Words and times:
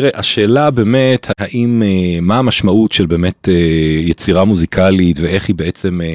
תראה, 0.00 0.10
השאלה 0.14 0.70
באמת, 0.70 1.26
האם, 1.38 1.82
אה, 1.82 2.20
מה 2.20 2.38
המשמעות 2.38 2.92
של 2.92 3.06
באמת 3.06 3.48
אה, 3.48 3.54
יצירה 4.04 4.44
מוזיקלית 4.44 5.20
ואיך 5.20 5.48
היא 5.48 5.56
בעצם, 5.56 6.00
אה, 6.00 6.14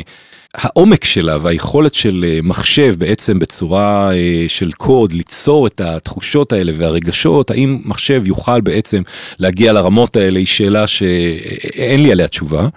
העומק 0.54 1.06
שלה 1.06 1.38
והיכולת 1.42 1.94
של 1.94 2.26
מחשב 2.44 2.96
בעצם 2.98 3.40
בצורה 3.40 4.12
של 4.48 4.72
קוד 4.72 5.12
ליצור 5.12 5.68
את 5.68 5.82
התחושות 5.82 6.54
האלה 6.54 6.72
והרגשות, 6.78 7.52
האם 7.52 7.80
מחשב 7.86 8.24
יוכל 8.26 8.62
בעצם 8.62 9.02
להגיע 9.40 9.74
לרמות 9.74 10.16
האלה, 10.16 10.40
היא 10.40 10.48
שאלה 10.48 10.88
שאין 10.88 12.04
לי 12.04 12.12
עליה 12.12 12.28
תשובה. 12.28 12.68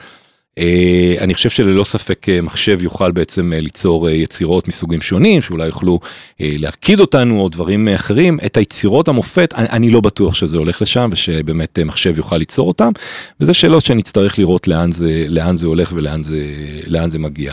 אה, 0.59 1.15
אני 1.21 1.35
חושב 1.35 1.51
שללא 1.51 1.85
ספק 1.85 2.29
אה, 2.29 2.41
מחשב 2.41 2.83
יוכל 2.83 3.11
בעצם 3.11 3.53
אה, 3.53 3.61
ליצור 3.61 4.11
יצירות 4.11 4.69
מסוגים 4.69 5.01
שונים 5.01 5.43
שאולי 5.43 5.67
יוכלו 5.67 6.01
להקיד 6.41 7.01
אותנו 7.01 7.41
או 7.41 7.49
דברים 7.49 7.89
אחרים 7.89 8.39
את 8.47 8.57
היצירות 8.57 9.09
המופת 9.09 9.55
אני, 9.57 9.91
לא 9.91 10.01
בטוח 10.01 10.35
שזה 10.35 10.59
הולך 10.59 10.83
לשם 10.83 11.09
ושבאמת 11.13 11.79
מחשב 11.79 12.17
יוכל 12.17 12.37
ליצור 12.37 12.69
אותם 12.69 12.93
וזה 13.41 13.55
שאלות 13.55 13.85
שנצטרך 13.85 14.39
לראות 14.39 14.69
לאן 14.69 14.93
זה 14.93 15.25
לאן 15.29 15.57
זה 15.57 15.67
הולך 15.67 15.91
ולאן 15.95 16.23
זה 16.23 16.45
לאן 16.87 17.11
זה 17.11 17.19
מגיע. 17.19 17.53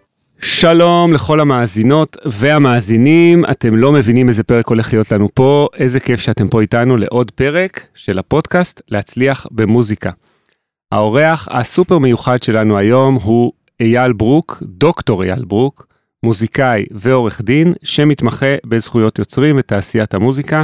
שלום 0.43 1.13
לכל 1.13 1.39
המאזינות 1.39 2.17
והמאזינים, 2.25 3.45
אתם 3.51 3.75
לא 3.75 3.91
מבינים 3.91 4.27
איזה 4.27 4.43
פרק 4.43 4.67
הולך 4.67 4.93
להיות 4.93 5.11
לנו 5.11 5.29
פה, 5.33 5.67
איזה 5.77 5.99
כיף 5.99 6.19
שאתם 6.19 6.47
פה 6.47 6.61
איתנו 6.61 6.97
לעוד 6.97 7.31
פרק 7.31 7.87
של 7.95 8.19
הפודקאסט 8.19 8.81
להצליח 8.87 9.47
במוזיקה. 9.51 10.11
האורח 10.91 11.47
הסופר 11.51 11.97
מיוחד 11.97 12.43
שלנו 12.43 12.77
היום 12.77 13.15
הוא 13.15 13.51
אייל 13.79 14.13
ברוק, 14.13 14.63
דוקטור 14.65 15.23
אייל 15.23 15.45
ברוק, 15.45 15.87
מוזיקאי 16.23 16.85
ועורך 16.91 17.41
דין 17.41 17.73
שמתמחה 17.83 18.55
בזכויות 18.65 19.19
יוצרים 19.19 19.55
ותעשיית 19.59 20.13
המוזיקה. 20.13 20.63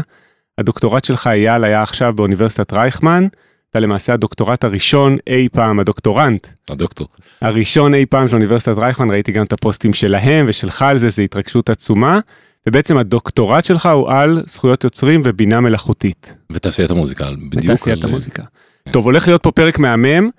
הדוקטורט 0.57 1.03
שלך 1.03 1.27
אייל 1.27 1.63
היה 1.63 1.81
עכשיו 1.81 2.13
באוניברסיטת 2.13 2.73
רייכמן. 2.73 3.27
אתה 3.69 3.79
למעשה 3.79 4.13
הדוקטורט 4.13 4.63
הראשון 4.63 5.17
אי 5.27 5.47
פעם, 5.51 5.79
הדוקטורנט. 5.79 6.47
הדוקטור. 6.69 7.07
הראשון 7.41 7.93
אי 7.93 8.05
פעם 8.05 8.27
של 8.27 8.35
אוניברסיטת 8.35 8.77
רייכמן, 8.77 9.11
ראיתי 9.11 9.31
גם 9.31 9.45
את 9.45 9.53
הפוסטים 9.53 9.93
שלהם 9.93 10.45
ושלך 10.49 10.81
על 10.81 10.97
זה, 10.97 11.09
זה 11.09 11.21
התרגשות 11.21 11.69
עצומה. 11.69 12.19
ובעצם 12.67 12.97
הדוקטורט 12.97 13.65
שלך 13.65 13.85
הוא 13.85 14.11
על 14.11 14.43
זכויות 14.47 14.83
יוצרים 14.83 15.21
ובינה 15.25 15.61
מלאכותית. 15.61 16.35
ותעשיית 16.51 16.91
המוזיקה, 16.91 17.25
בדיוק. 17.49 17.63
ותעשיית 17.63 18.03
על... 18.03 18.09
המוזיקה. 18.09 18.43
כן. 18.85 18.91
טוב, 18.91 19.05
הולך 19.05 19.27
להיות 19.27 19.43
פה 19.43 19.51
פרק 19.51 19.79
מהמם. 19.79 20.29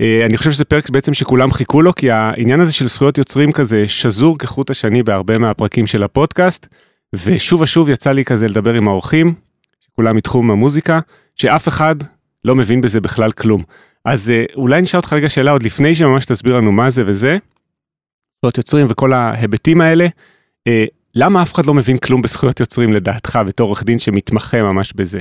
אה, 0.00 0.26
אני 0.26 0.36
חושב 0.36 0.52
שזה 0.52 0.64
פרק 0.64 0.90
בעצם 0.90 1.14
שכולם 1.14 1.50
חיכו 1.50 1.82
לו, 1.82 1.94
כי 1.94 2.10
העניין 2.10 2.60
הזה 2.60 2.72
של 2.72 2.88
זכויות 2.88 3.18
יוצרים 3.18 3.52
כזה 3.52 3.88
שזור 3.88 4.38
כחוט 4.38 4.70
השני 4.70 5.02
בהרבה 5.02 5.38
מהפרקים 5.38 5.86
של 5.86 6.02
הפודקאסט. 6.02 6.66
ושוב 7.12 7.60
ושוב 7.60 7.88
יצא 7.88 8.12
לי 8.12 8.24
כזה 8.24 8.48
לדבר 8.48 8.74
עם 8.74 8.88
האורחים, 8.88 9.34
שכולם 9.80 10.16
מתחום 10.16 10.50
המוזיקה, 10.50 11.00
שאף 11.36 11.68
אחד 11.68 11.96
לא 12.46 12.54
מבין 12.54 12.80
בזה 12.80 13.00
בכלל 13.00 13.32
כלום. 13.32 13.62
אז 14.04 14.30
אה, 14.30 14.44
אולי 14.54 14.82
נשאל 14.82 15.00
אותך 15.00 15.12
רגע 15.12 15.28
שאלה 15.28 15.50
עוד 15.50 15.62
לפני 15.62 15.94
שממש 15.94 16.24
תסביר 16.24 16.56
לנו 16.56 16.72
מה 16.72 16.90
זה 16.90 17.02
וזה. 17.06 17.38
זכויות 18.38 18.58
יוצרים 18.58 18.86
וכל 18.90 19.12
ההיבטים 19.12 19.80
האלה. 19.80 20.06
אה, 20.66 20.84
למה 21.14 21.42
אף 21.42 21.54
אחד 21.54 21.66
לא 21.66 21.74
מבין 21.74 21.98
כלום 21.98 22.22
בזכויות 22.22 22.60
יוצרים 22.60 22.92
לדעתך 22.92 23.38
בתור 23.46 23.66
עורך 23.66 23.84
דין 23.84 23.98
שמתמחה 23.98 24.62
ממש 24.62 24.92
בזה? 24.92 25.20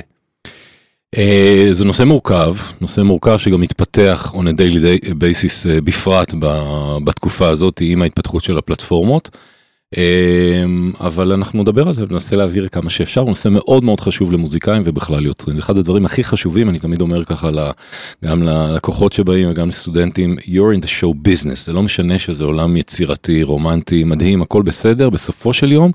Uh, 1.15 1.19
זה 1.71 1.85
נושא 1.85 2.03
מורכב, 2.03 2.55
נושא 2.81 3.01
מורכב 3.01 3.37
שגם 3.37 3.61
מתפתח 3.61 4.33
on 4.33 4.37
a 4.37 4.61
daily 4.61 5.09
basis 5.09 5.65
uh, 5.65 5.81
בפרט 5.83 6.33
בתקופה 7.03 7.49
הזאת 7.49 7.81
עם 7.81 8.01
ההתפתחות 8.01 8.43
של 8.43 8.57
הפלטפורמות. 8.57 9.29
אמ, 9.97 10.91
אבל 10.99 11.31
אנחנו 11.31 11.61
נדבר 11.61 11.87
על 11.87 11.93
זה 11.93 12.03
וננסה 12.09 12.35
להעביר 12.35 12.67
כמה 12.67 12.89
שאפשר 12.89 13.21
הוא 13.21 13.29
נושא 13.29 13.49
מאוד 13.49 13.83
מאוד 13.83 13.99
חשוב 13.99 14.31
למוזיקאים 14.31 14.81
ובכלל 14.85 15.25
יוצרים 15.25 15.57
אחד 15.57 15.77
הדברים 15.77 16.05
הכי 16.05 16.23
חשובים 16.23 16.69
אני 16.69 16.79
תמיד 16.79 17.01
אומר 17.01 17.25
ככה 17.25 17.49
גם 18.25 18.43
ללקוחות 18.43 19.13
שבאים 19.13 19.51
וגם 19.51 19.67
לסטודנטים 19.67 20.37
you're 20.37 20.79
in 20.79 20.83
the 20.83 20.89
show 21.01 21.27
business 21.27 21.65
זה 21.65 21.73
לא 21.73 21.83
משנה 21.83 22.19
שזה 22.19 22.43
עולם 22.43 22.77
יצירתי 22.77 23.43
רומנטי 23.43 24.03
מדהים 24.03 24.41
הכל 24.41 24.61
בסדר 24.61 25.09
בסופו 25.09 25.53
של 25.53 25.71
יום 25.71 25.91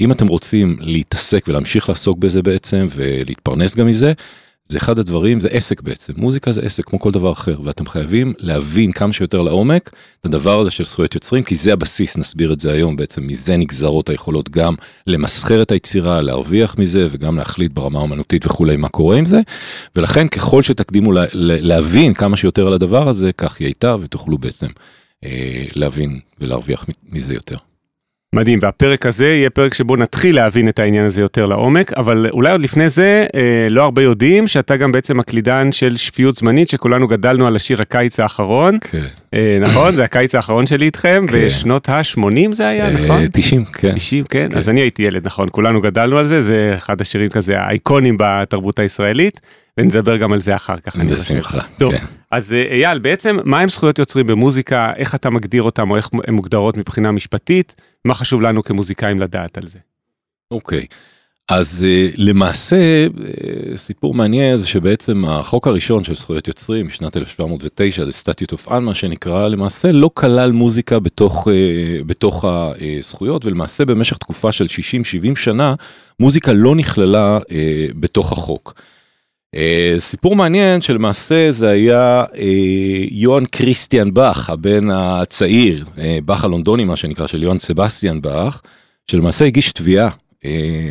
אם 0.00 0.12
אתם 0.12 0.26
רוצים 0.26 0.76
להתעסק 0.80 1.44
ולהמשיך 1.48 1.88
לעסוק 1.88 2.18
בזה 2.18 2.42
בעצם 2.42 2.86
ולהתפרנס 2.96 3.76
גם 3.76 3.86
מזה. 3.86 4.12
זה 4.72 4.78
אחד 4.78 4.98
הדברים 4.98 5.40
זה 5.40 5.48
עסק 5.48 5.82
בעצם 5.82 6.12
מוזיקה 6.16 6.52
זה 6.52 6.60
עסק 6.60 6.84
כמו 6.84 7.00
כל 7.00 7.10
דבר 7.10 7.32
אחר 7.32 7.60
ואתם 7.64 7.86
חייבים 7.86 8.34
להבין 8.38 8.92
כמה 8.92 9.12
שיותר 9.12 9.42
לעומק 9.42 9.90
את 10.20 10.26
הדבר 10.26 10.60
הזה 10.60 10.70
של 10.70 10.84
זכויות 10.84 11.14
יוצרים 11.14 11.42
כי 11.42 11.54
זה 11.54 11.72
הבסיס 11.72 12.16
נסביר 12.16 12.52
את 12.52 12.60
זה 12.60 12.72
היום 12.72 12.96
בעצם 12.96 13.26
מזה 13.26 13.56
נגזרות 13.56 14.08
היכולות 14.08 14.50
גם 14.50 14.74
למסחר 15.06 15.62
את 15.62 15.70
היצירה 15.70 16.20
להרוויח 16.20 16.78
מזה 16.78 17.08
וגם 17.10 17.38
להחליט 17.38 17.72
ברמה 17.72 18.00
האמנותית 18.00 18.46
וכולי 18.46 18.76
מה 18.76 18.88
קורה 18.88 19.16
עם 19.16 19.24
זה 19.24 19.40
ולכן 19.96 20.28
ככל 20.28 20.62
שתקדימו 20.62 21.12
לה, 21.12 21.24
להבין 21.34 22.14
כמה 22.14 22.36
שיותר 22.36 22.66
על 22.66 22.72
הדבר 22.72 23.08
הזה 23.08 23.32
כך 23.32 23.56
היא 23.58 23.66
הייתה 23.66 23.96
ותוכלו 24.00 24.38
בעצם 24.38 24.68
אה, 25.24 25.64
להבין 25.74 26.20
ולהרוויח 26.40 26.86
מזה 27.12 27.34
יותר. 27.34 27.71
מדהים, 28.34 28.58
והפרק 28.62 29.06
הזה 29.06 29.26
יהיה 29.26 29.50
פרק 29.50 29.74
שבו 29.74 29.96
נתחיל 29.96 30.36
להבין 30.36 30.68
את 30.68 30.78
העניין 30.78 31.04
הזה 31.04 31.20
יותר 31.20 31.46
לעומק, 31.46 31.92
אבל 31.92 32.26
אולי 32.30 32.52
עוד 32.52 32.60
לפני 32.60 32.88
זה, 32.88 33.26
אה, 33.34 33.66
לא 33.70 33.82
הרבה 33.82 34.02
יודעים 34.02 34.46
שאתה 34.46 34.76
גם 34.76 34.92
בעצם 34.92 35.20
הקלידן 35.20 35.72
של 35.72 35.96
שפיות 35.96 36.36
זמנית, 36.36 36.68
שכולנו 36.68 37.08
גדלנו 37.08 37.46
על 37.46 37.56
השיר 37.56 37.82
הקיץ 37.82 38.20
האחרון. 38.20 38.78
כן. 38.80 39.04
אה, 39.34 39.58
נכון? 39.60 39.94
זה 39.94 40.04
הקיץ 40.04 40.34
האחרון 40.34 40.66
שלי 40.66 40.86
איתכם, 40.86 41.24
כן. 41.28 41.46
בשנות 41.46 41.88
ה-80 41.88 42.52
זה 42.52 42.68
היה, 42.68 42.86
אה, 42.86 43.04
נכון? 43.04 43.26
90, 43.26 43.64
כן. 43.64 43.94
90, 43.94 44.24
כן. 44.24 44.48
כן. 44.50 44.58
אז 44.58 44.68
אני 44.68 44.80
הייתי 44.80 45.02
ילד, 45.02 45.26
נכון, 45.26 45.48
כולנו 45.50 45.80
גדלנו 45.80 46.18
על 46.18 46.26
זה, 46.26 46.42
זה 46.42 46.74
אחד 46.76 47.00
השירים 47.00 47.28
כזה 47.28 47.60
האיקונים 47.60 48.16
בתרבות 48.18 48.78
הישראלית. 48.78 49.40
ונדבר 49.78 50.16
גם 50.16 50.32
על 50.32 50.40
זה 50.40 50.56
אחר 50.56 50.76
כך. 50.76 50.96
בשמחה. 50.96 51.58
טוב, 51.78 51.92
כן. 51.96 52.04
אז 52.30 52.52
אה, 52.52 52.62
אייל, 52.62 52.98
בעצם 52.98 53.38
מה 53.44 53.60
הם 53.60 53.68
זכויות 53.68 53.98
יוצרים 53.98 54.26
במוזיקה, 54.26 54.92
איך 54.96 55.14
אתה 55.14 55.30
מגדיר 55.30 55.62
אותם 55.62 55.90
או 55.90 55.96
איך 55.96 56.10
הן 56.26 56.34
מוגדרות 56.34 56.76
מבחינה 56.76 57.12
משפטית, 57.12 57.74
מה 58.04 58.14
חשוב 58.14 58.42
לנו 58.42 58.62
כמוזיקאים 58.62 59.20
לדעת 59.20 59.58
על 59.58 59.68
זה. 59.68 59.78
אוקיי, 60.50 60.86
אז 61.48 61.84
אה, 61.88 62.08
למעשה 62.16 62.76
אה, 62.76 63.76
סיפור 63.76 64.14
מעניין 64.14 64.58
זה 64.58 64.66
שבעצם 64.66 65.24
החוק 65.24 65.66
הראשון 65.66 66.04
של 66.04 66.16
זכויות 66.16 66.48
יוצרים 66.48 66.86
משנת 66.86 67.16
1709 67.16 68.04
זה 68.04 68.12
סטטיות 68.12 68.52
אוף 68.52 68.68
אן 68.68 68.84
מה 68.84 68.94
שנקרא 68.94 69.48
למעשה 69.48 69.92
לא 69.92 70.10
כלל 70.14 70.52
מוזיקה 70.52 70.98
בתוך 70.98 71.48
בתוך 72.06 72.44
הזכויות 72.48 73.44
ולמעשה 73.44 73.84
במשך 73.84 74.16
תקופה 74.16 74.52
של 74.52 74.64
60-70 74.64 74.68
שנה 75.36 75.74
מוזיקה 76.20 76.52
לא 76.52 76.74
נכללה 76.74 77.38
בתוך 78.00 78.32
החוק. 78.32 78.74
Uh, 79.56 80.00
סיפור 80.00 80.36
מעניין 80.36 80.80
שלמעשה 80.80 81.52
זה 81.52 81.68
היה 81.68 82.24
uh, 82.32 82.36
יוהאן 83.10 83.44
קריסטיאן 83.46 84.14
באך 84.14 84.50
הבן 84.50 84.90
הצעיר 84.90 85.84
uh, 85.96 86.00
באך 86.24 86.44
הלונדוני 86.44 86.84
מה 86.84 86.96
שנקרא 86.96 87.26
של 87.26 87.42
יוהאן 87.42 87.58
סבסטיאן 87.58 88.20
באך 88.20 88.62
שלמעשה 89.10 89.44
הגיש 89.44 89.72
תביעה 89.72 90.08
uh, 90.08 90.44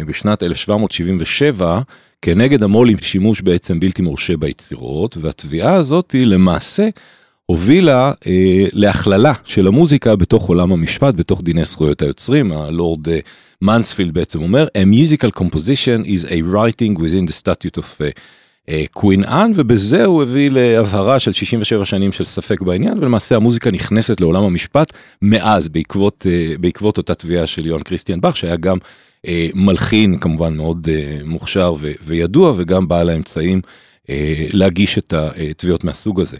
בשנת 0.07 0.44
1777 0.44 1.81
כנגד 2.21 2.63
המו"ל 2.63 2.89
עם 2.89 2.97
שימוש 3.01 3.41
בעצם 3.41 3.80
בלתי 3.80 4.01
מורשה 4.01 4.38
ביצירות 4.38 5.18
והתביעה 5.21 5.74
הזאת 5.74 6.12
היא 6.12 6.25
למעשה 6.25 6.89
הובילה 7.45 8.12
uh, 8.12 8.27
להכללה 8.74 9.33
של 9.45 9.68
המוזיקה 9.68 10.15
בתוך 10.15 10.50
עולם 10.50 10.71
המשפט 10.71 11.15
בתוך 11.15 11.41
דיני 11.41 11.65
זכויות 11.65 12.01
היוצרים 12.01 12.51
הלורד 12.51 13.07
uh, 13.07 13.12
מנספילד 13.62 14.13
בעצם 14.13 14.41
אומר 14.41 14.68
a 14.77 14.95
musical 14.95 15.39
composition 15.39 16.06
is 16.06 16.25
a 16.25 16.53
writing 16.53 17.00
within 17.00 17.27
the 17.27 17.33
statute 17.33 17.77
of 17.77 18.01
uh, 18.01 18.21
קווין 18.91 19.23
אנ 19.23 19.51
ובזה 19.56 20.06
הוא 20.06 20.23
הביא 20.23 20.50
להבהרה 20.51 21.19
של 21.19 21.31
67 21.31 21.85
שנים 21.85 22.12
של 22.12 22.25
ספק 22.25 22.62
בעניין 22.62 22.97
ולמעשה 22.97 23.35
המוזיקה 23.35 23.71
נכנסת 23.71 24.21
לעולם 24.21 24.44
המשפט 24.44 24.94
מאז 25.21 25.69
בעקבות 25.69 26.25
אה, 26.29 26.53
בעקבות 26.59 26.97
אותה 26.97 27.15
תביעה 27.15 27.47
של 27.47 27.65
יוהאן 27.65 27.83
קריסטיאן 27.83 28.21
באך 28.21 28.38
שהיה 28.38 28.56
גם 28.56 28.77
אה, 29.27 29.47
מלחין 29.53 30.18
כמובן 30.18 30.57
מאוד 30.57 30.88
אה, 30.91 31.18
מוכשר 31.25 31.73
וידוע 32.06 32.53
וגם 32.57 32.88
בעל 32.88 33.09
האמצעים 33.09 33.62
להגיש 34.53 34.97
את 34.97 35.13
התביעות 35.13 35.83
מהסוג 35.83 36.21
הזה. 36.21 36.38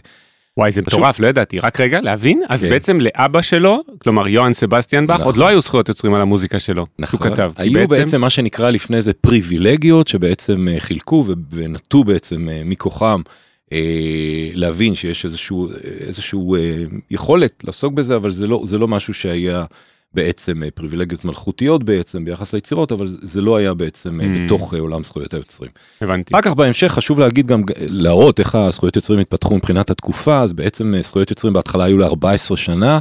וואי 0.56 0.72
זה 0.72 0.82
מטורף 0.82 1.20
לא 1.20 1.26
ידעתי 1.26 1.58
רק 1.58 1.80
רגע 1.80 2.00
להבין 2.00 2.42
אז 2.48 2.62
כן. 2.62 2.70
בעצם 2.70 3.00
לאבא 3.00 3.42
שלו 3.42 3.80
כלומר 3.98 4.28
יוהאן 4.28 4.52
סבסטיאן 4.52 5.06
באך 5.06 5.20
עוד 5.20 5.28
נכון. 5.28 5.40
לא 5.40 5.48
היו 5.48 5.60
זכויות 5.60 5.88
יוצרים 5.88 6.14
על 6.14 6.20
המוזיקה 6.20 6.58
שלו. 6.58 6.86
נכון, 6.98 7.20
שהוא 7.20 7.30
כתב. 7.30 7.52
היו 7.56 7.88
בעצם 7.88 8.20
מה 8.20 8.30
שנקרא 8.30 8.70
לפני 8.70 9.00
זה 9.00 9.12
פריבילגיות 9.12 10.08
שבעצם 10.08 10.68
אה, 10.68 10.80
חילקו 10.80 11.24
ונטו 11.50 12.04
בעצם 12.04 12.48
אה, 12.48 12.62
מכוחם 12.64 13.20
אה, 13.72 14.48
להבין 14.54 14.94
שיש 14.94 15.24
איזשהו 15.24 15.68
איזשהו 16.06 16.56
יכולת 17.10 17.64
לעסוק 17.64 17.92
בזה 17.92 18.16
אבל 18.16 18.30
זה 18.30 18.46
לא 18.46 18.62
זה 18.64 18.78
לא 18.78 18.88
משהו 18.88 19.14
שהיה 19.14 19.64
בעצם 20.14 20.62
אה, 20.62 20.70
פריבילגיות 20.70 21.24
מלכותיות 21.24 21.84
בעצם 21.84 22.24
ביחס 22.24 22.52
ליצירות 22.52 22.92
אבל 22.92 23.16
זה 23.22 23.40
לא 23.40 23.56
היה 23.56 23.74
בעצם 23.74 24.20
Mm. 24.20 24.24
בתוך 24.44 24.74
אה, 24.74 24.80
עולם 24.80 25.04
זכויות 25.04 25.34
היוצרים. 25.34 25.70
הבנתי. 26.00 26.34
אחר 26.34 26.42
כך 26.42 26.52
בהמשך 26.52 26.88
חשוב 26.88 27.20
להגיד 27.20 27.46
גם 27.46 27.62
להראות 27.78 28.40
איך 28.40 28.54
הזכויות 28.54 28.96
יוצרים 28.96 29.18
התפתחו 29.18 29.56
מבחינת 29.56 29.90
התקופה 29.90 30.40
אז 30.40 30.52
בעצם 30.52 30.94
זכויות 31.00 31.30
יוצרים 31.30 31.52
בהתחלה 31.52 31.84
היו 31.84 31.98
ל-14 31.98 32.56
שנה 32.56 32.98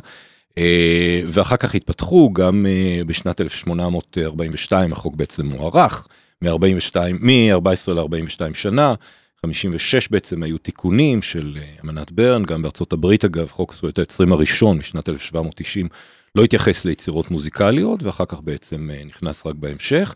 ואחר 1.28 1.58
כך 1.58 1.76
התפתחו 1.76 2.34
גם 2.34 2.66
בשנת 3.06 3.42
1842 3.42 4.92
החוק 4.92 5.16
בעצם 5.16 5.46
מוארך 5.46 6.08
מ-42 6.42 6.96
מ-14 7.20 7.94
ל-42 7.94 8.54
שנה 8.54 8.94
56 9.46 10.08
בעצם 10.08 10.44
היו 10.44 10.58
תיקונים 10.58 11.22
של 11.22 11.58
אמנת 11.84 12.12
ברן 12.12 12.44
גם 12.44 12.62
בארצות 12.62 12.94
הברית 12.94 13.26
אגב 13.26 13.50
חוק 13.50 13.74
זכויות 13.74 13.98
היוצרים 13.98 14.34
הראשון 14.34 14.78
משנת 14.78 15.10
1790 15.10 15.88
לא 16.36 16.44
התייחס 16.44 16.86
ליצירות 16.86 17.32
מוזיקליות 17.32 18.04
ואחר 18.04 18.26
כך 18.28 18.42
בעצם 18.42 18.90
אה, 18.94 19.04
נכנס 19.06 19.46
רק 19.46 19.56
בהמשך. 19.56 20.16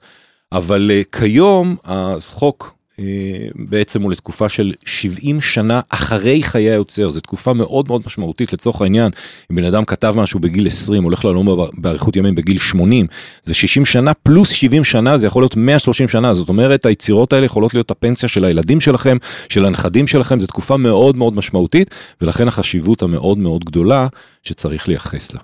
אבל 0.51 0.91
אה, 0.94 1.01
כיום 1.12 1.75
החוק 1.85 2.75
אה, 3.00 3.06
בעצם 3.56 4.01
הוא 4.01 4.12
לתקופה 4.12 4.50
של 4.50 4.73
70 4.85 5.41
שנה 5.41 5.81
אחרי 5.89 6.44
חיי 6.44 6.71
היוצר, 6.71 7.09
זו 7.09 7.19
תקופה 7.19 7.53
מאוד 7.53 7.88
מאוד 7.88 8.01
משמעותית 8.06 8.53
לצורך 8.53 8.81
העניין, 8.81 9.12
אם 9.51 9.56
בן 9.56 9.63
אדם 9.63 9.85
כתב 9.85 10.13
משהו 10.17 10.39
בגיל 10.39 10.67
20, 10.67 11.03
הולך 11.03 11.25
לעלום 11.25 11.69
באריכות 11.77 12.15
ימים 12.15 12.35
בגיל 12.35 12.57
80, 12.59 13.07
זה 13.44 13.53
60 13.53 13.85
שנה 13.85 14.13
פלוס 14.13 14.50
70 14.50 14.83
שנה, 14.83 15.18
זה 15.18 15.27
יכול 15.27 15.44
להיות 15.44 15.56
130 15.56 16.07
שנה, 16.07 16.33
זאת 16.33 16.50
אומרת 16.50 16.85
היצירות 16.85 17.33
האלה 17.33 17.45
יכולות 17.45 17.73
להיות 17.73 17.91
הפנסיה 17.91 18.29
של 18.29 18.45
הילדים 18.45 18.81
שלכם, 18.81 19.18
של 19.50 19.65
הנכדים 19.65 20.07
שלכם, 20.07 20.39
זו 20.39 20.47
תקופה 20.47 20.77
מאוד 20.77 21.15
מאוד 21.15 21.33
משמעותית, 21.33 21.95
ולכן 22.21 22.47
החשיבות 22.47 23.01
המאוד 23.01 23.38
מאוד 23.38 23.63
גדולה 23.63 24.07
שצריך 24.44 24.88
לייחס 24.88 25.33
לה. 25.33 25.39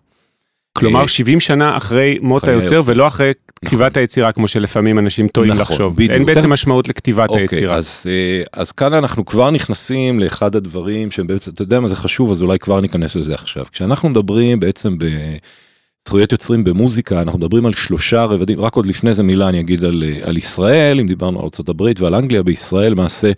כלומר 0.73 1.01
אה, 1.01 1.07
70 1.07 1.39
שנה 1.39 1.77
אחרי 1.77 2.19
מות 2.21 2.47
היוצר. 2.47 2.81
ולא 2.85 3.07
אחרי 3.07 3.31
כתיבת 3.65 3.97
היצירה 3.97 4.31
כמו 4.31 4.47
שלפעמים 4.47 5.00
אנשים 5.00 5.27
טועים 5.27 5.51
נכון, 5.51 5.62
לחשוב. 5.62 6.00
אין 6.00 6.25
בעצם 6.25 6.53
משמעות 6.53 6.88
לכתיבת 6.88 7.29
אוקיי, 7.29 7.41
היצירה. 7.41 7.75
אז, 7.75 8.03
אה, 8.06 8.44
אז 8.53 8.71
כאן 8.71 8.94
אנחנו 8.94 9.25
כבר 9.25 9.51
נכנסים 9.51 10.19
לאחד 10.19 10.56
הדברים 10.56 11.12
שהם 11.12 11.27
בעצם, 11.27 11.51
אתה 11.51 11.62
יודע 11.62 11.79
מה 11.79 11.88
זה 11.88 11.95
חשוב, 11.95 12.31
אז 12.31 12.41
אולי 12.41 12.59
כבר 12.59 12.81
ניכנס 12.81 13.15
לזה 13.15 13.33
עכשיו. 13.33 13.65
כשאנחנו 13.71 14.09
מדברים 14.09 14.59
בעצם 14.59 14.97
בזכויות 14.97 16.31
יוצרים 16.31 16.63
במוזיקה, 16.63 17.21
אנחנו 17.21 17.39
מדברים 17.39 17.65
על 17.65 17.74
שלושה 17.74 18.25
רבדים, 18.25 18.59
רק 18.59 18.75
עוד 18.75 18.85
לפני 18.85 19.13
זה 19.13 19.24
מילה 19.24 19.50
אני 19.50 19.59
אגיד 19.59 19.85
על, 19.85 20.03
אה, 20.03 20.19
על 20.24 20.38
ישראל, 20.38 21.00
אם 21.00 21.07
דיברנו 21.07 21.39
על 21.39 21.50
ארה"ב 21.69 21.91
ועל 22.00 22.15
אנגליה, 22.15 22.44
בישראל 22.44 22.91
למעשה, 22.91 23.31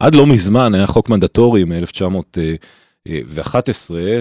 עד 0.00 0.14
לא 0.14 0.26
מזמן 0.26 0.74
היה 0.74 0.86
חוק 0.86 1.08
מנדטורי 1.08 1.64
מ-1911, 1.64 2.79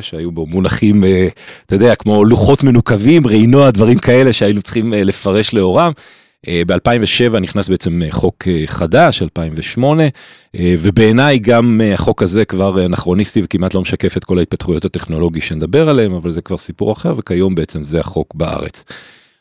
שהיו 0.01 0.31
בו 0.31 0.45
מונחים, 0.45 1.03
אה, 1.03 1.27
אתה 1.65 1.75
יודע, 1.75 1.95
כמו 1.95 2.25
לוחות 2.25 2.63
מנוקבים, 2.63 3.27
רעינוע, 3.27 3.71
דברים 3.71 3.97
כאלה 3.97 4.33
שהיינו 4.33 4.61
צריכים 4.61 4.93
אה, 4.93 5.03
לפרש 5.03 5.53
לאורם. 5.53 5.91
ב-2007 6.47 7.39
נכנס 7.39 7.69
בעצם 7.69 8.01
אה, 8.01 8.11
חוק 8.11 8.47
אה, 8.47 8.63
חדש, 8.65 9.21
2008, 9.21 10.03
אה, 10.55 10.75
ובעיניי 10.79 11.39
גם 11.39 11.81
אה, 11.83 11.93
החוק 11.93 12.23
הזה 12.23 12.45
כבר 12.45 12.85
אנכרוניסטי 12.85 13.41
וכמעט 13.43 13.73
לא 13.73 13.81
משקף 13.81 14.17
את 14.17 14.23
כל 14.23 14.39
ההתפתחויות 14.39 14.85
הטכנולוגיות 14.85 15.45
שנדבר 15.45 15.89
עליהם, 15.89 16.13
אבל 16.13 16.31
זה 16.31 16.41
כבר 16.41 16.57
סיפור 16.57 16.91
אחר, 16.91 17.13
וכיום 17.17 17.55
בעצם 17.55 17.83
זה 17.83 17.99
החוק 17.99 18.35
בארץ. 18.35 18.83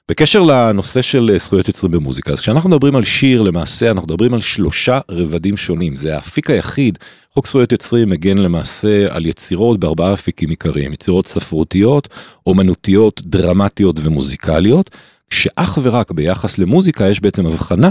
בקשר 0.08 0.42
לנושא 0.42 1.02
של 1.02 1.30
אה, 1.32 1.38
זכויות 1.38 1.68
יוצרים 1.68 1.92
במוזיקה, 1.92 2.32
אז 2.32 2.40
כשאנחנו 2.40 2.70
מדברים 2.70 2.96
על 2.96 3.04
שיר, 3.04 3.42
למעשה 3.42 3.90
אנחנו 3.90 4.06
מדברים 4.06 4.34
על 4.34 4.40
שלושה 4.40 5.00
רבדים 5.10 5.56
שונים. 5.56 5.94
זה 5.94 6.16
האפיק 6.16 6.50
היחיד, 6.50 6.98
חוק 7.34 7.46
זכויות 7.46 7.72
יוצרים 7.72 8.08
מגן 8.08 8.38
למעשה 8.38 9.06
על 9.10 9.26
יצירות 9.26 9.80
בארבעה 9.80 10.12
אפיקים 10.12 10.50
עיקריים, 10.50 10.92
יצירות 10.92 11.26
ספרותיות, 11.26 12.08
אומנותיות, 12.46 13.22
דרמטיות 13.24 13.96
ומוזיקליות, 14.02 14.90
שאך 15.30 15.78
ורק 15.82 16.10
ביחס 16.10 16.58
למוזיקה 16.58 17.08
יש 17.08 17.20
בעצם 17.20 17.46
הבחנה 17.46 17.90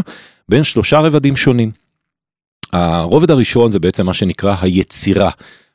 בין 0.49 0.63
שלושה 0.63 0.99
רבדים 0.99 1.35
שונים. 1.35 1.71
הרובד 2.73 3.31
הראשון 3.31 3.71
זה 3.71 3.79
בעצם 3.79 4.05
מה 4.05 4.13
שנקרא 4.13 4.55
היצירה. 4.61 5.29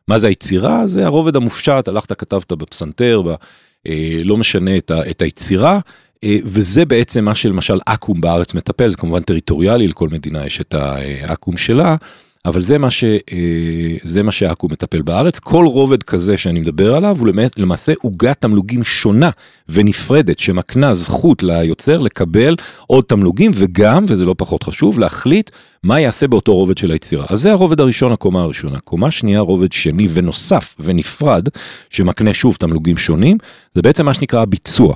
מה 0.08 0.18
זה 0.18 0.28
היצירה? 0.28 0.86
זה 0.86 1.06
הרובד 1.06 1.36
המופשט, 1.36 1.88
הלכת 1.88 2.12
כתבת 2.12 2.52
בפסנתר, 2.52 3.22
ב, 3.22 3.28
אה, 3.86 4.20
לא 4.24 4.36
משנה 4.36 4.76
את, 4.76 4.90
ה, 4.90 5.10
את 5.10 5.22
היצירה, 5.22 5.78
וזה 6.24 6.84
בעצם 6.84 7.24
מה 7.24 7.34
שלמשל 7.34 7.78
אקו"ם 7.86 8.20
בארץ 8.20 8.54
מטפל, 8.54 8.88
זה 8.88 8.96
כמובן 8.96 9.22
טריטוריאלי, 9.22 9.88
לכל 9.88 10.08
מדינה 10.08 10.46
יש 10.46 10.60
את 10.60 10.74
האקו"ם 10.74 11.56
שלה, 11.56 11.96
אבל 12.44 12.60
זה 12.60 12.78
מה, 12.78 12.90
ש, 12.90 13.04
אה, 13.04 13.18
זה 14.04 14.22
מה 14.22 14.32
שאקו"ם 14.32 14.72
מטפל 14.72 15.02
בארץ. 15.02 15.38
כל 15.38 15.64
רובד 15.66 16.02
כזה 16.02 16.36
שאני 16.36 16.60
מדבר 16.60 16.94
עליו 16.94 17.16
הוא 17.18 17.26
למע- 17.26 17.46
למעשה 17.56 17.92
עוגת 18.02 18.40
תמלוגים 18.40 18.84
שונה 18.84 19.30
ונפרדת 19.68 20.38
שמקנה 20.38 20.94
זכות 20.94 21.42
ליוצר 21.42 21.98
לקבל 21.98 22.56
עוד 22.86 23.04
תמלוגים 23.04 23.50
וגם, 23.54 24.04
וזה 24.08 24.24
לא 24.24 24.34
פחות 24.38 24.62
חשוב, 24.62 24.98
להחליט 24.98 25.50
מה 25.82 26.00
יעשה 26.00 26.28
באותו 26.28 26.54
רובד 26.54 26.78
של 26.78 26.90
היצירה. 26.90 27.24
אז 27.28 27.40
זה 27.40 27.52
הרובד 27.52 27.80
הראשון, 27.80 28.12
הקומה 28.12 28.42
הראשונה. 28.42 28.78
קומה 28.80 29.10
שנייה, 29.10 29.40
רובד 29.40 29.72
שני 29.72 30.08
ונוסף 30.12 30.76
ונפרד, 30.80 31.48
שמקנה 31.90 32.34
שוב 32.34 32.56
תמלוגים 32.56 32.96
שונים, 32.96 33.38
זה 33.74 33.82
בעצם 33.82 34.06
מה 34.06 34.14
שנקרא 34.14 34.40
הביצוע. 34.42 34.94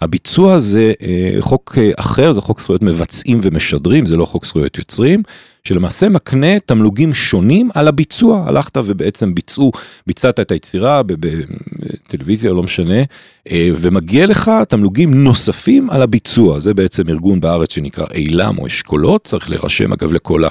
הביצוע 0.00 0.58
זה 0.58 0.92
אה, 1.02 1.36
חוק 1.40 1.74
אה, 1.78 1.90
אחר, 1.96 2.32
זה 2.32 2.40
חוק 2.40 2.60
זכויות 2.60 2.82
מבצעים 2.82 3.40
ומשדרים, 3.42 4.06
זה 4.06 4.16
לא 4.16 4.24
חוק 4.24 4.46
זכויות 4.46 4.78
יוצרים, 4.78 5.22
שלמעשה 5.68 6.08
מקנה 6.08 6.60
תמלוגים 6.60 7.14
שונים 7.14 7.70
על 7.74 7.88
הביצוע. 7.88 8.44
הלכת 8.48 8.76
ובעצם 8.76 9.34
ביצעו, 9.34 9.72
ביצעת 10.06 10.40
את 10.40 10.50
היצירה 10.50 11.02
בטלוויזיה, 11.02 12.52
לא 12.52 12.62
משנה, 12.62 13.02
אה, 13.50 13.70
ומגיע 13.76 14.26
לך 14.26 14.50
תמלוגים 14.68 15.14
נוספים 15.14 15.90
על 15.90 16.02
הביצוע. 16.02 16.60
זה 16.60 16.74
בעצם 16.74 17.08
ארגון 17.08 17.40
בארץ 17.40 17.74
שנקרא 17.74 18.06
עיל"ם 18.14 18.58
או 18.58 18.66
אשכולות, 18.66 19.24
צריך 19.24 19.50
להירשם 19.50 19.92
אגב 19.92 20.12
לכל 20.12 20.42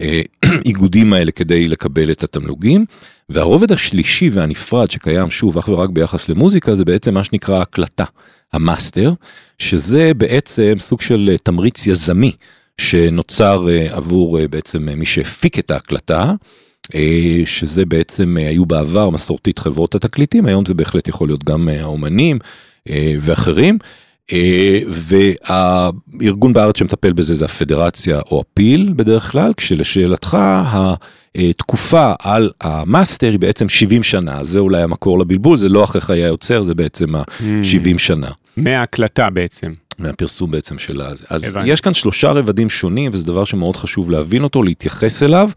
האיגודים 0.00 1.12
האלה 1.12 1.32
כדי 1.32 1.68
לקבל 1.68 2.12
את 2.12 2.22
התמלוגים. 2.22 2.84
והרובד 3.28 3.72
השלישי 3.72 4.30
והנפרד 4.32 4.90
שקיים 4.90 5.30
שוב 5.30 5.58
אך 5.58 5.68
ורק 5.68 5.90
ביחס 5.90 6.28
למוזיקה 6.28 6.74
זה 6.74 6.84
בעצם 6.84 7.14
מה 7.14 7.24
שנקרא 7.24 7.62
הקלטה, 7.62 8.04
המאסטר, 8.52 9.12
שזה 9.58 10.12
בעצם 10.16 10.74
סוג 10.78 11.00
של 11.00 11.28
אה, 11.32 11.38
תמריץ 11.38 11.86
יזמי 11.86 12.32
שנוצר 12.80 13.66
אה, 13.68 13.86
עבור 13.90 14.40
אה, 14.40 14.48
בעצם 14.48 14.88
אה, 14.88 14.94
מי 14.94 15.04
שהפיק 15.04 15.58
את 15.58 15.70
ההקלטה, 15.70 16.32
שזה 17.44 17.84
בעצם 17.84 18.36
היו 18.36 18.66
בעבר 18.66 19.10
מסורתית 19.10 19.58
חברות 19.58 19.94
התקליטים, 19.94 20.46
היום 20.46 20.64
זה 20.64 20.74
בהחלט 20.74 21.08
יכול 21.08 21.28
להיות 21.28 21.44
גם 21.44 21.68
האומנים 21.68 22.38
ואחרים. 23.20 23.78
אה, 24.32 24.80
והארגון 24.88 26.52
בארץ 26.52 26.78
שמטפל 26.78 27.12
בזה 27.12 27.34
זה 27.34 27.44
הפדרציה 27.44 28.20
או 28.30 28.40
הפי"ל 28.40 28.92
בדרך 28.96 29.30
כלל, 29.30 29.52
כשלשאלתך 29.56 30.38
התקופה 31.34 32.12
על 32.18 32.50
המאסטר 32.60 33.30
היא 33.30 33.38
בעצם 33.38 33.68
70 33.68 34.02
שנה, 34.02 34.44
זה 34.44 34.58
אולי 34.58 34.82
המקור 34.82 35.18
לבלבול, 35.18 35.56
זה 35.56 35.68
לא 35.68 35.84
אחרי 35.84 36.00
חיי 36.00 36.24
היוצר, 36.24 36.62
זה 36.62 36.74
בעצם 36.74 37.14
ה-70 37.14 37.98
שנה. 37.98 38.30
מההקלטה 38.56 39.30
בעצם. 39.30 39.72
מהפרסום 39.98 40.50
בעצם 40.50 40.78
של 40.78 41.00
הזה. 41.00 41.24
אז 41.28 41.44
הבנתי. 41.44 41.68
יש 41.68 41.80
כאן 41.80 41.94
שלושה 41.94 42.32
רבדים 42.32 42.70
שונים 42.70 43.10
וזה 43.14 43.24
דבר 43.26 43.44
שמאוד 43.44 43.76
חשוב 43.76 44.10
להבין 44.10 44.42
אותו, 44.44 44.62
להתייחס 44.62 45.22
אליו. 45.22 45.50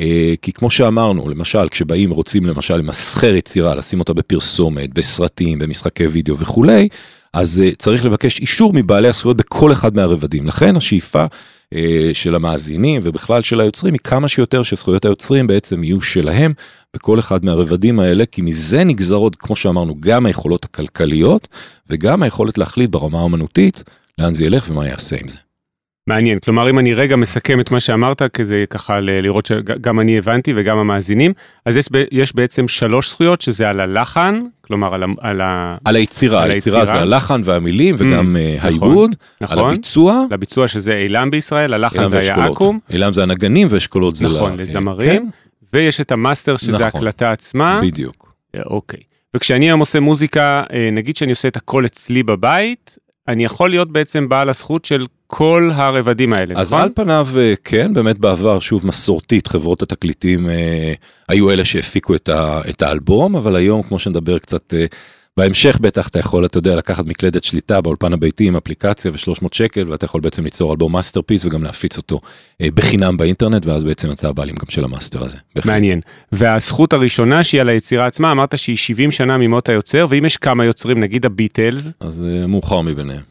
אה, 0.00 0.34
כי 0.42 0.52
כמו 0.52 0.70
שאמרנו, 0.70 1.28
למשל, 1.28 1.68
כשבאים 1.68 2.10
רוצים 2.10 2.46
למשל 2.46 2.76
למסחר 2.76 3.34
יצירה, 3.34 3.74
לשים 3.74 4.00
אותה 4.00 4.12
בפרסומת, 4.12 4.94
בסרטים, 4.94 5.58
במשחקי 5.58 6.06
וידאו 6.06 6.38
וכולי, 6.38 6.88
אז 7.32 7.62
אה, 7.64 7.70
צריך 7.78 8.04
לבקש 8.04 8.40
אישור 8.40 8.72
מבעלי 8.74 9.08
הזכויות 9.08 9.36
בכל 9.36 9.72
אחד 9.72 9.96
מהרבדים. 9.96 10.46
לכן 10.46 10.76
השאיפה 10.76 11.24
של 12.12 12.34
המאזינים 12.34 13.00
ובכלל 13.04 13.42
של 13.42 13.60
היוצרים 13.60 13.94
היא 13.94 14.00
כמה 14.04 14.28
שיותר 14.28 14.62
שזכויות 14.62 15.04
היוצרים 15.04 15.46
בעצם 15.46 15.84
יהיו 15.84 16.00
שלהם 16.00 16.52
בכל 16.94 17.18
אחד 17.18 17.44
מהרבדים 17.44 18.00
האלה, 18.00 18.26
כי 18.26 18.42
מזה 18.42 18.84
נגזרות, 18.84 19.36
כמו 19.36 19.56
שאמרנו, 19.56 19.94
גם 20.00 20.26
היכולות 20.26 20.64
הכלכליות 20.64 21.48
וגם 21.90 22.22
היכולת 22.22 22.58
להחליט 22.58 22.90
ברמה 22.90 23.20
האמנותית 23.20 23.84
לאן 24.18 24.34
זה 24.34 24.44
ילך 24.44 24.70
ומה 24.70 24.88
יעשה 24.88 25.16
עם 25.20 25.28
זה. 25.28 25.47
מעניין, 26.08 26.38
כלומר 26.38 26.70
אם 26.70 26.78
אני 26.78 26.94
רגע 26.94 27.16
מסכם 27.16 27.60
את 27.60 27.70
מה 27.70 27.80
שאמרת, 27.80 28.22
כזה 28.22 28.64
ככה 28.70 29.00
ל- 29.00 29.20
לראות 29.22 29.46
שגם 29.46 30.00
אני 30.00 30.18
הבנתי 30.18 30.52
וגם 30.56 30.78
המאזינים, 30.78 31.32
אז 31.64 31.76
יש, 31.76 31.88
יש 32.10 32.34
בעצם 32.34 32.68
שלוש 32.68 33.10
זכויות 33.10 33.40
שזה 33.40 33.68
על 33.70 33.80
הלחן, 33.80 34.40
כלומר 34.60 34.94
על, 34.94 35.02
ה- 35.02 35.06
על, 35.20 35.40
ה- 35.40 35.76
על 35.84 35.96
היצירה, 35.96 36.42
על 36.42 36.50
היצירה 36.50 36.86
זה. 36.86 36.92
הלחן 36.92 37.40
והמילים 37.44 37.94
וגם 37.98 38.36
אה, 38.36 38.54
נכון, 38.56 38.68
העיבוד, 38.68 39.10
על 39.40 39.46
נכון, 39.58 39.70
הביצוע, 39.70 40.24
לביצוע 40.30 40.68
שזה 40.68 40.92
אילם 40.96 41.30
בישראל, 41.30 41.74
הלחן 41.74 41.98
אילם 41.98 42.08
זה 42.08 42.18
היה. 42.18 42.46
אקו"ם, 42.52 42.78
אילם 42.90 43.12
זה 43.12 43.22
הנגנים 43.22 43.66
ואשכולות 43.70 44.16
זה 44.16 44.26
נכון, 44.26 44.56
ל- 44.56 44.62
לזמרים, 44.62 45.08
כן, 45.22 45.26
ויש 45.72 46.00
את 46.00 46.12
המאסטר 46.12 46.56
שזה 46.56 46.72
נכון. 46.72 46.86
הקלטה 47.00 47.30
עצמה. 47.32 47.80
בדיוק. 47.82 48.32
אה, 48.54 48.60
אוקיי. 48.66 49.00
וכשאני 49.36 49.64
היום 49.64 49.80
עושה 49.80 50.00
מוזיקה, 50.00 50.62
אה, 50.72 50.88
נגיד 50.92 51.16
שאני 51.16 51.30
עושה 51.30 51.48
את 51.48 51.56
הכל 51.56 51.86
אצלי 51.86 52.22
בבית, 52.22 52.96
אני 53.28 53.44
יכול 53.44 53.70
להיות 53.70 53.92
בעצם 53.92 54.28
בעל 54.28 54.48
הזכות 54.48 54.84
של 54.84 55.06
כל 55.26 55.70
הרבדים 55.74 56.32
האלה, 56.32 56.54
אז 56.56 56.72
נכון? 56.72 56.82
על 56.82 56.90
פניו 56.94 57.28
אה, 57.36 57.54
כן, 57.64 57.92
באמת 57.92 58.18
בעבר, 58.18 58.60
שוב 58.60 58.86
מסורתית, 58.86 59.46
חברות 59.46 59.82
התקליטים 59.82 60.50
אה, 60.50 60.92
היו 61.28 61.50
אלה 61.50 61.64
שהפיקו 61.64 62.14
את, 62.14 62.28
ה, 62.28 62.60
את 62.70 62.82
האלבום, 62.82 63.36
אבל 63.36 63.56
היום, 63.56 63.82
כמו 63.82 63.98
שנדבר 63.98 64.38
קצת 64.38 64.74
אה, 64.74 64.86
בהמשך, 65.38 65.78
בטח 65.80 66.08
אתה 66.08 66.18
יכול, 66.18 66.44
אתה 66.44 66.58
יודע, 66.58 66.76
לקחת 66.76 67.06
מקלדת 67.06 67.44
שליטה 67.44 67.80
באולפן 67.80 68.12
הביתי 68.12 68.48
עם 68.48 68.56
אפליקציה 68.56 69.10
ו-300 69.10 69.48
שקל, 69.52 69.90
ואתה 69.90 70.04
יכול 70.04 70.20
בעצם 70.20 70.44
ליצור 70.44 70.72
אלבום 70.72 70.92
masterpiece 70.92 71.44
וגם 71.44 71.62
להפיץ 71.62 71.96
אותו 71.96 72.20
אה, 72.60 72.68
בחינם 72.74 73.16
באינטרנט, 73.16 73.66
ואז 73.66 73.84
בעצם 73.84 74.10
אתה 74.10 74.28
הבעלים 74.28 74.54
גם 74.54 74.70
של 74.70 74.84
המאסטר 74.84 75.24
הזה. 75.24 75.36
בהחלט. 75.54 75.72
מעניין. 75.72 76.00
והזכות 76.32 76.92
הראשונה 76.92 77.42
שהיא 77.42 77.60
על 77.60 77.68
היצירה 77.68 78.06
עצמה, 78.06 78.32
אמרת 78.32 78.58
שהיא 78.58 78.76
70 78.76 79.10
שנה 79.10 79.38
ממות 79.38 79.68
היוצר, 79.68 80.06
ואם 80.08 80.24
יש 80.24 80.36
כמה 80.36 80.64
יוצרים, 80.64 81.00
נגיד 81.00 81.26
הביטלס, 81.26 81.92
אז 82.00 82.24
אה, 82.26 82.46
מאוחר 82.46 82.80
מביניהם. 82.80 83.22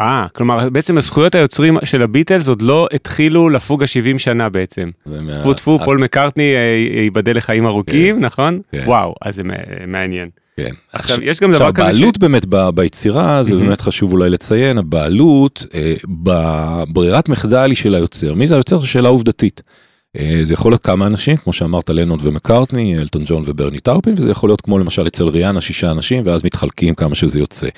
אה, 0.00 0.26
כלומר 0.34 0.70
בעצם 0.70 0.98
הזכויות 0.98 1.34
היוצרים 1.34 1.76
של 1.84 2.02
הביטלס 2.02 2.48
עוד 2.48 2.62
לא 2.62 2.88
התחילו 2.92 3.48
לפוג 3.48 3.82
ה-70 3.82 4.18
שנה 4.18 4.48
בעצם. 4.48 4.90
טפו 5.34 5.54
טפו, 5.54 5.78
פול 5.84 5.98
מקארטני 5.98 6.54
אה, 6.54 7.00
ייבדל 7.02 7.36
לחיים 7.36 7.66
ארוכים, 7.66 8.20
נכון? 8.20 8.60
כן. 8.72 8.84
וואו, 8.86 9.14
אז 9.22 9.34
זה 9.34 9.42
מעניין. 9.86 10.28
כן. 10.56 10.74
עכשיו, 10.92 11.18
יש 11.22 11.40
גם 11.40 11.52
דבר 11.52 11.72
כזה 11.72 11.92
ש... 11.92 11.96
הבעלות 11.96 12.18
באמת 12.18 12.46
ב- 12.48 12.68
ביצירה, 12.68 13.42
זה. 13.42 13.56
באמת 13.56 13.80
חשוב 13.80 14.12
אולי 14.12 14.30
לציין, 14.30 14.78
הבעלות 14.78 15.66
אה, 15.74 15.94
בברירת 16.08 17.28
מחדל 17.28 17.70
היא 17.70 17.76
של 17.76 17.94
היוצר. 17.94 18.34
מי 18.34 18.46
זה 18.46 18.54
היוצר? 18.54 18.80
זו 18.80 18.86
שאלה 18.86 19.08
עובדתית. 19.08 19.62
אה, 20.18 20.40
זה 20.42 20.54
יכול 20.54 20.72
להיות 20.72 20.82
כמה 20.82 21.06
אנשים, 21.06 21.36
כמו 21.36 21.52
שאמרת, 21.52 21.90
לנוד 21.90 22.20
ומקארטני, 22.22 22.98
אלטון 22.98 23.22
ג'ון 23.26 23.42
וברני 23.46 23.80
טרפין, 23.80 24.14
וזה 24.16 24.30
יכול 24.30 24.48
להיות 24.48 24.60
כמו 24.60 24.78
למשל 24.78 25.06
אצל 25.06 25.24
ריאנה, 25.24 25.60
שישה 25.60 25.90
אנשים, 25.90 26.22
ואז 26.26 26.44
מתחלקים 26.44 26.94
כמה 26.94 27.14
שזה 27.14 27.38
יוצא. 27.38 27.68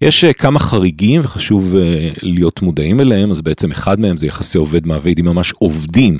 יש 0.00 0.24
אה, 0.24 0.32
כמה 0.32 0.58
חריגים 0.58 1.20
וחשוב 1.24 1.76
אה, 1.76 2.10
להיות 2.22 2.62
מודעים 2.62 3.00
אליהם, 3.00 3.30
אז 3.30 3.40
בעצם 3.40 3.70
אחד 3.70 4.00
מהם 4.00 4.16
זה 4.16 4.26
יחסי 4.26 4.58
עובד 4.58 4.86
מעביד, 4.86 5.18
אם 5.18 5.24
ממש 5.24 5.52
עובדים 5.52 6.18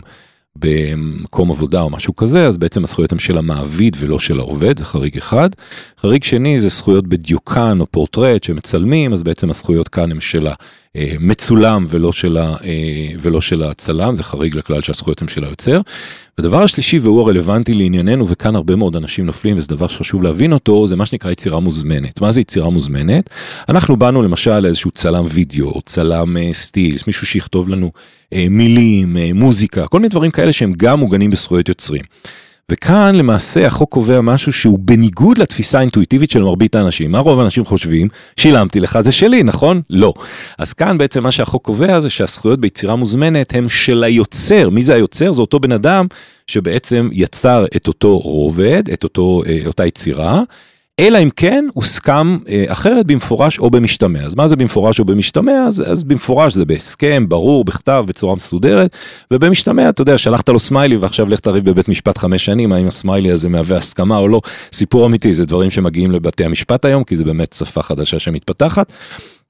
במקום 0.57 1.51
עבודה 1.51 1.81
או 1.81 1.91
משהו 1.91 2.17
כזה, 2.17 2.47
אז 2.47 2.57
בעצם 2.57 2.85
הזכויות 2.85 3.13
הן 3.13 3.19
של 3.19 3.39
המעביד 3.39 3.97
ולא 3.99 4.19
של 4.19 4.39
העובד, 4.39 4.79
זה 4.79 4.85
חריג 4.85 5.17
אחד. 5.17 5.51
חריג 6.01 6.25
שני 6.25 6.61
זה 6.61 6.69
זכויות 6.69 7.07
בדיוקן 7.07 7.81
או 7.81 7.87
פורטרט 7.87 8.45
שמצלמים, 8.45 9.13
אז 9.13 9.23
בעצם 9.23 9.51
הזכויות 9.51 9.89
כאן 9.89 10.11
הן 10.11 10.21
של 10.21 10.49
המצולם 10.95 11.85
ולא 11.89 12.13
של, 12.13 12.37
ה, 12.37 12.57
אה, 12.65 13.09
ולא 13.21 13.41
של 13.41 13.63
הצלם, 13.63 14.15
זה 14.15 14.23
חריג 14.23 14.57
לכלל 14.57 14.81
שהזכויות 14.83 15.23
הן 15.23 15.29
של 15.29 15.45
היוצר. 15.45 15.81
ודבר 16.41 16.63
השלישי 16.63 16.99
והוא 16.99 17.21
הרלוונטי 17.21 17.75
לענייננו 17.75 18.29
וכאן 18.29 18.57
הרבה 18.57 18.77
מאוד 18.77 18.97
אנשים 18.97 19.27
נופלים 19.27 19.59
וזה 19.59 19.69
דבר 19.69 19.87
שחשוב 19.87 20.23
להבין 20.23 20.53
אותו 20.53 20.87
זה 20.87 20.97
מה 20.97 21.07
שנקרא 21.07 21.31
יצירה 21.31 21.61
מוזמנת. 21.61 22.21
מה 22.21 22.31
זה 22.31 22.41
יצירה 22.41 22.71
מוזמנת? 22.71 23.31
אנחנו 23.69 23.97
באנו 23.97 24.23
למשל 24.23 24.59
לאיזשהו 24.59 24.91
צלם 24.91 25.25
וידאו 25.29 25.71
או 25.71 25.83
צלם 25.83 26.37
אה, 26.37 26.49
סטילס 26.53 27.07
מישהו 27.07 27.27
שיכתוב 27.27 27.69
לנו 27.69 27.91
אה, 28.33 28.47
מילים 28.51 29.17
אה, 29.17 29.31
מוזיקה 29.35 29.87
כל 29.87 29.99
מיני 29.99 30.09
דברים 30.09 30.31
כאלה 30.31 30.53
שהם 30.53 30.73
גם 30.77 31.01
מוגנים 31.01 31.31
בזכויות 31.31 31.69
יוצרים. 31.69 32.03
וכאן 32.71 33.15
למעשה 33.15 33.67
החוק 33.67 33.91
קובע 33.91 34.21
משהו 34.21 34.53
שהוא 34.53 34.79
בניגוד 34.83 35.39
לתפיסה 35.39 35.79
האינטואיטיבית 35.79 36.31
של 36.31 36.43
מרבית 36.43 36.75
האנשים. 36.75 37.13
מה 37.13 37.19
רוב 37.19 37.41
האנשים 37.41 37.65
חושבים? 37.65 38.09
שילמתי 38.37 38.81
לך 38.81 39.01
זה 39.01 39.13
שלי, 39.13 39.43
נכון? 39.43 39.83
לא. 39.91 40.15
אז 40.59 40.73
כאן 40.73 40.99
בעצם 40.99 41.23
מה 41.23 41.33
שהחוק 41.33 41.65
קובע 41.65 42.01
זה 42.01 42.11
שהזכויות 42.11 42.61
ביצירה 42.61 42.97
מוזמנת 42.97 43.55
הם 43.55 43.69
של 43.69 44.05
היוצר. 44.05 44.71
מי 44.71 44.83
זה 44.83 44.95
היוצר? 44.95 45.33
זה 45.33 45.41
אותו 45.41 45.61
בן 45.61 45.73
אדם 45.73 46.07
שבעצם 46.47 47.09
יצר 47.13 47.65
את 47.77 47.89
אותו 47.89 48.19
רובד, 48.19 48.83
את 48.93 49.05
אותו, 49.05 49.43
אה, 49.47 49.59
אותה 49.67 49.87
יצירה. 49.87 50.43
אלא 51.01 51.19
אם 51.23 51.31
כן 51.37 51.65
הוסכם 51.75 52.39
אה, 52.49 52.65
אחרת 52.69 53.07
במפורש 53.07 53.59
או 53.59 53.71
במשתמע. 53.71 54.21
אז 54.23 54.35
מה 54.35 54.49
זה 54.49 54.57
במפורש 54.57 55.01
או 55.01 55.05
במשתמע? 55.05 55.65
אז, 55.67 55.93
אז 55.93 56.05
במפורש 56.05 56.55
זה 56.55 56.65
בהסכם, 56.65 57.29
ברור, 57.29 57.65
בכתב, 57.65 58.05
בצורה 58.07 58.35
מסודרת, 58.35 58.97
ובמשתמע, 59.31 59.89
אתה 59.89 60.03
יודע, 60.03 60.19
שלחת 60.19 60.49
לו 60.49 60.59
סמיילי 60.59 60.97
ועכשיו 60.97 61.29
לך 61.29 61.41
תריב 61.41 61.71
בבית 61.71 61.89
משפט 61.89 62.19
חמש 62.19 62.45
שנים, 62.45 62.73
האם 62.73 62.87
הסמיילי 62.87 63.31
הזה 63.31 63.49
מהווה 63.49 63.77
הסכמה 63.77 64.17
או 64.17 64.29
לא. 64.29 64.41
סיפור 64.73 65.07
אמיתי, 65.07 65.33
זה 65.33 65.47
דברים 65.47 65.71
שמגיעים 65.71 66.11
לבתי 66.11 66.45
המשפט 66.45 66.85
היום, 66.85 67.05
כי 67.05 67.17
זה 67.17 67.25
באמת 67.25 67.53
שפה 67.53 67.83
חדשה 67.83 68.19
שמתפתחת. 68.19 68.93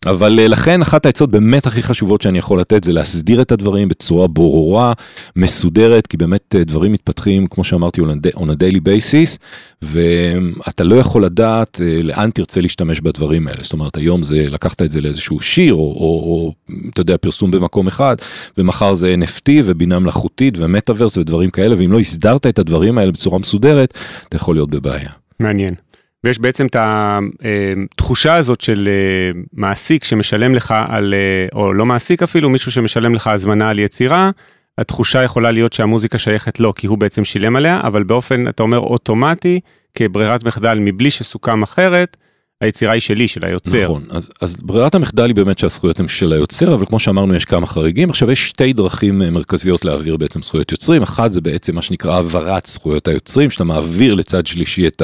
אבל 0.06 0.38
אה, 0.40 0.48
לכן 0.48 0.82
אחת 0.82 1.06
העצות 1.06 1.30
באמת 1.30 1.66
הכי 1.66 1.82
חשובות 1.82 2.22
שאני 2.22 2.38
יכול 2.38 2.60
לתת 2.60 2.84
זה 2.84 2.92
להסדיר 2.92 3.42
את 3.42 3.52
הדברים 3.52 3.88
בצורה 3.88 4.28
ברורה, 4.28 4.92
מסודרת, 5.36 6.06
כי 6.06 6.16
באמת 6.16 6.54
אה, 6.58 6.64
דברים 6.64 6.92
מתפתחים, 6.92 7.46
כמו 7.46 7.64
שאמרתי, 7.64 8.00
on 8.00 8.04
a- 8.04 8.36
daily 8.36 8.78
basis, 8.78 9.38
ואתה 9.82 10.84
לא 10.84 10.94
יכול 10.94 11.24
לדעת 11.24 11.80
אה, 11.80 12.02
לאן 12.02 12.30
תרצה 12.30 12.60
להשתמש 12.60 13.00
בדברים 13.00 13.48
האלה. 13.48 13.62
זאת 13.62 13.72
אומרת, 13.72 13.96
היום 13.96 14.22
זה, 14.22 14.44
לקחת 14.50 14.82
את 14.82 14.92
זה 14.92 15.00
לאיזשהו 15.00 15.40
שיר, 15.40 15.74
או, 15.74 15.78
או, 15.78 16.22
או 16.24 16.52
אתה 16.90 17.00
יודע, 17.00 17.16
פרסום 17.16 17.50
במקום 17.50 17.86
אחד, 17.86 18.16
ומחר 18.58 18.94
זה 18.94 19.14
NFT 19.20 19.50
ובינה 19.64 19.98
מלאכותית 19.98 20.54
ומטאוורס 20.58 21.16
ודברים 21.16 21.50
כאלה, 21.50 21.74
ואם 21.78 21.92
לא 21.92 21.98
הסדרת 21.98 22.46
את 22.46 22.58
הדברים 22.58 22.98
האלה 22.98 23.12
בצורה 23.12 23.38
מסודרת, 23.38 23.94
אתה 24.28 24.36
יכול 24.36 24.54
להיות 24.54 24.70
בבעיה. 24.70 25.10
מעניין. 25.40 25.74
ויש 26.24 26.38
בעצם 26.38 26.66
את 26.66 26.76
התחושה 26.78 28.34
הזאת 28.34 28.60
של 28.60 28.88
אה, 28.88 29.40
מעסיק 29.52 30.04
שמשלם 30.04 30.54
לך 30.54 30.74
על, 30.88 31.14
אה, 31.14 31.58
או 31.58 31.72
לא 31.72 31.86
מעסיק 31.86 32.22
אפילו, 32.22 32.50
מישהו 32.50 32.72
שמשלם 32.72 33.14
לך 33.14 33.26
הזמנה 33.26 33.68
על 33.68 33.78
יצירה, 33.78 34.30
התחושה 34.78 35.22
יכולה 35.22 35.50
להיות 35.50 35.72
שהמוזיקה 35.72 36.18
שייכת 36.18 36.60
לו 36.60 36.74
כי 36.74 36.86
הוא 36.86 36.98
בעצם 36.98 37.24
שילם 37.24 37.56
עליה, 37.56 37.80
אבל 37.82 38.02
באופן, 38.02 38.48
אתה 38.48 38.62
אומר, 38.62 38.78
אוטומטי, 38.78 39.60
כברירת 39.94 40.44
מחדל 40.44 40.78
מבלי 40.80 41.10
שסוכם 41.10 41.62
אחרת, 41.62 42.16
היצירה 42.60 42.92
היא 42.92 43.00
שלי, 43.00 43.28
של 43.28 43.44
היוצר. 43.44 43.84
נכון, 43.84 44.04
אז, 44.10 44.30
אז 44.40 44.56
ברירת 44.56 44.94
המחדל 44.94 45.26
היא 45.26 45.34
באמת 45.34 45.58
שהזכויות 45.58 46.00
הן 46.00 46.08
של 46.08 46.32
היוצר, 46.32 46.74
אבל 46.74 46.86
כמו 46.86 46.98
שאמרנו 46.98 47.34
יש 47.34 47.44
כמה 47.44 47.66
חריגים. 47.66 48.10
עכשיו 48.10 48.30
יש 48.30 48.48
שתי 48.48 48.72
דרכים 48.72 49.22
אה, 49.22 49.30
מרכזיות 49.30 49.84
להעביר 49.84 50.16
בעצם 50.16 50.42
זכויות 50.42 50.72
יוצרים, 50.72 51.02
אחת 51.02 51.32
זה 51.32 51.40
בעצם 51.40 51.74
מה 51.74 51.82
שנקרא 51.82 52.14
העברת 52.14 52.66
זכויות 52.66 53.08
היוצרים, 53.08 53.50
שאתה 53.50 53.64
מעביר 53.64 54.14
לצד 54.14 54.46
שלישי 54.46 54.86
את 54.86 55.02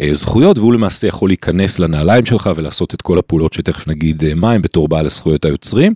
הזכויות, 0.00 0.58
והוא 0.58 0.72
למעשה 0.72 1.06
יכול 1.06 1.30
להיכנס 1.30 1.78
לנעליים 1.78 2.26
שלך 2.26 2.50
ולעשות 2.56 2.94
את 2.94 3.02
כל 3.02 3.18
הפעולות 3.18 3.52
שתכף 3.52 3.88
נגיד 3.88 4.24
אה, 4.24 4.34
מה 4.34 4.52
הם 4.52 4.62
בתור 4.62 4.88
בעל 4.88 5.06
הזכויות 5.06 5.44
היוצרים. 5.44 5.92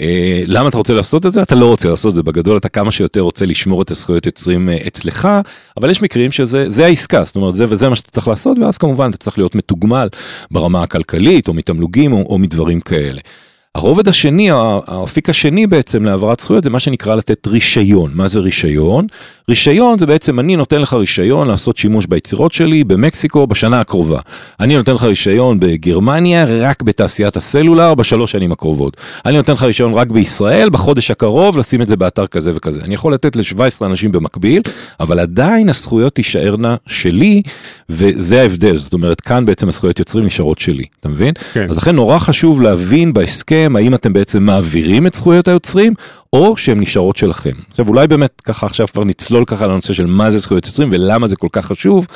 אה, 0.00 0.42
למה 0.46 0.68
אתה 0.68 0.76
רוצה 0.78 0.94
לעשות 0.94 1.26
את 1.26 1.32
זה? 1.32 1.42
אתה 1.42 1.54
לא 1.54 1.66
רוצה 1.66 1.88
לעשות 1.88 2.10
את 2.10 2.14
זה 2.14 2.22
בגדול, 2.22 2.56
אתה 2.56 2.68
כמה 2.68 2.90
שיותר 2.90 3.20
רוצה 3.20 3.46
לשמור 3.46 3.82
את 3.82 3.90
הזכויות 3.90 4.26
יוצרים 4.26 4.68
אה, 4.68 4.76
אצלך, 4.86 5.28
אבל 5.76 5.90
יש 5.90 6.02
מקרים 6.02 6.30
שזה 6.30 6.70
זה 6.70 6.84
העסקה, 6.84 7.24
זאת 7.24 7.36
אומרת 7.36 7.54
זה 7.54 7.64
וזה 7.68 7.88
מה 7.88 7.96
שאתה 7.96 8.10
צריך 8.10 8.28
לעשות, 8.28 8.58
ואז 8.58 8.78
כמובן 8.78 9.10
אתה 9.10 9.16
צריך 9.16 9.38
להיות 9.38 9.54
מתוגמל 9.54 10.08
ברמה 10.50 10.82
הכלכלית 10.82 11.48
או 11.48 11.54
מתמלוגים 11.54 12.12
או, 12.12 12.26
או 12.28 12.38
מדברים 12.38 12.80
כאלה. 12.80 13.20
הרובד 13.74 14.08
השני, 14.08 14.48
האפיק 14.86 15.30
השני 15.30 15.66
בעצם 15.66 16.04
להעברת 16.04 16.40
זכויות 16.40 16.64
זה 16.64 16.70
מה 16.70 16.80
שנקרא 16.80 17.14
לתת 17.14 17.46
רישיון. 17.46 18.10
מה 18.14 18.28
זה 18.28 18.40
רישיון? 18.40 19.06
רישיון 19.48 19.98
זה 19.98 20.06
בעצם 20.06 20.40
אני 20.40 20.56
נותן 20.56 20.80
לך 20.80 20.92
רישיון 20.92 21.48
לעשות 21.48 21.76
שימוש 21.76 22.06
ביצירות 22.06 22.52
שלי 22.52 22.84
במקסיקו 22.84 23.46
בשנה 23.46 23.80
הקרובה. 23.80 24.20
אני 24.60 24.76
נותן 24.76 24.94
לך 24.94 25.02
רישיון 25.02 25.60
בגרמניה 25.60 26.44
רק 26.44 26.82
בתעשיית 26.82 27.36
הסלולר 27.36 27.94
בשלוש 27.94 28.32
שנים 28.32 28.52
הקרובות. 28.52 28.96
אני 29.26 29.36
נותן 29.36 29.52
לך 29.52 29.62
רישיון 29.62 29.94
רק 29.94 30.10
בישראל 30.10 30.70
בחודש 30.70 31.10
הקרוב 31.10 31.58
לשים 31.58 31.82
את 31.82 31.88
זה 31.88 31.96
באתר 31.96 32.26
כזה 32.26 32.52
וכזה. 32.54 32.80
אני 32.84 32.94
יכול 32.94 33.14
לתת 33.14 33.36
ל-17 33.36 33.86
אנשים 33.86 34.12
במקביל, 34.12 34.62
אבל 35.00 35.18
עדיין 35.18 35.68
הזכויות 35.68 36.14
תישארנה 36.14 36.76
שלי, 36.86 37.42
וזה 37.88 38.40
ההבדל. 38.40 38.76
זאת 38.76 38.92
אומרת, 38.92 39.20
כאן 39.20 39.44
בעצם 39.44 39.68
הזכויות 39.68 39.98
יוצרים 39.98 40.24
נשארות 40.24 40.58
שלי, 40.58 40.84
אתה 41.00 41.08
מבין? 41.08 41.34
כן. 41.52 41.70
אז 41.70 41.76
לכן 41.76 41.96
נורא 41.96 42.18
חשוב 42.18 42.62
להבין 42.62 43.12
בהסכם 43.12 43.61
האם 43.76 43.94
אתם 43.94 44.12
בעצם 44.12 44.42
מעבירים 44.42 45.06
את 45.06 45.14
זכויות 45.14 45.48
היוצרים, 45.48 45.94
או 46.32 46.56
שהן 46.56 46.80
נשארות 46.80 47.16
שלכם. 47.16 47.50
עכשיו 47.70 47.88
אולי 47.88 48.06
באמת 48.06 48.40
ככה 48.40 48.66
עכשיו 48.66 48.86
כבר 48.92 49.04
נצלול 49.04 49.44
ככה 49.44 49.66
לנושא 49.66 49.92
של 49.92 50.06
מה 50.06 50.30
זה 50.30 50.38
זכויות 50.38 50.66
יוצרים 50.66 50.88
ולמה 50.92 51.26
זה 51.26 51.36
כל 51.36 51.48
כך 51.52 51.66
חשוב, 51.66 52.06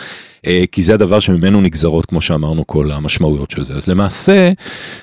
אה, 0.46 0.64
כי 0.72 0.82
זה 0.82 0.94
הדבר 0.94 1.20
שממנו 1.20 1.60
נגזרות 1.60 2.06
כמו 2.06 2.20
שאמרנו 2.20 2.66
כל 2.66 2.90
המשמעויות 2.90 3.50
של 3.50 3.64
זה. 3.64 3.74
אז 3.74 3.88
למעשה 3.88 4.52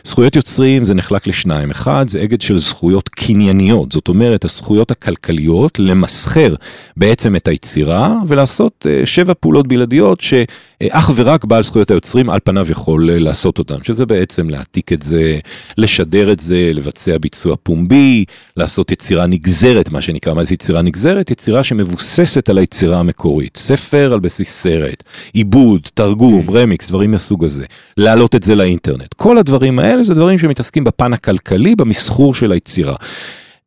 זכויות 0.03 0.35
יוצרים 0.35 0.83
זה 0.83 0.93
נחלק 0.93 1.27
לשניים, 1.27 1.71
אחד 1.71 2.05
זה 2.09 2.23
אגד 2.23 2.41
של 2.41 2.59
זכויות 2.59 3.09
קנייניות, 3.09 3.91
זאת 3.91 4.07
אומרת 4.07 4.45
הזכויות 4.45 4.91
הכלכליות 4.91 5.79
למסחר 5.79 6.55
בעצם 6.97 7.35
את 7.35 7.47
היצירה 7.47 8.15
ולעשות 8.27 8.85
אה, 8.89 9.05
שבע 9.05 9.33
פעולות 9.39 9.67
בלעדיות 9.67 10.21
שאך 10.21 11.11
ורק 11.15 11.45
בעל 11.45 11.63
זכויות 11.63 11.91
היוצרים 11.91 12.29
על 12.29 12.39
פניו 12.43 12.65
יכול 12.69 13.09
אה, 13.09 13.19
לעשות 13.19 13.59
אותם, 13.59 13.83
שזה 13.83 14.05
בעצם 14.05 14.49
להעתיק 14.49 14.93
את 14.93 15.01
זה, 15.01 15.39
לשדר 15.77 16.31
את 16.31 16.39
זה, 16.39 16.69
לבצע 16.73 17.17
ביצוע 17.17 17.55
פומבי, 17.63 18.25
לעשות 18.57 18.91
יצירה 19.03 19.27
נגזרת, 19.27 19.89
מה 19.89 20.01
שנקרא, 20.01 20.33
מה 20.33 20.43
זה 20.43 20.53
יצירה 20.53 20.81
נגזרת? 20.81 21.31
יצירה 21.31 21.63
שמבוססת 21.63 22.49
על 22.49 22.57
היצירה 22.57 22.99
המקורית, 22.99 23.57
ספר 23.57 24.13
על 24.13 24.19
בסיס 24.19 24.51
סרט, 24.51 25.03
עיבוד, 25.33 25.87
תרגום, 25.93 26.49
רמיקס, 26.51 26.87
דברים 26.87 27.11
מהסוג 27.11 27.45
הזה, 27.45 27.65
להעלות 27.97 28.35
את 28.35 28.43
זה 28.43 28.55
לאינטרנט. 28.55 29.13
כל 29.13 29.37
הדברים 29.37 29.79
האלה 29.79 30.03
זה 30.03 30.13
דברים 30.13 30.39
שמתעסקים 30.39 30.83
בפן 30.83 31.13
הכלכלי, 31.13 31.75
במסחור 31.75 32.33
של 32.33 32.51
היצירה. 32.51 32.95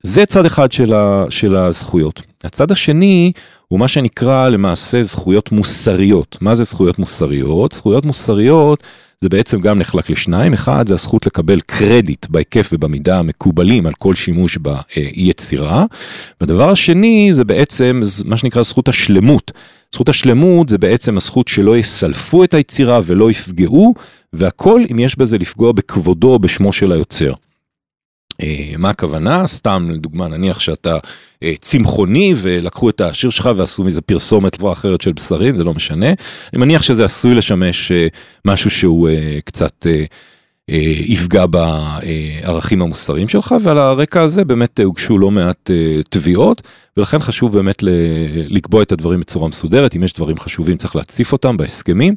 זה 0.02 0.26
צד 0.26 0.46
אחד 0.46 0.72
של, 0.72 0.94
ה, 0.94 1.24
של 1.30 1.56
הזכויות. 1.56 2.22
הצד 2.44 2.70
השני 2.70 3.32
הוא 3.68 3.80
מה 3.80 3.88
שנקרא 3.88 4.48
למעשה 4.48 5.02
זכויות 5.02 5.52
מוסריות. 5.52 6.38
מה 6.40 6.54
זה 6.54 6.64
זכויות 6.64 6.98
מוסריות? 6.98 7.72
זכויות 7.72 8.04
מוסריות 8.06 8.82
זה 9.20 9.28
בעצם 9.28 9.60
גם 9.60 9.78
נחלק 9.78 10.10
לשניים, 10.10 10.52
אחד 10.52 10.88
זה 10.88 10.94
הזכות 10.94 11.26
לקבל 11.26 11.60
קרדיט 11.60 12.26
בהיקף 12.28 12.70
ובמידה 12.72 13.18
המקובלים 13.18 13.86
על 13.86 13.92
כל 13.98 14.14
שימוש 14.14 14.58
ביצירה, 14.58 15.84
והדבר 16.40 16.70
השני 16.70 17.28
זה 17.32 17.44
בעצם 17.44 18.00
מה 18.24 18.36
שנקרא 18.36 18.62
זכות 18.62 18.88
השלמות. 18.88 19.52
זכות 19.94 20.08
השלמות 20.08 20.68
זה 20.68 20.78
בעצם 20.78 21.16
הזכות 21.16 21.48
שלא 21.48 21.78
יסלפו 21.78 22.44
את 22.44 22.54
היצירה 22.54 23.00
ולא 23.06 23.30
יפגעו, 23.30 23.94
והכל 24.32 24.84
אם 24.90 24.98
יש 24.98 25.18
בזה 25.18 25.38
לפגוע 25.38 25.72
בכבודו 25.72 26.32
או 26.32 26.38
בשמו 26.38 26.72
של 26.72 26.92
היוצר. 26.92 27.32
אה, 28.42 28.72
מה 28.78 28.90
הכוונה? 28.90 29.46
סתם 29.46 29.88
לדוגמה 29.90 30.28
נניח 30.28 30.60
שאתה 30.60 30.98
אה, 31.42 31.54
צמחוני 31.60 32.34
ולקחו 32.36 32.90
את 32.90 33.00
השיר 33.00 33.30
שלך 33.30 33.50
ועשו 33.56 33.84
מזה 33.84 34.00
פרסומת 34.00 34.62
או 34.62 34.72
אחרת 34.72 35.00
של 35.00 35.12
בשרים, 35.12 35.54
זה 35.54 35.64
לא 35.64 35.74
משנה. 35.74 36.08
אני 36.52 36.60
מניח 36.60 36.82
שזה 36.82 37.04
עשוי 37.04 37.34
לשמש 37.34 37.92
אה, 37.92 38.06
משהו 38.44 38.70
שהוא 38.70 39.08
קצת 39.44 39.86
יפגע 40.98 41.44
בערכים 41.46 42.82
המוסריים 42.82 43.28
שלך 43.28 43.54
ועל 43.62 43.78
הרקע 43.78 44.22
הזה 44.22 44.44
באמת 44.44 44.80
הוגשו 44.80 45.18
לא 45.18 45.30
מעט 45.30 45.70
תביעות 46.10 46.62
ולכן 46.96 47.18
חשוב 47.18 47.52
באמת 47.52 47.82
לקבוע 48.48 48.82
את 48.82 48.92
הדברים 48.92 49.20
בצורה 49.20 49.48
מסודרת, 49.48 49.96
אם 49.96 50.02
יש 50.02 50.12
דברים 50.12 50.38
חשובים 50.38 50.76
צריך 50.76 50.96
להציף 50.96 51.32
אותם 51.32 51.56
בהסכמים 51.56 52.14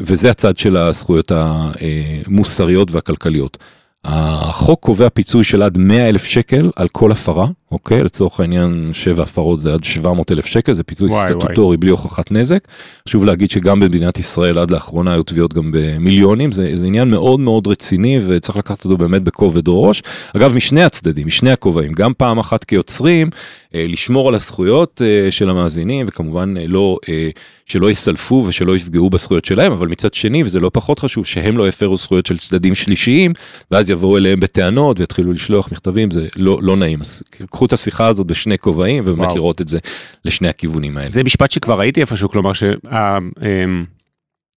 וזה 0.00 0.30
הצד 0.30 0.56
של 0.56 0.76
הזכויות 0.76 1.32
המוסריות 1.34 2.90
והכלכליות. 2.90 3.58
החוק 4.04 4.80
קובע 4.80 5.08
פיצוי 5.08 5.44
של 5.44 5.62
עד 5.62 5.78
100 5.78 6.08
אלף 6.08 6.24
שקל 6.24 6.70
על 6.76 6.88
כל 6.88 7.12
הפרה, 7.12 7.46
אוקיי? 7.72 8.04
לצורך 8.04 8.40
העניין 8.40 8.90
7 8.92 9.22
הפרות 9.22 9.60
זה 9.60 9.72
עד 9.72 9.84
700 9.84 10.32
אלף 10.32 10.46
שקל, 10.46 10.72
זה 10.72 10.82
פיצוי 10.82 11.08
וואי, 11.08 11.26
סטטוטורי 11.26 11.66
וואי. 11.66 11.76
בלי 11.76 11.90
הוכחת 11.90 12.30
נזק. 12.30 12.68
חשוב 13.08 13.24
להגיד 13.24 13.50
שגם 13.50 13.80
במדינת 13.80 14.18
ישראל 14.18 14.58
עד 14.58 14.70
לאחרונה 14.70 15.12
היו 15.12 15.22
תביעות 15.22 15.54
גם 15.54 15.70
במיליונים, 15.72 16.52
זה, 16.52 16.70
זה 16.74 16.86
עניין 16.86 17.10
מאוד 17.10 17.40
מאוד 17.40 17.66
רציני 17.66 18.18
וצריך 18.26 18.58
לקחת 18.58 18.84
אותו 18.84 18.96
באמת 18.96 19.22
בכובד 19.22 19.68
ראש. 19.68 20.02
אגב, 20.36 20.54
משני 20.54 20.82
הצדדים, 20.82 21.26
משני 21.26 21.52
הכובעים, 21.52 21.92
גם 21.92 22.12
פעם 22.16 22.38
אחת 22.38 22.64
כיוצרים, 22.64 23.30
אה, 23.32 23.63
לשמור 23.74 24.28
על 24.28 24.34
הזכויות 24.34 25.02
אה, 25.04 25.32
של 25.32 25.50
המאזינים 25.50 26.06
וכמובן 26.08 26.54
אה, 26.56 26.64
לא, 26.66 26.98
שלא 27.66 27.90
יסלפו 27.90 28.44
ושלא 28.48 28.76
יפגעו 28.76 29.10
בזכויות 29.10 29.44
שלהם, 29.44 29.72
אבל 29.72 29.88
מצד 29.88 30.14
שני, 30.14 30.42
וזה 30.42 30.60
לא 30.60 30.70
פחות 30.72 30.98
חשוב, 30.98 31.26
שהם 31.26 31.58
לא 31.58 31.68
יפרו 31.68 31.96
זכויות 31.96 32.26
של 32.26 32.38
צדדים 32.38 32.74
שלישיים, 32.74 33.32
ואז 33.70 33.90
יבואו 33.90 34.16
אליהם 34.16 34.40
בטענות 34.40 35.00
ויתחילו 35.00 35.32
לשלוח 35.32 35.72
מכתבים, 35.72 36.10
זה 36.10 36.26
לא, 36.36 36.58
לא 36.62 36.76
נעים. 36.76 37.00
אז 37.00 37.22
קחו 37.50 37.66
את 37.66 37.72
השיחה 37.72 38.06
הזאת 38.06 38.26
בשני 38.26 38.58
כובעים 38.58 39.02
ובאמת 39.06 39.26
וואו. 39.26 39.36
לראות 39.36 39.60
את 39.60 39.68
זה 39.68 39.78
לשני 40.24 40.48
הכיוונים 40.48 40.96
האלה. 40.96 41.10
זה 41.10 41.22
משפט 41.22 41.50
שכבר 41.50 41.78
ראיתי 41.78 42.00
איפשהו, 42.00 42.28
כלומר 42.28 42.52
שה... 42.52 42.66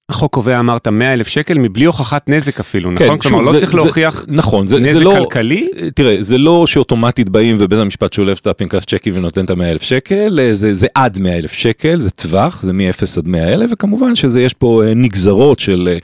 החוק 0.10 0.34
קובע 0.34 0.60
אמרת 0.60 0.88
100 0.88 1.14
אלף 1.14 1.28
שקל 1.28 1.58
מבלי 1.58 1.86
הוכחת 1.86 2.30
נזק 2.30 2.60
אפילו, 2.60 2.90
כן, 2.96 3.06
נכון? 3.06 3.18
כלומר 3.18 3.42
לא 3.42 3.52
זה, 3.52 3.60
צריך 3.60 3.72
זה, 3.72 3.78
להוכיח 3.78 4.26
נכון, 4.28 4.68
זה, 4.68 4.80
נזק 4.80 4.94
זה 4.94 5.04
לא, 5.04 5.16
כלכלי? 5.20 5.70
תראה, 5.96 6.18
זה 6.20 6.38
לא 6.38 6.68
שאוטומטית 6.68 7.30
באים 7.30 7.58
ובית 7.60 7.80
המשפט 7.80 8.14
שולף 8.14 8.40
את 8.40 8.48
הפנקס 8.48 8.86
צ'קי 8.86 9.12
ונותן 9.12 9.46
את 9.46 9.50
ה-100 9.50 9.64
אלף 9.64 9.82
שקל, 9.82 10.40
אה, 10.40 10.54
זה, 10.54 10.74
זה 10.74 10.88
עד 10.96 11.20
100 11.20 11.38
אלף 11.38 11.52
שקל, 11.52 12.00
זה 12.00 12.12
טווח, 12.12 12.62
זה 12.62 12.74
מ-0 12.74 13.18
עד 13.18 13.28
100 13.28 13.54
אלף, 13.54 13.70
וכמובן 13.74 14.16
שיש 14.16 14.54
פה 14.54 14.84
אה, 14.84 14.94
נגזרות 14.94 15.60
של 15.60 15.90
אה, 15.92 15.98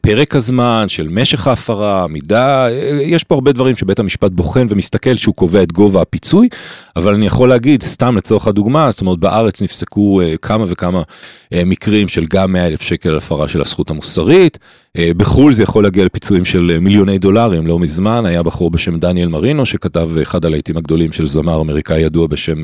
פרק 0.00 0.36
הזמן, 0.36 0.84
של 0.88 1.08
משך 1.08 1.46
ההפרה, 1.46 2.06
מידה, 2.06 2.68
אה, 2.68 2.98
יש 3.02 3.24
פה 3.24 3.34
הרבה 3.34 3.52
דברים 3.52 3.76
שבית 3.76 3.98
המשפט 3.98 4.30
בוחן 4.32 4.66
ומסתכל 4.68 5.16
שהוא 5.16 5.34
קובע 5.34 5.62
את 5.62 5.72
גובה 5.72 6.02
הפיצוי, 6.02 6.48
אבל 6.96 7.14
אני 7.14 7.26
יכול 7.26 7.48
להגיד, 7.48 7.82
סתם 7.82 8.16
לצורך 8.16 8.46
הדוגמה, 8.46 8.90
זאת 8.90 9.00
אומרת 9.00 9.18
בארץ 9.18 9.62
נפסקו 9.62 10.20
אה, 10.20 10.34
כמה 10.42 10.64
וכמה 10.68 11.02
מקרים 11.54 12.08
של 12.08 12.24
גם 12.30 12.52
100 12.52 12.66
אלף 12.66 12.82
שקל 12.82 13.16
הפרה 13.16 13.48
של 13.48 13.60
הזכות 13.60 13.90
המוסרית, 13.90 14.58
בחו"ל 15.16 15.52
זה 15.52 15.62
יכול 15.62 15.82
להגיע 15.82 16.04
לפיצויים 16.04 16.44
של 16.44 16.78
מיליוני 16.80 17.18
דולרים, 17.18 17.66
לא 17.66 17.78
מזמן 17.78 18.26
היה 18.26 18.42
בחור 18.42 18.70
בשם 18.70 18.98
דניאל 18.98 19.28
מרינו 19.28 19.66
שכתב 19.66 20.10
אחד 20.22 20.44
הלהיטים 20.44 20.76
הגדולים 20.76 21.12
של 21.12 21.26
זמר 21.26 21.60
אמריקאי 21.60 22.00
ידוע 22.00 22.26
בשם 22.26 22.62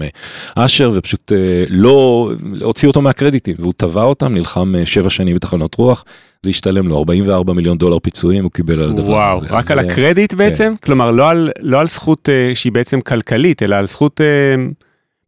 אשר, 0.56 0.92
ופשוט 0.94 1.32
לא, 1.68 2.30
הוציא 2.62 2.88
אותו 2.88 3.00
מהקרדיטים, 3.00 3.54
והוא 3.58 3.72
תבע 3.76 4.02
אותם, 4.02 4.32
נלחם 4.34 4.74
שבע 4.84 5.10
שנים 5.10 5.36
בתחנות 5.36 5.74
רוח. 5.74 6.04
זה 6.42 6.50
השתלם 6.50 6.88
לו 6.88 6.98
44 6.98 7.52
מיליון 7.52 7.78
דולר 7.78 7.98
פיצויים 7.98 8.44
הוא 8.44 8.50
קיבל 8.52 8.82
על 8.82 8.90
הדבר 8.90 9.10
וואו, 9.10 9.36
הזה. 9.36 9.46
וואו, 9.46 9.58
רק 9.58 9.70
על. 9.70 9.78
הקרדיט 9.78 10.32
כן. 10.32 10.38
בעצם? 10.38 10.74
כן. 10.80 10.86
כלומר 10.86 11.10
לא 11.10 11.30
על, 11.30 11.50
לא 11.60 11.80
על 11.80 11.86
זכות 11.86 12.28
שהיא 12.54 12.72
בעצם 12.72 13.00
כלכלית, 13.00 13.62
אלא 13.62 13.76
על 13.76 13.86
זכות, 13.86 14.20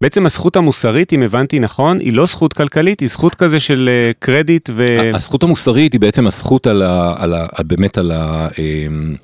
בעצם 0.04 0.26
הזכות 0.26 0.56
המוסרית, 0.56 1.12
אם 1.12 1.22
הבנתי 1.22 1.58
נכון, 1.58 2.00
היא 2.00 2.12
לא 2.12 2.26
זכות 2.26 2.52
כלכלית, 2.52 3.00
היא 3.00 3.08
זכות 3.08 3.34
כזה 3.34 3.60
של 3.60 3.90
uh, 3.90 4.16
קרדיט 4.18 4.70
ו... 4.72 4.86
הזכות 5.14 5.42
המוסרית 5.42 5.92
היא 5.92 6.00
בעצם 6.00 6.26
הזכות 6.26 6.66
על 6.66 6.82
ה... 6.82 7.14
על 7.18 7.34
ה 7.34 7.46
באמת 7.62 7.98
על 7.98 8.10
ה... 8.10 8.48
Um, 8.48 9.16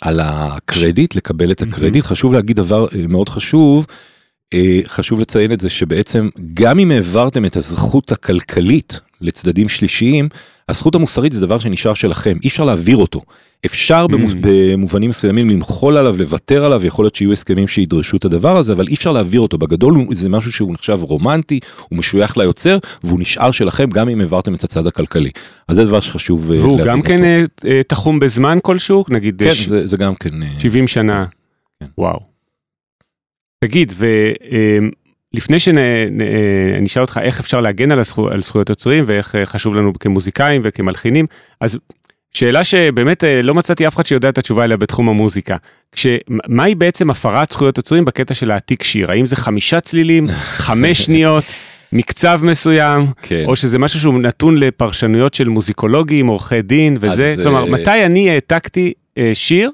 על 0.00 0.20
הקרדיט, 0.22 1.14
לקבל 1.14 1.52
את 1.52 1.62
הקרדיט. 1.62 2.04
Mm-hmm. 2.04 2.08
חשוב 2.08 2.32
להגיד 2.34 2.56
דבר 2.56 2.86
מאוד 3.08 3.28
חשוב, 3.28 3.86
חשוב 4.86 5.20
לציין 5.20 5.52
את 5.52 5.60
זה 5.60 5.68
שבעצם 5.68 6.28
גם 6.54 6.78
אם 6.78 6.90
העברתם 6.90 7.44
את 7.44 7.56
הזכות 7.56 8.12
הכלכלית 8.12 9.00
לצדדים 9.20 9.68
שלישיים, 9.68 10.28
הזכות 10.68 10.94
המוסרית 10.94 11.32
זה 11.32 11.40
דבר 11.40 11.58
שנשאר 11.58 11.94
שלכם, 11.94 12.36
אי 12.42 12.48
אפשר 12.48 12.64
להעביר 12.64 12.96
אותו. 12.96 13.20
אפשר 13.66 14.06
mm. 14.06 14.16
במובנים 14.40 15.10
מסוימים 15.10 15.50
למחול 15.50 15.96
עליו, 15.96 16.16
לוותר 16.18 16.64
עליו, 16.64 16.86
יכול 16.86 17.04
להיות 17.04 17.14
שיהיו 17.14 17.32
הסכמים 17.32 17.68
שידרשו 17.68 18.16
את 18.16 18.24
הדבר 18.24 18.56
הזה, 18.56 18.72
אבל 18.72 18.88
אי 18.88 18.94
אפשר 18.94 19.12
להעביר 19.12 19.40
אותו. 19.40 19.58
בגדול 19.58 20.06
זה 20.10 20.28
משהו 20.28 20.52
שהוא 20.52 20.74
נחשב 20.74 20.98
רומנטי, 21.02 21.60
הוא 21.88 21.98
משוייך 21.98 22.36
ליוצר, 22.36 22.78
והוא 23.04 23.20
נשאר 23.20 23.50
שלכם 23.50 23.90
גם 23.90 24.08
אם 24.08 24.20
העברתם 24.20 24.54
את 24.54 24.64
הצד 24.64 24.86
הכלכלי. 24.86 25.30
אז 25.68 25.76
זה 25.76 25.84
דבר 25.84 26.00
שחשוב 26.00 26.52
אה, 26.52 26.60
והוא 26.60 26.80
גם 26.86 27.02
כן 27.02 27.24
אה, 27.24 27.44
אה, 27.64 27.82
תחום 27.82 28.18
בזמן 28.18 28.58
כלשהו? 28.62 29.04
נגיד... 29.08 29.42
כן, 29.42 29.54
ש... 29.54 29.66
זה, 29.66 29.86
זה 29.86 29.96
גם 29.96 30.14
כן... 30.14 30.30
70 30.58 30.86
שנה. 30.86 31.26
כן. 31.80 31.86
וואו. 31.98 32.20
תגיד, 33.64 33.92
ו... 33.96 34.06
לפני 35.34 35.58
שנשאל 35.58 37.02
אותך 37.02 37.20
איך 37.22 37.40
אפשר 37.40 37.60
להגן 37.60 37.92
על, 37.92 37.98
הזכו, 37.98 38.28
על 38.28 38.40
זכויות 38.40 38.68
יוצרים 38.68 39.04
ואיך 39.06 39.36
חשוב 39.44 39.74
לנו 39.74 39.92
כמוזיקאים 40.00 40.60
וכמלחינים, 40.64 41.26
אז 41.60 41.76
שאלה 42.34 42.64
שבאמת 42.64 43.24
אה, 43.24 43.42
לא 43.42 43.54
מצאתי 43.54 43.86
אף 43.86 43.94
אחד 43.94 44.06
שיודע 44.06 44.28
את 44.28 44.38
התשובה 44.38 44.64
אליה 44.64 44.76
בתחום 44.76 45.08
המוזיקה. 45.08 45.56
מהי 46.48 46.74
בעצם 46.74 47.10
הפרת 47.10 47.52
זכויות 47.52 47.78
יוצרים 47.78 48.04
בקטע 48.04 48.34
של 48.34 48.50
העתיק 48.50 48.82
שיר? 48.82 49.10
האם 49.10 49.26
זה 49.26 49.36
חמישה 49.36 49.80
צלילים, 49.80 50.26
חמש 50.66 50.98
שניות? 50.98 51.44
מקצב 51.92 52.40
מסוים, 52.42 53.06
כן. 53.22 53.44
או 53.46 53.56
שזה 53.56 53.78
משהו 53.78 54.00
שהוא 54.00 54.20
נתון 54.20 54.58
לפרשנויות 54.58 55.34
של 55.34 55.48
מוזיקולוגים, 55.48 56.26
עורכי 56.26 56.62
דין 56.62 56.96
וזה, 57.00 57.32
אז, 57.32 57.40
כלומר, 57.42 57.64
uh... 57.64 57.70
מתי 57.70 58.04
אני 58.04 58.30
העתקתי 58.30 58.92
uh, 59.18 59.22
שיר 59.34 59.70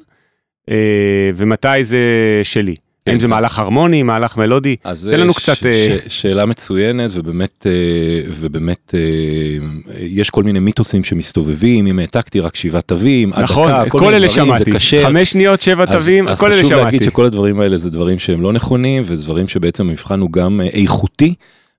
ומתי 1.36 1.84
זה 1.84 1.98
שלי? 2.42 2.74
האם 3.06 3.20
זה 3.20 3.28
מהלך 3.28 3.58
הרמוני, 3.58 4.02
מהלך 4.02 4.36
מלודי? 4.36 4.76
תן 5.10 5.20
לנו 5.20 5.34
קצת... 5.34 5.66
אה, 5.66 5.96
שאלה 6.08 6.46
מצוינת 6.46 7.10
ובאמת, 7.14 7.66
אה, 7.66 8.30
ובאמת 8.34 8.94
אה, 8.94 9.66
יש 9.98 10.30
כל 10.30 10.42
מיני 10.42 10.58
מיתוסים 10.58 11.04
שמסתובבים, 11.04 11.86
אם 11.86 11.98
העתקתי 11.98 12.40
רק 12.40 12.56
שבעה 12.56 12.82
תווים, 12.82 13.30
נכון, 13.30 13.88
כל 13.88 14.14
אלה 14.14 14.28
שמעתי, 14.28 14.70
חמש 15.02 15.30
שניות, 15.30 15.60
שבע 15.60 15.86
תווים, 15.86 16.24
כל 16.24 16.30
אלה 16.30 16.36
שמעתי. 16.36 16.60
אז 16.60 16.66
חשוב 16.66 16.72
להגיד 16.72 17.02
שכל 17.02 17.24
הדברים 17.24 17.60
האלה 17.60 17.76
זה 17.76 17.90
דברים 17.90 18.18
שהם 18.18 18.42
לא 18.42 18.52
נכונים, 18.52 19.02
וזה 19.06 19.24
דברים 19.24 19.48
שבעצם 19.48 19.88
המבחן 19.88 20.20
הוא 20.20 20.32
גם 20.32 20.60
איכותי. 20.72 21.34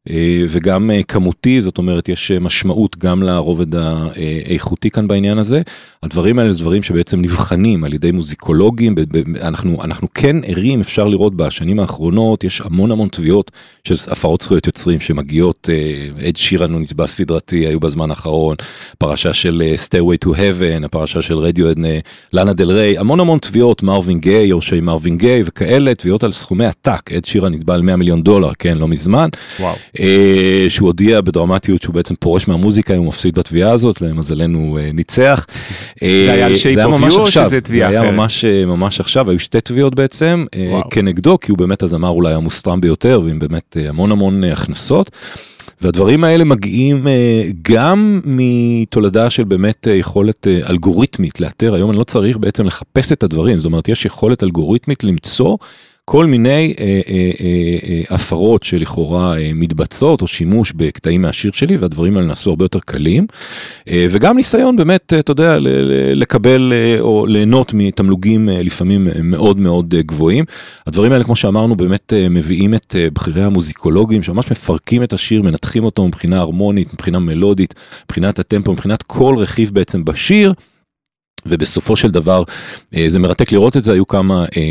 אה, 0.10 0.46
וגם 0.50 0.92
אה, 0.92 1.04
כמותי, 1.04 1.62
זאת 1.62 1.78
אומרת 1.78 2.10
יש 2.10 2.32
אה, 2.32 2.40
משמעות 2.40 2.98
גם 2.98 3.24
לרובד 3.24 3.76
האיכותי 3.76 4.90
כאן 4.90 5.08
בעניין 5.08 5.38
הזה. 5.38 5.62
הדברים 6.04 6.40
האלה 6.40 6.54
זה 6.54 6.60
דברים 6.60 6.84
שבעצם 6.84 7.22
נבחנים 7.22 7.84
על 7.84 7.94
ידי 7.94 8.12
מוזיקולוגים, 8.12 8.96
אנחנו, 9.42 9.84
אנחנו 9.84 10.08
כן 10.14 10.36
ערים, 10.44 10.82
אפשר 10.82 11.08
לראות 11.08 11.36
בשנים 11.36 11.80
האחרונות, 11.80 12.44
יש 12.44 12.62
המון 12.62 12.92
המון 12.92 13.10
תביעות 13.10 13.52
של 13.84 13.96
הפרות 14.12 14.42
זכויות 14.42 14.68
יוצרים 14.68 15.00
שמגיעות, 15.00 15.70
עד 16.28 16.36
שירן 16.36 16.74
הוא 16.74 16.82
נתבע 16.82 17.08
סדרתי, 17.08 17.68
היו 17.68 17.80
בזמן 17.80 18.10
האחרון, 18.10 18.56
פרשה 18.98 19.34
של 19.34 19.64
Stairway 19.88 20.26
to 20.26 20.30
Heaven, 20.30 20.86
הפרשה 20.86 21.22
של 21.22 21.38
רדיואד, 21.38 21.80
לאנה 22.34 22.54
דל 22.54 22.72
ריי, 22.72 22.98
המון 22.98 23.20
המון 23.20 23.40
תביעות, 23.40 23.84
מרווין 23.84 24.20
גיי, 24.20 24.48
יורשי 24.48 24.82
מרווין 24.82 25.18
גיי 25.18 25.44
וכאלה, 25.46 25.96
תביעות 25.96 26.24
על 26.24 26.32
סכומי 26.32 26.66
עתק, 26.66 27.12
עד 27.16 27.26
שירן 27.26 27.54
נתבע 27.54 27.74
על 27.74 27.82
100 27.82 27.96
מיליון 27.96 28.24
דולר, 28.24 28.52
כן, 28.60 28.78
לא 28.78 28.88
מזמן. 28.88 29.30
וואו. 29.60 29.76
אה, 30.00 30.66
שהוא 30.70 30.88
הודיע 30.88 31.22
בדרמטיות 31.22 31.82
שהוא 31.82 31.96
בעצם 31.96 32.16
פורש 32.20 32.48
מהמוזיקה, 32.48 32.96
הוא 32.96 33.06
מפסיד 33.06 33.40
בתביעה 33.40 33.72
הזאת, 33.72 34.02
למזלנו 34.02 34.78
אה, 34.78 34.92
ניצח. 34.94 35.46
זה 36.02 36.32
היה 36.34 36.46
על 36.46 36.52
אה, 36.52 36.58
שייפ 36.58 36.78
אוף 36.86 37.02
יו 37.02 37.20
או 37.20 37.32
שזה 37.32 37.62
תביעה 37.62 37.90
אחרת? 37.90 38.02
זה 38.02 38.08
היה 38.08 38.12
ממש, 38.12 38.46
ממש 38.46 39.00
עכשיו, 39.00 39.30
היו 39.30 39.40
שתי 39.40 39.62
תביעות 39.62 39.96
בעצם, 39.96 40.46
וואו. 40.70 40.90
כנגדו, 40.90 41.40
כי 41.40 41.52
הוא 41.52 41.58
באמת 41.58 41.84
הזמר 41.84 42.10
אולי 42.10 42.34
המוסטרם 42.34 42.82
ביותר, 42.82 43.22
ועם 43.26 43.40
באמת 43.40 43.78
המון 43.90 44.12
המון 44.12 44.44
הכנסות. 44.44 45.12
והדברים 45.82 46.24
האלה 46.24 46.44
מגיעים 46.44 47.08
אה, 47.08 47.44
גם 47.62 48.22
מתולדה 48.26 49.30
של 49.30 49.44
באמת 49.44 49.88
אה, 49.88 49.94
יכולת 49.94 50.48
אה, 50.48 50.60
אלגוריתמית 50.70 51.40
לאתר, 51.40 51.74
היום 51.74 51.92
אני 51.92 52.00
לא 52.00 52.04
צריך 52.04 52.38
בעצם 52.38 52.66
לחפש 52.66 53.12
את 53.12 53.24
הדברים, 53.24 53.60
זאת 53.60 53.66
אומרת 53.66 53.90
יש 53.90 54.06
יכולת 54.06 54.44
אלגוריתמית 54.44 55.04
למצוא 55.04 55.58
כל 56.06 56.26
מיני 56.26 56.74
אה, 56.80 56.86
אה, 56.86 57.02
אה, 57.40 57.78
אה, 57.90 58.16
הפרות 58.16 58.64
שלכאורה 58.64 59.38
אה, 59.38 59.52
מתבצעות 59.56 60.22
או 60.22 60.28
שימוש 60.28 60.72
בקטעים 60.72 61.22
מהשיר 61.22 61.52
שלי 61.52 61.78
והדברים 61.78 62.18
האלה 62.18 62.28
נעשו 62.28 62.50
הרבה 62.50 62.66
יותר 62.66 62.80
קלים 62.80 63.28
אה, 63.90 64.06
וגם 64.10 64.36
ניסיון 64.36 64.76
באמת 64.76 65.14
אה, 65.14 65.20
אתה 65.20 65.32
יודע 65.32 65.58
לקבל 66.16 66.74
אה, 66.74 67.02
או 67.02 67.26
ליהנות 67.26 67.74
מתמלוגים 67.74 68.50
אה, 68.50 68.64
לפעמים 68.64 69.08
אה, 69.08 69.14
מאוד 69.24 69.60
מאוד 69.60 69.94
אה, 69.98 70.02
גבוהים. 70.02 70.46
הדברים 70.88 71.12
האלה 71.12 71.24
כמו 71.24 71.36
שאמרנו 71.36 71.76
באמת 71.76 72.14
אה, 72.14 72.30
מביאים 72.30 72.76
את 72.76 72.96
אה, 73.00 73.08
בכירי 73.14 73.44
המוזיקולוגים 73.44 74.24
שממש 74.24 74.52
מפרקים 74.52 75.04
את 75.04 75.14
השיר 75.14 75.42
מנתחים 75.42 75.84
אותו 75.84 76.08
מבחינה 76.08 76.40
הרמונית 76.40 76.94
מבחינה 76.94 77.20
מלודית 77.20 77.76
מבחינת 78.06 78.40
הטמפו 78.40 78.72
מבחינת 78.72 79.04
כל 79.04 79.36
רכיב 79.38 79.72
בעצם 79.74 80.06
בשיר. 80.06 80.54
ובסופו 81.48 81.96
של 81.96 82.12
דבר 82.12 82.44
אה, 82.96 83.06
זה 83.08 83.20
מרתק 83.20 83.52
לראות 83.52 83.78
את 83.78 83.84
זה 83.84 83.92
היו 83.94 84.08
כמה 84.08 84.46
אה, 84.58 84.62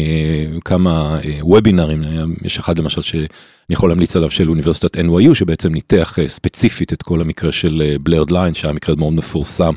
כמה 0.65 1.19
אה, 1.25 1.39
וובינרים 1.41 2.03
היה- 2.03 2.25
יש 2.45 2.59
אחד 2.59 2.79
למשל 2.79 3.03
שאני 3.03 3.27
יכול 3.71 3.89
להמליץ 3.89 4.17
עליו 4.17 4.31
של 4.31 4.49
אוניברסיטת 4.49 4.97
NYU 4.97 5.35
שבעצם 5.35 5.73
ניתח 5.73 6.19
אה, 6.19 6.29
ספציפית 6.29 6.93
את 6.93 7.03
כל 7.03 7.21
המקרה 7.21 7.53
של 7.53 7.97
בלרד 8.01 8.31
ליין 8.31 8.55
שהיה 8.55 8.73
מקרה 8.75 8.95
מאוד 8.97 9.13
מפורסם. 9.13 9.73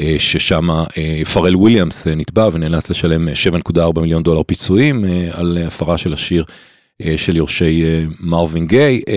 אה, 0.00 0.16
ששם 0.18 0.70
אה, 0.70 0.86
פרל 1.34 1.56
וויליאמס 1.56 2.06
אה, 2.06 2.14
נתבע 2.14 2.48
ונאלץ 2.52 2.90
לשלם 2.90 3.28
אה, 3.28 3.32
7.4 3.76 4.00
מיליון 4.00 4.22
דולר 4.22 4.42
פיצויים 4.46 5.04
אה, 5.04 5.28
על 5.32 5.58
אה, 5.60 5.66
הפרה 5.66 5.98
של 5.98 6.12
השיר 6.12 6.44
אה, 6.48 6.54
של 7.16 7.36
יורשי 7.36 7.82
אה, 7.84 8.04
מרווין 8.20 8.66
גיי 8.66 9.02
אה, 9.08 9.14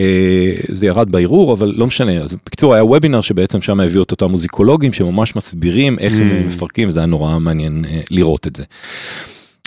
זה 0.68 0.86
ירד 0.88 1.12
בערעור 1.12 1.54
אבל 1.54 1.74
לא 1.78 1.88
משנה 1.88 2.18
אז 2.18 2.36
בקיצור 2.46 2.74
היה 2.74 2.84
וובינר 2.86 3.22
שבעצם 3.22 3.62
שם 3.62 3.80
הביאו 3.80 4.04
את 4.04 4.12
אותם 4.12 4.32
מוזיקולוגים 4.32 4.94
שממש 4.94 5.36
מסבירים 5.36 6.00
איך 6.00 6.14
הם 6.20 6.30
Mm. 6.30 6.34
אה, 6.34 6.40
מפרקים 6.46 6.90
זה 6.90 7.00
היה 7.00 7.08
נורא 7.08 7.40
מעניין 7.40 7.86
אה, 7.90 8.02
לראות 8.12 8.48
את 8.48 8.56
זה. 8.56 8.64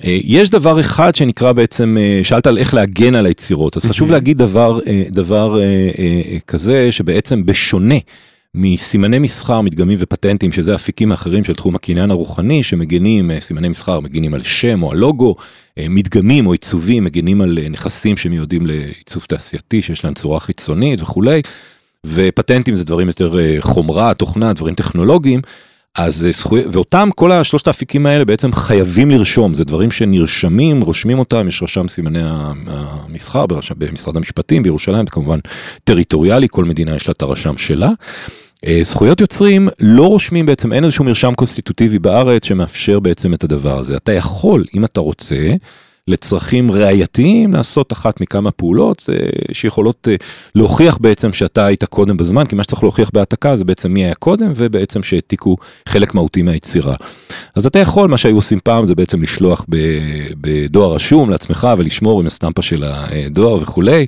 אה, 0.05 0.19
יש 0.25 0.51
דבר 0.51 0.81
אחד 0.81 1.15
שנקרא 1.15 1.53
בעצם 1.53 1.97
אה, 2.01 2.21
שאלת 2.23 2.47
על 2.47 2.59
איך 2.59 2.75
להגן 2.75 3.15
על 3.15 3.27
היצירות 3.27 3.77
אז 3.77 3.87
חשוב 3.87 4.09
Mhm. 4.09 4.13
להגיד 4.13 4.39
דבר 4.39 4.79
אה, 4.87 5.03
דבר 5.11 5.59
אה, 5.61 5.65
אה, 5.65 5.71
אה, 6.33 6.39
כזה 6.47 6.93
שבעצם 6.93 7.47
בשונה. 7.47 7.95
מסימני 8.55 9.19
מסחר 9.19 9.61
מדגמים 9.61 9.97
ופטנטים 10.01 10.53
שזה 10.53 10.75
אפיקים 10.75 11.13
אחרים 11.13 11.45
של 11.45 11.55
תחום 11.55 11.75
הקניין 11.75 12.11
הרוחני 12.11 12.63
שמגנים 12.63 13.31
אה, 13.31 13.41
סימני 13.41 13.69
מסחר 13.69 14.01
מגנים 14.01 14.35
על 14.35 14.43
שם 14.43 14.83
או 14.83 14.91
על 14.91 14.99
לוגו 14.99 15.37
אה, 15.79 15.87
מדגמים 15.89 16.47
או 16.47 16.53
עיצובים 16.53 17.05
מגנים 17.05 17.41
על 17.41 17.59
אה, 17.63 17.69
נכסים 17.69 18.17
שמיועדים 18.17 18.67
לעיצוב 18.67 19.25
תעשייתי 19.29 19.83
שיש 19.83 20.05
להם 20.05 20.15
צורה 20.15 20.41
חיצונית 20.41 21.03
וכולי. 21.03 21.43
ופטנטים 22.07 22.77
זה 22.77 22.85
דברים 22.85 23.07
יותר 23.09 23.37
חומרה 23.61 24.15
תוכנה 24.15 24.53
דברים 24.53 24.75
טכנולוגיים. 24.75 25.41
אז 25.95 26.27
אה, 26.27 26.33
זכוי... 26.33 26.63
ואותם 26.73 27.09
כל 27.17 27.33
השלושת 27.33 27.67
האפיקים 27.67 28.07
האלה 28.07 28.25
בעצם 28.25 28.53
חייבים 28.53 29.11
לרשום 29.11 29.55
זה 29.55 29.65
דברים 29.65 29.91
שנרשמים 29.91 30.81
רושמים 30.81 31.19
אותם 31.19 31.49
יש 31.49 31.63
רשם 31.63 31.89
סימני 31.89 32.21
המסחר 32.67 33.47
ברשם, 33.47 33.75
במשרד 33.79 34.17
המשפטים 34.17 34.63
בירושלים 34.63 35.07
זה 35.07 35.11
כמובן 35.11 35.39
טריטוריאלי 35.85 36.47
כל 36.51 36.65
מדינה 36.65 36.97
יש 36.97 37.09
לה 37.09 37.13
את 37.13 37.23
הרשם 37.23 37.57
שלה. 37.57 37.91
אה, 38.67 38.79
זכויות 38.83 39.21
יוצרים 39.21 39.69
לא 39.81 40.07
רושמים 40.07 40.47
בעצם 40.47 40.73
אין 40.73 40.85
איזשהו 40.85 41.05
מרשם 41.05 41.33
קונסטיטוטיבי 41.35 41.99
בארץ 41.99 42.45
שמאפשר 42.45 43.01
בעצם 43.01 43.35
את 43.35 43.45
הדבר 43.45 43.79
הזה 43.79 43.97
אתה 43.97 44.13
יכול 44.13 44.65
אם 44.75 44.85
אתה 44.85 45.01
רוצה 45.01 45.55
לצרכים 46.11 46.71
ראייתיים 46.71 47.53
לעשות 47.53 47.93
אחת 47.93 48.21
מכמה 48.21 48.51
פעולות 48.51 49.11
אה, 49.13 49.29
שיכולות 49.53 50.09
אה, 50.11 50.15
להוכיח 50.55 50.99
בעצם 51.01 51.33
שאתה 51.33 51.67
היית 51.67 51.85
קודם 51.85 52.17
בזמן 52.17 52.45
כי 52.47 52.55
מה 52.57 52.63
שצריך 52.63 52.83
להוכיח 52.83 53.11
בהעתקה 53.15 53.57
זה 53.57 53.65
בעצם 53.65 53.93
מי 53.93 54.05
היה 54.05 54.15
קודם 54.15 54.53
ובעצם 54.57 55.03
שהעתיקו 55.03 55.57
חלק 55.89 56.15
מהותי 56.15 56.43
מהיצירה. 56.43 56.95
אז 57.55 57.67
אתה 57.67 57.79
יכול 57.79 58.09
מה 58.09 58.17
שהיו 58.19 58.35
עושים 58.35 58.59
פעם 58.65 58.85
זה 58.85 58.95
בעצם 58.95 59.23
לשלוח 59.23 59.67
בדואר 60.41 60.95
רשום 60.95 61.31
לעצמך 61.31 61.69
ולשמור 61.79 62.21
עם 62.21 62.27
הסטמפה 62.27 62.63
של 62.63 62.85
הדואר 62.85 63.63
וכולי. 63.63 64.07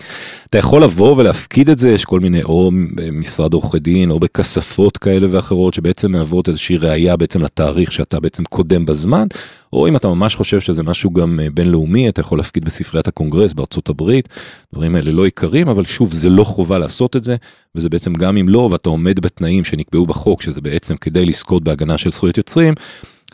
אתה 0.51 0.59
יכול 0.59 0.83
לבוא 0.83 1.17
ולהפקיד 1.17 1.71
את 1.71 1.79
זה 1.79 1.91
יש 1.91 2.05
כל 2.05 2.21
מיני 2.21 2.43
או 2.43 2.71
במשרד 2.95 3.53
עורכי 3.53 3.79
דין 3.79 4.11
או 4.11 4.21
בכספות 4.21 4.99
כאלה 4.99 5.27
ואחרות 5.31 5.75
שבעצם 5.75 6.13
מהוות 6.13 6.49
איזושהי 6.49 6.77
ראייה 6.77 7.17
בעצם 7.17 7.43
לתאריך 7.43 7.93
שאתה 7.93 8.21
בעצם 8.21 8.45
קודם 8.45 8.87
בזמן 8.87 9.27
או 9.73 9.89
אם 9.89 9.97
אתה 9.97 10.09
ממש 10.09 10.35
חושב 10.35 10.61
שזה 10.61 10.83
משהו 10.83 11.11
גם 11.11 11.41
אה, 11.41 11.51
בינלאומי 11.55 12.09
אתה 12.09 12.21
יכול 12.21 12.39
להפקיד 12.39 12.65
בספריית 12.65 13.09
הקונגרס 13.09 13.53
בארצות 13.53 13.89
הברית 13.89 14.29
דברים 14.73 14.97
האלה 14.97 15.13
לא 15.13 15.25
עיקרים 15.25 15.69
אבל 15.69 15.85
שוב 15.85 16.13
זה 16.13 16.29
לא 16.29 16.45
חובה 16.45 16.79
לעשות 16.79 17.17
את 17.17 17.25
זה 17.25 17.37
וזה 17.75 17.89
בעצם 17.89 18.15
גם 18.15 18.37
אם 18.37 18.49
לא 18.49 18.69
ואתה 18.73 18.89
עומד 18.89 19.21
בתנאים 19.21 19.65
שנקבעו 19.65 20.07
בחוק 20.07 20.43
שזה 20.43 20.61
בעצם 20.61 20.97
כדי 20.97 21.27
לזכות 21.27 21.65
בהגנה 21.65 21.99
של 21.99 22.11
זכויות 22.11 22.39
יוצרים. 22.39 22.75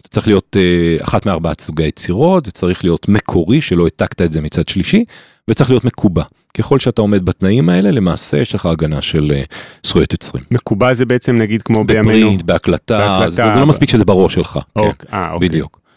אתה 0.01 0.09
צריך 0.09 0.27
להיות 0.27 0.57
אה, 0.57 1.05
אחת 1.05 1.27
מארבעת 1.27 1.61
סוגי 1.61 1.85
היצירות 1.85 2.45
זה 2.45 2.51
צריך 2.51 2.85
להיות 2.85 3.09
מקורי 3.09 3.61
שלא 3.61 3.85
העתקת 3.85 4.23
את 4.23 4.33
זה 4.33 4.41
מצד 4.41 4.69
שלישי 4.69 5.05
וצריך 5.51 5.71
להיות 5.71 5.85
מקובע 5.85 6.23
ככל 6.59 6.79
שאתה 6.79 7.03
עומד 7.03 7.25
בתנאים 7.25 7.69
האלה 7.69 7.91
למעשה 7.91 8.39
יש 8.39 8.55
לך 8.55 8.67
הגנה 8.67 9.03
של 9.03 9.33
אה, 9.35 9.43
זכויות 9.87 10.13
יוצרים. 10.13 10.45
מקובע 10.51 10.95
זה 10.95 11.05
בעצם 11.05 11.37
נגיד 11.37 11.63
כמו 11.63 11.85
בימינו. 11.85 12.09
בפרינט, 12.09 12.43
בהקלטה, 12.43 12.99
בהקלטה, 12.99 13.31
זה, 13.31 13.43
זה 13.55 13.61
לא 13.61 13.67
מספיק 13.67 13.91
שזה 13.91 14.05
בראש 14.05 14.35
שלך, 14.35 14.53
כן, 14.53 14.81
אוקיי, 14.81 15.09
אה, 15.13 15.33
אוקיי. 15.33 15.49
בדיוק. 15.49 15.88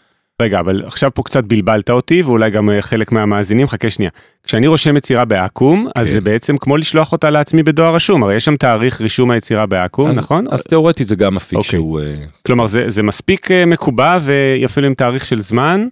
רגע, 0.42 0.60
אבל 0.60 0.82
עכשיו 0.86 1.10
פה 1.14 1.22
קצת 1.22 1.44
בלבלת 1.44 1.90
אותי, 1.90 2.22
ואולי 2.22 2.50
גם 2.50 2.70
אה, 2.70 2.82
חלק 2.82 3.12
מהמאזינים, 3.12 3.68
חכה 3.68 3.90
שנייה. 3.90 4.10
כשאני 4.44 4.66
רושם 4.66 4.96
יצירה 4.96 5.24
בעכו"ם, 5.24 5.86
אז 5.96 6.06
כן. 6.06 6.12
זה 6.12 6.20
בעצם 6.20 6.56
כמו 6.56 6.76
לשלוח 6.76 7.12
אותה 7.12 7.30
לעצמי 7.30 7.62
בדואר 7.62 7.94
רשום, 7.94 8.22
הרי 8.22 8.36
יש 8.36 8.44
שם 8.44 8.56
תאריך 8.56 9.00
רישום 9.00 9.30
היצירה 9.30 9.66
בעכו"ם, 9.66 10.10
אז, 10.10 10.18
נכון? 10.18 10.44
אז 10.50 10.62
תאורטית 10.62 11.08
זה 11.08 11.16
גם 11.16 11.36
אפיק 11.36 11.58
אוקיי. 11.58 11.70
שהוא... 11.70 12.00
אה, 12.00 12.14
כלומר, 12.46 12.66
זה, 12.66 12.84
זה 12.86 13.02
מספיק 13.02 13.50
אה, 13.50 13.66
מקובע 13.66 14.18
ואפילו 14.22 14.86
עם 14.86 14.94
תאריך 14.94 15.26
של 15.26 15.40
זמן. 15.40 15.86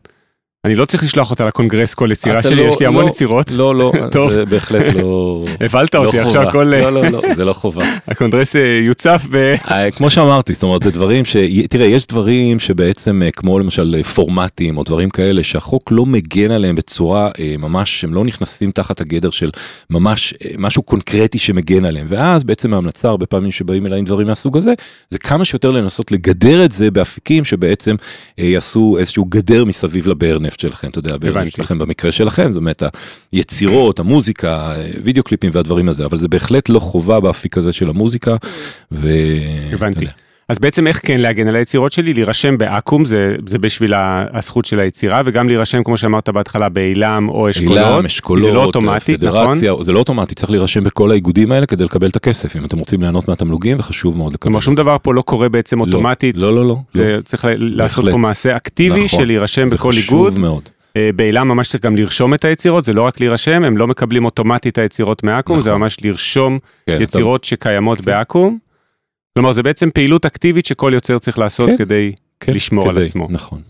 אני 0.64 0.74
לא 0.74 0.84
צריך 0.84 1.02
לשלוח 1.02 1.30
אותה 1.30 1.46
לקונגרס 1.46 1.94
כל 1.94 2.08
יצירה 2.12 2.42
שלי, 2.42 2.54
לא- 2.54 2.68
יש 2.68 2.80
לי 2.80 2.86
המון 2.86 3.04
לא- 3.04 3.10
יצירות. 3.10 3.52
לא, 3.52 3.74
לא, 3.74 3.92
טוב. 4.12 4.32
זה 4.32 4.44
בהחלט 4.44 4.94
לא... 4.94 5.44
הבלת 5.60 5.94
לא 5.94 6.06
אותי, 6.06 6.18
עכשיו 6.18 6.40
חובה. 6.42 6.52
כל 6.52 6.74
אה, 6.74 6.90
לא, 6.90 7.02
לא, 7.02 7.08
לא, 7.08 7.34
זה 7.34 7.44
לא 7.44 7.52
חובה. 7.52 7.84
הקונגרס 8.08 8.56
אה, 8.56 8.80
יוצף 8.84 9.26
ב... 9.30 9.54
אה, 9.70 9.90
כמו 9.90 10.10
שאמרתי, 10.10 10.54
זאת 10.54 10.62
אומרת, 10.62 10.82
זה 10.82 10.90
דברים 10.90 11.24
ש... 11.24 11.36
תראה, 11.70 11.86
יש 11.86 12.06
דברים 12.06 12.58
שבעצם, 12.58 13.22
אה, 13.22 13.30
כמו 13.30 13.58
למשל 13.58 14.02
פורמטים 14.14 14.78
או 14.78 14.82
דברים 14.84 15.10
כאלה, 15.10 15.42
שהחוק 15.42 15.92
לא 15.92 16.06
מגן 16.06 16.50
עליהם 16.50 16.74
בצורה 16.74 17.30
ממש, 17.58 18.04
הם 18.04 18.14
לא 18.14 18.24
נכנסים 18.24 18.70
תחת 18.70 19.00
הגדר 19.00 19.30
של 19.30 19.50
ממש 19.90 20.34
משהו 20.58 20.82
קונקרטי 20.82 21.38
שמגן 21.38 21.84
עליהם. 21.84 22.06
ואז 22.08 22.44
בעצם 22.44 22.74
ההמלצה, 22.74 23.08
הרבה 23.08 23.26
פעמים 23.26 23.50
שבאים 23.50 23.86
אליי 23.86 23.98
עם 23.98 24.04
דברים 24.04 24.26
מהסוג 24.26 24.56
הזה, 24.56 24.74
זה 25.10 25.18
כמה 25.18 25.44
שיותר 25.44 25.70
לנסות 25.70 26.12
לגדר 26.12 26.64
את 26.64 26.72
זה 26.72 26.90
באפיקים 26.90 27.44
שבעצם 27.44 27.96
יעשו 28.38 28.96
איזשהו 28.98 29.24
גדר 29.24 29.64
מסביב 29.64 30.08
לבאר 30.08 30.38
נפט 30.50 30.60
שלכם, 30.60 30.88
אתה 30.88 30.98
יודע. 30.98 31.16
נפט 31.42 31.56
שלכם 31.56 31.78
במקרה 31.78 32.12
שלכם, 32.12 32.52
זאת 32.52 32.56
אומרת, 32.56 32.82
היצירות, 33.32 33.98
המוזיקה, 33.98 34.74
וידאו 35.04 35.22
קליפים 35.22 35.50
והדברים 35.54 35.88
הזה, 35.88 36.04
אבל 36.04 36.18
זה 36.18 36.28
בהחלט 36.28 36.68
לא 36.68 36.78
חובה 36.80 37.20
באפיק 37.20 37.58
הזה 37.58 37.72
של 37.72 37.90
המוזיקה. 37.90 38.36
ו... 38.92 39.08
הבנתי. 39.72 40.06
אז 40.50 40.58
בעצם 40.58 40.86
איך 40.86 41.00
כן 41.06 41.20
להגן 41.20 41.48
על 41.48 41.56
היצירות 41.56 41.92
שלי? 41.92 42.14
להירשם 42.14 42.58
בעכו"ם, 42.58 43.04
זה, 43.04 43.34
זה 43.46 43.58
בשביל 43.58 43.94
הזכות 44.32 44.64
של 44.64 44.80
היצירה, 44.80 45.22
וגם 45.24 45.48
להירשם, 45.48 45.84
כמו 45.84 45.96
שאמרת 45.96 46.28
בהתחלה, 46.28 46.68
באילם 46.68 47.28
או 47.28 47.50
אשכולות. 47.50 47.78
אילם, 47.78 48.04
אשכולות, 48.06 48.44
זה 48.44 48.52
לא 48.52 48.64
אוטומטית, 48.64 49.24
נכון? 49.24 49.54
זה 49.82 49.92
לא 49.92 49.98
אוטומטית, 49.98 50.38
צריך 50.38 50.50
להירשם 50.50 50.82
בכל 50.82 51.10
האיגודים 51.10 51.52
האלה 51.52 51.66
כדי 51.66 51.84
לקבל 51.84 52.08
את 52.08 52.16
הכסף, 52.16 52.56
אם 52.56 52.64
אתם 52.64 52.78
רוצים 52.78 53.00
ליהנות 53.00 53.28
מהתמלוגים 53.28 53.76
וחשוב 53.80 54.16
מאוד 54.18 54.32
לקבל. 54.32 54.42
כלומר, 54.42 54.60
שום 54.60 54.74
דבר 54.74 54.96
פה 55.02 55.14
לא 55.14 55.22
קורה 55.22 55.48
בעצם 55.48 55.78
לא, 55.78 55.84
אוטומטית. 55.84 56.36
לא, 56.36 56.54
לא, 56.54 56.54
לא. 56.56 56.68
לא. 56.68 56.76
זה 56.94 57.18
צריך 57.24 57.46
לעשות 57.58 58.04
בהחלט. 58.04 58.12
פה 58.12 58.18
מעשה 58.18 58.56
אקטיבי 58.56 59.04
נכון. 59.04 59.20
של 59.20 59.24
להירשם 59.24 59.70
בכל 59.70 59.92
איגוד. 59.96 60.38
מאוד. 60.38 60.62
אה, 60.96 61.10
באילם 61.16 61.48
ממש 61.48 61.68
צריך 61.68 61.84
גם 61.84 61.96
לרשום 61.96 62.34
את 62.34 62.44
היצירות, 62.44 62.84
זה 62.84 62.92
לא 62.92 63.02
רק 63.02 63.20
להירשם, 63.20 63.64
הם 63.64 63.76
לא 63.76 63.86
מקבלים 63.86 64.24
אוטומטית 64.24 64.78
היצירות 64.78 65.22
מעכו"ם, 65.24 65.60
זה 65.60 65.70
נכון. 65.70 65.80
ממש 65.80 65.96
לרשום 66.04 66.58
כן, 66.86 66.94
אתה- 66.94 67.02
יצירות 67.02 67.44
שקיימות 67.44 67.98
כן. 67.98 68.04
בעכו"ם. 68.04 68.56
כלומר, 69.34 69.52
זה 69.52 69.62
בעצם 69.62 69.90
פעילות 69.90 70.26
אקטיבית 70.26 70.66
שכל 70.66 70.90
יוצר 70.94 71.18
צריך 71.18 71.38
לעשות 71.38 71.70
כן. 71.70 71.76
כדי... 71.76 72.12
כן, 72.40 72.52
לשמור 72.52 72.88
על 72.88 72.94
כדי, 72.94 73.04
עצמו. 73.04 73.26
נכון. 73.30 73.62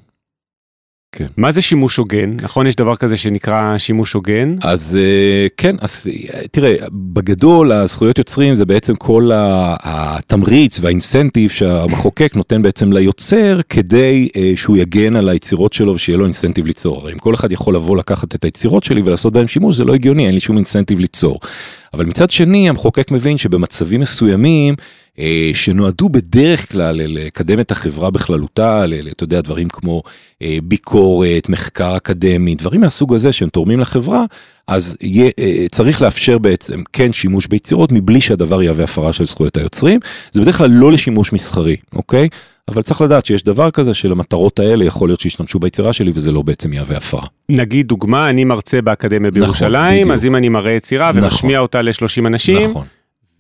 מה 1.37 1.53
זה 1.53 1.63
שימוש 1.63 1.97
הוגן? 1.97 2.37
נכון, 2.43 2.67
יש 2.67 2.77
דבר 2.77 2.97
כזה 2.97 3.17
שנקרא 3.17 3.79
שימוש 3.79 4.13
הוגן? 4.13 4.57
אז 4.63 4.99
אה, 5.01 5.47
כן, 5.57 5.77
אז 5.81 6.07
אה, 6.35 6.41
תראה, 6.51 6.75
בגדול 6.93 7.73
הזכויות 7.73 8.19
יוצרים 8.19 8.55
זה 8.55 8.67
בעצם 8.67 8.95
כל 8.95 9.31
התמריץ 9.35 10.79
והאינסנטיב 10.81 11.51
שהמחוקק 11.51 12.37
נותן 12.37 12.63
בעצם 12.63 12.93
ליוצר 12.93 13.61
כדי 13.69 14.29
אה, 14.37 14.53
שהוא 14.57 14.77
יגן 14.77 15.17
על 15.17 15.29
היצירות 15.29 15.73
שלו 15.73 15.95
ושיהיה 15.95 16.19
לו 16.19 16.25
אינסנטיב 16.25 16.67
ליצור. 16.67 17.01
הרי 17.01 17.13
אם 17.13 17.19
כל 17.19 17.35
אחד 17.35 17.53
יכול 17.53 17.75
לבוא 17.75 17.97
לקחת 17.97 18.35
את 18.35 18.45
היצירות 18.45 18.85
שלי 18.85 19.03
ולעשות 19.03 19.33
בהם 19.33 19.49
שימוש 19.49 19.77
זה 19.77 19.85
לא 19.85 19.95
הגיוני, 19.95 20.27
אין 20.27 20.35
לי 20.35 20.41
שום 20.41 20.57
אינסנטיב 20.57 21.01
ליצור. 21.01 21.41
אבל 21.95 22.05
מצד 22.05 22.31
שני 22.31 22.69
המחוקק 22.69 23.11
מבין 23.11 23.39
שבמצבים 23.39 24.01
מסוימים 24.01 24.75
שנועדו 25.55 26.09
בדרך 26.09 26.73
כלל 26.73 27.01
לקדם 27.07 27.61
את 27.61 27.71
החברה 27.71 28.11
בכללותה, 28.11 28.85
אתה 29.11 29.25
יודע, 29.25 29.41
דברים 29.41 29.69
כמו 29.69 30.03
אה, 30.43 30.59
ביקורת, 30.65 31.49
מחקר 31.49 31.97
אקדמי, 31.97 32.55
דברים 32.55 32.81
מהסוג 32.81 33.15
הזה 33.15 33.33
שהם 33.33 33.49
תורמים 33.49 33.81
לחברה, 33.81 34.25
אז 34.69 34.97
יהיה, 35.01 35.31
אה, 35.39 35.67
צריך 35.71 36.03
לאפשר 36.03 36.39
בעצם 36.39 36.81
כן 36.93 37.13
שימוש 37.13 37.47
ביצירות 37.47 37.93
מבלי 37.93 38.21
שהדבר 38.21 38.63
יהווה 38.63 38.85
הפרה 38.85 39.13
של 39.13 39.27
זכויות 39.27 39.57
היוצרים. 39.57 40.01
זה 40.31 40.41
בדרך 40.41 40.59
כלל 40.59 40.71
לא 40.71 40.93
לשימוש 40.93 41.33
מסחרי, 41.33 41.77
אוקיי? 41.95 42.29
אבל 42.69 42.83
צריך 42.83 43.01
לדעת 43.01 43.27
שיש 43.27 43.45
דבר 43.45 43.71
כזה 43.71 43.95
שלמטרות 43.95 44.59
האלה 44.59 44.85
יכול 44.85 45.09
להיות 45.09 45.21
שישתמשו 45.21 45.59
ביצירה 45.59 45.93
שלי 45.93 46.11
וזה 46.15 46.33
לא 46.33 46.43
בעצם 46.43 46.73
יהווה 46.73 46.97
הפרה. 46.97 47.27
נגיד 47.49 47.87
דוגמה, 47.87 48.31
אני 48.31 48.45
מרצה 48.45 48.83
באקדמיה 48.83 49.31
נכון, 49.31 49.41
בירושלים, 49.41 50.01
נכון, 50.03 50.13
אז 50.13 50.25
אם 50.25 50.37
אני 50.37 50.49
מראה 50.49 50.73
יצירה 50.73 51.13
ומשמיע 51.15 51.57
נכון, 51.57 51.63
אותה 51.63 51.83
ל-30 51.83 52.27
אנשים, 52.27 52.71
נכון. 52.71 52.87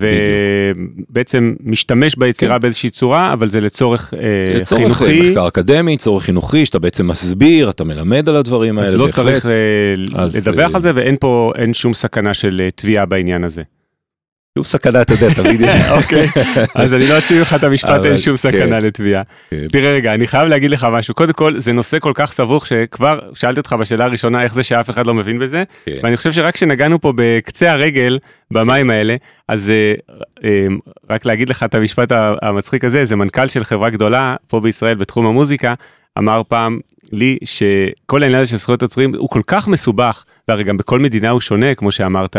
ובעצם 0.00 1.54
משתמש 1.64 2.16
ביצירה 2.16 2.56
כן. 2.56 2.62
באיזושהי 2.62 2.90
צורה, 2.90 3.32
אבל 3.32 3.48
זה 3.48 3.60
לצורך, 3.60 4.14
אה, 4.14 4.58
לצורך 4.58 4.82
חינוכי. 4.82 5.04
לצורך 5.04 5.28
מחקר 5.28 5.48
אקדמי, 5.48 5.96
צורך 5.96 6.24
חינוכי, 6.24 6.66
שאתה 6.66 6.78
בעצם 6.78 7.06
מסביר, 7.06 7.70
אתה 7.70 7.84
מלמד 7.84 8.28
על 8.28 8.36
הדברים 8.36 8.78
האלה. 8.78 8.88
אז 8.88 8.94
לא 8.94 9.06
בהחלט. 9.06 9.24
צריך 9.24 9.46
אה, 9.46 10.26
לדווח 10.36 10.74
על 10.74 10.82
זה, 10.82 10.92
ואין 10.94 11.16
פה, 11.20 11.52
אין 11.56 11.74
שום 11.74 11.94
סכנה 11.94 12.34
של 12.34 12.68
תביעה 12.74 13.06
בעניין 13.06 13.44
הזה. 13.44 13.62
שום 14.60 14.64
סכנה, 14.64 15.02
אתה 15.02 15.12
יודע, 15.14 15.34
תמיד 15.34 15.60
יש. 15.60 15.74
אוקיי, 15.98 16.28
אז 16.74 16.94
אני 16.94 17.08
לא 17.08 17.16
אוציא 17.16 17.38
ממך 17.38 17.54
את 17.54 17.64
המשפט, 17.64 18.04
אין 18.04 18.18
שום 18.18 18.36
סכנה 18.36 18.80
כן. 18.80 18.86
לתביעה. 18.86 19.22
כן. 19.50 19.68
תראה 19.72 19.92
רגע, 19.92 20.14
אני 20.14 20.26
חייב 20.26 20.48
להגיד 20.48 20.70
לך 20.70 20.86
משהו. 20.92 21.14
קודם 21.14 21.32
כל, 21.32 21.58
זה 21.58 21.72
נושא 21.72 21.98
כל 21.98 22.12
כך 22.14 22.32
סבוך 22.32 22.66
שכבר 22.66 23.18
שאלתי 23.34 23.60
אותך 23.60 23.72
בשאלה 23.72 24.04
הראשונה 24.04 24.42
איך 24.42 24.54
זה 24.54 24.62
שאף 24.62 24.90
אחד 24.90 25.06
לא 25.06 25.14
מבין 25.14 25.38
בזה, 25.38 25.62
כן. 25.84 25.96
ואני 26.02 26.16
חושב 26.16 26.32
שרק 26.32 26.54
כשנגענו 26.54 27.00
פה 27.00 27.12
בקצה 27.16 27.72
הרגל 27.72 28.18
במים 28.50 28.90
האלה, 28.90 29.16
אז 29.48 29.70
אה, 29.70 29.92
אה, 30.44 30.66
רק 31.10 31.26
להגיד 31.26 31.48
לך 31.48 31.62
את 31.62 31.74
המשפט 31.74 32.12
המצחיק 32.42 32.84
הזה, 32.84 33.04
זה 33.04 33.16
מנכ"ל 33.16 33.46
של 33.46 33.64
חברה 33.64 33.90
גדולה 33.90 34.36
פה 34.46 34.60
בישראל 34.60 34.94
בתחום 34.94 35.26
המוזיקה, 35.26 35.74
אמר 36.18 36.42
פעם 36.48 36.78
לי 37.12 37.38
שכל 37.44 38.22
העניין 38.22 38.40
הזה 38.40 38.50
של 38.50 38.56
זכויות 38.56 38.82
יוצרים 38.82 39.14
הוא 39.14 39.28
כל 39.28 39.42
כך 39.46 39.68
מסובך, 39.68 40.24
והרי 40.48 40.64
גם 40.64 40.76
בכל 40.76 40.98
מדינה 40.98 41.30
הוא 41.30 41.40
שונה, 41.40 41.74
כמו 41.74 41.92
שאמרת. 41.92 42.36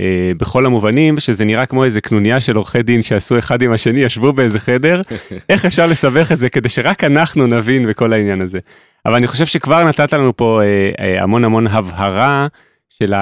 אה, 0.00 0.32
בכל 0.36 0.66
המובנים 0.66 1.20
שזה 1.20 1.44
נראה 1.44 1.66
כמו 1.66 1.84
איזה 1.84 2.00
קנוניה 2.00 2.40
של 2.40 2.56
עורכי 2.56 2.82
דין 2.82 3.02
שעשו 3.02 3.38
אחד 3.38 3.62
עם 3.62 3.72
השני 3.72 4.00
ישבו 4.00 4.32
באיזה 4.32 4.60
חדר 4.60 5.02
איך 5.48 5.64
אפשר 5.64 5.86
לסבך 5.86 6.32
את 6.32 6.38
זה 6.38 6.48
כדי 6.50 6.68
שרק 6.68 7.04
אנחנו 7.04 7.46
נבין 7.46 7.86
בכל 7.86 8.12
העניין 8.12 8.40
הזה. 8.40 8.58
אבל 9.06 9.14
אני 9.14 9.26
חושב 9.26 9.46
שכבר 9.46 9.84
נתת 9.84 10.12
לנו 10.12 10.36
פה 10.36 10.60
אה, 10.62 10.90
אה, 11.04 11.22
המון 11.22 11.44
המון 11.44 11.66
הבהרה 11.66 12.46
של 12.90 13.12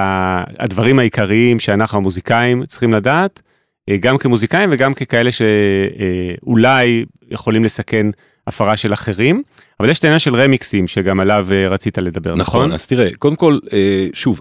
הדברים 0.59 0.99
העיקריים 0.99 1.59
שאנחנו 1.59 1.97
המוזיקאים 1.97 2.65
צריכים 2.65 2.93
לדעת 2.93 3.41
אה, 3.89 3.95
גם 3.99 4.17
כמוזיקאים 4.17 4.69
וגם 4.73 4.93
ככאלה 4.93 5.29
שאולי 5.31 7.05
יכולים 7.31 7.63
לסכן 7.63 8.05
הפרה 8.47 8.77
של 8.77 8.93
אחרים. 8.93 9.43
אבל 9.79 9.89
יש 9.89 9.99
את 9.99 10.03
העניין 10.03 10.19
של 10.19 10.35
רמיקסים 10.35 10.87
שגם 10.87 11.19
עליו 11.19 11.47
אה, 11.51 11.67
רצית 11.67 11.97
לדבר, 11.97 12.35
נכון? 12.35 12.61
נכון, 12.61 12.71
אז 12.71 12.85
תראה, 12.85 13.09
קודם 13.19 13.35
כל, 13.35 13.59
אה, 13.73 14.07
שוב, 14.13 14.39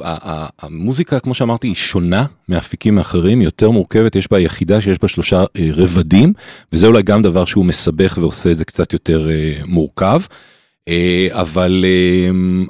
המוזיקה, 0.59 1.21
כמו 1.21 1.35
שאמרתי, 1.35 1.67
היא 1.67 1.75
שונה 1.75 2.25
מאפיקים 2.49 2.99
אחרים, 2.99 3.43
יותר 3.43 3.71
מורכבת, 3.71 4.17
יש 4.17 4.31
בה 4.31 4.41
יחידה 4.41 4.81
שיש 4.81 4.99
בה 4.99 5.09
שלושה 5.09 5.45
רבדים, 5.73 6.33
וזה 6.73 6.87
אולי 6.87 7.03
גם 7.03 7.23
דבר 7.23 7.45
שהוא 7.45 7.65
מסבך 7.65 8.19
ועושה 8.21 8.51
את 8.51 8.57
זה 8.57 8.65
קצת 8.65 8.93
יותר 8.93 9.29
מורכב. 9.65 10.21
אבל 11.31 11.85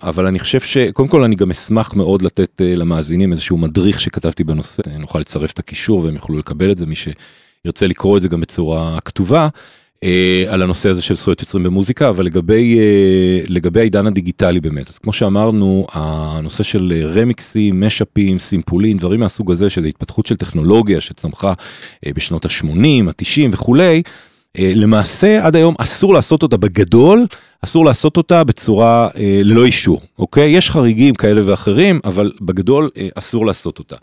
אבל 0.02 0.26
אני 0.26 0.38
חושב 0.38 0.60
שקודם 0.60 1.08
כל 1.08 1.22
אני 1.22 1.36
גם 1.36 1.50
אשמח 1.50 1.94
מאוד 1.94 2.22
לתת 2.22 2.60
למאזינים 2.64 3.32
איזשהו 3.32 3.56
מדריך 3.56 4.00
שכתבתי 4.00 4.44
בנושא 4.44 4.82
נוכל 4.98 5.18
לצרף 5.18 5.52
את 5.52 5.58
הקישור 5.58 6.04
והם 6.04 6.14
יוכלו 6.14 6.38
לקבל 6.38 6.72
את 6.72 6.78
זה 6.78 6.86
מי 6.86 6.94
שירצה 6.94 7.86
לקרוא 7.86 8.16
את 8.16 8.22
זה 8.22 8.28
גם 8.28 8.40
בצורה 8.40 8.98
כתובה 9.04 9.42
אה, 9.42 9.48
על 10.48 10.62
הנושא 10.62 10.88
הזה 10.88 11.02
של 11.02 11.16
זכויות 11.16 11.40
יוצרים 11.40 11.64
במוזיקה 11.64 12.08
אבל 12.08 12.24
לגבי 12.24 12.78
אה, 12.78 13.40
לגבי 13.48 13.80
העידן 13.80 14.06
הדיגיטלי 14.06 14.60
באמת 14.60 14.88
אז 14.88 14.98
כמו 14.98 15.12
שאמרנו 15.12 15.86
הנושא 15.92 16.62
של 16.62 16.92
רמיקסים 17.14 17.80
מאשאפים 17.80 18.38
סימפולים 18.38 18.98
דברים 18.98 19.20
מהסוג 19.20 19.52
הזה 19.52 19.70
שזה 19.70 19.88
התפתחות 19.88 20.26
של 20.26 20.36
טכנולוגיה 20.36 21.00
שצמחה 21.00 21.52
אה, 22.06 22.10
בשנות 22.14 22.44
ה-80 22.44 23.08
ה-90 23.08 23.48
וכולי. 23.52 24.02
למעשה 24.58 25.46
עד 25.46 25.56
היום 25.56 25.74
אסור 25.78 26.14
לעשות 26.14 26.42
אותה 26.42 26.56
בגדול 26.56 27.26
אסור 27.64 27.84
לעשות 27.84 28.16
אותה 28.16 28.44
בצורה 28.44 29.08
אה, 29.16 29.40
ללא 29.44 29.64
אישור 29.64 30.00
אוקיי 30.18 30.50
יש 30.50 30.70
חריגים 30.70 31.14
כאלה 31.14 31.40
ואחרים 31.44 32.00
אבל 32.04 32.32
בגדול 32.40 32.90
אה, 32.96 33.08
אסור 33.14 33.46
לעשות 33.46 33.78
אותה. 33.78 33.96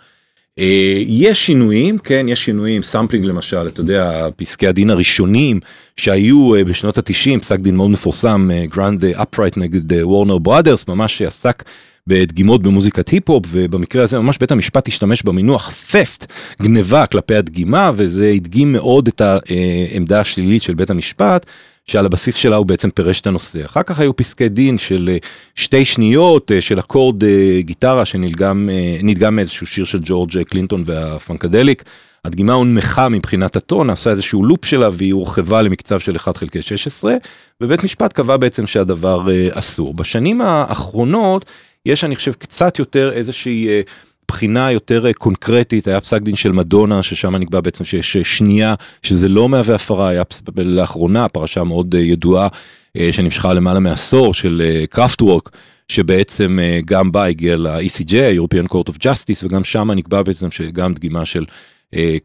אה, 0.60 1.04
יש 1.08 1.46
שינויים, 1.46 1.98
כן, 1.98 2.26
יש 2.30 2.46
שינויים, 2.46 2.82
sampling 2.82 3.26
למשל, 3.26 3.68
אתה 3.68 3.82
יודע, 3.82 4.28
פסקי 4.36 4.68
הדין 4.68 4.90
הראשונים 4.90 5.60
שהיו 5.98 6.56
אה, 6.56 6.64
בשנות 6.64 6.98
התשעים, 6.98 7.40
פסק 7.40 7.60
דין 7.60 7.76
מאוד 7.76 7.90
מפורסם, 7.90 8.50
גרנד 8.70 9.06
אפרייט 9.06 9.58
נגד 9.58 9.94
וורנר 9.94 10.38
בראדרס, 10.38 10.88
ממש 10.88 11.18
שעסק 11.18 11.64
בדגימות 12.08 12.64
במוזיקת 12.64 13.10
היפ-הופ, 13.10 13.46
ובמקרה 13.50 14.04
הזה 14.04 14.20
ממש 14.20 14.38
בית 14.38 14.52
המשפט 14.52 14.88
השתמש 14.88 15.24
במינוח 15.24 15.74
theft, 15.92 16.26
גניבה 16.62 17.06
כלפי 17.06 17.36
הדגימה, 17.36 17.92
וזה 17.96 18.32
הדגים 18.36 18.74
מאוד 18.74 19.08
את 19.08 19.22
העמדה 19.22 20.20
השלילית 20.20 20.64
של 20.64 20.74
בית 20.74 20.90
המשפט. 20.90 21.46
שעל 21.92 22.06
הבסיס 22.06 22.36
שלה 22.36 22.56
הוא 22.56 22.66
בעצם 22.66 22.90
פירש 22.90 23.22
את 23.22 23.28
הנושא. 23.28 23.66
אחר 23.66 23.84
כך 23.84 24.00
היו 24.00 24.16
פסקי 24.16 24.50
דין 24.50 24.78
של 24.78 25.10
אה, 25.12 25.18
שתי 25.56 25.86
שניות 25.86 26.52
אה, 26.52 26.62
של 26.62 26.80
אקורד 26.80 27.24
אה, 27.24 27.60
גיטרה 27.60 28.06
שנדגם 28.06 29.36
מאיזשהו 29.36 29.68
שיר 29.68 29.86
של 29.86 30.00
ג'ורג' 30.04 30.42
קלינטון 30.42 30.84
והפאנקדליק. 30.86 31.84
הדגימה 32.26 32.54
הונמכה 32.54 33.10
מבחינת 33.10 33.56
הטון, 33.56 33.90
עשה 33.90 34.10
איזשהו 34.10 34.46
לופ 34.46 34.66
שלה 34.66 34.90
והיא 34.94 35.14
הורחבה 35.14 35.62
למקצב 35.62 36.00
של 36.00 36.16
1 36.16 36.38
חלקי 36.38 36.62
16, 36.62 37.16
ובית 37.62 37.84
משפט 37.84 38.14
קבע 38.14 38.38
בעצם 38.38 38.68
שהדבר 38.68 39.22
אסור. 39.52 39.94
בשנים 39.94 40.42
האחרונות 40.42 41.46
יש 41.86 42.04
אני 42.04 42.16
חושב 42.16 42.34
קצת 42.34 42.80
יותר 42.80 43.12
איזושהי 43.14 43.68
בחינה 44.28 44.72
יותר 44.72 45.06
אה, 45.08 45.14
קונקרטית 45.14 45.88
היה 45.88 46.02
פסק 46.02 46.22
דין 46.22 46.36
של 46.36 46.52
מדונה 46.52 47.04
ששם 47.04 47.36
נקבע 47.36 47.62
בעצם 47.62 47.86
שיש 47.86 48.18
שנייה 48.38 48.76
שזה 49.04 49.30
לא 49.30 49.50
מהווה 49.50 49.76
הפרה 49.76 50.10
היה 50.10 50.24
לאחרונה 50.58 51.28
פרשה 51.28 51.64
מאוד 51.64 51.96
אה, 51.96 52.02
ידועה 52.02 52.48
אה, 52.98 53.10
שנמשכה 53.12 53.54
למעלה 53.54 53.80
מעשור 53.80 54.34
של 54.34 54.62
קראפט 54.90 55.22
וורק 55.22 55.50
שבעצם 55.88 56.60
גם 56.86 57.12
בה 57.12 57.26
הגיע 57.26 57.58
ל-ECJ, 57.58 58.12
European 58.12 58.72
Court 58.72 58.90
of 58.90 58.98
Justice, 59.04 59.44
וגם 59.44 59.64
שם 59.64 59.92
נקבע 59.92 60.22
בעצם 60.22 60.52
שגם 60.52 60.94
דגימה 60.94 61.26
של 61.26 61.46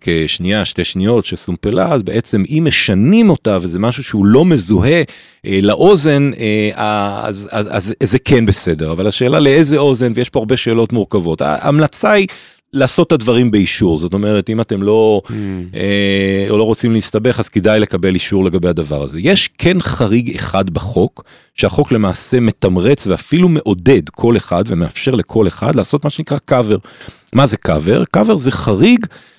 כשנייה 0.01 0.64
שתי 0.64 0.85
שניות 0.85 1.25
שסומפלה 1.25 1.92
אז 1.92 2.03
בעצם 2.03 2.42
אם 2.48 2.64
משנים 2.68 3.31
אותה 3.31 3.59
וזה 3.61 3.79
משהו 3.79 4.05
שהוא 4.05 4.27
לא 4.27 4.44
מזוהה 4.44 5.03
אה, 5.46 5.59
לאוזן 5.62 6.31
אה, 6.38 6.70
אז, 6.75 7.48
אז, 7.51 7.68
אז 7.70 7.94
אז 8.01 8.11
זה 8.11 8.18
כן 8.18 8.46
בסדר 8.46 8.92
אבל 8.92 9.07
השאלה 9.07 9.40
לאיזה 9.40 9.79
אוזן 9.79 10.12
ויש 10.14 10.29
פה 10.31 10.38
הרבה 10.38 10.57
שאלות 10.57 10.92
מורכבות 10.92 11.40
ההמלצה 11.40 12.11
היא 12.11 12.27
לעשות 12.72 13.07
את 13.07 13.12
הדברים 13.12 13.51
באישור 13.51 13.98
זאת 13.98 14.12
אומרת 14.12 14.51
אם 14.51 14.61
אתם 14.61 14.83
לא 14.83 15.22
mm. 15.27 15.33
אה, 15.75 16.46
או 16.51 16.59
לא 16.59 16.64
רוצים 16.64 16.92
להסתבך 16.92 17.40
אז 17.40 17.48
כדאי 17.48 17.81
לקבל 17.81 18.14
אישור 18.14 18.44
לגבי 18.44 18.68
הדבר 18.68 19.03
הזה 19.03 19.20
יש 19.20 19.48
כן 19.59 19.81
חריג 19.81 20.35
אחד 20.35 20.70
בחוק 20.70 21.25
שהחוק 21.55 21.92
למעשה 21.92 22.40
מתמרץ 22.40 23.07
ואפילו 23.07 23.48
מעודד 23.48 24.09
כל 24.09 24.37
אחד 24.37 24.64
ומאפשר 24.66 25.14
לכל 25.14 25.48
אחד 25.48 25.77
לעשות 25.77 26.05
מה 26.05 26.11
שנקרא 26.11 26.38
קאבר. 26.44 26.77
מה 27.33 27.46
זה 27.46 27.57
קאבר? 27.57 28.05
קאבר 28.05 28.37
זה 28.37 28.51
חריג 28.51 29.07
אה, 29.11 29.32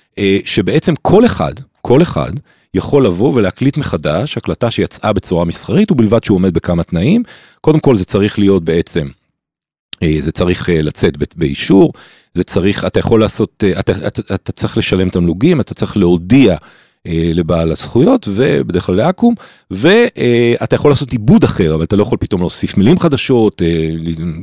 שבעצם 0.44 0.94
כל 1.02 1.26
אחד, 1.26 1.52
כל 1.82 2.02
אחד, 2.02 2.32
יכול 2.74 3.06
לבוא 3.06 3.32
ולהקליט 3.34 3.76
מחדש 3.76 4.36
הקלטה 4.36 4.70
שיצאה 4.70 5.12
בצורה 5.12 5.44
מסחרית 5.44 5.90
ובלבד 5.90 6.24
שהוא 6.24 6.36
עומד 6.36 6.54
בכמה 6.54 6.84
תנאים. 6.84 7.22
קודם 7.60 7.80
כל 7.80 7.96
זה 7.96 8.04
צריך 8.04 8.38
להיות 8.38 8.64
בעצם, 8.64 9.08
אה, 10.02 10.16
זה 10.20 10.32
צריך 10.32 10.70
אה, 10.70 10.82
לצאת 10.82 11.36
באישור, 11.36 11.92
זה 12.34 12.44
צריך, 12.44 12.84
אתה 12.84 12.98
יכול 12.98 13.20
לעשות, 13.20 13.64
אתה, 13.78 13.92
אתה, 14.06 14.34
אתה 14.34 14.52
צריך 14.52 14.78
לשלם 14.78 15.08
תמלוגים, 15.10 15.60
אתה 15.60 15.74
צריך 15.74 15.96
להודיע 15.96 16.52
אה, 16.52 16.58
לבעל 17.08 17.72
הזכויות 17.72 18.28
ובדרך 18.34 18.86
כלל 18.86 18.94
לאקו"ם 18.94 19.34
ואתה 19.70 20.76
יכול 20.76 20.90
לעשות 20.90 21.12
עיבוד 21.12 21.44
אחר 21.44 21.74
אבל 21.74 21.84
אתה 21.84 21.96
לא 21.96 22.02
יכול 22.02 22.18
פתאום 22.18 22.40
להוסיף 22.40 22.76
מילים 22.76 22.98
חדשות 22.98 23.62
אה, 23.62 23.90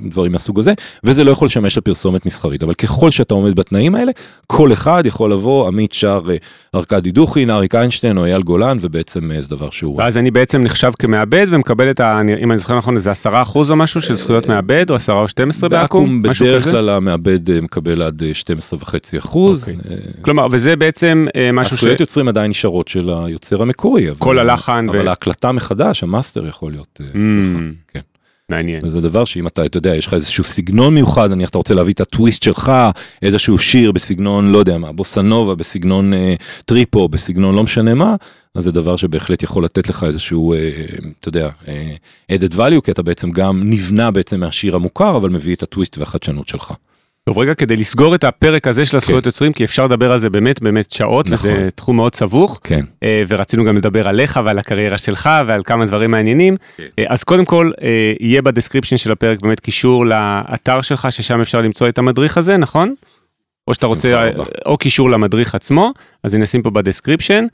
דברים 0.09 0.31
מהסוג 0.31 0.59
הזה 0.59 0.73
וזה 1.03 1.23
לא 1.23 1.31
יכול 1.31 1.45
לשמש 1.45 1.77
לפרסומת 1.77 2.25
מסחרית 2.25 2.63
אבל 2.63 2.73
ככל 2.73 3.09
שאתה 3.09 3.33
עומד 3.33 3.55
בתנאים 3.55 3.95
האלה 3.95 4.11
כל 4.47 4.73
אחד 4.73 5.03
יכול 5.05 5.31
לבוא 5.31 5.67
עמית 5.67 5.93
שר 5.93 6.21
אה, 6.29 6.35
ארכדי 6.75 7.11
דוכין 7.11 7.49
אריק 7.49 7.75
איינשטיין 7.75 8.17
או 8.17 8.25
אייל 8.25 8.41
גולן 8.41 8.77
ובעצם 8.81 9.29
זה 9.39 9.49
דבר 9.49 9.69
שהוא 9.69 9.97
ואז 9.97 10.17
אני 10.17 10.31
בעצם 10.31 10.61
נחשב 10.61 10.91
כמעבד 10.99 11.47
ומקבל 11.49 11.91
את 11.91 11.99
ה... 11.99 12.21
אם 12.43 12.51
אני 12.51 12.59
זוכר 12.59 12.77
נכון 12.77 12.99
זה 12.99 13.11
10 13.11 13.41
אחוז 13.41 13.71
או 13.71 13.75
משהו 13.75 14.01
של 14.01 14.15
זכויות 14.15 14.47
מעבד 14.47 14.89
או 14.89 14.95
10 14.95 15.13
או 15.13 15.27
12 15.27 15.69
באקו"ם 15.69 16.21
בדרך 16.21 16.63
כלל 16.63 16.89
המעבד 16.89 17.61
מקבל 17.61 18.01
עד 18.01 18.23
12 18.33 18.79
וחצי 18.81 19.17
אחוז 19.17 19.69
אוקיי. 19.69 19.97
כלומר 20.21 20.47
וזה 20.51 20.75
בעצם 20.75 21.27
משהו 21.53 21.77
ש... 21.77 21.83
יוצרים 21.99 22.27
עדיין 22.27 22.50
נשארות 22.51 22.87
של 22.87 23.09
היוצר 23.09 23.61
המקורי. 23.61 24.07
כל 24.17 24.39
הלחן. 24.39 24.89
אבל 24.89 25.07
ההקלטה 25.07 25.51
מחדש, 25.51 26.03
המאסטר 26.03 26.47
יכול 26.47 26.71
להיות. 26.71 26.99
אה, 27.01 27.05
mm. 27.13 27.75
כן. 27.87 27.99
מעניין. 28.51 28.79
וזה 28.83 29.01
דבר 29.01 29.25
שאם 29.25 29.47
אתה, 29.47 29.65
אתה 29.65 29.77
יודע, 29.77 29.95
יש 29.95 30.05
לך 30.05 30.13
איזשהו 30.13 30.43
סגנון 30.43 30.93
מיוחד, 30.93 31.31
נניח 31.31 31.49
אתה 31.49 31.57
רוצה 31.57 31.73
להביא 31.73 31.93
את 31.93 32.01
הטוויסט 32.01 32.43
שלך, 32.43 32.71
איזשהו 33.21 33.57
שיר 33.57 33.91
בסגנון, 33.91 34.51
לא 34.51 34.57
יודע 34.57 34.77
מה, 34.77 34.91
בוסנובה, 34.91 35.55
בסגנון 35.55 36.13
אה, 36.13 36.35
טריפ 36.65 36.86
הופ, 36.86 37.07
בסגנון 37.09 37.55
לא 37.55 37.63
משנה 37.63 37.93
מה, 37.93 38.15
אז 38.55 38.63
זה 38.63 38.71
דבר 38.71 38.95
שבהחלט 38.95 39.43
יכול 39.43 39.65
לתת 39.65 39.89
לך 39.89 40.03
איזשהו, 40.03 40.53
אה, 40.53 40.71
אתה 41.19 41.29
יודע, 41.29 41.49
אה, 41.67 41.93
added 42.31 42.53
value, 42.53 42.81
כי 42.83 42.91
אתה 42.91 43.03
בעצם 43.03 43.31
גם 43.31 43.61
נבנה 43.63 44.11
בעצם 44.11 44.39
מהשיר 44.39 44.75
המוכר, 44.75 45.17
אבל 45.17 45.29
מביא 45.29 45.55
את 45.55 45.63
הטוויסט 45.63 45.97
והחדשנות 45.97 46.47
שלך. 46.47 46.73
טוב 47.23 47.39
רגע 47.39 47.53
כדי 47.53 47.75
לסגור 47.75 48.15
את 48.15 48.23
הפרק 48.23 48.67
הזה 48.67 48.85
של 48.85 48.97
הזכויות 48.97 49.23
כן. 49.23 49.27
יוצרים 49.27 49.53
כי 49.53 49.63
אפשר 49.63 49.85
לדבר 49.85 50.11
על 50.11 50.19
זה 50.19 50.29
באמת 50.29 50.61
באמת 50.61 50.91
שעות 50.91 51.29
נכון. 51.29 51.51
וזה 51.51 51.69
תחום 51.75 51.95
מאוד 51.95 52.15
סבוך 52.15 52.59
כן. 52.63 52.85
אה, 53.03 53.23
ורצינו 53.27 53.63
גם 53.63 53.77
לדבר 53.77 54.07
עליך 54.07 54.39
ועל 54.45 54.59
הקריירה 54.59 54.97
שלך 54.97 55.29
ועל 55.47 55.61
כמה 55.63 55.85
דברים 55.85 56.11
מעניינים 56.11 56.57
כן. 56.77 56.83
אה, 56.99 57.03
אז 57.07 57.23
קודם 57.23 57.45
כל 57.45 57.71
אה, 57.81 58.13
יהיה 58.19 58.41
ב 58.41 58.46
description 58.46 58.97
של 58.97 59.11
הפרק 59.11 59.41
באמת 59.41 59.59
קישור 59.59 60.05
לאתר 60.05 60.81
שלך 60.81 61.11
ששם 61.11 61.41
אפשר 61.41 61.61
למצוא 61.61 61.89
את 61.89 61.97
המדריך 61.97 62.37
הזה 62.37 62.57
נכון? 62.57 62.95
או 63.67 63.73
שאתה 63.73 63.87
רוצה. 63.87 64.29
או 64.65 64.77
קישור 64.77 65.09
למדריך 65.09 65.55
עצמו 65.55 65.93
אז 66.23 66.35
נשים 66.35 66.61
פה 66.61 66.69
ב 66.69 66.76
description 66.76 67.45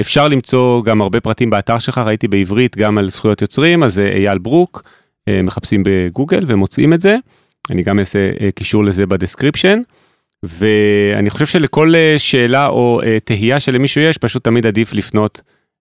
אפשר 0.00 0.28
למצוא 0.28 0.82
גם 0.84 1.02
הרבה 1.02 1.20
פרטים 1.20 1.50
באתר 1.50 1.78
שלך 1.78 1.98
ראיתי 1.98 2.28
בעברית 2.28 2.76
גם 2.76 2.98
על 2.98 3.10
זכויות 3.10 3.42
יוצרים 3.42 3.82
אז 3.82 3.98
אייל 3.98 4.38
ברוק 4.38 4.82
מחפשים 5.30 5.82
בגוגל 5.86 6.44
ומוצאים 6.48 6.92
את 6.92 7.00
זה. 7.00 7.16
אני 7.70 7.82
גם 7.82 7.98
אעשה 7.98 8.30
אה, 8.40 8.50
קישור 8.54 8.84
לזה 8.84 9.06
ב 9.06 9.12
description. 9.12 9.80
ואני 10.42 11.30
חושב 11.30 11.46
שלכל 11.46 11.94
אה, 11.94 12.14
שאלה 12.18 12.66
או 12.66 13.00
אה, 13.04 13.16
תהייה 13.24 13.60
שלמישהו 13.60 14.00
יש 14.00 14.18
פשוט 14.18 14.44
תמיד 14.44 14.66
עדיף 14.66 14.92
לפנות 14.92 15.40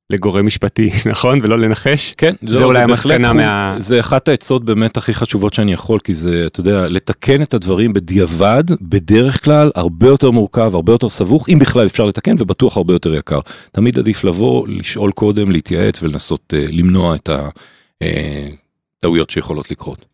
לגורם 0.10 0.46
משפטי 0.46 0.90
נכון 1.12 1.40
ולא 1.44 1.60
לנחש. 1.60 2.14
כן, 2.18 2.34
זה 2.48 2.64
אולי 2.64 2.80
בהחלט 2.88 2.90
המסקנה 2.90 3.28
תחום- 3.28 3.38
מה- 3.38 3.76
זה 3.78 4.00
אחת 4.00 4.28
העצות 4.28 4.66
באמת 4.66 4.98
הכי 4.98 5.14
חשובות 5.14 5.54
שאני 5.54 5.74
יכול, 5.74 6.00
כי 6.00 6.14
זה, 6.14 6.44
אתה 6.48 6.60
יודע, 6.60 6.88
לתקן 6.88 7.42
את 7.42 7.54
הדברים 7.54 7.94
בדיעבד, 7.94 8.64
בדרך 8.82 9.44
כלל 9.46 9.72
הרבה 9.76 10.08
יותר 10.08 10.32
מורכב, 10.32 10.72
הרבה 10.76 10.92
יותר 10.94 11.10
סבוך, 11.10 11.50
אם 11.50 11.60
בכלל 11.60 11.86
אפשר 11.86 12.06
לתקן, 12.06 12.36
ובטוח 12.40 12.78
הרבה 12.78 12.94
יותר 12.94 13.16
יקר. 13.16 13.40
תמיד 13.72 14.00
עדיף 14.00 14.24
לבוא, 14.24 14.68
לשאול 14.68 15.12
קודם, 15.12 15.52
להתייעץ 15.52 16.04
ולנסות 16.04 16.54
אה, 16.58 16.66
למנוע 16.70 17.16
את 17.16 17.30
הטעויות 19.00 19.30
שיכולות 19.30 19.72
לקרות. 19.72 20.06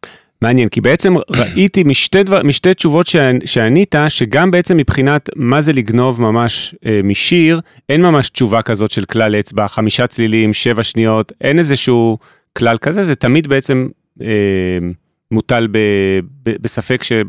מעניין 0.41 0.69
כי 0.69 0.82
בעצם 0.82 1.13
ראיתי 1.30 1.84
משתי, 1.84 2.23
דבר, 2.23 2.43
משתי 2.43 2.73
תשובות 2.73 3.08
שענ- 3.08 3.45
שענית 3.45 3.95
שגם 4.08 4.51
בעצם 4.51 4.77
מבחינת 4.77 5.30
מה 5.36 5.62
זה 5.62 5.73
לגנוב 5.73 6.21
ממש 6.21 6.75
אה, 6.86 6.99
משיר 7.04 7.62
אין 7.89 8.01
ממש 8.01 8.30
תשובה 8.30 8.62
כזאת 8.62 8.91
של 8.91 9.06
כלל 9.06 9.36
אצבע 9.36 9.67
חמישה 9.67 10.08
צלילים 10.08 10.54
שבע 10.54 10.84
שניות 10.84 11.32
אין 11.41 11.60
איזשהו 11.60 12.17
כלל 12.58 12.77
כזה 12.77 13.04
זה 13.04 13.15
תמיד 13.15 13.47
בעצם 13.47 13.88
אה, 14.21 14.27
מוטל 15.32 15.67
ב, 15.72 15.78
ב, 16.46 16.52
בספק 16.62 17.04
ש, 17.04 17.12
אה, 17.12 17.22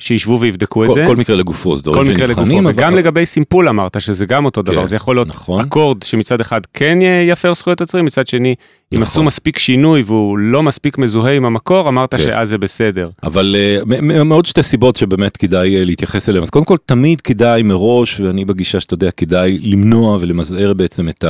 שישבו 0.00 0.40
ויבדקו 0.40 0.84
את 0.84 0.88
כל, 0.88 0.94
זה. 0.94 1.04
כל 1.06 1.16
מקרה 1.16 1.36
לגופו, 1.36 1.76
זה 1.76 1.82
כל 1.82 1.90
דברים 1.90 2.10
מקרה 2.12 2.26
לגופו, 2.26 2.58
אבל- 2.58 2.70
וגם 2.74 2.94
לגבי 2.96 3.26
סימפול 3.26 3.68
אמרת 3.68 4.00
שזה 4.00 4.26
גם 4.26 4.44
אותו 4.44 4.62
דבר, 4.62 4.80
כן, 4.80 4.86
זה 4.86 4.96
יכול 4.96 5.16
להיות 5.16 5.28
נכון. 5.28 5.64
אקורד 5.64 6.02
שמצד 6.02 6.40
אחד 6.40 6.60
כן 6.74 6.98
יפר 7.28 7.54
זכויות 7.54 7.80
יוצרים, 7.80 8.04
מצד 8.04 8.26
שני, 8.26 8.48
אם 8.48 8.54
נכון. 8.98 9.02
עשו 9.02 9.22
מספיק 9.22 9.58
שינוי 9.58 10.02
והוא 10.06 10.38
לא 10.38 10.62
מספיק 10.62 10.98
מזוהה 10.98 11.32
עם 11.34 11.44
המקור, 11.44 11.88
אמרת 11.88 12.14
כן. 12.14 12.18
שאז 12.22 12.48
זה 12.48 12.58
בסדר. 12.58 13.08
אבל 13.22 13.56
אה, 13.58 13.78
מ- 13.86 14.08
מ- 14.08 14.28
מעוד 14.28 14.46
שתי 14.46 14.62
סיבות 14.62 14.96
שבאמת 14.96 15.36
כדאי 15.36 15.76
אה, 15.78 15.84
להתייחס 15.84 16.28
אליהם 16.28 16.42
אז 16.42 16.50
קודם 16.50 16.64
כל 16.64 16.76
תמיד 16.86 17.20
כדאי 17.20 17.62
מראש 17.62 18.20
ואני 18.20 18.44
בגישה 18.44 18.80
שאתה 18.80 18.94
יודע 18.94 19.10
כדאי 19.10 19.58
למנוע 19.62 20.18
ולמזער 20.20 20.74
בעצם 20.74 21.08
את 21.08 21.24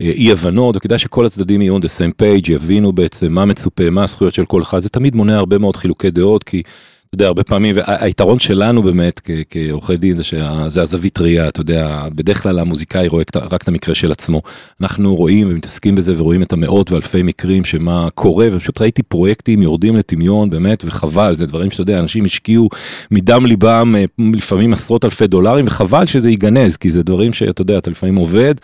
האי 0.00 0.32
הבנות 0.32 0.76
וכדאי 0.76 0.98
שכל 0.98 1.26
הצדדים 1.26 1.62
יהיו 1.62 1.78
on 1.78 1.80
the 1.80 1.88
same 2.00 2.12
page 2.22 2.52
יבינו 2.52 2.92
בעצם 2.92 3.32
מה 3.32 3.44
מצופה 3.44 3.90
מה 3.90 4.04
הזכויות 4.04 4.34
של 4.34 4.44
כל 4.44 4.62
אחד 4.62 4.80
זה 4.80 4.88
תמיד 4.88 5.16
מונע 5.16 5.38
הרבה 5.48 5.58
מאוד 5.58 5.76
חילוקי 5.76 6.10
דעות 6.10 6.44
כי. 6.44 6.62
אתה 7.08 7.14
יודע, 7.14 7.26
הרבה 7.26 7.44
פעמים, 7.44 7.76
והיתרון 7.76 8.38
שלנו 8.38 8.82
באמת 8.82 9.20
כעורכי 9.50 9.96
דין 9.96 10.14
זה 10.14 10.24
שזה 10.24 10.82
הזווית 10.82 11.20
ראייה, 11.20 11.48
אתה 11.48 11.60
יודע, 11.60 12.08
בדרך 12.14 12.42
כלל 12.42 12.58
המוזיקאי 12.58 13.08
רואה 13.08 13.24
רק 13.34 13.62
את 13.62 13.68
המקרה 13.68 13.94
של 13.94 14.12
עצמו. 14.12 14.42
אנחנו 14.80 15.14
רואים 15.16 15.50
ומתעסקים 15.50 15.94
בזה 15.94 16.14
ורואים 16.16 16.42
את 16.42 16.52
המאות 16.52 16.90
ואלפי 16.90 17.22
מקרים 17.22 17.64
שמה 17.64 18.08
קורה, 18.14 18.48
ופשוט 18.52 18.80
ראיתי 18.80 19.02
פרויקטים 19.02 19.62
יורדים 19.62 19.96
לטמיון 19.96 20.50
באמת, 20.50 20.84
וחבל, 20.86 21.34
זה 21.34 21.46
דברים 21.46 21.70
שאתה 21.70 21.82
יודע, 21.82 21.98
אנשים 21.98 22.24
השקיעו 22.24 22.68
מדם 23.10 23.46
ליבם 23.46 23.94
אה, 23.96 24.04
לפעמים 24.32 24.72
עשרות 24.72 25.04
אלפי 25.04 25.26
דולרים, 25.26 25.64
וחבל 25.66 26.06
שזה 26.06 26.30
ייגנז, 26.30 26.76
כי 26.76 26.90
זה 26.90 27.02
דברים 27.02 27.32
שאתה 27.32 27.62
יודע, 27.62 27.78
אתה 27.78 27.90
לפעמים 27.90 28.16
עובד. 28.16 28.54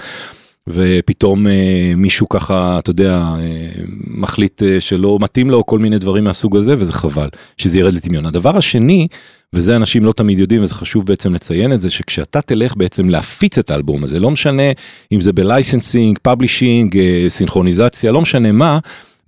ופתאום 0.69 1.47
אה, 1.47 1.93
מישהו 1.97 2.29
ככה, 2.29 2.79
אתה 2.79 2.91
יודע, 2.91 3.13
אה, 3.13 3.71
מחליט 4.07 4.63
אה, 4.63 4.81
שלא 4.81 5.19
מתאים 5.21 5.51
לו 5.51 5.67
כל 5.67 5.79
מיני 5.79 5.99
דברים 5.99 6.25
מהסוג 6.25 6.57
הזה, 6.57 6.75
וזה 6.79 6.93
חבל 6.93 7.29
שזה 7.59 7.79
ירד 7.79 7.95
לטמיון. 7.95 8.27
הדבר 8.27 8.57
השני, 8.57 9.09
וזה 9.53 9.77
אנשים 9.77 10.05
לא 10.05 10.13
תמיד 10.13 10.39
יודעים, 10.39 10.63
וזה 10.63 10.75
חשוב 10.75 11.07
בעצם 11.07 11.35
לציין 11.35 11.73
את 11.73 11.81
זה, 11.81 11.91
שכשאתה 11.91 12.41
תלך 12.41 12.77
בעצם 12.77 13.09
להפיץ 13.09 13.59
את 13.59 13.71
האלבום 13.71 14.05
הזה, 14.05 14.21
לא 14.21 14.31
משנה 14.31 14.73
אם 15.13 15.21
זה 15.21 15.33
ב 15.33 15.41
licensing, 15.41 16.19
publishing, 16.23 16.99
אה, 16.99 17.25
סינכרוניזציה, 17.29 18.13
לא 18.13 18.21
משנה 18.21 18.53
מה, 18.53 18.79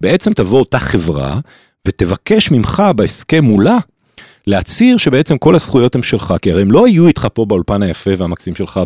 בעצם 0.01 0.33
תבוא 0.33 0.59
אותה 0.59 0.79
חברה 0.79 1.41
ותבקש 1.89 2.51
ממך 2.51 2.83
בהסכם 2.97 3.45
מולך 3.45 3.79
להצהיר 4.47 4.97
שבעצם 4.97 5.39
כל 5.39 5.55
הזכויות 5.55 5.95
הן 5.95 6.03
שלך, 6.03 6.35
כי 6.43 6.53
הרי 6.53 6.63
הם 6.63 6.71
לא 6.71 6.87
היו 6.87 7.07
איתך 7.07 7.29
פה 7.35 7.45
באולפן 7.45 7.83
היפה 7.83 8.11
והמקסים 8.19 8.55
שלך 8.55 8.81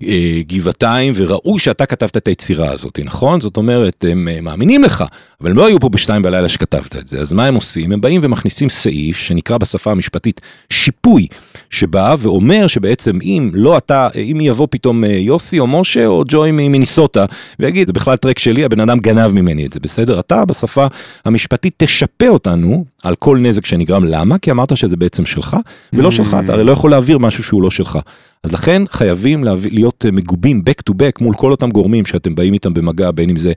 בגבעתיים 0.00 1.12
וראו 1.16 1.58
שאתה 1.58 1.86
כתבת 1.86 2.16
את 2.16 2.28
היצירה 2.28 2.70
הזאת, 2.70 3.00
נכון? 3.04 3.40
זאת 3.40 3.56
אומרת, 3.56 4.04
הם 4.08 4.28
אה, 4.28 4.40
מאמינים 4.40 4.84
לך, 4.84 5.04
אבל 5.40 5.50
הם 5.50 5.56
לא 5.56 5.66
היו 5.66 5.80
פה 5.80 5.88
בשתיים 5.88 6.22
בלילה 6.22 6.48
שכתבת 6.48 6.96
את 6.96 7.08
זה, 7.08 7.18
אז 7.18 7.32
מה 7.32 7.46
הם 7.46 7.54
עושים? 7.54 7.92
הם 7.92 8.00
באים 8.00 8.20
ומכניסים 8.24 8.70
סעיף 8.70 9.18
שנקרא 9.18 9.58
בשפה 9.58 9.90
המשפטית 9.90 10.40
שיפוי, 10.70 11.26
שבא 11.70 12.16
ואומר 12.18 12.66
שבעצם 12.66 13.18
אם 13.22 13.50
לא 13.54 13.78
אתה, 13.78 14.08
אם 14.16 14.38
יבוא 14.40 14.66
פתאום 14.70 15.04
אה, 15.04 15.10
יוסי 15.10 15.58
או 15.58 15.66
משה 15.66 16.06
או 16.06 16.24
ג'וי 16.28 16.52
ממיניסוטה 16.52 17.24
ויגיד 17.58 17.86
זה 17.86 17.92
בכלל 17.92 18.16
טרק 18.16 18.38
שלי, 18.38 18.64
הבן 18.64 18.80
אדם 18.80 18.98
גנב 18.98 19.32
ממני 19.32 19.66
את 19.66 19.72
זה, 19.72 19.80
בסדר? 19.80 20.20
אתה 20.20 20.44
בשפה 20.44 20.86
המשפטית 21.24 21.74
תשפה 21.76 22.28
אותנו 22.28 22.84
על 23.02 23.14
כל 23.14 23.38
נזק 23.38 23.66
שנגרם, 23.66 24.04
למה? 24.04 24.38
כי 24.38 24.50
אמרת 24.50 24.76
שזה 24.76 24.96
בעצם 24.96 25.26
שלך, 25.26 25.56
ולא 25.92 26.10
שלך, 26.10 26.36
אתה 26.44 26.52
הרי 26.52 26.64
לא 26.64 26.72
יכול 26.72 26.90
להעביר 26.90 27.18
משהו 27.18 27.44
שהוא 27.44 27.62
לא 27.62 27.70
שלך. 27.70 27.98
אז 28.44 28.52
לכן 28.52 28.82
חייבים 28.90 29.44
להביא, 29.44 29.70
להיות 29.72 30.04
אה, 30.06 30.10
מגובים 30.10 30.62
back 30.70 30.90
to 30.90 30.94
back 30.94 31.24
מול 31.24 31.34
כל 31.34 31.50
אותם 31.50 31.70
גורמים 31.70 32.06
שאתם 32.06 32.34
באים 32.34 32.54
איתם 32.54 32.74
במגע, 32.74 33.10
בין 33.10 33.30
אם 33.30 33.36
זה 33.36 33.52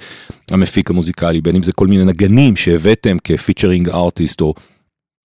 המפיק 0.51 0.89
המוזיקלי, 0.89 1.41
בין 1.41 1.55
אם 1.55 1.63
זה 1.63 1.71
כל 1.73 1.87
מיני 1.87 2.05
נגנים 2.05 2.55
שהבאתם 2.55 3.17
כפיצ'רינג 3.23 3.89
ארטיסט 3.89 4.41
או 4.41 4.53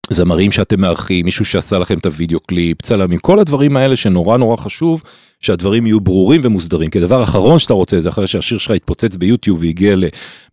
זמרים 0.10 0.52
שאתם 0.52 0.82
מארחים, 0.82 1.26
מישהו 1.26 1.46
שעשה 1.46 1.78
לכם 1.78 1.98
את 1.98 2.06
הוידאו 2.06 2.40
קליפ, 2.40 2.82
צלמים, 2.82 3.20
כל 3.20 3.40
הדברים 3.40 3.78
האלה 3.78 3.96
שנורא 3.96 4.38
נורא 4.38 4.58
חשוב 4.58 5.04
שהדברים 5.40 5.86
יהיו 5.86 6.00
ברורים 6.00 6.42
ומוסדרים. 6.44 6.90
כי 6.90 6.98
הדבר 6.98 7.20
האחרון 7.20 7.60
שאתה 7.60 7.74
רוצה 7.74 8.02
זה 8.02 8.10
אחרי 8.10 8.28
שהשיר 8.28 8.58
שלך 8.58 8.76
יתפוצץ 8.76 9.16
ביוטיוב 9.16 9.60
והגיע 9.62 9.96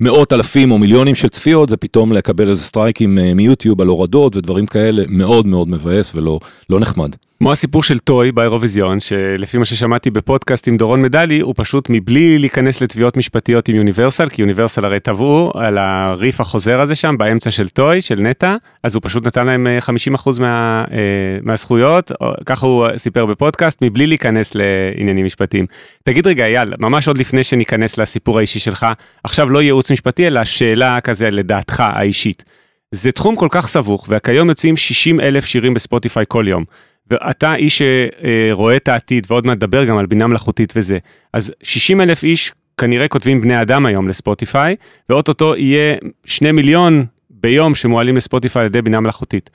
למאות 0.01 0.33
אלפים 0.33 0.71
או 0.71 0.79
מיליונים 0.79 1.15
של 1.15 1.29
צפיות, 1.29 1.69
זה 1.69 1.77
פתאום 1.77 2.13
לקבל 2.13 2.49
איזה 2.49 2.63
סטרייקים 2.63 3.19
אה, 3.19 3.35
מיוטיוב 3.35 3.81
על 3.81 3.89
הורדות 3.89 4.37
ודברים 4.37 4.67
כאלה, 4.67 5.03
מאוד 5.09 5.47
מאוד 5.47 5.69
מבאס 5.69 6.15
ולא 6.15 6.41
לא 6.71 6.81
נחמד. 6.81 7.17
כמו 7.39 7.53
הסיפור 7.53 7.83
של 7.83 7.99
טוי 7.99 8.33
באירוויזיון, 8.33 9.01
שלפי 9.01 9.59
מה 9.59 9.65
ששמעתי 9.65 10.11
בפודקאסט 10.11 10.69
עם 10.69 10.77
דורון 10.77 11.03
מדלי, 11.03 11.41
הוא 11.41 11.55
פשוט 11.57 11.87
מבלי 11.91 12.39
להיכנס 12.39 12.81
לתביעות 12.81 13.17
משפטיות 13.17 13.69
עם 13.69 13.77
יוניברסל, 13.77 14.29
כי 14.29 14.43
יוניברסל 14.43 14.85
הרי 14.85 15.01
תבעו 15.01 15.53
על 15.55 15.79
הריף 15.79 16.41
החוזר 16.41 16.81
הזה 16.81 16.95
שם, 16.95 17.15
באמצע 17.19 17.51
של 17.51 17.69
טוי, 17.69 18.01
של 18.01 18.21
נטע, 18.21 18.57
אז 18.83 18.95
הוא 18.95 19.01
פשוט 19.05 19.27
נתן 19.27 19.47
להם 19.47 19.67
אה, 19.67 19.79
50% 19.79 20.41
מה, 20.41 20.85
אה, 20.91 20.97
מהזכויות, 21.43 22.13
ככה 22.47 22.67
הוא 22.67 22.87
סיפר 22.97 23.27
בפודקאסט, 23.27 23.79
מבלי 23.83 24.07
להיכנס 24.07 24.55
לעניינים 24.99 25.27
משפטיים. 25.27 25.67
תגיד 26.05 26.27
רגע, 26.27 26.47
אייל, 26.47 26.75
ממש 26.79 27.09
עוד 27.09 27.19
לפני 27.19 27.45
שניכנס 27.45 27.99
לסיפור 27.99 28.39
האישי 28.39 28.59
שלך, 28.59 28.87
עכשיו 29.25 29.51
לא 29.51 29.63
ייעוץ 29.63 29.91
משפטי, 29.91 30.27
אלא 30.27 30.45
שאלה 30.45 31.01
כזה 31.01 31.31
לדעתך 31.31 31.81
האישית. 31.81 32.45
זה 32.93 33.13
תחום 33.13 33.37
כל 33.37 33.49
כך 33.51 33.69
סבוך, 33.69 34.07
וכיום 34.11 34.49
יוצאים 34.49 34.77
60 34.77 35.21
אלף 35.21 35.47
שירים 35.47 35.75
בספוטיפיי 35.75 36.25
כל 36.29 36.45
יום. 36.49 36.65
ואתה 37.11 37.55
איש 37.55 37.83
שרואה 37.83 38.77
את 38.77 38.89
העתיד 38.89 39.27
ועוד 39.31 39.47
מעט 39.47 39.57
נדבר 39.57 39.85
גם 39.85 39.99
על 39.99 40.07
בינה 40.07 40.27
מלאכותית 40.27 40.73
וזה. 40.77 40.99
אז 41.33 41.53
60 41.63 42.01
אלף 42.01 42.25
איש 42.25 42.53
כנראה 42.81 43.09
כותבים 43.09 43.41
בני 43.41 43.63
אדם 43.63 43.87
היום 43.87 44.09
לספוטיפיי, 44.09 44.77
ואו-טו-טו 45.09 45.57
יהיה 45.57 45.97
2 46.25 46.57
מיליון 46.57 47.05
ביום 47.31 47.75
שמועלים 47.75 48.17
לספוטיפיי 48.17 48.61
על 48.61 48.67
ידי 48.67 48.83
בינה 48.83 49.01
מלאכותית. 49.01 49.51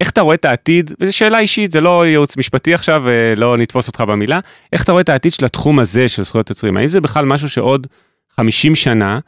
איך 0.00 0.10
אתה 0.10 0.20
רואה 0.20 0.34
את 0.34 0.44
העתיד, 0.44 0.92
וזו 1.00 1.16
שאלה 1.16 1.38
אישית, 1.38 1.72
זה 1.72 1.80
לא 1.80 2.06
ייעוץ 2.06 2.36
משפטי 2.36 2.74
עכשיו, 2.74 3.02
ולא 3.04 3.56
נתפוס 3.56 3.88
אותך 3.88 4.00
במילה, 4.00 4.40
איך 4.72 4.84
אתה 4.84 4.92
רואה 4.92 5.02
את 5.02 5.08
העתיד 5.08 5.32
של 5.32 5.44
התחום 5.44 5.78
הזה 5.78 6.08
של 6.08 6.22
זכויות 6.22 6.50
יוצרים? 6.50 6.76
האם 6.76 6.88
זה 6.88 7.00
בכלל 7.00 7.24
משהו 7.24 7.48
שעוד 7.48 7.86
50 8.36 8.74
שנה 8.74 9.18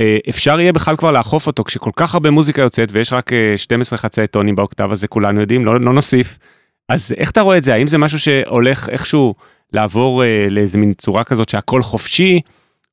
אה, 0.00 0.18
אפשר 0.28 0.60
יהיה 0.60 0.72
בכלל 0.72 0.96
כבר 0.96 1.12
לאכוף 1.12 1.46
אותו 1.46 1.64
כשכל 1.64 1.90
כך 1.96 2.14
הרבה 2.14 2.30
מוזיקה 2.30 2.62
יוצאת 2.62 2.88
ויש 2.92 3.12
רק 3.12 3.32
אה, 3.32 3.54
12 3.56 3.98
חצאי 3.98 4.26
טונים 4.26 4.56
באוקטב 4.56 4.92
הזה 4.92 5.08
כולנו 5.08 5.40
יודעים 5.40 5.64
לא, 5.64 5.80
לא 5.80 5.92
נוסיף. 5.92 6.38
אז 6.88 7.14
איך 7.16 7.30
אתה 7.30 7.40
רואה 7.40 7.58
את 7.58 7.64
זה 7.64 7.74
האם 7.74 7.86
זה 7.86 7.98
משהו 7.98 8.18
שהולך 8.18 8.88
איכשהו 8.88 9.34
לעבור 9.72 10.24
אה, 10.24 10.46
לאיזה 10.50 10.78
מין 10.78 10.94
צורה 10.94 11.24
כזאת 11.24 11.48
שהכל 11.48 11.82
חופשי 11.82 12.40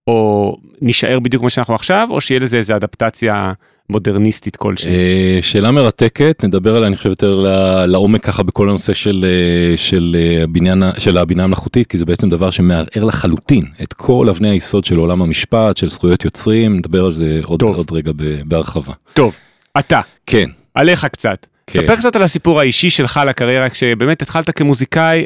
או 0.08 0.58
נישאר 0.82 1.20
בדיוק 1.20 1.42
כמו 1.42 1.50
שאנחנו 1.50 1.76
עכשיו 1.76 2.08
או 2.12 2.22
שיהיה 2.22 2.40
לזה 2.40 2.58
איזה 2.58 2.76
אדפטציה 2.76 3.54
מודרניסטית 3.90 4.56
כלשהי. 4.56 4.92
אה, 4.92 5.40
שאלה 5.42 5.71
מרתקת, 5.71 6.44
נדבר 6.44 6.75
עליה 6.75 6.88
אני 6.88 6.96
חושב 6.96 7.10
יותר 7.10 7.46
לעומק 7.86 8.25
ככה 8.25 8.44
בכל 8.44 8.69
הנושא 8.69 8.94
של, 8.94 9.25
אה, 9.27 9.77
של, 9.77 10.15
אה, 10.19 10.44
הבניין, 10.44 10.84
של 10.98 11.17
הבינה 11.17 11.44
המלאכותית, 11.44 11.88
כי 11.88 11.98
זה 11.98 12.06
בעצם 12.06 12.29
דבר 12.29 12.50
שמערער 12.50 13.04
לחלוטין 13.04 13.65
את 13.84 13.94
כל 13.94 14.29
אבני 14.29 14.50
היסוד 14.50 14.86
של 14.86 14.98
עולם 14.98 15.21
המשפט, 15.21 15.77
של 15.77 15.90
זכויות 15.90 16.25
יוצרים, 16.25 16.77
נדבר 16.77 17.06
על 17.06 17.12
זה 17.12 17.40
עוד, 17.44 17.60
טוב. 17.60 17.75
עוד 17.75 17.92
רגע 17.92 18.12
בהרחבה. 18.46 18.94
טוב, 19.13 19.36
אתה, 19.79 20.02
כן, 20.25 20.46
עליך 20.73 21.06
קצת. 21.06 21.46
כן. 21.67 21.81
ספר 21.81 21.96
קצת 21.96 22.15
על 22.15 22.23
הסיפור 22.23 22.60
האישי 22.60 22.90
שלך 22.90 23.19
לקריירה, 23.27 23.69
כשבאמת 23.69 24.21
התחלת 24.21 24.58
כמוזיקאי, 24.58 25.23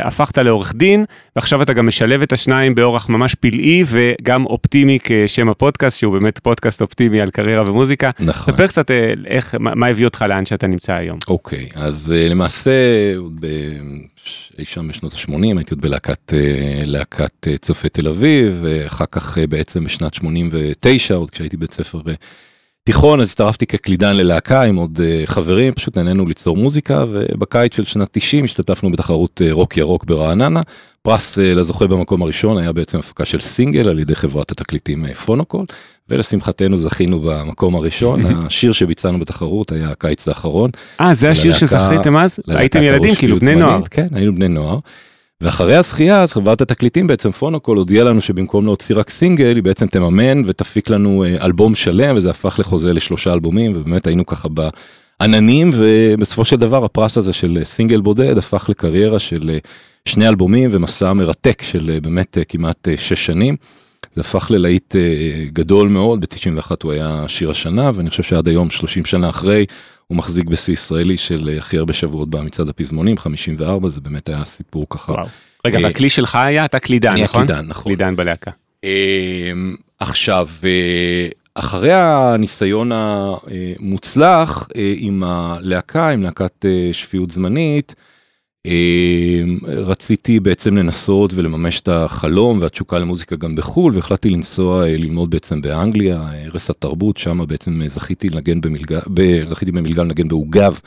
הפכת 0.00 0.38
לעורך 0.38 0.74
דין, 0.74 1.04
ועכשיו 1.36 1.62
אתה 1.62 1.72
גם 1.72 1.86
משלב 1.86 2.22
את 2.22 2.32
השניים 2.32 2.74
באורח 2.74 3.08
ממש 3.08 3.34
פלאי 3.34 3.84
וגם 3.86 4.46
אופטימי 4.46 4.98
כשם 5.04 5.48
הפודקאסט, 5.48 5.98
שהוא 5.98 6.18
באמת 6.18 6.38
פודקאסט 6.38 6.80
אופטימי 6.82 7.20
על 7.20 7.30
קריירה 7.30 7.70
ומוזיקה. 7.70 8.10
נכון. 8.20 8.54
ספר 8.54 8.66
קצת 8.66 8.90
אה, 8.90 9.12
איך, 9.26 9.54
מה 9.58 9.86
הביא 9.86 10.04
אותך 10.04 10.24
לאן 10.28 10.44
שאתה 10.46 10.66
נמצא 10.66 10.92
היום. 10.92 11.18
אוקיי, 11.28 11.68
אז 11.74 12.12
אה, 12.16 12.28
למעשה 12.28 12.70
ב- 13.40 13.46
אי 14.58 14.64
שם 14.64 14.88
בשנות 14.88 15.12
ה-80 15.12 15.32
הייתי 15.56 15.74
עוד 15.74 15.80
בלהקת 15.80 16.34
אה, 16.34 16.38
להקת 16.86 17.48
אה, 17.48 17.58
צופי 17.58 17.88
תל 17.88 18.08
אביב, 18.08 18.58
ואחר 18.62 19.04
כך 19.12 19.38
אה, 19.38 19.46
בעצם 19.46 19.84
בשנת 19.84 20.14
89, 20.14 21.14
עוד 21.14 21.30
כשהייתי 21.30 21.56
בית 21.56 21.72
ספר 21.72 22.00
תיכון, 22.84 23.20
אז 23.20 23.26
הצטרפתי 23.26 23.66
כקלידן 23.66 24.16
ללהקה 24.16 24.62
עם 24.62 24.76
עוד 24.76 25.00
אה, 25.04 25.22
חברים, 25.26 25.72
פשוט 25.72 25.98
נהנינו 25.98 26.26
ליצור 26.26 26.56
מוזיקה, 26.56 27.04
ובקיץ 27.08 27.76
של 27.76 27.84
שנת 27.84 28.08
90 28.12 28.44
השתתפנו 28.44 28.90
בתחרות 28.90 29.42
אה, 29.44 29.52
רוק 29.52 29.76
ירוק 29.76 30.04
ברעננה. 30.04 30.60
פרס 31.02 31.38
אה, 31.38 31.54
לזוכה 31.54 31.86
במקום 31.86 32.22
הראשון 32.22 32.58
היה 32.58 32.72
בעצם 32.72 32.98
הפקה 32.98 33.24
של 33.24 33.40
סינגל 33.40 33.88
על 33.88 33.98
ידי 33.98 34.14
חברת 34.14 34.50
התקליטים 34.50 35.06
פונוקול, 35.14 35.66
ולשמחתנו 36.08 36.78
זכינו 36.78 37.20
במקום 37.20 37.74
הראשון, 37.74 38.20
השיר 38.46 38.72
שביצענו 38.72 39.20
בתחרות 39.20 39.72
היה 39.72 39.90
הקיץ 39.90 40.28
האחרון. 40.28 40.70
אה, 41.00 41.14
זה 41.14 41.30
השיר 41.30 41.52
שזכיתם 41.52 42.16
אז? 42.16 42.38
הייתם 42.48 42.82
ילדים, 42.82 43.14
כאילו 43.14 43.38
בני 43.38 43.54
נוער. 43.54 43.82
כן, 43.90 44.06
היינו 44.12 44.34
בני 44.34 44.48
נוער. 44.48 44.78
ואחרי 45.42 45.76
הזכייה, 45.76 46.22
אז 46.22 46.32
חברת 46.32 46.60
התקליטים 46.60 47.06
בעצם 47.06 47.30
פונוקול 47.30 47.78
הודיעה 47.78 48.04
לנו 48.04 48.20
שבמקום 48.20 48.64
להוציא 48.64 48.96
רק 48.96 49.10
סינגל, 49.10 49.54
היא 49.54 49.62
בעצם 49.62 49.86
תממן 49.86 50.42
ותפיק 50.46 50.90
לנו 50.90 51.24
אה, 51.24 51.36
אלבום 51.44 51.74
שלם, 51.74 52.16
וזה 52.16 52.30
הפך 52.30 52.56
לחוזה 52.58 52.92
לשלושה 52.92 53.32
אלבומים, 53.32 53.72
ובאמת 53.74 54.06
היינו 54.06 54.26
ככה 54.26 54.48
בעננים, 54.48 55.70
ובסופו 55.74 56.44
של 56.44 56.56
דבר 56.56 56.84
הפרס 56.84 57.18
הזה 57.18 57.32
של 57.32 57.58
אה, 57.58 57.64
סינגל 57.64 58.00
בודד 58.00 58.38
הפך 58.38 58.66
לקריירה 58.68 59.18
של 59.18 59.50
אה, 59.50 59.58
שני 60.04 60.28
אלבומים 60.28 60.70
ומסע 60.72 61.12
מרתק 61.12 61.62
של 61.62 61.98
באמת 62.02 62.38
כמעט 62.48 62.88
שש 62.96 63.26
שנים. 63.26 63.56
זה 64.14 64.20
הפך 64.20 64.50
ללהיט 64.50 64.96
אה, 64.96 65.44
גדול 65.52 65.88
מאוד, 65.88 66.20
ב-91 66.20 66.70
הוא 66.82 66.92
היה 66.92 67.24
שיר 67.28 67.50
השנה, 67.50 67.90
ואני 67.94 68.10
חושב 68.10 68.22
שעד 68.22 68.48
היום, 68.48 68.70
30 68.70 69.04
שנה 69.04 69.30
אחרי, 69.30 69.66
הוא 70.06 70.18
מחזיק 70.18 70.44
בשיא 70.44 70.72
ישראלי 70.72 71.16
של 71.16 71.48
אה, 71.48 71.58
הכי 71.58 71.78
הרבה 71.78 71.92
שבועות 71.92 72.30
במצעד 72.30 72.68
הפזמונים, 72.68 73.18
54, 73.18 73.88
זה 73.88 74.00
באמת 74.00 74.28
היה 74.28 74.44
סיפור 74.44 74.86
ככה. 74.90 75.12
וואו. 75.12 75.26
רגע, 75.64 75.78
אה, 75.78 75.84
והכלי 75.84 76.10
שלך 76.10 76.34
היה, 76.34 76.64
אתה 76.64 76.78
קלידן, 76.78 77.10
אני 77.10 77.22
נכון? 77.22 77.42
הקלידן, 77.42 77.66
נכון. 77.66 77.82
קלידן 77.92 78.16
בלהקה. 78.16 78.50
אמ, 78.84 79.74
עכשיו, 80.00 80.48
אחרי 81.54 81.92
הניסיון 81.92 82.90
המוצלח 82.92 84.68
עם 84.96 85.22
הלהקה, 85.26 86.08
עם 86.08 86.22
להקת 86.22 86.64
שפיות 86.92 87.30
זמנית, 87.30 87.94
רציתי 89.66 90.40
בעצם 90.40 90.76
לנסות 90.76 91.32
ולממש 91.34 91.80
את 91.80 91.88
החלום 91.88 92.58
והתשוקה 92.60 92.98
למוזיקה 92.98 93.36
גם 93.36 93.56
בחו"ל, 93.56 93.94
והחלטתי 93.94 94.30
לנסוע 94.30 94.86
אה, 94.86 94.96
ללמוד 94.96 95.30
בעצם 95.30 95.60
באנגליה, 95.60 96.16
אה, 96.16 96.44
ערש 96.44 96.70
התרבות, 96.70 97.16
שם 97.16 97.40
בעצם 97.48 97.82
אה, 97.82 97.88
זכיתי 97.88 98.28
לנגן 98.28 98.60
במלגה, 98.60 99.00
זכיתי 99.50 99.72
במלגה 99.72 100.02
לנגן 100.02 100.28
בעוגב. 100.28 100.78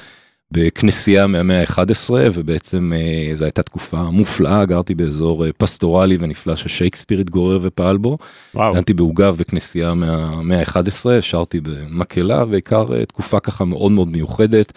בכנסייה 0.51 1.27
מהמאה 1.27 1.61
ה-11 1.61 2.11
ובעצם 2.33 2.91
זו 3.33 3.45
הייתה 3.45 3.63
תקופה 3.63 4.03
מופלאה 4.03 4.65
גרתי 4.65 4.95
באזור 4.95 5.45
פסטורלי 5.57 6.17
ונפלא 6.19 6.55
ששייקספיר 6.55 7.19
התגורר 7.19 7.59
ופעל 7.61 7.97
בו. 7.97 8.17
וואו. 8.55 8.73
גנתי 8.73 8.93
בעוגב 8.93 9.35
בכנסייה 9.39 9.93
מהמאה 9.93 10.59
ה-11 10.59 11.05
שרתי 11.21 11.59
במקהלה 11.59 12.45
ועיקר 12.49 13.05
תקופה 13.05 13.39
ככה 13.39 13.65
מאוד 13.65 13.91
מאוד 13.91 14.07
מיוחדת. 14.07 14.73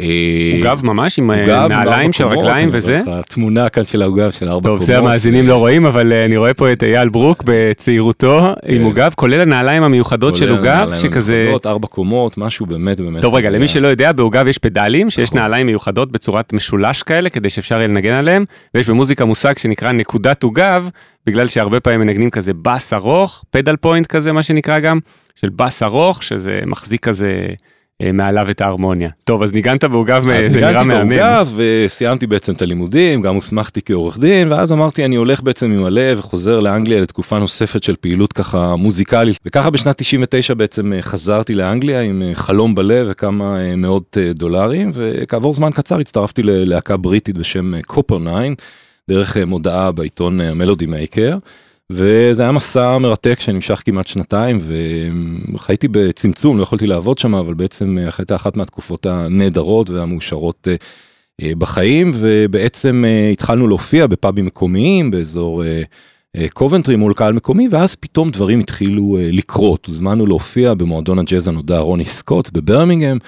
אה, 0.00 0.52
עוגב 0.56 0.86
ממש 0.86 1.18
עם 1.18 1.30
אה, 1.30 1.68
נעליים 1.68 2.12
של 2.12 2.26
רגליים 2.26 2.68
וזה? 2.72 3.00
אומר 3.00 3.18
לך, 3.18 3.26
תמונה 3.26 3.68
כאן 3.68 3.84
של 3.84 4.02
העוגב 4.02 4.30
של 4.30 4.48
ארבע 4.48 4.68
טוב, 4.68 4.76
קומות. 4.76 4.86
זה 4.86 4.98
המאזינים 4.98 5.46
לא 5.46 5.56
רואים, 5.56 5.86
אבל 5.86 6.12
אה, 6.12 6.24
אני 6.24 6.36
רואה 6.36 6.54
פה 6.54 6.72
את 6.72 6.82
אייל 6.82 7.08
ברוק 7.08 7.42
בצעירותו 7.46 8.38
עם 8.66 8.78
כן. 8.78 8.84
עוגב, 8.84 9.12
כולל 9.16 9.40
הנעליים 9.40 9.82
המיוחדות 9.82 10.36
של 10.36 10.50
עוגב, 10.50 10.90
שכזה... 10.98 11.52
ארבע 11.66 11.88
קומות 11.88 12.38
משהו 12.38 12.66
באמת 12.66 13.00
באמת. 13.00 13.22
טוב 13.22 13.34
רגע, 13.34 13.50
למי 13.50 13.68
שלא 13.68 13.88
יודע, 13.88 14.12
בעוגב 14.12 14.46
יש 14.46 14.58
פדלים, 14.58 15.10
שיש 15.10 15.28
נכון. 15.28 15.38
נעליים 15.38 15.66
מיוחדות 15.66 16.12
בצורת 16.12 16.52
משולש 16.52 17.02
כאלה, 17.02 17.28
כדי 17.28 17.50
שאפשר 17.50 17.74
יהיה 17.74 17.88
לנגן 17.88 18.14
עליהם, 18.14 18.44
ויש 18.74 18.88
במוזיקה 18.88 19.24
מושג 19.24 19.58
שנקרא 19.58 19.92
נקודת 19.92 20.42
עוגב, 20.42 20.88
בגלל 21.26 21.48
שהרבה 21.48 21.80
פעמים 21.80 22.00
מנגנים 22.00 22.30
כזה 22.30 22.52
בס 22.62 22.92
ארוך, 22.92 23.44
פדל 23.50 23.76
פוינט 23.76 24.06
כזה, 24.06 24.32
מה 24.32 24.42
שנקרא 24.42 24.78
גם, 24.78 24.98
של 25.34 25.48
בס 25.48 25.82
ארוך, 25.82 26.22
שזה 26.22 26.60
מחזיק 26.66 27.04
כזה 27.04 27.46
אה, 27.48 27.54
מעליו 28.02 28.50
את 28.50 28.60
ההרמוניה. 28.60 29.10
טוב, 29.24 29.42
אז 29.42 29.52
ניגנת 29.52 29.84
בעוגב, 29.84 30.28
אה, 30.28 30.38
אז 30.38 30.52
זה 30.52 30.58
נראה 30.58 30.68
ניגנתי 30.68 30.88
מהמם. 30.88 31.08
בעוגב 31.08 31.52
וסיימתי 31.56 32.26
בעצם 32.26 32.52
את 32.52 32.62
הלימודים, 32.62 33.22
גם 33.22 33.34
הוסמכתי 33.34 33.80
כעורך 33.84 34.18
דין, 34.18 34.52
ואז 34.52 34.72
אמרתי 34.72 35.04
אני 35.04 35.16
הולך 35.16 35.42
בעצם 35.42 35.70
עם 35.72 35.84
הלב 35.84 36.18
וחוזר 36.18 36.60
לאנגליה 36.60 37.00
לתקופה 37.00 37.38
נוספת 37.38 37.82
של 37.82 37.96
פעילות 38.00 38.32
ככה 38.32 38.76
מוזיקלית. 38.76 39.38
וככה 39.46 39.70
בשנת 39.70 39.96
99 39.96 40.54
בעצם 40.54 40.92
אה, 40.92 41.02
חזרתי 41.02 41.54
לאנגליה 41.54 42.00
עם 42.00 42.22
אה, 42.22 42.34
חלום 42.34 42.74
בלב 42.74 43.06
וכמה 43.10 43.60
אה, 43.60 43.76
מאות 43.76 44.18
אה, 44.20 44.32
דולרים, 44.32 44.90
וכעבור 44.94 45.54
זמן 45.54 45.70
קצר 45.70 45.98
הצטרפתי 45.98 46.42
ללהקה 46.42 46.96
בריטית 46.96 47.38
בשם 47.38 47.82
קופר 47.82 48.18
9, 48.18 48.32
דרך 49.10 49.36
אה, 49.36 49.44
מודעה 49.44 49.92
בעיתון 49.92 50.40
אה, 50.40 50.50
המלודי 50.50 50.86
מייקר. 50.86 51.38
וזה 51.90 52.42
היה 52.42 52.52
מסע 52.52 52.98
מרתק 52.98 53.40
שנמשך 53.40 53.82
כמעט 53.84 54.06
שנתיים 54.06 54.60
וחייתי 55.54 55.88
בצמצום 55.88 56.58
לא 56.58 56.62
יכולתי 56.62 56.86
לעבוד 56.86 57.18
שם 57.18 57.34
אבל 57.34 57.54
בעצם 57.54 57.98
אה, 57.98 58.08
הייתה 58.18 58.36
אחת 58.36 58.56
מהתקופות 58.56 59.06
הנהדרות 59.06 59.90
והמאושרות 59.90 60.68
אה, 60.70 60.76
אה, 61.42 61.52
בחיים 61.58 62.10
ובעצם 62.14 63.04
התחלנו 63.32 63.68
להופיע 63.68 64.06
בפאבים 64.06 64.46
מקומיים 64.46 65.10
באזור 65.10 65.62
קובנטרי 66.52 66.96
מול 66.96 67.14
קהל 67.14 67.32
מקומי 67.32 67.68
ואז 67.70 67.94
פתאום 67.94 68.30
דברים 68.30 68.60
התחילו 68.60 69.18
לקרות 69.20 69.86
הוזמנו 69.86 70.26
להופיע 70.26 70.74
במועדון 70.74 71.18
הג'אז 71.18 71.48
הנודע 71.48 71.78
רוני 71.78 72.04
סקוט'ס 72.04 72.50
בברמינגהם. 72.50 73.18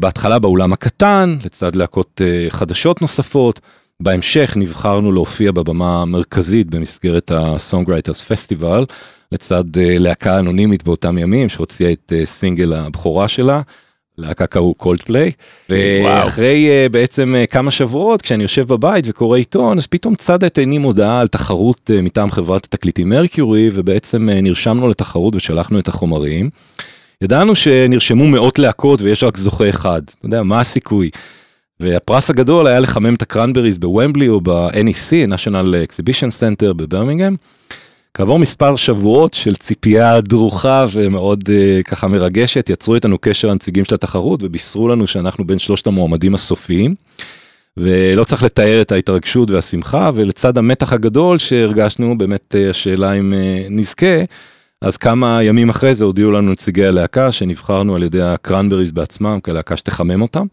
בהתחלה 0.00 0.38
באולם 0.38 0.72
הקטן 0.72 1.36
לצד 1.44 1.76
להקות 1.76 2.20
חדשות 2.48 3.02
נוספות. 3.02 3.60
בהמשך 4.00 4.52
נבחרנו 4.56 5.12
להופיע 5.12 5.52
בבמה 5.52 6.02
המרכזית 6.02 6.70
במסגרת 6.70 7.30
ה-Songwriters 7.30 8.30
Festival 8.30 8.84
לצד 9.32 9.64
uh, 9.76 9.78
להקה 9.78 10.38
אנונימית 10.38 10.84
באותם 10.84 11.18
ימים 11.18 11.48
שהוציאה 11.48 11.92
את 11.92 12.12
uh, 12.12 12.26
סינגל 12.26 12.72
הבכורה 12.72 13.28
שלה. 13.28 13.60
להקה 14.18 14.46
קראו 14.46 14.74
קולדפליי 14.74 15.30
ואחרי 15.68 16.68
uh, 16.68 16.88
בעצם 16.92 17.34
uh, 17.34 17.46
כמה 17.46 17.70
שבועות 17.70 18.22
כשאני 18.22 18.42
יושב 18.42 18.68
בבית 18.68 19.04
וקורא 19.08 19.38
עיתון 19.38 19.78
אז 19.78 19.86
פתאום 19.86 20.14
צד 20.14 20.44
את 20.44 20.58
עיני 20.58 20.78
מודעה 20.78 21.20
על 21.20 21.28
תחרות 21.28 21.90
uh, 21.90 22.02
מטעם 22.02 22.30
חברת 22.30 22.64
התקליטים 22.64 23.08
מרקיורי 23.08 23.70
ובעצם 23.74 24.28
uh, 24.28 24.32
נרשמנו 24.42 24.88
לתחרות 24.88 25.34
ושלחנו 25.34 25.78
את 25.78 25.88
החומרים. 25.88 26.50
ידענו 27.22 27.56
שנרשמו 27.56 28.26
מאות 28.26 28.58
להקות 28.58 29.02
ויש 29.02 29.24
רק 29.24 29.36
זוכה 29.36 29.68
אחד, 29.68 30.02
אתה 30.04 30.26
יודע 30.26 30.42
מה 30.42 30.60
הסיכוי. 30.60 31.10
והפרס 31.80 32.30
הגדול 32.30 32.66
היה 32.66 32.80
לחמם 32.80 33.14
את 33.14 33.22
הקרנבריז 33.22 33.78
בוומבלי 33.78 34.28
או 34.28 34.40
ב-NEC, 34.40 35.28
national 35.28 35.66
exhibition 35.88 36.30
center 36.40 36.72
בברמינגהם. 36.72 37.36
כעבור 38.14 38.38
מספר 38.38 38.76
שבועות 38.76 39.34
של 39.34 39.54
ציפייה 39.54 40.20
דרוכה 40.20 40.86
ומאוד 40.92 41.44
uh, 41.48 41.82
ככה 41.82 42.08
מרגשת, 42.08 42.70
יצרו 42.70 42.94
איתנו 42.94 43.18
קשר 43.20 43.50
הנציגים 43.50 43.84
של 43.84 43.94
התחרות 43.94 44.42
ובישרו 44.42 44.88
לנו 44.88 45.06
שאנחנו 45.06 45.44
בין 45.44 45.58
שלושת 45.58 45.86
המועמדים 45.86 46.34
הסופיים. 46.34 46.94
ולא 47.76 48.24
צריך 48.24 48.42
לתאר 48.42 48.80
את 48.80 48.92
ההתרגשות 48.92 49.50
והשמחה, 49.50 50.10
ולצד 50.14 50.58
המתח 50.58 50.92
הגדול 50.92 51.38
שהרגשנו, 51.38 52.18
באמת 52.18 52.54
uh, 52.54 52.70
השאלה 52.70 53.12
אם 53.12 53.32
uh, 53.32 53.70
נזכה, 53.70 54.24
אז 54.82 54.96
כמה 54.96 55.42
ימים 55.42 55.70
אחרי 55.70 55.94
זה 55.94 56.04
הודיעו 56.04 56.30
לנו 56.30 56.52
נציגי 56.52 56.86
הלהקה 56.86 57.32
שנבחרנו 57.32 57.94
על 57.94 58.02
ידי 58.02 58.22
הקרנבריז 58.22 58.90
בעצמם 58.90 59.38
כלהקה 59.42 59.76
שתחמם 59.76 60.22
אותם. 60.22 60.46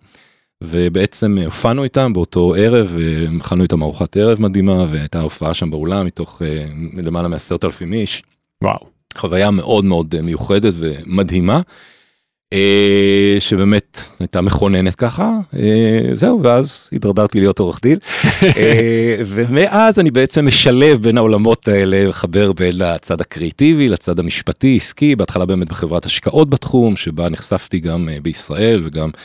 ובעצם 0.64 1.38
הופענו 1.46 1.84
איתם 1.84 2.14
באותו 2.14 2.56
ערב, 2.58 2.98
אכלנו 3.42 3.64
איתם 3.64 3.84
ארוחת 3.84 4.18
ערב 4.18 4.42
מדהימה 4.42 4.86
והייתה 4.92 5.22
הופעה 5.22 5.54
שם 5.54 5.72
באולם 5.72 6.06
מתוך 6.06 6.42
uh, 6.42 7.02
למעלה 7.02 7.28
מעשרת 7.28 7.66
אלפים 7.66 7.94
איש. 7.94 8.24
וואו. 8.64 8.80
חוויה 9.18 9.52
מאוד 9.52 9.86
מאוד 9.86 10.22
מיוחדת 10.22 10.74
ומדהימה. 10.78 11.62
אה, 12.54 13.38
שבאמת 13.40 14.02
הייתה 14.20 14.42
מכוננת 14.42 14.96
ככה, 14.96 15.38
אה, 15.60 16.00
זהו, 16.14 16.44
ואז 16.44 16.90
התדרדרתי 16.94 17.40
להיות 17.40 17.60
עורך 17.60 17.80
דין. 17.82 18.00
אה, 18.58 19.16
ומאז 19.26 20.00
אני 20.00 20.12
בעצם 20.12 20.46
משלב 20.46 21.02
בין 21.02 21.18
העולמות 21.18 21.68
האלה, 21.68 22.08
מחבר 22.08 22.52
בין 22.52 22.82
הצד 22.82 23.22
הקריאיטיבי 23.22 23.90
לצד 23.90 24.20
המשפטי, 24.20 24.76
עסקי, 24.76 25.16
בהתחלה 25.16 25.46
באמת 25.46 25.68
בחברת 25.68 26.06
השקעות 26.06 26.50
בתחום, 26.50 26.96
שבה 26.96 27.30
נחשפתי 27.30 27.80
גם 27.80 28.10
אה, 28.10 28.18
בישראל 28.22 28.82
וגם 28.86 29.10
אה, 29.16 29.22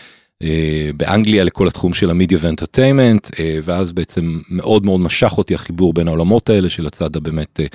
באנגליה 0.97 1.45
לכל 1.45 1.67
התחום 1.67 1.93
של 1.93 2.11
המדיה 2.11 2.39
ואנטרטיימנט, 2.41 3.31
אה, 3.39 3.59
ואז 3.65 3.93
בעצם 3.93 4.41
מאוד 4.51 4.87
מאוד 4.87 5.01
משך 5.01 5.39
אותי 5.39 5.55
החיבור 5.55 5.93
בין 5.93 6.09
העולמות 6.09 6.51
האלה 6.51 6.71
של 6.71 6.87
הצד 6.87 7.17
הבאמת 7.17 7.61
אה, 7.61 7.67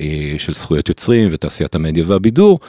אה, 0.00 0.34
של 0.38 0.52
זכויות 0.52 0.88
יוצרים 0.88 1.28
ותעשיית 1.32 1.74
המדיה 1.74 2.04
והבידור. 2.06 2.60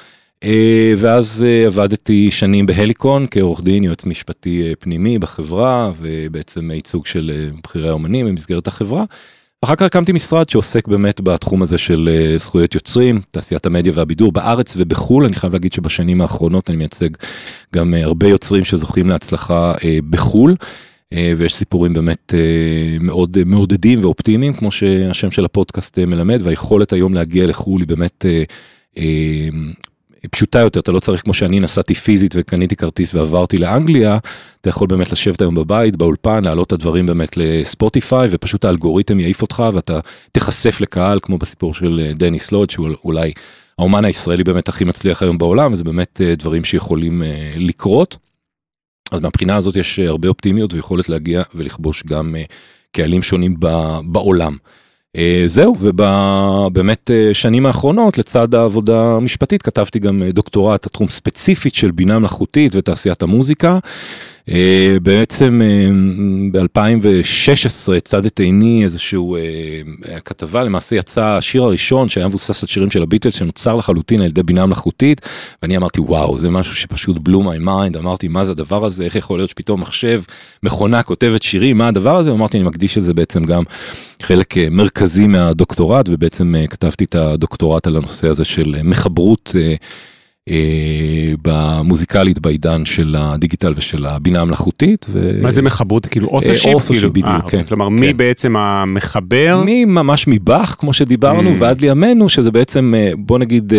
אה, 0.44 0.94
ואז 0.98 1.44
אה, 1.48 1.66
עבדתי 1.68 2.32
שנים 2.32 2.66
בהליקון 2.66 3.26
כעורך 3.32 3.62
דין, 3.64 3.84
יועץ 3.84 4.06
משפטי 4.06 4.64
אה, 4.64 4.74
פנימי 4.80 5.20
בחברה, 5.20 5.92
ובעצם 5.98 6.72
ייצוג 6.72 7.06
של 7.06 7.32
אה, 7.36 7.50
בכירי 7.64 7.90
האומנים 7.90 8.26
במסגרת 8.26 8.68
החברה. 8.68 9.06
ואחר 9.64 9.76
כך 9.76 9.82
הקמתי 9.82 10.12
משרד 10.12 10.50
שעוסק 10.50 10.88
באמת 10.88 11.22
בתחום 11.22 11.62
הזה 11.62 11.78
של 11.78 12.10
אה, 12.12 12.38
זכויות 12.38 12.76
יוצרים, 12.76 13.22
תעשיית 13.32 13.66
המדיה 13.66 13.94
והבידור 13.96 14.32
בארץ 14.32 14.74
ובחו"ל. 14.78 15.26
אני 15.26 15.36
חייב 15.36 15.54
להגיד 15.54 15.74
שבשנים 15.74 16.22
האחרונות 16.22 16.70
אני 16.70 16.78
מייצג 16.78 17.10
גם 17.76 17.94
אה, 17.94 18.04
הרבה 18.04 18.28
יוצרים 18.28 18.66
שזוכים 18.66 19.10
להצלחה 19.10 19.74
אה, 19.84 19.98
בחו"ל. 20.10 20.56
ויש 21.38 21.56
סיפורים 21.56 21.94
באמת 21.94 22.34
מאוד 23.00 23.38
מעודדים 23.46 24.00
ואופטימיים 24.04 24.54
כמו 24.54 24.72
שהשם 24.72 25.32
של 25.32 25.46
הפודקאסט 25.46 26.00
מלמד 26.00 26.40
והיכולת 26.44 26.94
היום 26.94 27.14
להגיע 27.14 27.46
לחו"ל 27.46 27.82
היא 27.82 27.88
באמת 27.88 28.26
פשוטה 30.32 30.60
יותר 30.60 30.80
אתה 30.80 30.92
לא 30.92 31.00
צריך 31.00 31.22
כמו 31.24 31.34
שאני 31.34 31.60
נסעתי 31.60 31.94
פיזית 31.94 32.34
וקניתי 32.38 32.76
כרטיס 32.76 33.16
ועברתי 33.16 33.58
לאנגליה 33.58 34.18
אתה 34.62 34.70
יכול 34.70 34.88
באמת 34.88 35.12
לשבת 35.12 35.42
היום 35.42 35.56
בבית 35.56 35.96
באולפן 35.96 36.44
להעלות 36.44 36.68
את 36.68 36.72
הדברים 36.72 37.06
באמת 37.06 37.38
לספוטיפיי 37.38 38.28
ופשוט 38.32 38.66
האלגוריתם 38.66 39.20
יעיף 39.20 39.42
אותך 39.42 39.64
ואתה 39.74 40.00
תיחשף 40.32 40.82
לקהל 40.82 41.20
כמו 41.22 41.38
בסיפור 41.38 41.74
של 41.74 42.02
אה, 42.06 42.14
דניס 42.14 42.52
לוד 42.52 42.70
שהוא 42.70 42.88
אולי 43.06 43.32
האומן 43.80 44.06
הישראלי 44.06 44.44
באמת 44.44 44.70
הכי 44.70 44.84
מצליח 44.84 45.22
היום 45.22 45.38
בעולם 45.38 45.74
וזה 45.74 45.84
באמת 45.84 46.22
אה, 46.22 46.36
דברים 46.36 46.64
שיכולים 46.64 47.24
אה, 47.24 47.52
לקרות. 47.56 48.18
אז 49.12 49.20
מהבחינה 49.20 49.56
הזאת 49.56 49.76
יש 49.76 50.00
הרבה 50.00 50.28
אופטימיות 50.30 50.74
ויכולת 50.74 51.10
להגיע 51.10 51.44
ולכבוש 51.56 52.04
גם 52.04 52.36
קהלים 52.92 53.22
שונים 53.22 53.56
בעולם. 54.06 54.58
אה, 55.18 55.44
זהו, 55.48 55.76
ובאמת 55.80 57.12
אה, 57.12 57.34
שנים 57.34 57.66
האחרונות 57.66 58.18
לצד 58.18 58.56
העבודה 58.56 59.16
המשפטית 59.16 59.62
כתבתי 59.62 60.00
גם 60.00 60.24
אה, 60.24 60.32
דוקטורט, 60.32 60.86
התחום 60.86 61.08
ספציפית 61.08 61.76
של 61.76 61.92
בינה 61.92 62.20
מלאכותית 62.20 62.76
ותעשיית 62.76 63.24
המוזיקה. 63.24 63.80
אה, 64.50 64.98
בעצם 65.02 65.62
ב-2016 66.52 68.00
צד 68.04 68.26
את 68.26 68.40
עיני 68.40 68.84
איזשהו 68.84 69.36
אה, 69.36 70.20
כתבה, 70.20 70.64
למעשה 70.64 70.96
יצא 70.96 71.26
השיר 71.26 71.64
הראשון 71.64 72.10
שהיה 72.10 72.28
מבוסס 72.28 72.64
על 72.64 72.68
שירים 72.68 72.90
של 72.90 73.04
הביטלס 73.04 73.36
שנוצר 73.36 73.76
לחלוטין 73.76 74.22
על 74.22 74.28
ידי 74.28 74.44
בינה 74.44 74.66
מלאכותית, 74.66 75.22
ואני 75.62 75.78
אמרתי 75.78 76.02
וואו 76.02 76.40
זה 76.40 76.50
משהו 76.50 76.76
שפשוט 76.76 77.18
blew 77.20 77.44
my 77.44 77.58
mind, 77.58 77.98
אמרתי 77.98 78.28
מה 78.28 78.44
זה 78.44 78.52
הדבר 78.52 78.86
הזה, 78.86 79.04
איך 79.04 79.16
יכול 79.16 79.40
להיות 79.40 79.50
שפתאום 79.50 79.82
מחשב, 79.82 80.22
מכונה 80.64 81.04
כותבת 81.04 81.44
שירים, 81.44 81.78
מה 81.78 81.88
הדבר 81.88 82.16
הזה, 82.16 82.32
אמרתי 82.32 82.58
אני 82.58 82.66
מקדיש 82.66 82.98
לזה 82.98 83.14
בעצם 83.14 83.44
גם 83.44 83.64
חלק 84.22 84.58
אה, 84.58 84.68
מרכזי 84.72 85.28
מהדוקטורט 85.28 86.10
ובעצם 86.10 86.56
כתבתי 86.70 87.04
את 87.04 87.16
הדוקטורט 87.16 87.88
על 87.88 87.96
הנושא 87.96 88.28
הזה 88.28 88.46
של 88.46 88.76
מחברות. 88.84 89.56
אה, 90.50 91.34
מוזיקלית 91.42 92.40
בעידן 92.40 92.86
של 92.86 93.16
הדיגיטל 93.20 93.74
ושל 93.78 94.06
הבינה 94.06 94.42
המלאכותית. 94.42 95.06
ו... 95.10 95.40
מה 95.42 95.52
זה 95.52 95.62
מחברות 95.62 96.06
כאילו 96.06 96.28
אה, 96.28 96.34
authorship 96.34 96.76
authorship, 96.78 96.88
כאילו 96.88 97.14
בדיוק, 97.14 97.28
אה, 97.30 97.50
כן, 97.50 97.64
כלומר 97.64 97.90
מי 97.90 98.08
כן. 98.08 98.18
בעצם 98.18 98.58
המחבר 98.58 99.64
ממש 99.88 100.28
מבאך 100.28 100.76
כמו 100.80 100.94
שדיברנו 100.94 101.54
Mm. 101.54 101.56
ועד 101.60 101.82
לימינו 101.82 102.30
שזה 102.30 102.52
בעצם 102.52 102.94
בוא 103.18 103.40
נגיד 103.40 103.74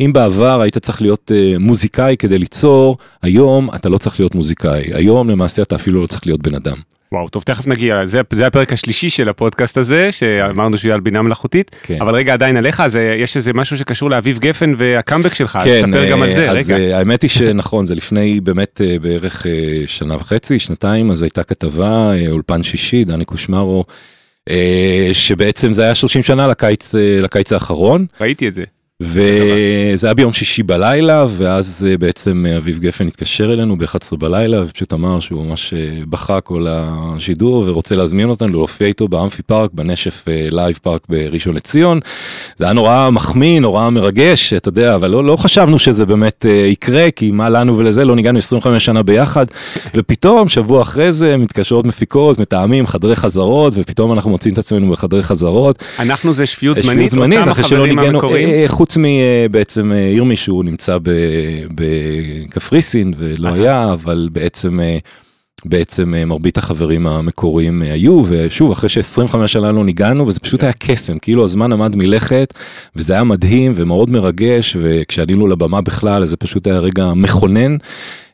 אם 0.00 0.12
בעבר 0.12 0.60
היית 0.60 0.78
צריך 0.78 1.02
להיות 1.02 1.30
מוזיקאי 1.58 2.16
כדי 2.18 2.38
ליצור 2.38 2.98
היום 3.22 3.68
אתה 3.74 3.88
לא 3.88 3.98
צריך 3.98 4.20
להיות 4.20 4.34
מוזיקאי 4.34 4.82
היום 4.94 5.30
למעשה 5.30 5.62
אתה 5.62 5.74
אפילו 5.74 6.02
לא 6.02 6.06
צריך 6.06 6.26
להיות 6.26 6.42
בן 6.42 6.54
אדם. 6.54 6.76
וואו 7.12 7.28
טוב 7.28 7.42
תכף 7.42 7.66
נגיע 7.66 8.06
זה 8.06 8.20
זה 8.32 8.46
הפרק 8.46 8.72
השלישי 8.72 9.10
של 9.10 9.28
הפודקאסט 9.28 9.76
הזה 9.76 10.12
שאמרנו 10.12 10.78
שהוא 10.78 10.88
יהיה 10.88 10.94
על 10.94 11.00
בינה 11.00 11.22
מלאכותית 11.22 11.70
כן. 11.82 11.98
אבל 12.00 12.14
רגע 12.14 12.32
עדיין 12.32 12.56
עליך 12.56 12.80
אז 12.80 12.96
אה, 12.96 13.14
יש 13.18 13.36
איזה 13.36 13.52
משהו 13.52 13.76
שקשור 13.76 14.10
לאביב 14.10 14.38
גפן 14.38 14.74
והקאמבק 14.78 15.34
שלך 15.34 15.56
אז 15.56 15.62
תספר 15.62 16.10
גם 16.10 16.22
על 16.22 16.28
אה, 16.28 16.34
זה 16.34 16.50
אז 16.50 16.58
רגע. 16.58 16.76
אה, 16.76 16.98
האמת 16.98 17.22
היא 17.22 17.30
שנכון 17.30 17.86
זה 17.86 17.94
לפני 17.94 18.40
באמת 18.40 18.80
אה, 18.84 18.98
בערך 18.98 19.46
אה, 19.46 19.52
שנה 19.86 20.16
וחצי 20.16 20.58
שנתיים 20.58 21.10
אז 21.10 21.22
הייתה 21.22 21.42
כתבה 21.42 22.12
אה, 22.14 22.24
אולפן 22.30 22.62
שישי 22.62 23.04
דני 23.04 23.24
קושמרו 23.24 23.84
אה, 24.50 25.08
שבעצם 25.12 25.72
זה 25.72 25.82
היה 25.82 25.94
30 25.94 26.22
שנה 26.22 26.46
לקיץ 26.46 26.94
אה, 26.94 27.18
לקיץ 27.22 27.52
האחרון 27.52 28.06
ראיתי 28.20 28.48
את 28.48 28.54
זה. 28.54 28.64
וזה 29.00 30.06
היה 30.06 30.14
ביום 30.14 30.32
שישי 30.32 30.62
בלילה 30.62 31.26
ואז 31.36 31.86
אה, 31.86 31.98
בעצם 31.98 32.46
אה, 32.48 32.56
אביב 32.56 32.78
גפן 32.78 33.06
התקשר 33.06 33.52
אלינו 33.52 33.78
ב-11 33.78 34.16
בלילה 34.18 34.62
ופשוט 34.64 34.92
אמר 34.92 35.20
שהוא 35.20 35.46
ממש 35.46 35.74
אה, 35.76 35.98
בכה 36.08 36.40
כל 36.40 36.66
השידור 36.68 37.64
ורוצה 37.66 37.94
להזמין 37.94 38.28
אותנו 38.28 38.52
להופיע 38.52 38.86
איתו 38.86 39.08
באמפי 39.08 39.42
פארק 39.42 39.70
בנשף 39.72 40.24
לייב 40.50 40.78
פארק 40.82 41.02
בראשון 41.08 41.54
לציון. 41.54 42.00
זה 42.56 42.64
היה 42.64 42.72
נורא 42.72 43.10
מחמיא 43.10 43.60
נורא 43.60 43.90
מרגש 43.90 44.52
אתה 44.52 44.68
יודע 44.68 44.94
אבל 44.94 45.10
לא, 45.10 45.24
לא 45.24 45.36
חשבנו 45.36 45.78
שזה 45.78 46.06
באמת 46.06 46.46
יקרה 46.66 47.10
כי 47.10 47.30
מה 47.30 47.48
לנו 47.48 47.78
ולזה 47.78 48.04
לא 48.04 48.16
ניגנו 48.16 48.38
25 48.38 48.84
שנה 48.84 49.02
ביחד 49.02 49.46
ופתאום 49.94 50.48
שבוע 50.48 50.82
אחרי 50.82 51.12
זה 51.12 51.36
מתקשרות 51.36 51.86
מפיקות 51.86 52.38
מתאמים 52.38 52.86
חדרי 52.86 53.16
חזרות 53.16 53.72
ופתאום 53.76 54.12
אנחנו 54.12 54.30
מוצאים 54.30 54.52
את 54.52 54.58
עצמנו 54.58 54.90
בחדרי 54.90 55.22
חזרות 55.22 55.82
אנחנו 55.98 56.32
זה 56.32 56.46
שפיות 56.46 56.78
זמנית 56.78 57.10
זמנית, 57.10 57.38
אותם 57.38 57.50
החברים 57.50 57.98
המקוריים. 57.98 58.48
אה, 58.90 59.04
אה, 59.04 59.46
חוץ 59.46 59.50
מבעצם 59.50 59.92
ירמי 59.92 60.36
שהוא 60.36 60.64
נמצא 60.64 60.98
בקפריסין 61.74 63.14
ולא. 63.16 63.48
היה, 63.48 63.92
אבל 63.92 64.28
בעצם 64.32 64.80
אה, 64.80 64.98
בעצם 65.64 66.14
אה, 66.14 66.24
מרבית 66.24 66.58
החברים 66.58 67.06
המקוריים 67.06 67.82
אה, 67.82 67.92
היו, 67.92 68.22
ושוב, 68.28 68.70
אחרי 68.70 68.88
ש-25 68.88 69.46
שנה 69.46 69.72
לא 69.72 69.84
ניגענו, 69.84 70.26
וזה 70.26 70.40
פשוט 70.40 70.62
היה 70.62 70.72
קסם, 70.72 71.18
כאילו 71.18 71.44
הזמן 71.44 71.72
עמד 71.72 71.96
מלכת, 71.96 72.54
וזה 72.96 73.12
היה 73.12 73.24
מדהים 73.24 73.72
ומאוד 73.74 74.10
מרגש, 74.10 74.76
וכשעלינו 74.80 75.46
לבמה 75.46 75.80
בכלל, 75.80 76.24
זה 76.24 76.36
פשוט 76.36 76.66
היה 76.66 76.78
רגע 76.78 77.12
מכונן. 77.14 77.76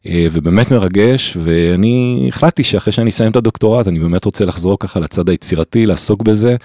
אה, 0.06 0.26
ובאמת 0.32 0.70
מרגש 0.70 1.36
ואני 1.40 2.26
החלטתי 2.28 2.64
שאחרי 2.64 2.92
שאני 2.92 3.10
אסיים 3.10 3.30
את 3.30 3.36
הדוקטורט 3.36 3.88
אני 3.88 3.98
באמת 3.98 4.24
רוצה 4.24 4.44
לחזור 4.44 4.78
ככה 4.78 5.00
לצד 5.00 5.28
היצירתי 5.28 5.86
לעסוק 5.86 6.22
בזה 6.22 6.56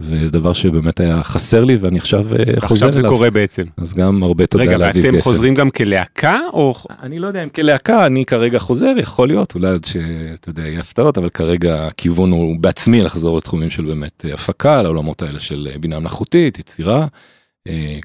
וזה 0.00 0.38
דבר 0.38 0.52
שבאמת 0.52 1.00
היה 1.00 1.22
חסר 1.22 1.64
לי 1.64 1.76
ואני 1.76 1.98
עכשיו 1.98 2.20
אה, 2.20 2.60
חוזר 2.60 2.72
עכשיו 2.72 2.92
זה 2.92 3.00
אליו. 3.00 3.10
קורה 3.10 3.30
בעצם. 3.30 3.64
אז 3.76 3.94
גם 3.94 4.22
הרבה 4.22 4.46
תודה 4.46 4.64
רגע 4.64 4.78
לאביב 4.78 5.04
ואתם 5.04 5.16
גפן. 5.16 5.24
חוזרים 5.24 5.54
גם 5.54 5.70
כלהקה 5.70 6.38
או 6.52 6.74
אני 7.02 7.18
לא 7.18 7.26
יודע 7.26 7.42
אם 7.42 7.48
כלהקה 7.48 8.06
אני 8.06 8.24
כרגע 8.24 8.58
חוזר 8.58 8.92
יכול 8.96 9.28
להיות 9.28 9.54
אולי 9.54 9.68
עוד 9.68 9.84
שאתה 9.84 10.50
יודע 10.50 10.66
יהיה 10.66 10.80
הפתעות 10.80 11.18
אבל 11.18 11.28
כרגע 11.28 11.86
הכיוון 11.86 12.30
הוא 12.30 12.56
בעצמי 12.60 13.00
לחזור 13.00 13.36
לתחומים 13.36 13.70
של 13.70 13.84
באמת 13.84 14.24
אה, 14.28 14.34
הפקה 14.34 14.82
לעולמות 14.82 15.22
האלה 15.22 15.40
של 15.40 15.68
אה, 15.72 15.78
בינה 15.78 15.98
מלאכותית 15.98 16.58
יצירה 16.58 17.06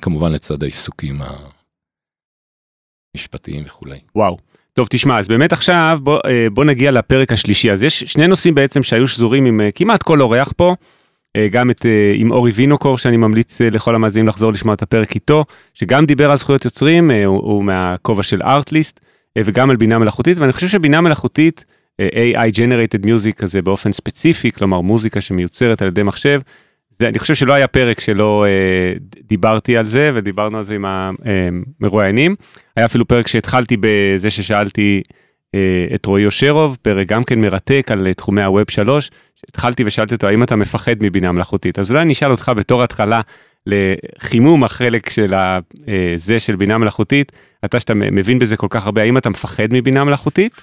כמובן 0.02 0.32
לצד 0.32 0.64
העיסוקים 0.64 1.22
המשפטיים 3.16 3.64
וכולי. 3.66 4.00
וואו. 4.16 4.38
טוב 4.74 4.88
תשמע 4.90 5.20
אז 5.20 5.28
באמת 5.28 5.54
עכשיו 5.54 6.00
בוא, 6.04 6.20
בוא 6.54 6.66
נגיע 6.66 6.92
לפרק 6.92 7.32
השלישי 7.32 7.72
אז 7.72 7.84
יש 7.84 8.00
שני 8.04 8.28
נושאים 8.28 8.56
בעצם 8.56 8.84
שהיו 8.84 9.08
שזורים 9.08 9.46
עם 9.46 9.62
כמעט 9.76 10.04
כל 10.04 10.22
אורח 10.22 10.54
פה. 10.58 10.76
אה, 11.38 11.48
גם 11.48 11.72
את 11.72 11.86
אה, 11.86 12.12
עם 12.16 12.32
אורי 12.32 12.52
וינוקור 12.52 12.98
שאני 12.98 13.18
ממליץ 13.18 13.62
אה, 13.62 13.70
לכל 13.70 13.96
המאזינים 13.96 14.28
לחזור 14.28 14.52
לשמוע 14.52 14.74
את 14.74 14.82
הפרק 14.82 15.16
איתו 15.16 15.46
שגם 15.74 16.06
דיבר 16.06 16.32
על 16.32 16.38
זכויות 16.38 16.66
יוצרים 16.66 17.12
הוא, 17.12 17.26
הוא 17.26 17.64
מהכובע 17.64 18.24
של 18.24 18.42
ארטליסט 18.42 19.00
וגם 19.38 19.70
על 19.70 19.76
בינה 19.76 20.00
מלאכותית 20.00 20.40
ואני 20.40 20.54
חושב 20.54 20.68
שבינה 20.68 21.02
מלאכותית 21.02 21.66
AI 22.02 22.56
generated 22.56 23.06
music 23.06 23.34
כזה 23.36 23.62
באופן 23.62 23.92
ספציפי 23.92 24.52
כלומר 24.52 24.82
מוזיקה 24.82 25.22
שמיוצרת 25.22 25.82
על 25.82 25.88
ידי 25.88 26.04
מחשב. 26.04 26.42
זה, 27.00 27.08
אני 27.08 27.20
חושב 27.20 27.36
שלא 27.36 27.54
היה 27.54 27.68
פרק 27.68 28.00
שלא 28.00 28.46
אה, 28.46 28.94
דיברתי 29.28 29.78
על 29.78 29.86
זה 29.86 30.12
ודיברנו 30.16 30.58
על 30.58 30.64
זה 30.64 30.76
עם 30.76 30.86
המרואיינים. 30.88 32.36
היה 32.76 32.86
אפילו 32.86 33.08
פרק 33.08 33.28
שהתחלתי 33.28 33.78
בזה 33.80 34.30
ששאלתי 34.30 35.02
את 35.96 36.06
רועי 36.06 36.26
אושרוב, 36.26 36.78
פרק 36.82 37.08
גם 37.08 37.24
כן 37.24 37.42
מרתק 37.42 37.88
על 37.92 38.08
אה, 38.08 38.14
תחומי 38.14 38.44
הווב 38.44 38.66
3, 38.70 39.12
התחלתי 39.50 39.84
ושאלתי 39.86 40.14
אותו 40.14 40.28
האם 40.28 40.44
אתה 40.44 40.56
מפחד 40.56 40.96
מבינה 41.00 41.32
מלאכותית, 41.32 41.80
אז 41.80 41.92
אולי 41.92 42.02
אני 42.02 42.14
אשאל 42.14 42.32
אותך 42.32 42.52
בתור 42.56 42.84
התחלה 42.84 43.22
לחימום 43.66 44.64
החלק 44.64 45.10
של 45.10 45.34
אה, 45.34 45.60
זה 46.16 46.40
של 46.40 46.56
בינה 46.56 46.78
מלאכותית, 46.78 47.32
אתה 47.66 47.80
שאתה 47.80 47.94
מבין 47.94 48.40
בזה 48.40 48.58
כל 48.58 48.68
כך 48.70 48.86
הרבה, 48.86 49.02
האם 49.02 49.18
אתה 49.18 49.30
מפחד 49.30 49.68
מבינה 49.72 50.04
מלאכותית? 50.04 50.62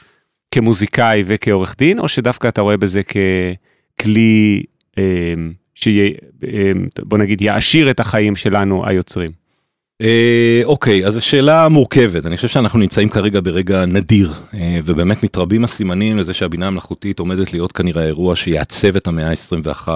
כמוזיקאי 0.51 1.23
וכעורך 1.27 1.75
דין, 1.79 1.99
או 1.99 2.09
שדווקא 2.09 2.49
אתה 2.49 2.61
רואה 2.61 2.77
בזה 2.77 3.01
ככלי 3.03 4.63
אה, 4.99 5.35
שיהיה, 5.75 6.11
אה, 6.45 6.73
בוא 6.99 7.19
נגיד, 7.19 7.43
יעשיר 7.43 7.91
את 7.91 8.01
החיים 8.01 8.37
שלנו 8.37 8.87
היוצרים. 8.87 9.44
אה, 10.03 10.61
אוקיי, 10.65 11.07
אז 11.07 11.17
השאלה 11.17 11.69
מורכבת, 11.69 12.27
אני 12.27 12.37
חושב 12.37 12.49
שאנחנו 12.49 12.79
נמצאים 12.79 13.09
כרגע 13.09 13.41
ברגע 13.41 13.85
נדיר, 13.85 14.33
אה, 14.55 14.79
ובאמת 14.85 15.23
מתרבים 15.23 15.65
הסימנים 15.65 16.19
לזה 16.19 16.33
שהבינה 16.33 16.67
המלאכותית 16.67 17.19
עומדת 17.19 17.53
להיות 17.53 17.73
כנראה 17.73 18.05
אירוע 18.05 18.37
שיעצב 18.37 18.97
את 18.97 19.07
המאה 19.07 19.31
ה-21. 19.31 19.89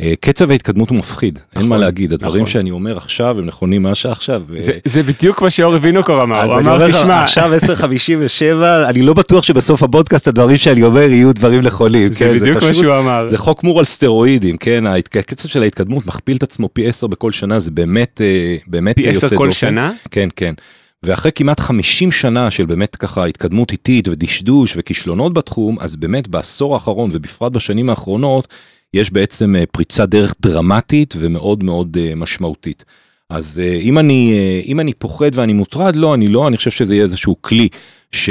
אה, 0.00 0.12
קצב 0.20 0.50
ההתקדמות 0.50 0.90
הוא 0.90 0.98
מפחיד, 0.98 1.38
אין 1.56 1.62
מה 1.62 1.66
נכון, 1.66 1.80
להגיד, 1.80 2.12
הדברים 2.12 2.42
נכון. 2.42 2.52
שאני 2.52 2.70
אומר 2.70 2.96
עכשיו 2.96 3.38
הם 3.38 3.46
נכונים 3.46 3.82
מה 3.82 3.94
שעכשיו. 3.94 4.42
זה- 4.60 4.78
זה 4.84 5.02
בדיוק 5.02 5.42
מה 5.42 5.50
שאורי 5.50 5.78
וינוקור 5.78 6.22
אמר, 6.22 6.42
הוא 6.42 6.58
אמר 6.60 6.90
תשמע, 6.90 7.22
עכשיו 7.24 7.50
10:57 7.54 8.42
אני 8.88 9.02
לא 9.02 9.14
בטוח 9.14 9.44
שבסוף 9.44 9.82
הפודקאסט 9.82 10.28
הדברים 10.28 10.56
שאני 10.56 10.82
אומר 10.82 11.00
יהיו 11.10 11.32
דברים 11.34 11.60
נכונים. 11.60 12.12
זה 12.12 12.18
כן, 12.18 12.32
בדיוק 12.32 12.62
מה 12.62 12.70
פשוט- 12.70 12.82
שהוא 12.84 12.98
אמר. 12.98 13.26
זה 13.28 13.38
חוק 13.38 13.64
מור 13.64 13.78
על 13.78 13.84
סטרואידים, 13.84 14.56
כן, 14.56 14.84
הקצב 14.86 15.48
של 15.48 15.62
ההתקדמות 15.62 16.06
מכפיל 16.06 16.36
את 16.36 16.42
עצמו 16.42 16.68
פי 16.72 16.86
10 16.88 17.06
בכל 17.06 17.32
שנה, 17.32 17.58
זה 17.60 17.70
באמת, 17.70 18.20
אה, 18.20 18.56
באמת 18.66 18.96
פי 18.96 19.02
יוצא 19.02 19.26
עשר 19.26 19.36
כל 19.36 19.46
דופן. 19.46 19.58
שנה? 19.58 19.92
כן, 20.10 20.28
כן. 20.36 20.54
ואחרי 21.02 21.30
כמעט 21.34 21.60
50 21.60 22.12
שנה 22.12 22.50
של 22.50 22.66
באמת 22.66 22.96
ככה 22.96 23.24
התקדמות 23.26 23.72
איטית 23.72 24.08
ודשדוש 24.08 24.74
וכישלונות 24.76 25.34
בתחום, 25.34 25.76
אז 25.80 25.96
באמת 25.96 26.28
בעשור 26.28 26.74
האחרון 26.74 27.10
ובפרט 27.12 27.52
בשנים 27.52 27.90
האחרונות, 27.90 28.48
יש 28.94 29.10
בעצם 29.10 29.56
אה, 29.56 29.66
פריצת 29.66 30.08
דרך 30.08 30.34
דרמטית 30.42 31.14
ומאוד 31.18 31.64
מאוד 31.64 31.96
אה, 32.00 32.14
משמעותית. 32.14 32.84
אז 33.30 33.60
אה, 33.60 33.74
אם 33.74 33.98
אני, 33.98 34.34
אם 34.66 34.80
אני 34.80 34.92
פוחד 34.92 35.30
ואני 35.34 35.52
מוטרד, 35.52 35.96
לא, 35.96 36.14
אני 36.14 36.28
לא, 36.28 36.48
אני 36.48 36.56
חושב 36.56 36.70
שזה 36.70 36.94
יהיה 36.94 37.04
איזשהו 37.04 37.42
כלי 37.42 37.68
ש... 38.12 38.30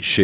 ש... 0.00 0.20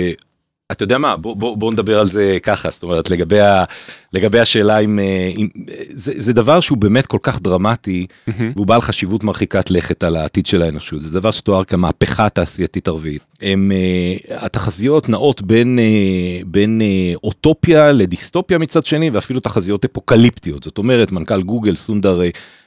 אתה 0.72 0.84
יודע 0.84 0.98
מה, 0.98 1.16
בוא, 1.16 1.36
בוא, 1.36 1.56
בוא 1.56 1.72
נדבר 1.72 2.00
על 2.00 2.06
זה 2.06 2.38
ככה, 2.42 2.70
זאת 2.70 2.82
אומרת, 2.82 3.10
לגבי, 3.10 3.40
ה, 3.40 3.64
לגבי 4.12 4.40
השאלה 4.40 4.78
אם, 4.78 4.98
אה, 4.98 5.32
אם 5.36 5.48
זה, 5.88 6.12
זה 6.16 6.32
דבר 6.32 6.60
שהוא 6.60 6.78
באמת 6.78 7.06
כל 7.06 7.18
כך 7.22 7.40
דרמטי, 7.42 8.06
מהמם. 8.26 8.52
והוא 8.56 8.66
בעל 8.66 8.80
חשיבות 8.80 9.24
מרחיקת 9.24 9.70
לכת 9.70 10.04
על 10.04 10.16
העתיד 10.16 10.46
של 10.46 10.62
האנושות. 10.62 11.00
זה 11.00 11.10
דבר 11.10 11.30
שתואר 11.30 11.64
כמהפכה 11.64 12.28
תעשייתית 12.28 12.88
ערבית. 12.88 13.24
הם, 13.40 13.72
uh, 13.72 14.34
התחזיות 14.44 15.08
נעות 15.08 15.42
בין, 15.42 15.78
uh, 15.78 16.46
בין 16.46 16.82
אוטופיה 17.24 17.92
לדיסטופיה 17.92 18.58
מצד 18.58 18.86
שני, 18.86 19.10
ואפילו 19.10 19.40
תחזיות 19.40 19.84
אפוקליפטיות. 19.84 20.62
זאת 20.62 20.78
אומרת, 20.78 21.12
מנכ"ל 21.12 21.42
גוגל, 21.42 21.76
סונדר 21.76 22.20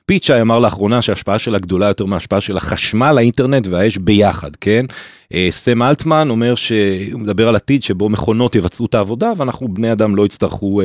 פיצ'אי, 0.10 0.42
אמר 0.42 0.60
לאחרונה 0.60 1.02
שההשפעה 1.02 1.40
שלה 1.40 1.60
גדולה 1.60 1.88
יותר 1.88 2.06
מההשפעה 2.06 2.42
של 2.42 2.58
החשמל, 2.58 3.18
האינטרנט 3.18 3.68
והאש 3.68 3.98
ביחד, 3.98 4.56
כן? 4.56 4.86
Uh, 5.34 5.36
סם 5.50 5.84
אלטמן 5.84 6.30
אומר 6.30 6.56
שהוא 6.56 7.20
מדבר 7.20 7.48
על 7.48 7.56
עתיד 7.56 7.84
שבו 7.84 8.10
מכונות 8.10 8.56
יבצעו 8.56 8.86
את 8.86 8.96
העבודה, 8.96 9.32
ואנחנו 9.38 9.68
בני 9.68 9.92
אדם 9.92 10.16
לא 10.16 10.26
יצטרכו... 10.26 10.82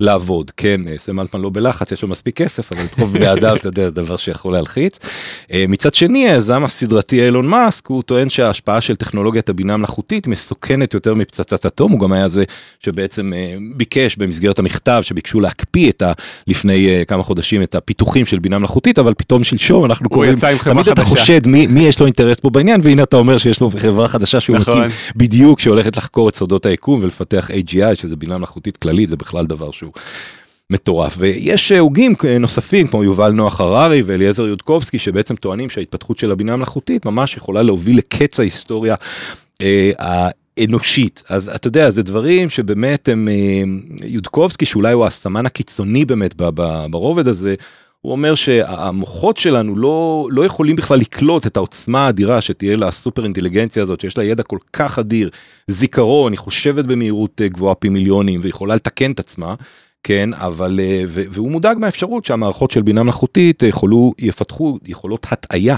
לעבוד 0.00 0.50
כן 0.56 0.80
אה, 0.88 0.94
סם 0.98 1.20
אלטמן 1.20 1.40
לא 1.40 1.50
בלחץ 1.50 1.92
יש 1.92 2.02
לו 2.02 2.08
מספיק 2.08 2.36
כסף 2.36 2.72
אבל 2.72 2.82
לדחוף 2.82 3.10
בני 3.10 3.32
אדם 3.32 3.56
אתה 3.56 3.68
יודע 3.68 3.88
זה 3.88 3.94
דבר 3.94 4.16
שיכול 4.16 4.52
להלחיץ. 4.52 4.98
אה, 5.52 5.64
מצד 5.68 5.94
שני 5.94 6.28
היזם 6.28 6.64
הסדרתי 6.64 7.24
אילון 7.24 7.46
מאסק 7.46 7.86
הוא 7.86 8.02
טוען 8.02 8.28
שההשפעה 8.28 8.80
של 8.80 8.96
טכנולוגיית 8.96 9.48
הבינה 9.48 9.74
המלאכותית 9.74 10.26
מסוכנת 10.26 10.94
יותר 10.94 11.14
מפצצת 11.14 11.66
אטום 11.66 11.92
הוא 11.92 12.00
גם 12.00 12.12
היה 12.12 12.28
זה 12.28 12.44
שבעצם 12.80 13.32
אה, 13.32 13.54
ביקש 13.76 14.16
במסגרת 14.16 14.58
המכתב 14.58 15.00
שביקשו 15.02 15.40
להקפיא 15.40 15.90
את 15.90 16.02
ה... 16.02 16.12
לפני 16.46 17.04
כמה 17.08 17.22
חודשים 17.22 17.62
את 17.62 17.74
הפיתוחים 17.74 18.26
של 18.26 18.38
בינה 18.38 18.58
מלאכותית 18.58 18.98
אבל 18.98 19.14
פתאום 19.14 19.44
שלשום 19.44 19.84
אנחנו 19.84 20.08
קוראים 20.08 20.34
תמיד 20.64 20.88
אתה. 20.88 21.04
חושד 21.04 21.46
מי, 21.46 21.66
מי 21.66 21.80
יש 21.80 22.00
לו 22.00 22.06
אינטרס 22.06 22.40
פה 22.40 22.50
בעניין 22.50 22.80
והנה 22.84 23.02
אתה 23.02 23.16
אומר 23.16 23.38
שיש 23.38 23.60
לו 23.60 23.70
חברה 23.78 24.08
חדשה 24.08 24.40
שהוא 24.40 24.56
נכון. 24.56 24.78
מקים 24.78 24.90
בדיוק 25.16 25.60
שהולכת 25.60 25.96
לחקור 25.96 26.28
את 26.28 26.34
סודות 26.34 26.66
היקום 26.66 27.00
ולפתח 27.02 27.50
AGI 27.50 27.94
שזה 27.94 28.16
בינה 28.16 28.38
מלאכותית 28.38 28.76
כללית 28.76 29.10
זה 29.10 29.16
בכלל 29.16 29.46
דבר 29.46 29.70
שהוא 29.70 29.85
מטורף 30.70 31.14
ויש 31.18 31.72
אה, 31.72 31.78
הוגים 31.78 32.14
אה, 32.24 32.38
נוספים 32.38 32.86
כמו 32.86 33.04
יובל 33.04 33.32
נוח 33.32 33.60
הררי 33.60 34.02
ואליעזר 34.02 34.46
יודקובסקי 34.46 34.98
שבעצם 34.98 35.34
טוענים 35.36 35.70
שההתפתחות 35.70 36.18
של 36.18 36.30
הבינה 36.30 36.52
המלאכותית 36.52 37.06
ממש 37.06 37.36
יכולה 37.36 37.62
להוביל 37.62 37.98
לקץ 37.98 38.40
ההיסטוריה 38.40 38.94
אה, 39.62 39.90
האנושית 39.98 41.22
אז 41.28 41.48
אתה 41.54 41.68
יודע 41.68 41.90
זה 41.90 42.02
דברים 42.02 42.50
שבאמת 42.50 43.08
הם 43.08 43.28
אה, 43.28 43.62
יודקובסקי 44.04 44.66
שאולי 44.66 44.92
הוא 44.92 45.06
הסמן 45.06 45.46
הקיצוני 45.46 46.04
באמת 46.04 46.34
ברובד 46.90 47.28
הזה. 47.28 47.54
הוא 48.06 48.12
אומר 48.12 48.34
שהמוחות 48.34 49.36
שלנו 49.36 49.76
לא 49.76 50.28
לא 50.30 50.44
יכולים 50.44 50.76
בכלל 50.76 50.98
לקלוט 50.98 51.46
את 51.46 51.56
העוצמה 51.56 52.06
האדירה 52.06 52.40
שתהיה 52.40 52.76
לסופר 52.76 53.24
אינטליגנציה 53.24 53.82
הזאת 53.82 54.00
שיש 54.00 54.18
לה 54.18 54.24
ידע 54.24 54.42
כל 54.42 54.58
כך 54.72 54.98
אדיר 54.98 55.30
זיכרון 55.70 56.32
היא 56.32 56.38
חושבת 56.38 56.84
במהירות 56.84 57.40
אה, 57.40 57.48
גבוהה 57.48 57.74
פי 57.74 57.88
מיליונים 57.88 58.40
ויכולה 58.42 58.74
לתקן 58.74 59.12
את 59.12 59.20
עצמה. 59.20 59.54
כן 60.02 60.34
אבל 60.34 60.80
אה, 60.82 61.02
והוא 61.06 61.50
מודאג 61.50 61.78
מהאפשרות 61.78 62.24
שהמערכות 62.24 62.70
של 62.70 62.82
בינה 62.82 63.02
מלאכותית 63.02 63.62
אה, 63.62 63.68
יכולו 63.68 64.12
יפתחו 64.18 64.78
יכולות 64.84 65.26
הטעיה. 65.30 65.76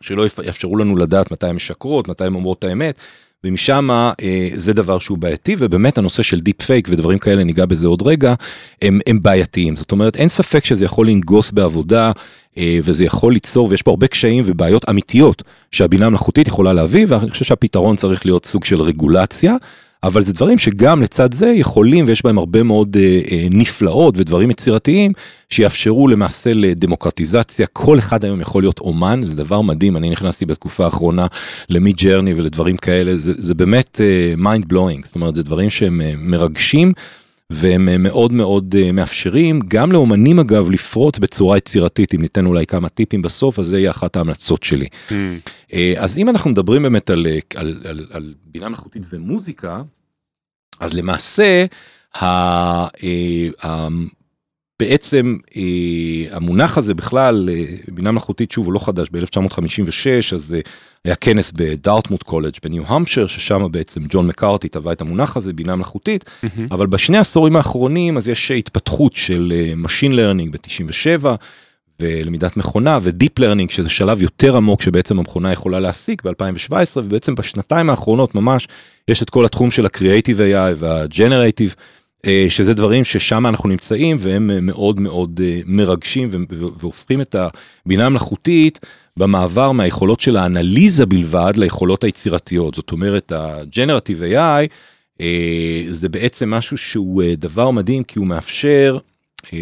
שלא 0.00 0.26
יאפשרו 0.44 0.76
לנו 0.76 0.96
לדעת 0.96 1.32
מתי 1.32 1.46
הן 1.46 1.56
משקרות 1.56 2.08
מתי 2.08 2.24
הן 2.24 2.34
אומרות 2.34 2.58
את 2.58 2.64
האמת. 2.64 2.96
ומשם 3.44 3.90
אה, 3.90 4.14
זה 4.56 4.72
דבר 4.72 4.98
שהוא 4.98 5.18
בעייתי 5.18 5.56
ובאמת 5.58 5.98
הנושא 5.98 6.22
של 6.22 6.40
דיפ 6.40 6.62
פייק 6.62 6.88
ודברים 6.90 7.18
כאלה 7.18 7.44
ניגע 7.44 7.66
בזה 7.66 7.86
עוד 7.86 8.02
רגע 8.02 8.34
הם, 8.82 9.00
הם 9.06 9.22
בעייתיים 9.22 9.76
זאת 9.76 9.92
אומרת 9.92 10.16
אין 10.16 10.28
ספק 10.28 10.64
שזה 10.64 10.84
יכול 10.84 11.08
לנגוס 11.08 11.50
בעבודה 11.50 12.12
אה, 12.58 12.78
וזה 12.82 13.04
יכול 13.04 13.32
ליצור 13.32 13.68
ויש 13.70 13.82
פה 13.82 13.90
הרבה 13.90 14.06
קשיים 14.06 14.44
ובעיות 14.46 14.88
אמיתיות 14.88 15.42
שהבינה 15.70 16.06
המלאכותית 16.06 16.48
יכולה 16.48 16.72
להביא 16.72 17.06
ואני 17.08 17.30
חושב 17.30 17.44
שהפתרון 17.44 17.96
צריך 17.96 18.26
להיות 18.26 18.46
סוג 18.46 18.64
של 18.64 18.82
רגולציה. 18.82 19.56
אבל 20.04 20.22
זה 20.22 20.32
דברים 20.32 20.58
שגם 20.58 21.02
לצד 21.02 21.32
זה 21.32 21.46
יכולים 21.48 22.04
ויש 22.08 22.24
בהם 22.24 22.38
הרבה 22.38 22.62
מאוד 22.62 22.96
אה, 22.96 23.20
אה, 23.30 23.46
נפלאות 23.50 24.14
ודברים 24.18 24.50
יצירתיים 24.50 25.12
שיאפשרו 25.50 26.08
למעשה 26.08 26.54
לדמוקרטיזציה. 26.54 27.66
כל 27.66 27.98
אחד 27.98 28.24
היום 28.24 28.40
יכול 28.40 28.62
להיות 28.62 28.78
אומן 28.78 29.22
זה 29.22 29.36
דבר 29.36 29.60
מדהים. 29.60 29.96
אני 29.96 30.10
נכנסתי 30.10 30.46
בתקופה 30.46 30.84
האחרונה 30.84 31.26
ל 31.68 31.92
Midjourney 31.92 32.34
ולדברים 32.34 32.76
כאלה. 32.76 33.16
זה, 33.16 33.32
זה 33.36 33.54
באמת 33.54 34.00
mind 34.36 34.64
אה, 34.64 34.68
blowing 34.68 35.04
זאת 35.04 35.14
אומרת 35.14 35.34
זה 35.34 35.42
דברים 35.42 35.70
שהם 35.70 36.00
uh, 36.00 36.16
מרגשים 36.18 36.92
והם 37.52 37.88
uh, 37.88 37.98
מאוד 37.98 38.32
מאוד 38.32 38.74
uh, 38.74 38.92
מאפשרים 38.92 39.60
גם 39.68 39.92
לאומנים 39.92 40.38
אגב 40.38 40.70
לפרמפט 40.70 41.18
בצורה 41.18 41.56
יצירתית 41.56 42.14
אם 42.14 42.20
ניתן 42.20 42.46
אולי 42.46 42.66
כמה 42.66 42.88
טיפים 42.88 43.22
בסוף 43.22 43.58
אז 43.58 43.66
זה 43.66 43.78
יהיה 43.78 43.90
אחת 43.90 44.16
ההמלצות 44.16 44.62
שלי. 44.62 44.86
אה, 45.72 45.94
אז 45.96 46.18
אם 46.18 46.28
אנחנו 46.28 46.50
מדברים 46.50 46.82
באמת 46.82 47.10
על, 47.10 47.26
אה, 47.26 47.38
על, 47.54 47.82
על, 47.84 48.06
על 48.10 48.34
בינה 48.44 48.68
מלאכותית 48.68 49.02
ומוזיקה, 49.12 49.82
אז 50.80 50.94
למעשה 50.94 51.64
אה, 52.22 52.86
בעצם 54.82 55.36
אה, 55.56 56.36
המונח 56.36 56.78
הזה 56.78 56.94
בכלל, 56.94 57.48
אה, 57.52 57.64
בינה 57.88 58.10
מלאכותית 58.10 58.50
שוב 58.50 58.66
הוא 58.66 58.72
לא 58.72 58.78
חדש, 58.78 59.08
ב-1956 59.12 60.34
אז 60.34 60.54
אה, 60.54 60.60
היה 61.04 61.14
כנס 61.14 61.52
בדארטמוט 61.56 62.22
קולג' 62.22 62.52
בניו 62.64 62.82
המפשייר 62.86 63.26
ששם 63.26 63.66
בעצם 63.70 64.00
ג'ון 64.08 64.26
מקארתי 64.26 64.68
טבע 64.68 64.92
את 64.92 65.00
המונח 65.00 65.36
הזה, 65.36 65.52
בינה 65.52 65.76
מלאכותית, 65.76 66.24
מהמם. 66.42 66.68
אבל 66.70 66.86
בשני 66.86 67.16
העשורים 67.16 67.56
האחרונים 67.56 68.16
אז 68.16 68.28
יש 68.28 68.50
התפתחות 68.50 69.12
של 69.12 69.52
אה, 69.52 69.72
Machine 69.84 70.12
Learning 70.12 70.50
ב-97 70.50 71.26
ולמידת 72.00 72.56
מכונה 72.56 72.98
ו 73.02 73.09
deep 73.09 73.38
learning 73.38 73.70
שזה 73.70 73.90
שלב 73.90 74.22
יותר 74.22 74.56
עמוק 74.56 74.82
שבעצם 74.82 75.18
המכונה 75.18 75.52
יכולה 75.52 75.80
להסיק 75.80 76.22
ב-2017 76.22 76.74
ובעצם 76.96 77.34
בשנתיים 77.34 77.90
האחרונות 77.90 78.34
ממש 78.34 78.68
יש 79.08 79.22
את 79.22 79.30
כל 79.30 79.44
התחום 79.44 79.70
של 79.70 79.86
ה-Creative 79.86 80.38
AI 80.38 80.74
וה-Generative 80.76 81.74
שזה 82.48 82.74
דברים 82.74 83.04
ששם 83.04 83.46
אנחנו 83.46 83.68
נמצאים 83.68 84.16
והם 84.20 84.50
אה, 84.50 84.60
מאוד 84.60 85.00
מאוד 85.00 85.40
אה, 85.44 85.60
מרגשים 85.66 86.28
והופכים 86.78 87.20
את 87.20 87.36
הבינה 87.86 88.06
המלאכותית 88.06 88.80
במעבר 89.16 89.72
מהיכולות 89.72 90.20
של 90.20 90.36
האנליזה 90.36 91.06
בלבד 91.06 91.52
ליכולות 91.56 92.04
היצירתיות. 92.04 92.74
זאת 92.74 92.92
אומרת 92.92 93.32
ה-Generative 93.32 94.34
AI 94.34 94.68
אה, 95.20 95.84
זה 95.90 96.08
בעצם 96.08 96.50
משהו 96.50 96.78
שהוא 96.78 97.22
אה, 97.22 97.34
דבר 97.36 97.70
מדהים 97.70 98.04
כי 98.04 98.18
הוא 98.18 98.26
מאפשר 98.26 98.98
אה, 99.52 99.58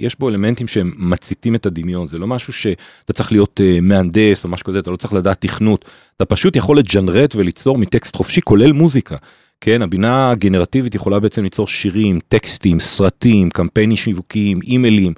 יש 0.00 0.18
בו 0.18 0.28
אלמנטים 0.28 0.68
שהם 0.68 0.92
מציתים 0.96 1.54
את 1.54 1.66
הדמיון. 1.66 2.08
זה 2.08 2.18
לא 2.18 2.26
משהו 2.26 2.52
שאתה 2.52 3.12
צריך 3.12 3.32
להיות 3.32 3.60
אה, 3.64 3.78
מהנדס 3.82 4.44
או 4.44 4.48
משהו 4.48 4.66
כזה 4.66 4.78
אתה 4.78 4.90
לא 4.90 4.96
צריך 4.96 5.12
לדעת 5.12 5.40
תכנות. 5.40 5.84
אתה 6.16 6.24
פשוט 6.24 6.56
יכול 6.56 6.78
לג'נרט 6.78 7.34
וליצור 7.36 7.78
מטקסט 7.78 8.16
חופשי 8.16 8.40
כולל 8.40 8.72
מוזיקה. 8.72 9.16
כן 9.60 9.82
הבינה 9.82 10.30
הגנרטיבית 10.30 10.94
יכולה 10.94 11.20
בעצם 11.20 11.42
ליצור 11.42 11.68
שירים 11.68 12.20
טקסטים 12.28 12.80
סרטים 12.80 13.50
קמפיינים 13.50 13.96
שיווקיים 13.96 14.58
אימיילים 14.62 15.12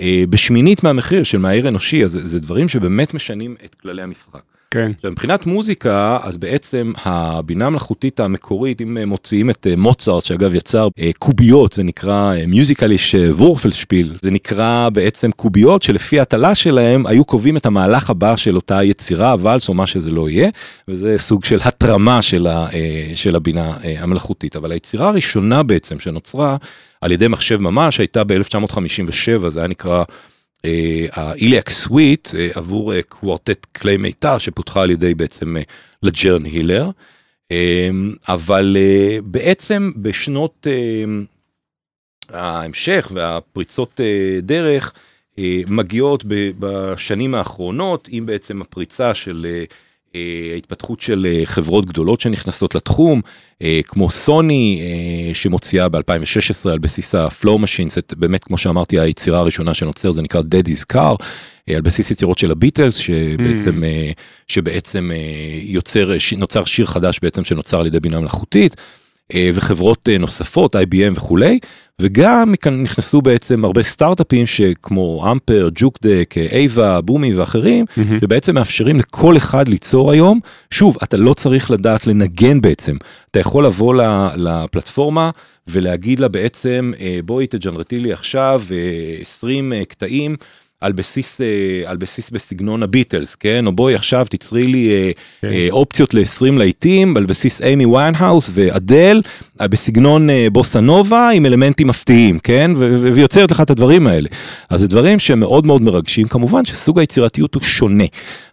אה, 0.00 0.24
בשמינית 0.30 0.84
מהמחיר 0.84 1.22
של 1.22 1.38
מהעיר 1.38 1.68
אנושי 1.68 2.04
אז 2.04 2.18
זה, 2.24 2.40
דברים 2.40 2.68
שבאמת 2.68 3.14
משנים 3.14 3.56
את 3.64 3.74
כללי 3.74 4.02
המשחק. 4.02 4.53
כן. 4.74 4.92
עכשיו, 4.96 5.10
מבחינת 5.10 5.46
מוזיקה 5.46 6.18
אז 6.22 6.36
בעצם 6.36 6.92
הבינה 7.04 7.66
המלאכותית 7.66 8.20
המקורית 8.20 8.80
אם 8.80 8.98
אה, 8.98 9.06
מוציאים 9.06 9.50
את 9.50 9.66
אה, 9.66 9.76
מוצרט 9.76 10.24
שאגב 10.24 10.54
יצר 10.54 10.88
אה, 10.98 11.10
קוביות 11.18 11.72
זה 11.72 11.82
נקרא 11.82 12.34
מיוזיקליש 12.46 13.14
וורפלשפיל 13.14 14.12
זה 14.22 14.30
נקרא 14.30 14.88
בעצם 14.92 15.30
קוביות 15.32 15.82
שלפי 15.82 16.20
הטלה 16.20 16.54
שלהם 16.54 17.06
היו 17.06 17.24
קובעים 17.24 17.56
את 17.56 17.66
המהלך 17.66 18.10
הבא 18.10 18.36
של 18.36 18.56
אותה 18.56 18.84
יצירה 18.84 19.36
ואלס 19.38 19.68
או 19.68 19.74
מה 19.74 19.86
שזה 19.86 20.10
לא 20.10 20.30
יהיה 20.30 20.50
וזה 20.88 21.18
סוג 21.18 21.44
של 21.44 21.58
התרמה 21.64 22.22
של, 22.22 22.46
ה, 22.46 22.66
של 23.14 23.36
הבינה 23.36 23.76
המלאכותית 23.98 24.56
אבל 24.56 24.72
היצירה 24.72 25.08
הראשונה 25.08 25.62
בעצם 25.62 26.00
שנוצרה 26.00 26.56
על 27.00 27.12
ידי 27.12 27.28
מחשב 27.28 27.60
ממש 27.60 27.98
הייתה 27.98 28.24
ב-1957 28.24 29.48
זה 29.48 29.60
היה 29.60 29.68
נקרא 29.68 30.04
האיליאק 31.12 31.70
סוויט 31.70 32.28
עבור 32.54 33.00
קוורטט 33.08 33.64
כלי 33.64 33.96
מיתר 33.96 34.38
שפותחה 34.38 34.82
על 34.82 34.90
ידי 34.90 35.14
בעצם 35.14 35.56
לג'רן 36.02 36.44
הילר. 36.44 36.90
אבל 38.28 38.76
בעצם 39.24 39.90
בשנות 39.96 40.66
ההמשך 42.28 43.10
והפריצות 43.14 44.00
דרך 44.42 44.92
מגיעות 45.68 46.24
בשנים 46.58 47.34
האחרונות 47.34 48.08
עם 48.10 48.26
בעצם 48.26 48.62
הפריצה 48.62 49.14
של 49.14 49.46
ההתפתחות 50.54 51.00
של 51.00 51.26
חברות 51.44 51.86
גדולות 51.86 52.20
שנכנסות 52.20 52.74
לתחום 52.74 53.20
כמו 53.84 54.10
סוני 54.10 54.82
שמוציאה 55.34 55.86
ב2016 55.86 56.70
על 56.72 56.78
בסיס 56.78 57.14
הפלואו 57.14 57.58
משינס 57.58 57.98
את 57.98 58.14
באמת 58.16 58.44
כמו 58.44 58.58
שאמרתי 58.58 59.00
היצירה 59.00 59.38
הראשונה 59.38 59.74
שנוצר 59.74 60.10
זה 60.10 60.22
נקרא 60.22 60.40
Daddy's 60.40 60.94
Car 60.94 61.24
על 61.74 61.80
בסיס 61.80 62.10
יצירות 62.10 62.38
של 62.38 62.50
הביטלס 62.50 62.96
שבעצם 62.96 63.82
שבעצם 64.48 65.10
יוצר 65.62 66.10
נוצר 66.36 66.64
שיר 66.64 66.86
חדש 66.86 67.18
בעצם 67.22 67.44
שנוצר 67.44 67.80
על 67.80 67.86
ידי 67.86 68.00
בינה 68.00 68.20
מלאכותית. 68.20 68.76
וחברות 69.54 70.08
נוספות 70.18 70.76
IBM 70.76 71.12
וכולי 71.14 71.58
וגם 72.02 72.52
מכאן 72.52 72.82
נכנסו 72.82 73.22
בעצם 73.22 73.64
הרבה 73.64 73.82
סטארט-אפים 73.82 74.46
שכמו 74.46 75.26
Amper 75.32 75.68
Jukedeck 75.74 76.34
AIVA 76.52 77.00
Boomy 77.00 77.34
ואחרים 77.34 77.84
mm-hmm. 77.88 78.20
שבעצם 78.20 78.54
מאפשרים 78.54 78.98
לכל 78.98 79.36
אחד 79.36 79.68
ליצור 79.68 80.10
היום 80.12 80.40
שוב 80.70 80.96
אתה 81.02 81.16
לא 81.16 81.34
צריך 81.34 81.70
לדעת 81.70 82.06
לנגן 82.06 82.60
בעצם 82.60 82.96
אתה 83.30 83.40
יכול 83.40 83.66
לבוא 83.66 83.94
לפלטפורמה 84.36 85.30
ולהגיד 85.68 86.18
לה 86.18 86.28
בעצם 86.28 86.92
בואי 87.24 87.46
תג'נרטי 87.46 88.00
לי 88.00 88.12
עכשיו 88.12 88.62
20 89.20 89.72
קטעים. 89.88 90.36
על 90.80 90.92
בסיס 90.92 91.40
על 91.84 91.96
בסיס 91.96 92.30
בסגנון 92.30 92.82
הביטלס 92.82 93.34
כן? 93.34 93.66
או 93.66 93.72
בואי 93.72 93.94
עכשיו 93.94 94.26
תצרי 94.30 94.66
לי 94.66 95.12
כן. 95.42 95.48
אופציות 95.70 96.14
ל-20 96.14 96.52
להיטים 96.58 97.16
על 97.16 97.26
בסיס 97.26 97.62
אימי 97.62 97.86
ויינהאוס 97.86 98.50
ואדל 98.52 99.22
בסגנון 99.62 100.28
בוסה 100.52 100.80
נובה 100.80 101.30
עם 101.30 101.46
אלמנטים 101.46 101.86
מפתיעים 101.86 102.38
כן? 102.38 102.70
ויוצרת 103.14 103.50
לך 103.50 103.60
את 103.60 103.70
הדברים 103.70 104.06
האלה. 104.06 104.28
אז 104.70 104.80
זה 104.80 104.88
דברים 104.88 105.18
שמאוד 105.18 105.66
מאוד 105.66 105.82
מרגשים. 105.82 106.28
כמובן 106.28 106.64
שסוג 106.64 106.98
היצירתיות 106.98 107.54
הוא 107.54 107.62
שונה. 107.62 108.04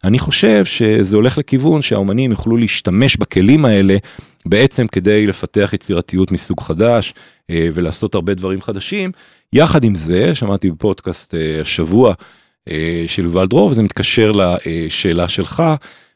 אני 0.03 0.19
חושב 0.19 0.65
שזה 0.65 1.15
הולך 1.15 1.38
לכיוון 1.38 1.82
שהאומנים 1.82 2.32
יוכלו 2.32 2.57
להשתמש 2.57 3.17
בכלים 3.17 3.65
האלה 3.65 3.97
בעצם 4.46 4.88
כדי 4.88 5.28
לפתח 5.28 5.72
יצירתיות 5.74 6.32
מסוג 6.32 6.62
חדש 6.62 7.14
ולעשות 7.52 8.16
הרבה 8.16 8.34
דברים 8.34 8.62
חדשים. 8.62 9.12
יחד 9.54 9.84
עם 9.84 9.96
זה 9.96 10.36
שמעתי 10.36 10.72
בפודקאסט 10.72 11.34
השבוע 11.62 12.14
של 13.08 13.26
יובל 13.26 13.48
דרור 13.48 13.70
וזה 13.72 13.84
מתקשר 13.84 14.32
לשאלה 14.32 15.30
שלך 15.30 15.64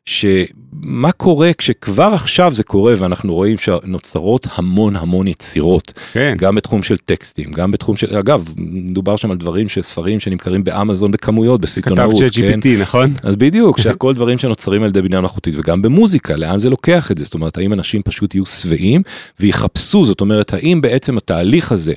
שמה 0.06 1.12
קורה 1.12 1.52
כשכבר 1.58 2.12
עכשיו 2.14 2.52
זה 2.54 2.64
קורה 2.64 2.94
ואנחנו 2.98 3.34
רואים 3.34 3.58
שנוצרות 3.58 4.48
המון 4.56 4.96
המון 4.96 5.28
יצירות 5.28 5.94
כן. 6.14 6.36
גם 6.38 6.56
בתחום 6.56 6.84
של 6.84 6.98
טקסטים 6.98 7.52
גם 7.52 7.72
בתחום 7.72 7.98
של 7.98 8.16
אגב 8.16 8.54
מדובר 8.58 9.16
שם 9.16 9.32
על 9.32 9.38
דברים 9.38 9.70
שספרים 9.70 10.20
שנמכרים 10.20 10.64
באמזון 10.64 11.12
בכמויות 11.12 11.62
בסיטונאות 11.62 12.14
כתב 12.14 12.26
GPT 12.26 12.62
כן? 12.62 12.82
נכון 12.82 13.14
אז 13.24 13.36
בדיוק 13.36 13.80
שהכל 13.82 14.14
דברים 14.14 14.38
שנוצרים 14.38 14.84
על 14.84 14.90
ידי 14.90 15.02
בינה 15.02 15.20
מלאכותית 15.20 15.54
וגם 15.58 15.82
במוזיקה 15.82 16.36
לאן 16.36 16.60
זה 16.60 16.70
לוקח 16.70 17.12
את 17.12 17.18
זה 17.18 17.26
זאת 17.26 17.34
אומרת 17.34 17.58
האם 17.58 17.74
אנשים 17.74 18.02
פשוט 18.02 18.36
יהיו 18.36 18.46
שבעים 18.46 19.02
ויחפשו 19.40 20.06
זאת 20.06 20.22
אומרת 20.22 20.54
האם 20.54 20.82
בעצם 20.82 21.18
התהליך 21.18 21.72
הזה. 21.72 21.94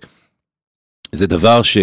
זה 1.13 1.27
דבר 1.27 1.63
ש... 1.63 1.79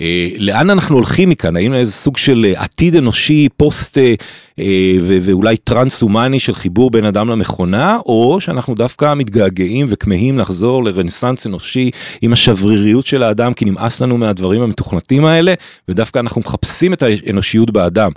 אה, 0.00 0.28
לאן 0.38 0.70
אנחנו 0.70 0.96
הולכים 0.96 1.28
מכאן 1.28 1.56
האם 1.56 1.74
איזה 1.74 1.92
סוג 1.92 2.16
של 2.16 2.52
עתיד 2.56 2.96
אנושי 2.96 3.48
פוסט 3.56 3.98
אה, 3.98 4.14
אה, 4.58 4.96
ואולי 5.00 5.56
טרנס 5.56 6.02
הומני 6.02 6.40
של 6.40 6.54
חיבור 6.54 6.90
בין 6.90 7.04
אדם 7.04 7.28
למכונה 7.28 7.98
או 8.06 8.38
שאנחנו 8.40 8.74
דווקא 8.74 9.14
מתגעגעים 9.14 9.86
וכמהים 9.90 10.38
לחזור 10.38 10.84
לרנסאנס 10.84 11.46
אנושי 11.46 11.90
עם 12.22 12.32
השבריריות 12.32 13.06
של 13.06 13.22
האדם 13.22 13.54
כי 13.54 13.64
נמאס 13.64 14.00
לנו 14.00 14.18
מהדברים 14.18 14.62
המתוכנתים 14.62 15.24
האלה 15.24 15.54
ודווקא 15.88 16.18
אנחנו 16.18 16.40
מחפשים 16.40 16.92
את 16.92 17.02
האנושיות 17.02 17.70
באדם. 17.70 18.10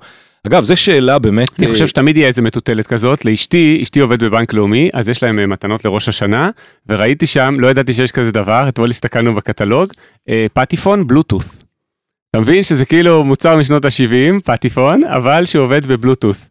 אגב, 0.47 0.63
זו 0.63 0.77
שאלה 0.77 1.19
באמת... 1.19 1.59
אני 1.59 1.67
חושב 1.67 1.87
שתמיד 1.87 2.17
יהיה 2.17 2.27
איזה 2.27 2.41
מטוטלת 2.41 2.87
כזאת. 2.87 3.25
לאשתי, 3.25 3.79
אשתי 3.83 3.99
עובד 3.99 4.23
בבנק 4.23 4.53
לאומי, 4.53 4.89
אז 4.93 5.09
יש 5.09 5.23
להם 5.23 5.49
מתנות 5.49 5.85
לראש 5.85 6.09
השנה, 6.09 6.49
וראיתי 6.87 7.27
שם, 7.27 7.55
לא 7.59 7.67
ידעתי 7.67 7.93
שיש 7.93 8.11
כזה 8.11 8.31
דבר, 8.31 8.65
אתמול 8.69 8.89
הסתכלנו 8.89 9.35
בקטלוג, 9.35 9.93
פטיפון 10.53 11.07
בלוטות'. 11.07 11.63
אתה 12.31 12.39
מבין 12.39 12.63
שזה 12.63 12.85
כאילו 12.85 13.23
מוצר 13.23 13.57
משנות 13.57 13.85
ה-70, 13.85 14.39
פטיפון, 14.43 15.03
אבל 15.03 15.45
שהוא 15.45 15.63
עובד 15.63 15.87
בבלוטות'. 15.87 16.49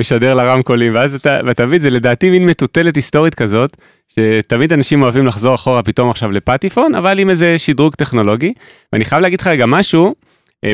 משדר 0.00 0.34
לרמקולים 0.34 0.94
ואז 0.94 1.14
אתה 1.14 1.40
ואתה 1.46 1.66
מבין 1.66 1.80
זה 1.80 1.90
לדעתי 1.90 2.30
מין 2.30 2.46
מטוטלת 2.46 2.96
היסטורית 2.96 3.34
כזאת 3.34 3.76
שתמיד 4.08 4.72
אנשים 4.72 5.02
אוהבים 5.02 5.26
לחזור 5.26 5.54
אחורה 5.54 5.82
פתאום 5.82 6.10
עכשיו 6.10 6.32
לפטיפון 6.32 6.94
אבל 6.94 7.18
עם 7.18 7.30
איזה 7.30 7.58
שדרוג 7.58 7.94
טכנולוגי 7.94 8.52
ואני 8.92 9.04
חייב 9.04 9.22
להגיד 9.22 9.40
לך 9.40 9.46
רגע 9.46 9.66
משהו 9.66 10.14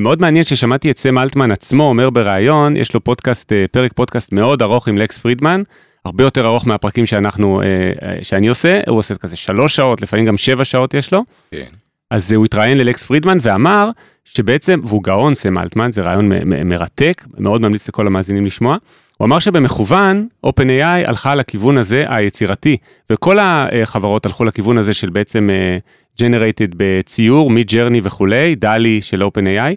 מאוד 0.00 0.20
מעניין 0.20 0.44
ששמעתי 0.44 0.90
את 0.90 0.98
סם 0.98 1.18
אלטמן 1.18 1.50
עצמו 1.50 1.82
אומר 1.82 2.10
בריאיון 2.10 2.76
יש 2.76 2.94
לו 2.94 3.04
פודקאסט 3.04 3.52
פרק 3.72 3.92
פודקאסט 3.92 4.32
מאוד 4.32 4.62
ארוך 4.62 4.88
עם 4.88 4.98
לקס 4.98 5.18
פרידמן 5.18 5.62
הרבה 6.04 6.24
יותר 6.24 6.46
ארוך 6.46 6.66
מהפרקים 6.66 7.06
שאנחנו 7.06 7.62
שאני 8.22 8.48
עושה 8.48 8.80
הוא 8.88 8.98
עושה 8.98 9.14
כזה 9.14 9.36
שלוש 9.36 9.76
שעות 9.76 10.02
לפעמים 10.02 10.26
גם 10.26 10.36
שבע 10.36 10.64
שעות 10.64 10.94
יש 10.94 11.12
לו. 11.12 11.24
כן. 11.50 11.68
אז 12.10 12.32
הוא 12.32 12.44
התראיין 12.44 12.78
ללקס 12.78 13.02
פרידמן 13.02 13.38
ואמר 13.42 13.90
שבעצם, 14.24 14.80
והוא 14.84 15.02
גאון 15.02 15.34
סם 15.34 15.58
אלטמן, 15.58 15.92
זה 15.92 16.02
רעיון 16.02 16.28
מרתק, 16.64 17.24
מאוד 17.38 17.60
ממליץ 17.60 17.88
לכל 17.88 18.06
המאזינים 18.06 18.46
לשמוע. 18.46 18.76
הוא 19.16 19.24
אמר 19.26 19.38
שבמכוון, 19.38 20.28
OpenAI 20.46 21.06
הלכה 21.06 21.34
לכיוון 21.34 21.78
הזה 21.78 22.04
היצירתי, 22.08 22.76
וכל 23.10 23.38
החברות 23.40 24.26
הלכו 24.26 24.44
לכיוון 24.44 24.78
הזה 24.78 24.94
של 24.94 25.10
בעצם 25.10 25.50
generated 26.22 26.74
בציור, 26.76 27.50
מג'רני 27.50 28.00
וכולי, 28.02 28.54
דלי 28.54 29.02
של 29.02 29.22
OpenAI, 29.22 29.74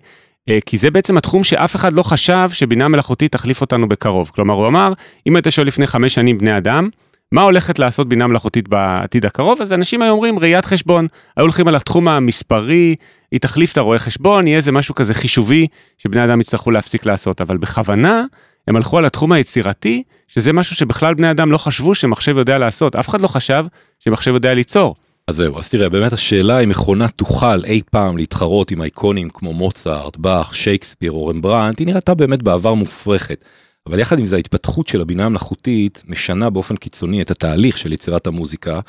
uh, 0.49 0.53
כי 0.65 0.77
זה 0.77 0.91
בעצם 0.91 1.17
התחום 1.17 1.43
שאף 1.43 1.75
אחד 1.75 1.93
לא 1.93 2.03
חשב 2.03 2.49
שבינה 2.53 2.87
מלאכותית 2.87 3.31
תחליף 3.31 3.61
אותנו 3.61 3.87
בקרוב. 3.87 4.31
כלומר, 4.35 4.53
הוא 4.53 4.67
אמר, 4.67 4.93
אם 5.27 5.35
היית 5.35 5.45
שואל 5.49 5.67
לפני 5.67 5.87
חמש 5.87 6.13
שנים 6.13 6.37
בני 6.37 6.57
אדם, 6.57 6.89
מה 7.31 7.41
הולכת 7.41 7.79
לעשות 7.79 8.09
בינה 8.09 8.27
מלאכותית 8.27 8.67
בעתיד 8.67 9.25
הקרוב? 9.25 9.61
אז 9.61 9.73
אנשים 9.73 10.01
היו 10.01 10.11
אומרים 10.11 10.39
ראיית 10.39 10.65
חשבון, 10.65 11.07
היו 11.37 11.43
הולכים 11.43 11.67
על 11.67 11.75
התחום 11.75 12.07
המספרי, 12.07 12.95
היא 13.31 13.39
תחליף 13.39 13.71
את 13.71 13.77
הרואה 13.77 13.99
חשבון, 13.99 14.47
יהיה 14.47 14.57
איזה 14.57 14.71
משהו 14.71 14.95
כזה 14.95 15.13
חישובי 15.13 15.67
שבני 15.97 16.23
אדם 16.23 16.41
יצטרכו 16.41 16.71
להפסיק 16.71 17.05
לעשות, 17.05 17.41
אבל 17.41 17.57
בכוונה 17.57 18.25
הם 18.67 18.75
הלכו 18.75 18.97
על 18.97 19.05
התחום 19.05 19.31
היצירתי, 19.31 20.03
שזה 20.27 20.53
משהו 20.53 20.75
שבכלל 20.75 21.13
בני 21.13 21.31
אדם 21.31 21.51
לא 21.51 21.57
חשבו 21.57 21.95
שמחשב 21.95 22.37
יודע 22.37 22.57
לעשות, 22.57 22.95
אף 22.95 23.09
אחד 23.09 23.21
לא 23.21 23.27
חשב 23.27 23.65
שמחשב 23.99 24.33
יודע 24.33 24.53
ליצור. 24.53 24.95
אז 25.27 25.35
זהו, 25.35 25.59
אז 25.59 25.69
תראה, 25.69 25.89
באמת 25.89 26.13
השאלה 26.13 26.59
אם 26.59 26.69
מכונה 26.69 27.07
תוכל 27.07 27.65
אי 27.65 27.81
פעם 27.91 28.17
להתחרות 28.17 28.71
עם 28.71 28.81
אייקונים 28.81 29.29
כמו 29.29 29.53
מוצרט, 29.53 30.17
באך, 30.17 30.55
שייקספיר 30.55 31.11
או 31.11 31.27
רמברנט, 31.27 31.79
היא 31.79 31.87
נראתה 31.87 32.13
באמת 32.13 32.43
בעבר 32.43 32.73
מופרכת. 32.73 33.45
אבל 33.87 33.99
יחד 33.99 34.19
עם 34.19 34.25
זה 34.25 34.35
ההתפתחות 34.35 34.87
של 34.87 35.01
הבינה 35.01 35.25
המלאכותית 35.25 36.03
משנה 36.07 36.49
באופן 36.49 36.75
קיצוני 36.75 37.21
את 37.21 37.31
התהליך 37.31 37.77
של 37.77 37.93
יצירת 37.93 38.27
המוזיקה 38.27 38.79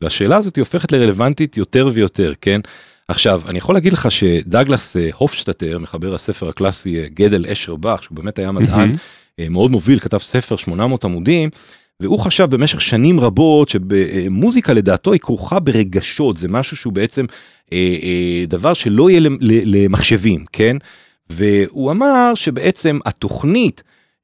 והשאלה 0.00 0.36
הזאת 0.36 0.56
היא 0.56 0.62
הופכת 0.62 0.92
לרלוונטית 0.92 1.56
יותר 1.56 1.90
ויותר 1.92 2.32
כן. 2.40 2.60
עכשיו 3.08 3.42
אני 3.48 3.58
יכול 3.58 3.74
להגיד 3.74 3.92
לך 3.92 4.10
שדגלס 4.10 4.96
אה, 4.96 5.08
הופשטטר 5.14 5.78
מחבר 5.78 6.14
הספר 6.14 6.48
הקלאסי 6.48 7.00
אה, 7.00 7.06
גדל 7.14 7.46
אשר 7.46 7.76
באך 7.76 8.02
שהוא 8.02 8.16
באמת 8.16 8.38
היה 8.38 8.52
מדען 8.52 8.92
mm-hmm. 8.92 9.48
מאוד 9.50 9.70
מוביל 9.70 9.98
כתב 9.98 10.18
ספר 10.18 10.56
800 10.56 11.04
עמודים. 11.04 11.50
והוא 12.02 12.18
חשב 12.18 12.50
במשך 12.50 12.80
שנים 12.80 13.20
רבות 13.20 13.68
שמוזיקה 13.68 14.72
לדעתו 14.72 15.12
היא 15.12 15.20
כרוכה 15.20 15.60
ברגשות 15.60 16.36
זה 16.36 16.48
משהו 16.48 16.76
שהוא 16.76 16.92
בעצם 16.92 17.24
אה, 17.72 17.96
אה, 18.02 18.44
דבר 18.46 18.74
שלא 18.74 19.10
יהיה 19.10 19.20
למחשבים 19.40 20.44
כן? 20.52 20.76
והוא 21.30 21.90
אמר 21.90 22.32
שבעצם 22.34 22.98
התוכנית 23.06 23.82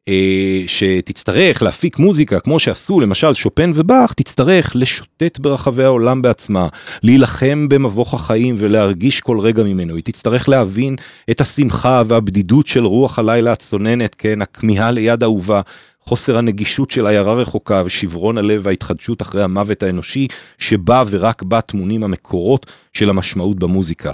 אה, 0.08 0.62
שתצטרך 0.66 1.62
להפיק 1.62 1.98
מוזיקה 1.98 2.40
כמו 2.40 2.58
שעשו 2.58 3.00
למשל 3.00 3.34
שופן 3.34 3.72
ובאך 3.74 4.12
תצטרך 4.12 4.72
לשוטט 4.74 5.38
ברחבי 5.38 5.84
העולם 5.84 6.22
בעצמה 6.22 6.68
להילחם 7.02 7.68
במבוך 7.68 8.14
החיים 8.14 8.54
ולהרגיש 8.58 9.20
כל 9.20 9.40
רגע 9.40 9.62
ממנו. 9.62 9.94
היא 9.94 10.04
תצטרך 10.04 10.48
להבין 10.48 10.96
את 11.30 11.40
השמחה 11.40 12.02
והבדידות 12.06 12.66
של 12.66 12.84
רוח 12.84 13.18
הלילה 13.18 13.52
הצוננת 13.52 14.14
כן? 14.18 14.42
הכמיהה 14.42 14.90
ליד 14.90 15.22
אהובה 15.22 15.60
חוסר 16.08 16.38
הנגישות 16.38 16.90
של 16.90 17.06
עיירה 17.06 17.32
רחוקה 17.32 17.82
ושברון 17.86 18.38
הלב 18.38 18.60
וההתחדשות 18.64 19.22
אחרי 19.22 19.42
המוות 19.42 19.82
האנושי 19.82 20.26
שבה 20.58 21.02
ורק 21.10 21.42
בה 21.42 21.60
טמונים 21.60 22.04
המקורות 22.04 22.66
של 22.92 23.10
המשמעות 23.10 23.58
במוזיקה. 23.58 24.12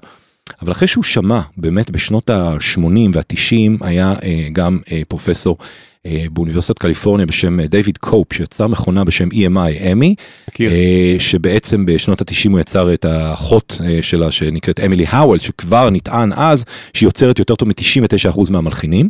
אבל 0.63 0.73
אחרי 0.73 0.89
שהוא 0.89 1.05
שמע, 1.05 1.41
באמת 1.57 1.91
בשנות 1.91 2.31
ה-80 2.31 2.81
וה-90 3.13 3.87
היה 3.87 4.15
אה, 4.23 4.49
גם 4.53 4.79
אה, 4.93 5.03
פרופסור 5.09 5.59
אה, 6.07 6.25
באוניברסיטת 6.31 6.79
קליפורניה 6.79 7.27
בשם 7.27 7.61
אה, 7.61 7.67
דיוויד 7.67 7.99
קופ, 7.99 8.33
שיצר 8.33 8.67
מכונה 8.67 9.05
בשם 9.05 9.29
EMI, 9.29 9.93
אמי. 9.93 10.15
אה, 10.61 11.17
שבעצם 11.19 11.87
בשנות 11.87 12.21
ה-90 12.21 12.51
הוא 12.51 12.61
יצר 12.61 12.95
את 12.95 13.05
האחות 13.05 13.81
אה, 13.85 13.99
שלה 14.03 14.33
שנקראת 14.33 14.81
אמילי 14.81 15.05
האוול, 15.09 15.39
שכבר 15.39 15.91
נטען 15.91 16.33
אז 16.33 16.65
שהיא 16.95 17.07
יוצרת 17.07 17.39
יותר 17.39 17.55
טוב 17.55 17.69
מ-99% 17.69 18.53
מהמלחינים, 18.53 19.09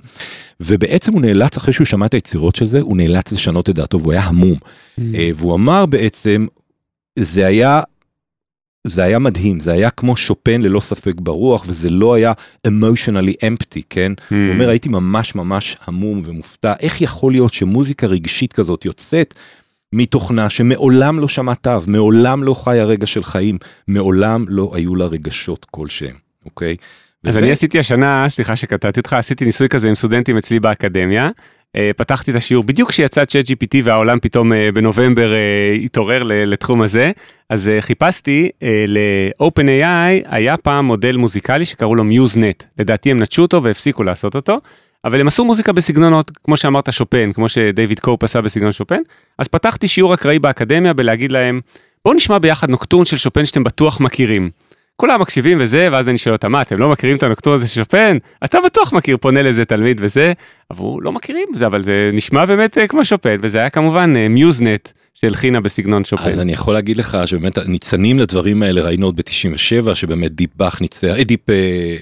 ובעצם 0.61 1.12
הוא 1.12 1.20
נאלץ, 1.20 1.57
אחרי 1.57 1.72
שהוא 1.72 1.87
שמע 1.87 2.07
את 2.07 2.14
היצירות 2.14 2.55
של 2.55 2.66
זה, 2.66 2.80
הוא 2.80 2.97
נאלץ 2.97 3.32
לשנות 3.32 3.70
את 3.70 3.74
דעתו 3.74 4.01
והוא 4.01 4.12
היה 4.12 4.22
המום. 4.22 4.59
אה, 5.14 5.30
והוא 5.35 5.55
אמר 5.55 5.87
בעצם, 5.87 6.47
זה 7.18 7.47
היה, 7.47 7.82
זה 8.87 9.03
היה 9.05 9.18
מדהים, 9.18 9.61
זה 9.61 9.72
היה 9.72 9.91
כמו 9.91 10.16
שופן 10.16 10.62
ללא 10.62 10.80
ספק 10.80 11.14
ברוח, 11.20 11.64
וזה 11.68 11.91
לא 11.91 12.14
היה 12.14 12.32
emotionally 12.68 13.32
empty, 13.47 13.80
כן? 13.91 14.12
הוא 14.30 14.55
אומר, 14.55 14.68
הייתי 14.68 14.89
ממש 14.89 15.35
ממש 15.35 15.76
המום 15.87 16.22
ומופתע, 16.24 16.74
איך 16.80 17.01
יכול 17.01 17.32
להיות 17.32 17.53
שמוזיקה 17.55 18.07
רגשית 18.07 18.53
כזאת 18.53 18.85
יוצאת 18.85 19.35
מתוכנה 19.93 20.51
שמעולם 20.51 21.20
לא 21.20 21.28
שמעה 21.28 21.55
מעולם 21.87 22.43
לא 22.43 22.55
חיה 22.64 22.85
רגע 22.85 23.07
של 23.07 23.22
חיים, 23.22 23.59
מעולם 23.89 24.45
לא 24.49 24.70
היו 24.74 24.97
לה 24.97 25.05
רגשות 25.05 25.66
כלשהם, 25.70 26.14
אוקיי? 26.45 26.76
אז 27.26 27.30
וזה- 27.37 27.39
אני 27.39 27.51
עשיתי 27.53 27.78
השנה, 27.78 28.26
סליחה 28.28 28.57
שקטעתי 28.57 29.01
אותך, 29.01 29.12
עשיתי 29.12 29.45
ניסוי 29.45 29.68
כזה 29.68 29.89
עם 29.89 29.95
סטודנטים 29.95 30.37
אצלי 30.37 30.61
באקדמיה. 30.61 31.30
אה, 31.77 31.91
פתחתי 31.97 32.31
את 32.31 32.37
השיעור 32.37 32.64
בדיוק 32.64 32.91
כשיצא 32.91 33.25
ChatGPT 33.25 33.77
והעולם 33.85 34.18
פתאום 34.20 34.53
אה, 34.53 34.72
בנובמבר 34.75 35.35
אה, 35.35 35.72
התעורר 35.85 36.22
לתחום 36.25 36.83
הזה. 36.83 37.12
אז 37.51 37.70
חיפשתי 37.81 38.51
אה, 38.62 38.85
ל-OpenAI 38.89 40.27
היה 40.29 40.57
פעם 40.57 40.85
מודל 40.85 41.16
מוזיקלי 41.16 41.64
שקראו 41.66 41.95
לו 41.95 42.03
MuseNet. 42.03 42.64
לדעתי 42.79 43.11
הם 43.11 43.22
נטשו 43.22 43.43
אותו 43.43 43.62
והפסיקו 43.62 44.03
לעשות 44.03 44.35
אותו. 44.35 44.61
אבל 45.05 45.20
הם 45.20 45.29
עשו 45.29 45.45
מוזיקה 45.45 45.72
בסגנונות, 45.72 46.31
כמו 46.45 46.57
שאמרת 46.57 46.93
שופן, 46.93 47.33
כמו 47.33 47.49
שדייוויד 47.49 48.01
קופ 48.01 48.25
עשה 48.25 48.41
בסגנון 48.41 48.72
שופן. 48.72 49.01
אז 49.39 49.49
פתחתי 49.49 49.89
שיעור 49.89 50.14
אקראי 50.14 50.39
באקדמיה 50.39 50.93
בלהגיד 50.93 51.33
להם, 51.33 51.61
בואו 52.05 52.14
נשמע 52.14 52.39
ביחד 52.39 52.70
נוקטורן 52.70 53.05
של 53.05 53.16
שופן 53.16 53.47
שאתם 53.47 53.64
בטוח 53.64 54.01
מכירים. 54.01 54.51
כולם 54.97 55.21
מקשיבים 55.21 55.59
וזה, 55.61 55.89
ואז 55.93 56.09
אני 56.09 56.19
שואל 56.19 56.35
אותם, 56.35 56.53
מה, 56.53 56.63
אתם 56.63 56.79
לא 56.79 56.89
מכירים 56.89 57.17
את 57.17 57.23
הנוקטורן 57.23 57.61
של 57.61 57.67
שופן? 57.67 58.17
אתה 58.45 58.59
בטוח 58.65 58.93
מכיר, 58.93 59.17
פונה 59.17 59.43
לזה 59.43 59.65
תלמיד 59.65 60.01
וזה, 60.05 60.33
אבל 60.71 60.85
לא 61.01 61.13
מכירים 61.13 61.49
זה, 61.55 61.67
אבל 61.67 61.83
זה 61.83 62.11
נשמע 62.13 62.45
באמת 62.45 62.79
אה, 62.79 62.87
כמו 62.87 63.05
שופן, 63.05 63.37
וזה 63.43 63.59
היה 63.59 63.71
כמובן 63.71 64.13
אה, 64.17 64.29
MuseNet 64.29 64.89
שהלחינה 65.15 65.61
בסגנון 65.61 66.05
שופן. 66.05 66.29
אז 66.29 66.39
אני 66.39 66.53
יכול 66.53 66.75
להגיד 66.75 66.97
לך 66.97 67.19
שבאמת 67.27 67.59
ניצנים 67.59 68.19
לדברים 68.19 68.63
האלה 68.63 68.81
ראינו 68.81 69.07
עוד 69.07 69.17
ב-97 69.17 69.95
שבאמת 69.95 70.33
Deep 70.33 70.51
Bach 70.57 70.81
ניצח, 70.81 71.15
אה, 71.19 71.25
Deep 71.25 71.51
אה, 71.51 71.55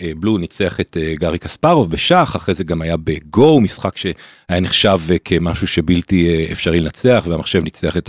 אה, 0.03 0.13
Blue 0.17 0.39
ניצח 0.39 0.81
את 0.81 0.97
אה, 1.01 1.15
גארי 1.15 1.39
קספרוב 1.39 1.91
בשח, 1.91 2.33
אחרי 2.37 2.55
זה 2.55 2.65
גם 2.65 2.83
היה 2.83 2.97
בגו, 2.97 3.61
משחק 3.61 3.97
שהיה 3.97 4.61
נחשב 4.61 4.99
אה, 5.11 5.17
כמשהו 5.25 5.67
שבלתי 5.67 6.29
אה, 6.29 6.53
אפשרי 6.53 6.81
לנצח, 6.81 7.25
והמחשב 7.29 7.65
ניצח 7.65 7.97
את 7.97 8.09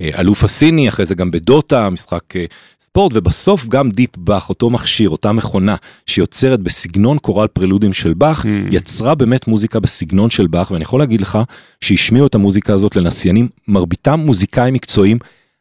האלוף 0.00 0.44
הסיני, 0.44 0.88
אחרי 0.88 1.06
זה 1.06 1.14
גם 1.14 1.30
בדוטה, 1.30 1.90
משחק 1.90 2.36
אה, 2.36 2.44
ספורט, 2.80 3.12
ובסוף 3.14 3.66
גם 3.66 3.90
Deep 3.90 4.16
Bach, 4.16 4.48
אותו 4.48 4.70
מכשיר, 4.70 5.10
אותה 5.10 5.32
מכונה 5.32 5.76
שיוצרת 6.06 6.60
בסגנון 6.60 7.18
קורל 7.18 7.46
פרלודים 7.46 7.92
של 7.92 8.14
באך, 8.14 8.44
Mm. 8.44 8.48
יצרה 8.70 9.14
באמת 9.14 9.48
מוזיקה 9.48 9.80
בסגנון 9.80 10.30
של 10.30 10.46
באך, 10.46 10.70
ואני 10.70 10.82
יכול 10.82 11.00
להגיד 11.00 11.20
לך 11.20 11.38
שהשמיעו 11.80 12.26
את 12.26 12.34
המוזיקה 12.34 12.74
הזאת 12.74 12.96
לנסיינים, 12.96 13.48
מרביתם 13.68 14.20
מוזיקאים 14.20 14.74
מקצועיים. 14.74 15.18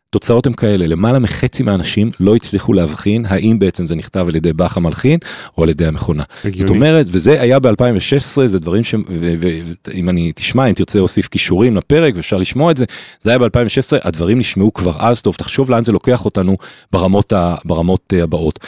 תוצאות 0.10 0.48
הם 0.48 0.54
כאלה, 0.54 0.88
למעלה 0.88 1.20
מחצי 1.20 1.64
מהאנשים 1.64 2.12
לא 2.20 2.36
הצליחו 2.36 2.74
להבחין 2.74 3.26
האם 3.26 3.60
בעצם 3.60 3.88
זה 3.88 3.96
נכתב 3.96 4.26
על 4.30 4.36
ידי 4.36 4.54
באך 4.54 4.78
המלחין 4.78 5.20
או 5.58 5.64
על 5.64 5.70
ידי 5.70 5.86
המכונה. 5.86 6.24
הגיוני. 6.46 6.62
זאת 6.62 6.70
אומרת, 6.70 7.06
וזה 7.10 7.42
היה 7.42 7.60
ב-2016, 7.60 8.46
זה 8.46 8.60
דברים 8.60 8.84
ש... 8.84 8.96
ואם 9.88 10.10
אני 10.10 10.32
תשמע, 10.36 10.66
אם 10.66 10.74
תרצה 10.74 11.00
להוסיף 11.00 11.28
כישורים 11.28 11.76
לפרק 11.76 12.14
ואפשר 12.16 12.38
לשמוע 12.38 12.72
את 12.72 12.78
זה, 12.78 12.86
זה 13.22 13.30
היה 13.30 13.40
ב-2016, 13.40 13.98
הדברים 14.04 14.40
נשמעו 14.40 14.74
כבר 14.74 14.94
אז 15.00 15.22
טוב, 15.22 15.36
תחשוב 15.36 15.72
לאן 15.72 15.84
זה 15.84 15.92
לוקח 15.92 16.26
אותנו 16.26 16.56
ברמות, 16.92 17.34
ה... 17.34 17.56
ברמות 17.66 18.14
אה, 18.18 18.24
הבאות. 18.24 18.60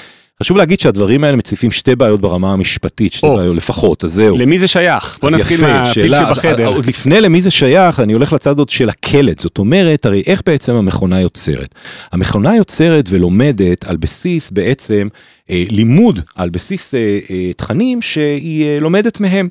חשוב 0.41 0.57
להגיד 0.57 0.79
שהדברים 0.79 1.23
האלה 1.23 1.37
מציפים 1.37 1.71
שתי 1.71 1.95
בעיות 1.95 2.21
ברמה 2.21 2.53
המשפטית, 2.53 3.13
שתי 3.13 3.25
או. 3.25 3.35
בעיות 3.35 3.55
לפחות, 3.55 4.03
אז 4.03 4.13
זהו. 4.13 4.37
למי 4.37 4.59
זה 4.59 4.67
שייך? 4.67 5.17
בוא 5.21 5.29
נתחיל 5.29 5.61
מהפיל 5.61 6.13
שבחדר. 6.13 6.67
עוד 6.67 6.85
לפני 6.85 7.21
למי 7.21 7.41
זה 7.41 7.51
שייך, 7.51 7.99
אני 7.99 8.13
הולך 8.13 8.33
לצד 8.33 8.59
עוד 8.59 8.69
של 8.69 8.89
הקלט, 8.89 9.39
זאת 9.39 9.57
אומרת, 9.57 10.05
הרי 10.05 10.23
איך 10.25 10.41
בעצם 10.45 10.75
המכונה 10.75 11.21
יוצרת? 11.21 11.75
המכונה 12.11 12.55
יוצרת 12.55 13.05
ולומדת 13.09 13.85
על 13.85 13.97
בסיס 13.97 14.51
בעצם 14.51 15.07
אה, 15.49 15.63
לימוד, 15.69 16.19
על 16.35 16.49
בסיס 16.49 16.93
אה, 16.95 17.19
אה, 17.29 17.53
תכנים 17.53 18.01
שהיא 18.01 18.65
אה, 18.65 18.79
לומדת 18.79 19.19
מהם. 19.19 19.49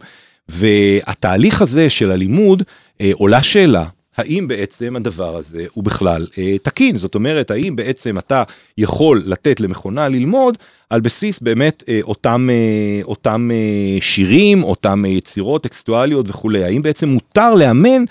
והתהליך 0.49 1.63
הזה 1.63 1.91
של 1.91 2.11
הלימוד 2.11 2.63
אה, 3.01 3.11
עולה 3.15 3.43
שאלה. 3.43 3.85
האם 4.17 4.49
בעצם 4.49 4.97
הדבר 4.97 5.37
הזה 5.37 5.65
הוא 5.73 5.85
בכלל 5.85 6.27
אה, 6.39 6.57
תקין? 6.63 6.99
זאת 6.99 7.15
אומרת, 7.15 7.51
האם 7.51 7.77
בעצם 7.77 8.19
אתה 8.19 8.43
יכול 8.79 9.23
לתת 9.27 9.61
למכונה 9.61 10.09
ללמוד 10.09 10.59
על 10.91 11.01
בסיס 11.01 11.41
באמת 11.41 11.85
אה, 11.89 12.01
אותם, 12.03 12.49
אה, 12.51 13.03
אותם 13.05 13.51
אה, 13.53 14.01
שירים, 14.01 14.65
אותם 14.65 15.05
יצירות 15.05 15.63
טקסטואליות 15.63 16.29
וכולי? 16.29 16.65
האם 16.65 16.83
בעצם 16.83 17.09
מותר 17.09 17.55
לאמן 17.55 18.05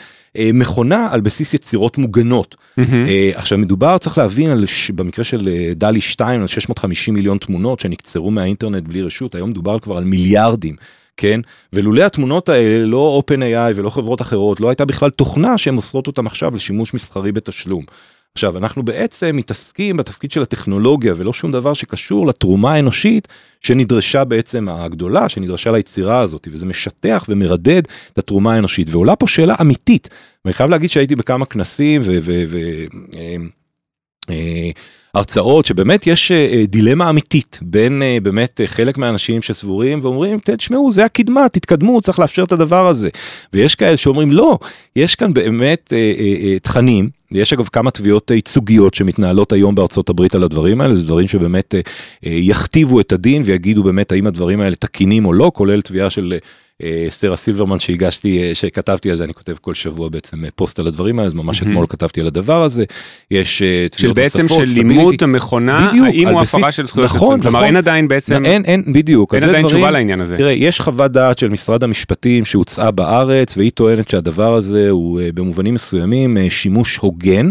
מכונה 0.54 1.08
על 1.12 1.22
בסיס 1.22 1.54
יצירות 1.54 1.98
מוגנות? 1.98 2.56
אה, 2.78 3.32
עכשיו 3.36 3.58
מדובר 3.58 3.98
צריך 3.98 4.18
להבין 4.18 4.50
על 4.50 4.66
ש... 4.66 4.92
במקרה 4.92 5.26
של 5.26 5.50
דלי 5.76 6.02
2 6.02 6.42
על 6.42 6.48
650 6.48 7.14
מיליון 7.14 7.38
תמונות 7.38 7.80
שנקצרו 7.80 8.32
מהאינטרנט 8.32 8.84
בלי 8.84 9.02
רשות 9.02 9.36
היום 9.36 9.50
מדובר 9.50 9.80
כבר 9.80 9.98
על 9.98 10.04
מיליארדים. 10.04 10.76
כן 11.18 11.40
ולולא 11.74 12.04
התמונות 12.04 12.50
האלה 12.50 12.86
לא 12.86 13.22
OpenAI 13.24 13.74
ולא 13.76 13.90
חברות 13.90 14.22
אחרות 14.22 14.60
לא 14.60 14.70
הייתה 14.70 14.86
בכלל 14.86 15.10
תוכנה 15.10 15.58
שהן 15.58 15.74
מוסרות 15.74 16.08
אותם 16.08 16.28
עכשיו 16.28 16.56
לשימוש 16.56 16.94
מסחרי 16.94 17.32
בתשלום. 17.32 17.84
עכשיו 18.36 18.58
אנחנו 18.58 18.84
בעצם 18.84 19.36
מתעסקים 19.36 19.98
בתפקיד 19.98 20.32
של 20.32 20.42
הטכנולוגיה 20.42 21.14
ולא 21.18 21.34
שום 21.34 21.52
דבר 21.52 21.74
שקשור 21.74 22.28
לתרומה 22.28 22.74
האנושית 22.74 23.28
שנדרשה 23.62 24.24
בעצם 24.24 24.70
הגדולה 24.70 25.30
שנדרשה 25.30 25.72
ליצירה 25.72 26.20
הזאת 26.20 26.48
וזה 26.52 26.66
משטח 26.66 27.26
ומרדד 27.30 27.82
את 28.14 28.18
התרומה 28.18 28.54
האנושית 28.54 28.88
ועולה 28.90 29.16
פה 29.16 29.28
שאלה 29.28 29.56
אמיתית. 29.62 30.10
ואני 30.46 30.54
חייב 30.54 30.70
להגיד 30.70 30.90
שהייתי 30.90 31.16
בכמה 31.16 31.46
כנסים 31.46 32.02
ו... 32.06 32.18
ו, 32.22 32.44
ו 32.48 32.58
אה, 33.16 33.36
אה, 34.30 34.70
הרצאות 35.14 35.66
שבאמת 35.66 36.08
יש 36.08 36.32
אה, 36.32 36.48
אה, 36.54 36.64
דילמה 36.66 37.10
אמיתית 37.10 37.60
בין 37.62 38.02
אה, 38.02 38.18
באמת 38.24 38.62
חלק 38.66 38.98
מהאנשים 38.98 39.42
שסבורים 39.42 40.00
ואומרים 40.02 40.40
תשמעו 40.44 40.92
זה 40.92 41.06
הקדמה 41.06 41.50
תתקדמו 41.50 42.02
צריך 42.02 42.20
לאפשר 42.20 42.44
את 42.44 42.52
הדבר 42.52 42.88
הזה 42.88 43.10
ויש 43.54 43.76
כאלה 43.76 43.98
שאומרים 43.98 44.32
לא 44.32 44.58
יש 44.96 45.16
כאן 45.16 45.34
באמת 45.34 45.94
תכנים 46.62 47.10
יש 47.32 47.54
אגב 47.54 47.68
כמה 47.68 47.92
תביעות 47.92 48.32
ייצוגיות 48.32 48.94
שמתנהלות 48.94 49.52
היום 49.52 49.76
בארצות 49.76 50.10
הברית 50.10 50.36
על 50.36 50.44
הדברים 50.44 50.82
האלה 50.82 50.96
זה 50.96 51.04
דברים 51.04 51.28
שבאמת 51.28 51.76
יכתיבו 52.24 53.00
את 53.00 53.12
הדין 53.12 53.42
ויגידו 53.46 53.84
באמת 53.84 54.12
האם 54.12 54.28
הדברים 54.28 54.62
האלה 54.62 54.76
תקינים 54.76 55.26
או 55.26 55.34
לא 55.34 55.52
כולל 55.56 55.82
תביעה 55.82 56.10
של. 56.10 56.38
סטרה 57.10 57.36
סילברמן 57.36 57.80
שהגשתי 57.80 58.44
אה, 58.44 58.56
שכתבתי 58.56 59.10
על 59.10 59.16
זה 59.16 59.24
אני 59.24 59.34
כותב 59.34 59.54
כל 59.62 59.74
שבוע 59.74 60.10
בעצם 60.10 60.46
אה, 60.46 60.50
פוסט 60.56 60.80
על 60.80 60.88
הדברים 60.88 61.20
האלה 61.20 61.28
אז 61.28 61.34
ממש. 61.34 61.62
אתמול 61.62 61.86
כתבתי 61.90 62.22
על 62.22 62.28
הדבר 62.28 62.64
הזה 62.64 62.86
יש 63.32 63.62
אה, 63.62 63.88
של 63.92 63.98
תביעות 63.98 64.16
בעצם 64.16 64.42
נוספות, 64.42 64.68
של. 64.68 64.74
לימוד 64.74 65.16
המכונה, 65.22 65.88
בדיוק, 65.88 66.08
האם 66.08 66.28
הוא 66.28 66.42
הפרה 66.42 66.72
של 66.72 66.88
זכויות 66.88 67.10
נכון, 67.10 67.22
יוצרים. 67.22 67.42
כלומר 67.42 67.60
נכון. 67.60 67.68
אין 67.68 67.76
עדיין 67.76 68.08
בעצם, 68.08 68.46
אין 68.46 68.66
אין 68.66 68.84
בדיוק 68.94 69.36
אין 69.36 69.44
עדיין 69.44 69.66
תשובה 69.66 69.92
לעניין 69.92 70.22
הזה. 70.22 70.38
תראה 70.38 70.52
יש 70.52 70.80
חוות 70.80 71.12
דעת 71.12 71.40
של 71.40 71.50
משרד 71.50 71.84
המשפטים 71.84 72.46
שהוצאה 72.46 72.92
בארץ 72.92 73.58
והיא 73.58 73.72
טוענת 73.72 74.10
שהדבר 74.10 74.54
הזה 74.54 74.90
הוא 74.90 75.22
במובנים 75.34 75.74
מסוימים 75.74 76.38
שימוש 76.50 76.98
הוגן 76.98 77.50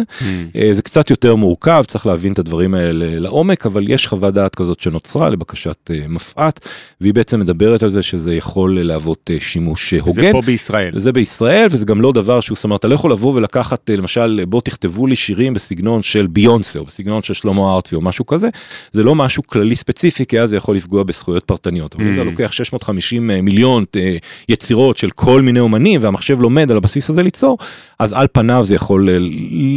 זה 0.72 0.82
קצת 0.82 1.10
יותר 1.10 1.34
מורכב 1.34 1.82
צריך 1.86 2.06
להבין 2.06 2.32
את 2.32 2.38
הדברים 2.38 2.74
האלה 2.74 3.18
לעומק 3.18 3.66
אבל 3.66 3.84
יש 3.88 4.06
חוות 4.06 4.34
דעת 4.34 4.54
כזאת 4.54 4.80
שנוצרה 4.80 5.28
לבקשת 5.28 5.90
מפא"ת 6.08 6.60
והיא 7.00 7.14
בעצם 7.14 7.40
מדברת 7.40 7.82
על 7.82 7.90
זה 7.90 8.02
שזה 8.02 8.34
יכול 8.34 8.80
להוות 8.80 9.17
אה, 9.30 9.36
שימוש 9.40 9.94
אה, 9.94 9.98
זה 9.98 10.04
הוגן. 10.04 10.32
פה 10.32 10.40
בישראל. 10.42 10.98
זה 10.98 11.12
בישראל 11.12 11.66
וזה 11.70 11.86
גם 11.86 12.00
לא 12.00 12.12
דבר 12.12 12.40
שהוא 12.40 12.56
זאת 12.56 12.64
אומרת 12.64 12.80
אתה 12.80 12.88
לא 12.88 12.94
יכול 12.94 13.12
לבוא 13.12 13.34
ולקחת 13.34 13.90
אה, 13.90 13.96
למשל 13.96 14.44
בוא 14.48 14.60
תכתבו 14.60 15.06
לי 15.06 15.16
שירים 15.16 15.54
בסגנון 15.54 16.02
של 16.02 16.26
ביונסה 16.26 16.78
או 16.78 16.84
בסגנון 16.84 17.22
של 17.22 17.34
שלמה 17.34 17.74
ארצי 17.74 17.94
או 17.96 18.00
משהו 18.00 18.26
כזה 18.26 18.48
זה 18.92 19.02
לא 19.02 19.14
משהו 19.14 19.42
כללי 19.46 19.76
ספציפי 19.76 20.26
כי 20.26 20.40
אז 20.40 20.50
זה 20.50 20.56
יכול 20.56 20.76
לפגוע 20.76 21.02
בזכויות 21.02 21.44
פרטניות 21.44 21.94
אבל 21.94 22.04
אם 22.04 22.12
אתה 22.12 22.22
Mm. 22.22 22.24
לוקח 22.24 22.52
650 22.52 23.26
מיליון 23.42 23.84
יצירות 24.48 24.96
של 24.98 25.10
כל 25.10 25.42
מיני 25.42 25.60
אומנים 25.60 26.00
והמחשב 26.02 26.40
לומד 26.40 26.70
על 26.70 26.76
הבסיס 26.76 27.10
הזה 27.10 27.22
ליצור 27.22 27.58
אז 27.98 28.12
על 28.12 28.26
פניו 28.32 28.64
זה 28.64 28.74
יכול 28.74 29.08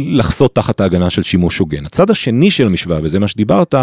לחסות 0.06 0.54
תחת 0.54 0.80
ההגנה 0.80 1.10
של 1.10 1.22
שימוש 1.22 1.58
הוגן 1.58 1.86
הצד 1.86 2.10
השני 2.10 2.50
של 2.50 2.66
המשוואה 2.66 2.98
וזה 3.02 3.18
מה 3.18 3.28
שדיברת 3.28 3.74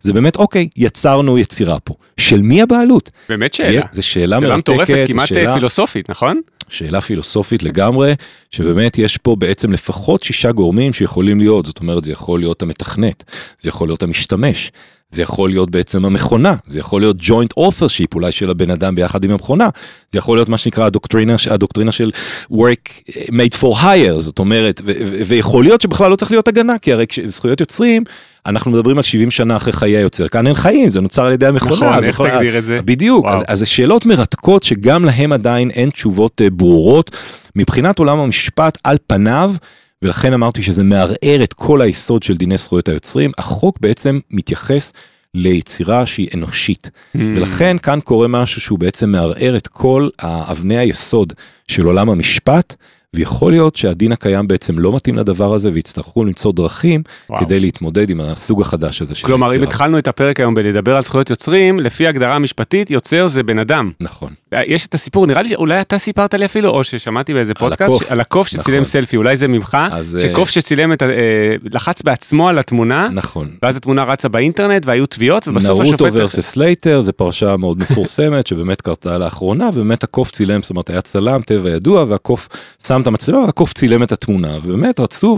זה 0.00 0.12
באמת 0.12 0.36
אוקיי 0.36 0.68
יצרנו 0.76 1.38
יצירה 1.38 1.78
פה 1.80 1.94
של 2.16 2.42
מי 2.42 2.62
הבעלות 2.62 3.10
באמת 3.28 3.54
שאלה. 3.54 3.82
זה 3.92 4.02
שאלה 4.02 4.40
שאלה 4.40 4.56
מרתקת 4.96 5.12
כמעט 5.12 5.28
שאלה- 5.28 5.50
אה, 5.50 5.54
פילוסופית, 5.54 6.10
נכון? 6.10 6.40
שאלה 6.68 7.00
פילוסופית 7.00 7.62
לגמרי, 7.62 8.14
שבאמת 8.50 8.98
יש 8.98 9.16
פה 9.16 9.36
בעצם 9.36 9.72
לפחות 9.72 10.22
שישה 10.22 10.52
גורמים 10.52 10.92
שיכולים 10.92 11.38
להיות, 11.38 11.66
זאת 11.66 11.80
אומרת 11.80 12.04
זה 12.04 12.12
יכול 12.12 12.40
להיות 12.40 12.62
המתכנת, 12.62 13.24
זה 13.60 13.68
יכול 13.68 13.88
להיות 13.88 14.02
המשתמש, 14.02 14.72
זה 15.12 15.22
יכול 15.22 15.50
להיות 15.50 15.70
בעצם 15.70 16.04
המכונה, 16.04 16.54
זה 16.66 16.80
יכול 16.80 17.00
להיות 17.00 17.16
joint 17.20 17.60
authorship 17.60 18.14
אולי 18.14 18.32
של 18.32 18.50
הבן 18.50 18.70
אדם 18.70 18.94
ביחד 18.94 19.24
עם 19.24 19.30
המכונה, 19.30 19.68
זה 20.10 20.18
יכול 20.18 20.36
להיות 20.36 20.48
מה 20.48 20.58
שנקרא 20.58 20.84
הדוקטרינה, 20.86 21.36
הדוקטרינה 21.50 21.92
של 21.92 22.10
work 22.52 23.10
made 23.28 23.60
for 23.60 23.74
hire, 23.82 24.18
זאת 24.18 24.38
אומרת, 24.38 24.80
ו- 24.84 24.92
ו- 25.00 25.22
ויכול 25.26 25.64
להיות 25.64 25.80
שבכלל 25.80 26.10
לא 26.10 26.16
צריך 26.16 26.30
להיות 26.30 26.48
הגנה, 26.48 26.78
כי 26.78 26.92
הרי 26.92 27.06
זכויות 27.26 27.60
יוצרים, 27.60 28.02
אנחנו 28.46 28.70
מדברים 28.70 28.96
על 28.96 29.02
70 29.02 29.30
שנה 29.30 29.56
אחרי 29.56 29.72
חיי 29.72 29.96
היוצר, 29.96 30.28
כאן 30.28 30.46
אין 30.46 30.54
חיים, 30.54 30.90
זה 30.90 31.00
נוצר 31.00 31.24
על 31.24 31.32
ידי 31.32 31.46
המכונה. 31.46 31.74
נכון, 31.74 31.92
אז 31.92 32.08
איך 32.08 32.20
תגדיר 32.20 32.58
את 32.58 32.64
זה? 32.64 32.78
בדיוק, 32.84 33.24
וואו. 33.24 33.34
אז, 33.34 33.44
אז 33.48 33.58
זה 33.58 33.66
שאלות 33.66 34.06
מרתקות 34.06 34.62
שגם 34.62 35.04
להם 35.04 35.32
עדיין 35.32 35.70
אין 35.70 35.90
תשובות 35.90 36.40
אה, 36.44 36.50
ברורות. 36.50 37.16
מבחינת 37.56 37.98
עולם 37.98 38.18
המשפט 38.18 38.78
על 38.84 38.96
פניו, 39.06 39.54
ולכן 40.02 40.32
אמרתי 40.32 40.62
שזה 40.62 40.84
מערער 40.84 41.44
את 41.44 41.52
כל 41.52 41.80
היסוד 41.80 42.22
של 42.22 42.36
דיני 42.36 42.58
זכויות 42.58 42.88
היוצרים, 42.88 43.30
החוק 43.38 43.78
בעצם 43.80 44.20
מתייחס 44.30 44.92
ליצירה 45.34 46.06
שהיא 46.06 46.28
אנושית. 46.34 46.86
Mm. 46.86 47.18
ולכן 47.36 47.78
כאן 47.78 48.00
קורה 48.04 48.28
משהו 48.28 48.60
שהוא 48.60 48.78
בעצם 48.78 49.10
מערער 49.10 49.56
את 49.56 49.68
כל 49.68 50.08
אבני 50.20 50.78
היסוד 50.78 51.32
של 51.68 51.84
עולם 51.84 52.10
המשפט, 52.10 52.76
ויכול 53.16 53.52
להיות 53.52 53.76
שהדין 53.76 54.12
הקיים 54.12 54.48
בעצם 54.48 54.78
לא 54.78 54.96
מתאים 54.96 55.16
לדבר 55.16 55.54
הזה 55.54 55.70
ויצטרכו 55.72 56.24
למצוא 56.24 56.52
דרכים 56.52 57.02
וואו. 57.30 57.40
כדי 57.40 57.60
להתמודד 57.60 58.10
עם 58.10 58.20
הסוג 58.20 58.60
החדש 58.60 59.02
הזה 59.02 59.14
של 59.14 59.26
כלומר, 59.26 59.46
אם 59.46 59.52
היצירה. 59.52 59.68
התחלנו 59.68 59.98
את 59.98 60.08
הפרק 60.08 60.40
היום 60.40 60.54
בלדבר 60.54 60.96
על 60.96 61.02
זכויות 61.02 61.30
יוצרים, 61.30 61.80
לפי 61.80 62.06
הגדרה 62.06 62.34
המשפטית, 62.34 62.90
יוצר 62.90 63.26
זה 63.26 63.42
בן 63.42 63.58
אדם. 63.58 63.90
נכון. 64.00 64.32
יש 64.66 64.86
את 64.86 64.94
הסיפור, 64.94 65.26
נראה 65.26 65.42
לי 65.42 65.48
שאולי 65.48 65.80
אתה 65.80 65.98
סיפרת 65.98 66.34
לי 66.34 66.44
אפילו, 66.44 66.68
או 66.68 66.84
ששמעתי 66.84 67.34
באיזה 67.34 67.52
על 67.56 67.58
פודקאסט, 67.60 67.82
הקוף. 67.82 68.12
על 68.12 68.20
הקוף 68.20 68.48
שצילם 68.48 68.76
נכון. 68.76 68.84
סלפי, 68.84 69.16
אולי 69.16 69.36
זה 69.36 69.48
ממך, 69.48 69.76
אז, 69.92 70.18
שקוף 70.22 70.50
שצילם 70.50 70.92
את 70.92 71.02
ה... 71.02 71.04
אה, 71.04 71.54
לחץ 71.72 72.02
בעצמו 72.02 72.48
על 72.48 72.58
התמונה, 72.58 73.08
נכון. 73.12 73.50
ואז 73.62 73.76
התמונה 73.76 74.02
רצה 74.02 74.28
באינטרנט 74.28 74.86
והיו 74.86 75.06
תביעות, 75.06 75.48
ובסוף 75.48 75.80
נרוטו 75.80 76.06
השופט... 76.06 76.38
versus 76.38 76.52
סלייטר 76.56 77.00
זה 77.00 77.12
פרשה 77.12 77.56
מאוד 77.56 77.78
מפורסמת 77.78 78.46
שבאמת 78.46 78.80
קרתה 78.80 79.18
לאחרונה 79.18 79.68
ובאמת 79.68 80.04
הקוף 80.04 80.30
צילם 80.30 80.62
זאת 80.62 80.70
אומרת 80.70 80.90
היה 80.90 81.00
צלם 81.00 81.40
טבע 81.42 81.70
ידוע 81.70 82.04
והקוף 82.08 82.48
שם 82.86 83.01
את 83.02 83.06
המצלמה 83.06 83.38
והקוף 83.38 83.72
צילם 83.72 84.02
את 84.02 84.12
התמונה 84.12 84.58
ובאמת 84.62 85.00
רצו 85.00 85.36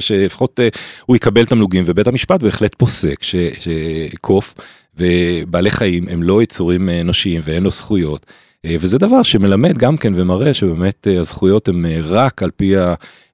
שלפחות 0.00 0.60
אה, 0.60 0.68
הוא 1.06 1.16
יקבל 1.16 1.44
תמלוגים 1.44 1.84
ובית 1.86 2.06
המשפט 2.06 2.40
בהחלט 2.40 2.74
פוסק 2.78 3.22
שקוף 3.22 4.54
ובעלי 4.96 5.70
חיים 5.70 6.08
הם 6.08 6.22
לא 6.22 6.42
יצורים 6.42 6.88
אה, 6.88 7.00
אנושיים 7.00 7.40
ואין 7.44 7.62
לו 7.62 7.70
זכויות. 7.70 8.26
אה, 8.64 8.76
וזה 8.80 8.98
דבר 8.98 9.22
שמלמד 9.22 9.78
גם 9.78 9.96
כן 9.96 10.12
ומראה 10.16 10.54
שבאמת 10.54 11.06
אה, 11.06 11.20
הזכויות 11.20 11.68
הם 11.68 11.86
אה, 11.86 11.96
רק 12.02 12.42
על 12.42 12.50
פי 12.50 12.74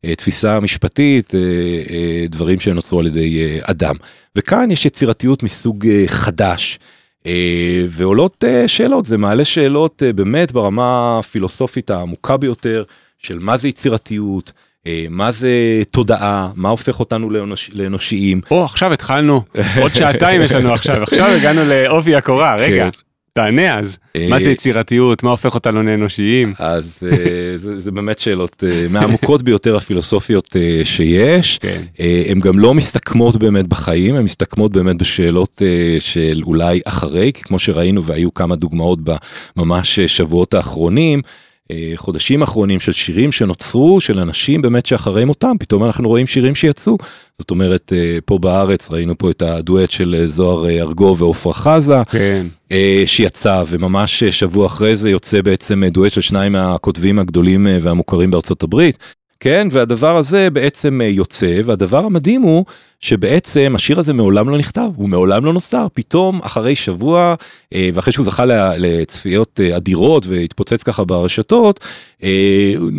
התפיסה 0.04 0.56
המשפטית 0.56 1.34
אה, 1.34 1.40
אה, 1.90 2.26
דברים 2.28 2.60
שנוצרו 2.60 3.00
על 3.00 3.06
ידי 3.06 3.42
אה, 3.42 3.58
אדם. 3.62 3.94
וכאן 4.36 4.70
יש 4.70 4.86
יצירתיות 4.86 5.42
מסוג 5.42 5.86
אה, 5.86 6.04
חדש. 6.06 6.78
אה, 7.26 7.84
ועולות 7.88 8.44
אה, 8.44 8.68
שאלות, 8.68 9.04
זה 9.04 9.18
מעלה 9.18 9.44
שאלות 9.44 10.02
אה, 10.02 10.12
באמת 10.12 10.52
ברמה 10.52 11.18
הפילוסופית 11.18 11.90
העמוקה 11.90 12.36
ביותר 12.36 12.84
של 13.24 13.38
מה 13.38 13.56
זה 13.56 13.68
יצירתיות, 13.68 14.52
אה, 14.86 15.06
מה 15.10 15.32
זה 15.32 15.82
תודעה, 15.90 16.50
מה 16.54 16.68
הופך 16.68 17.00
אותנו 17.00 17.30
לאנוש, 17.30 17.70
לאנושיים. 17.72 18.40
או, 18.50 18.64
עכשיו 18.64 18.92
התחלנו, 18.92 19.42
עוד 19.80 19.94
שעתיים 19.94 20.42
יש 20.42 20.52
לנו 20.52 20.72
עכשיו, 20.72 21.02
עכשיו 21.02 21.26
הגענו 21.26 21.60
לעובי 21.64 22.14
הקורה, 22.14 22.56
רגע, 22.56 22.84
כן. 22.84 22.90
תענה 23.32 23.78
אז, 23.78 23.98
אה, 24.16 24.26
מה 24.28 24.38
זה 24.38 24.50
יצירתיות, 24.50 25.22
מה 25.22 25.30
הופך 25.30 25.54
אותנו 25.54 25.82
לאנושיים? 25.82 26.54
אז 26.58 26.98
אה, 27.12 27.56
זה, 27.56 27.80
זה 27.80 27.92
באמת 27.92 28.18
שאלות 28.18 28.64
מהעמוקות 28.90 29.42
ביותר 29.42 29.76
הפילוסופיות 29.76 30.56
שיש. 30.84 31.58
כן. 31.58 31.82
הן 32.28 32.40
גם 32.40 32.58
לא 32.58 32.74
מסתכמות 32.74 33.36
באמת 33.36 33.66
בחיים, 33.66 34.14
הן 34.14 34.24
מסתכמות 34.24 34.72
באמת 34.72 34.96
בשאלות 34.96 35.62
של 36.00 36.42
אולי 36.46 36.80
אחרי, 36.84 37.30
כי 37.34 37.42
כמו 37.42 37.58
שראינו 37.58 38.04
והיו 38.04 38.34
כמה 38.34 38.56
דוגמאות 38.56 38.98
בממש 39.56 40.00
שבועות 40.00 40.54
האחרונים, 40.54 41.22
חודשים 41.96 42.42
אחרונים 42.42 42.80
של 42.80 42.92
שירים 42.92 43.32
שנוצרו 43.32 44.00
של 44.00 44.18
אנשים 44.18 44.62
באמת 44.62 44.86
שאחרי 44.86 45.24
מותם, 45.24 45.56
פתאום 45.60 45.84
אנחנו 45.84 46.08
רואים 46.08 46.26
שירים 46.26 46.54
שיצאו. 46.54 46.96
זאת 47.38 47.50
אומרת, 47.50 47.92
אה, 47.96 48.18
פה 48.24 48.38
בארץ 48.38 48.90
ראינו 48.90 49.18
פה 49.18 49.30
את 49.30 49.42
הדואט 49.42 49.90
של 49.90 50.16
אה, 50.18 50.26
זוהר 50.26 50.66
אה, 50.66 50.70
ארגוב 50.70 51.22
ועופרה 51.22 51.52
חזה. 51.54 52.04
כן. 52.10 52.46
אה, 52.72 53.02
שיצא 53.06 53.64
וממש 53.68 54.22
אה, 54.22 54.32
שבוע 54.32 54.66
אחרי 54.66 54.96
זה 54.96 55.10
יוצא 55.10 55.40
בעצם 55.42 55.84
אה, 55.84 55.90
דואט 55.90 56.12
של 56.12 56.20
שניים 56.20 56.52
מהכותבים 56.52 57.18
הגדולים 57.18 57.66
אה, 57.66 57.78
והמוכרים 57.80 58.30
בארצות 58.30 58.62
הברית. 58.62 58.98
כן 59.44 59.68
והדבר 59.70 60.16
הזה 60.16 60.50
בעצם 60.50 61.00
אה, 61.00 61.06
יוצא 61.06 61.60
והדבר 61.64 62.04
המדהים 62.04 62.42
הוא 62.42 62.64
שבעצם 63.00 63.72
השיר 63.74 64.00
הזה 64.00 64.12
מעולם 64.12 64.48
לא 64.48 64.58
נכתב 64.58 64.90
הוא 64.96 65.08
מעולם 65.08 65.44
לא 65.44 65.52
נוצר 65.52 65.86
פתאום 65.94 66.40
אחרי 66.42 66.76
שבוע 66.76 67.34
אה, 67.74 67.90
ואחרי 67.94 68.12
שהוא 68.12 68.24
זכה 68.24 68.44
לצפיות 68.76 69.60
אה, 69.60 69.76
אדירות 69.76 70.26
והתפוצץ 70.26 70.82
ככה 70.82 71.04
ברשתות 71.04 71.80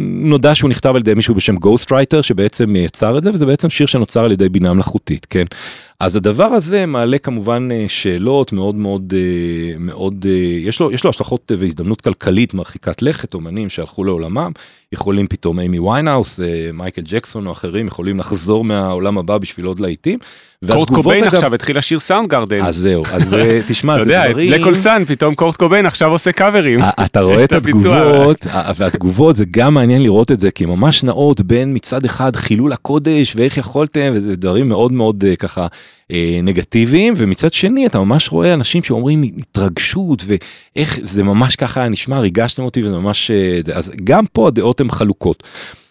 נודע 0.04 0.56
שהוא 0.56 0.70
נכתב 0.70 0.90
על 0.96 1.02
ידי 1.02 1.14
מישהו 1.14 1.36
בשם 1.36 1.56
רייטר 1.92 2.22
שבעצם 2.22 2.76
יצר 2.76 3.18
את 3.18 3.24
זה 3.24 3.34
וזה 3.34 3.46
בעצם 3.46 3.70
שיר 3.70 3.88
שנוצר 3.88 4.26
על 4.26 4.32
ידי 4.32 4.50
בינה 4.50 4.74
מלאכותית 4.74 5.28
כן. 5.30 5.46
אז 6.00 6.16
הדבר 6.16 6.44
הזה 6.44 6.86
מעלה 6.86 7.18
כמובן 7.18 7.68
אה, 7.72 7.86
שאלות 7.88 8.54
מאוד 8.54 8.76
מאוד 8.76 9.14
אה, 9.18 9.78
מאוד 9.80 10.26
אה, 10.30 10.32
יש 10.62 10.80
לו 10.80 10.92
יש 10.92 11.04
לו 11.04 11.10
השלכות 11.10 11.52
והזדמנות 11.58 12.02
כלכלית 12.02 12.54
מרחיקת 12.54 13.02
לכת 13.02 13.34
אומנים 13.34 13.70
שהלכו 13.70 14.04
לעולמם 14.04 14.52
יכולים 14.92 15.28
פתאום 15.28 15.60
אימי 15.60 15.80
ויינהאוס 15.80 16.40
מייקל 16.74 17.02
ג'קסון 17.06 17.48
או 17.48 17.52
אחרים 17.52 17.88
יכולים 17.88 18.20
לחזור 18.20 18.64
מהעולם 18.64 19.18
הבא 19.18 19.38
בשביל 19.38 19.66
עוד 19.66 19.80
להיטים. 19.80 20.20
קורט 20.72 20.90
קוביין 20.90 21.24
אגב- 21.24 21.34
עכשיו 21.36 21.54
התחיל 21.56 21.78
לשיר 21.78 22.00
Soundgarden. 22.00 22.66
אז 22.66 22.76
זהו 22.76 23.04
אז 23.14 23.34
אה, 23.34 23.60
תשמע 23.68 23.96
אתה 23.96 24.04
זה 24.04 24.12
יודע, 24.12 24.30
דברים. 24.32 24.52
Black 24.52 24.62
Hole 24.64 24.76
Sun, 24.76 25.04
פתאום 25.08 25.36
קורט 25.36 25.56
קוביין 25.56 25.86
עכשיו 25.86 26.12
עושה 26.12 26.32
קאברים. 26.32 26.82
ה- 26.82 27.06
אתה 27.06 27.22
רואה 27.22 27.44
את. 27.44 27.54
התגובות 27.54 28.48
ה- 28.52 28.72
והתגובות 28.76 29.36
זה 29.36 29.46
גם 29.52 29.74
מעניין 29.74 30.04
לראות 30.04 30.32
את 30.32 30.40
זה 30.40 30.52
כי 30.52 30.66
ממש 30.66 31.04
נעות 31.04 31.42
בין 31.42 31.76
מצד 31.76 32.06
אחד 32.06 32.36
חילול 32.36 32.74
הקודש 32.74 33.34
ואיך 33.36 33.58
יכולתם 33.58 34.12
וזה 34.16 34.36
דברים 34.36 34.68
מאוד 34.68 34.92
מאוד 34.92 35.24
אה, 35.28 35.36
ככה 35.36 35.68
אה, 36.12 36.40
נגטיביים 36.44 37.14
ומצד 37.18 37.54
שני 37.54 37.86
אתה 37.86 38.00
ממש 38.00 38.32
רואה 38.32 38.54
אנשים 38.54 38.84
שאומרים 38.84 39.24
התרגשות 39.38 40.24
ואיך 40.28 41.00
זה 41.04 41.24
ממש 41.24 41.56
ככה 41.56 41.88
נשמע 41.90 42.20
ריגשתם 42.20 42.64
אותי 42.64 42.84
וזה 42.84 42.94
ממש 42.94 43.32
אה, 43.32 43.60
אז 43.74 43.92
גם 44.04 44.24
פה 44.34 44.48
הדעות 44.48 44.80
הן 44.82 44.90
חלוקות. 44.90 45.44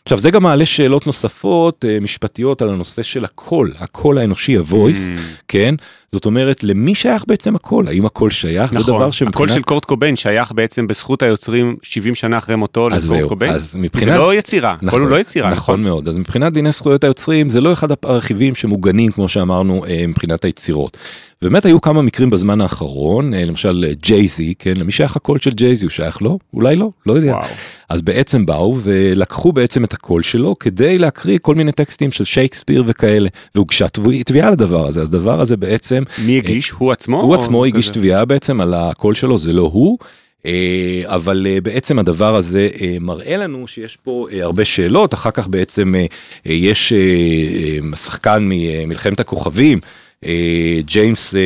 עכשיו 0.07 0.19
זה 0.19 0.31
גם 0.31 0.43
מעלה 0.43 0.67
שאלות 0.67 1.07
נוספות 1.07 1.85
אה, 1.89 2.01
משפטיות 2.01 2.63
על 2.63 2.69
הנושא 2.69 3.03
של 3.03 3.25
הקול 3.25 3.73
הקול 3.79 4.19
האנושי 4.19 4.55
ה 4.55 4.64
voice 4.64 5.07
Mm, 5.07 5.11
כן 5.49 5.75
זאת 6.15 6.27
אומרת 6.27 6.65
למי 6.65 6.95
שייך 6.95 7.25
בעצם 7.29 7.55
הקול 7.55 7.89
האם 7.89 8.07
הקול 8.07 8.31
שייך 8.31 8.73
זה 8.73 8.79
נכון, 8.79 8.95
דבר 8.95 9.03
הקול 9.03 9.13
שמבחינת 9.13 9.53
של 9.53 9.63
קורט 9.63 9.85
קוביין 9.85 10.17
שייך 10.17 10.53
בעצם 10.53 10.87
בזכות 10.87 11.23
היוצרים 11.23 11.77
70 11.83 12.15
שנה 12.15 12.39
אחרי 12.39 12.57
מותו 12.57 12.89
אז 12.93 13.05
לקורט 13.05 13.21
זהו, 13.21 13.29
קוביין. 13.29 13.53
אז 13.53 13.73
זה 13.73 13.79
מבחינת, 13.79 14.19
לא 14.19 14.35
יצירה, 14.35 14.77
הקול 14.87 15.01
הוא 15.01 15.09
לא 15.09 15.21
יצירה, 15.21 15.51
נכון 15.51 15.83
מאוד, 15.83 16.09
אז 16.09 16.17
מבחינת 16.17 16.53
דיני 16.53 16.73
זכויות 16.73 17.05
היוצרים 17.05 17.49
זה 17.49 17.61
לא 17.61 17.73
אחד 17.73 17.89
הרכיבים 18.03 18.55
שמוגנים 18.55 19.13
כמו 19.13 19.29
שאמרנו 19.29 19.85
אה, 19.85 20.05
מבחינת 20.09 20.45
היצירות. 20.45 20.97
באמת 21.43 21.65
היו 21.65 21.81
כמה 21.81 22.03
מקרים 22.03 22.31
בזמן 22.31 22.61
האחרון, 22.61 23.35
אה, 23.35 23.45
למשל 23.45 23.85
ג'ייזי, 24.03 24.55
כן, 24.59 24.75
למי 24.77 24.93
שייך 24.93 25.17
הקול 25.17 25.39
של 25.39 25.51
ג'ייזי 25.51 25.85
הוא 25.85 25.91
שייך 25.91 26.23
לו? 26.23 26.39
אולי 26.55 26.77
לא, 26.77 26.91
לא 27.07 27.13
יודע. 27.13 27.33
וואו. 27.33 27.49
אז 27.89 28.03
בעצם 28.03 28.47
באו 28.47 28.77
ולקחו 28.83 29.53
בעצם 29.53 29.85
את 29.85 29.93
הקול 29.93 30.23
שלו 30.23 30.59
כדי 30.59 30.99
להקריא 30.99 31.39
כל 31.43 31.55
מיני 31.55 31.73
טקסטים 31.73 32.11
של 32.11 32.25
שייקספיר 32.25 32.85
וכאלה, 32.87 33.29
והוגשה 33.55 33.87
תביעה 34.25 34.51
לדבר 34.51 34.87
הזה, 34.87 35.03
אז 35.03 35.15
הדבר 35.15 35.41
הזה 35.41 35.57
בעצם 35.57 36.03
מי 36.19 36.39
הגיש? 36.39 36.71
הוא 36.71 36.93
עצמו? 36.93 37.23
הוא 37.23 37.35
עצמו 37.35 37.65
הגיש? 37.65 37.89
תביעה 37.89 38.25
בעצם 38.25 38.61
על 38.61 38.75
הקול 38.75 39.15
שלו 39.15 39.39
זה 39.39 39.53
לא 39.53 39.71
הוא. 39.73 39.99
אה, 40.47 41.03
אבל 41.05 41.47
אה, 41.51 41.61
בעצם 41.61 41.99
הדבר 41.99 42.37
הזה 42.37 42.69
אה, 42.81 42.97
מראה 43.01 43.37
לנו 43.37 43.67
שיש 43.67 43.97
פה 43.97 44.27
אה, 44.33 44.43
הרבה 44.43 44.65
שאלות 44.65 45.15
אחר 45.15 45.31
כך 45.31 45.47
בעצם 45.49 45.95
אה, 45.95 46.07
אה, 46.47 46.53
יש 46.53 46.93
אה, 46.93 46.99
אה, 46.99 47.97
שחקן 47.97 48.39
ממלחמת 48.43 49.21
הכוכבים 49.21 49.79
אה, 50.27 50.81
ג'יימס 50.85 51.35
אה, 51.35 51.41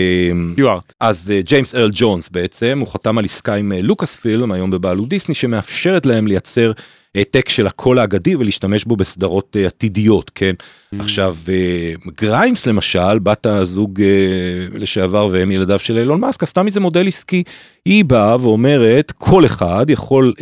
סטיוארט. 0.52 0.92
אז 1.00 1.32
אה, 1.34 1.40
ג'יימס 1.42 1.74
ארל 1.74 1.90
ג'ונס 1.92 2.28
בעצם 2.28 2.78
הוא 2.80 2.88
חתם 2.88 3.18
על 3.18 3.24
עסקה 3.24 3.54
עם 3.54 3.72
אה, 3.72 3.82
לוקאס 3.82 4.14
פילם 4.14 4.52
היום 4.52 4.70
בבעלות 4.70 5.08
דיסני 5.08 5.34
שמאפשרת 5.34 6.06
להם 6.06 6.26
לייצר 6.26 6.72
העתק 7.14 7.48
של 7.48 7.66
הקול 7.66 7.98
האגדי 7.98 8.36
ולהשתמש 8.36 8.84
בו 8.84 8.96
בסדרות 8.96 9.56
אה, 9.60 9.66
עתידיות 9.66 10.30
כן 10.34 10.54
Mm. 10.94 11.00
עכשיו 11.00 11.36
אה, 11.48 11.92
גריימס 12.20 12.66
למשל 12.66 13.18
בת 13.18 13.46
הזוג 13.46 14.02
אה, 14.02 14.78
לשעבר 14.78 15.28
ואם 15.32 15.50
ילדיו 15.50 15.78
של 15.78 15.98
אילון 15.98 16.20
מאסק 16.20 16.42
עשתה 16.42 16.62
מזה 16.62 16.80
מודל 16.80 17.08
עסקי 17.08 17.42
היא 17.84 18.04
באה 18.04 18.36
ואומרת 18.40 19.12
כל 19.12 19.46
אחד 19.46 19.86
יכול 19.88 20.34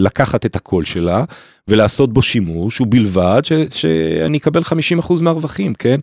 לקחת 0.00 0.46
את 0.46 0.56
הקול 0.56 0.84
שלה 0.84 1.24
ולעשות 1.68 2.12
בו 2.12 2.22
שימוש 2.22 2.80
ובלבד 2.80 3.42
ש, 3.44 3.52
שאני 3.74 4.38
אקבל 4.38 4.62
50% 4.62 5.22
מהרווחים 5.22 5.74
כן. 5.74 5.98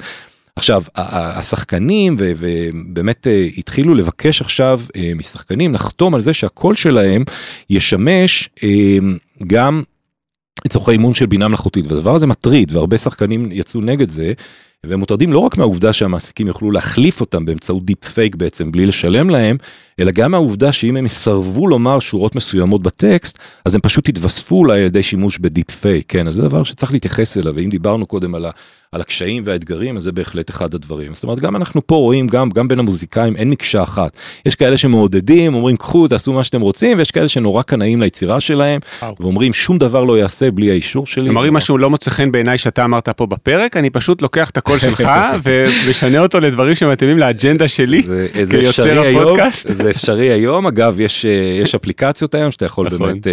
עכשיו 0.56 0.84
השחקנים 0.96 2.16
ובאמת 2.20 3.28
התחילו 3.58 3.96
לבקש 3.96 4.42
עכשיו 4.42 4.82
משחקנים 5.16 5.74
לחתום 5.74 6.16
על 6.16 6.22
זה 6.22 6.34
שהקול 6.34 6.76
שלהם 6.76 7.24
ישמש 7.70 8.50
גם 9.48 9.84
לצורכי 10.66 10.92
אימון 10.92 11.14
של 11.14 11.26
בינה 11.26 11.48
מלאכותית 11.48 11.92
והדבר 11.92 12.16
הזה 12.16 12.28
מטריד 12.28 12.76
והרבה 12.76 12.98
שחקנים 12.98 13.50
יצאו 13.52 13.82
נגד 13.82 14.10
זה. 14.10 14.34
והם 14.84 15.00
מוטרדים 15.00 15.34
לא 15.34 15.40
רק 15.40 15.58
מהעובדה 15.58 15.94
שהמעסיקים 15.94 16.48
יוכלו 16.48 16.72
להחליף 16.72 17.22
אותם 17.22 17.46
באמצעות 17.46 17.86
deepfake 17.86 18.36
בעצם 18.36 18.72
בלי 18.72 18.86
לשלם 18.86 19.30
להם, 19.30 19.58
אלא 20.00 20.12
גם 20.12 20.32
מהעובדה 20.32 20.72
שאם 20.72 20.98
הם 20.98 21.06
יסרבו 21.06 21.68
לומר 21.68 22.00
שורות 22.00 22.36
מסוימות 22.36 22.84
בטקסט, 22.84 23.40
אז 23.66 23.76
הם 23.76 23.82
פשוט 23.82 24.10
יתווספו 24.10 24.56
אולי 24.56 24.80
על 24.80 24.86
ידי 24.86 25.04
שימוש 25.04 25.40
ב 25.40 25.72
deepfake, 25.72 26.06
כן, 26.08 26.28
אז 26.28 26.36
זה 26.36 26.42
דבר 26.42 26.64
שצריך 26.64 26.94
להתייחס 26.94 27.38
אליו, 27.38 27.56
ואם 27.56 27.70
דיברנו 27.70 28.06
קודם 28.06 28.36
על, 28.36 28.46
ה, 28.46 28.52
על 28.92 29.02
הקשיים 29.02 29.44
והאתגרים, 29.46 29.98
אז 29.98 30.04
זה 30.04 30.12
בהחלט 30.12 30.50
אחד 30.50 30.76
הדברים. 30.76 31.14
זאת 31.14 31.24
אומרת, 31.24 31.40
גם 31.40 31.56
אנחנו 31.56 31.88
פה 31.88 31.96
רואים, 31.96 32.28
גם, 32.28 32.50
גם 32.50 32.68
בין 32.68 32.80
המוזיקאים 32.80 33.36
אין 33.36 33.50
מקשה 33.50 33.84
אחת. 33.84 34.18
יש 34.46 34.56
כאלה 34.56 34.78
שמעודדים, 34.78 35.54
אומרים 35.54 35.78
קחו, 35.78 36.08
תעשו 36.08 36.34
מה 36.34 36.44
שאתם 36.44 36.62
רוצים, 36.62 36.98
ויש 36.98 37.12
כאלה 37.12 37.28
שנורא 37.28 37.62
קנאים 37.62 38.02
ליצירה 38.02 38.40
שלהם, 38.40 38.80
ואומרים 39.20 39.54
שום 39.54 39.78
דבר 39.78 40.04
לא 40.04 40.18
יעשה 40.18 40.52
בלי 40.52 40.72
האישור 40.72 41.08
שלי. 41.08 41.26
כלומר, 41.26 41.48
אם 41.48 41.54
משהו 41.54 41.78
לא 41.78 41.90
מוצא 41.90 42.12
חן 42.12 42.32
בעיניי 42.32 42.58
שאתה 42.58 42.86
אמרת 42.86 43.10
פה 43.10 43.26
בפרק, 43.26 43.78
אני 43.78 43.90
פשוט 43.90 44.22
לוקח 44.22 44.50
את 44.50 44.58
הקול 44.58 44.80
שלך 44.80 45.10
ומשנה 45.44 46.20
אותו 46.20 46.40
לדברים 46.40 46.76
שמתאימים 46.76 47.20
לאג'נדה 47.20 47.68
שלי 47.68 48.04
כיוצר 48.50 49.00
הפודקאסט. 49.00 49.68
זה 49.78 49.87
אפשרי 49.90 50.32
היום, 50.32 50.68
אגב, 50.68 51.00
יש, 51.00 51.26
יש 51.64 51.76
אפליקציות 51.76 52.36
היום 52.36 52.52
שאתה 52.52 52.66
יכול 52.66 52.88
נכון. 52.88 53.00
באמת... 53.00 53.28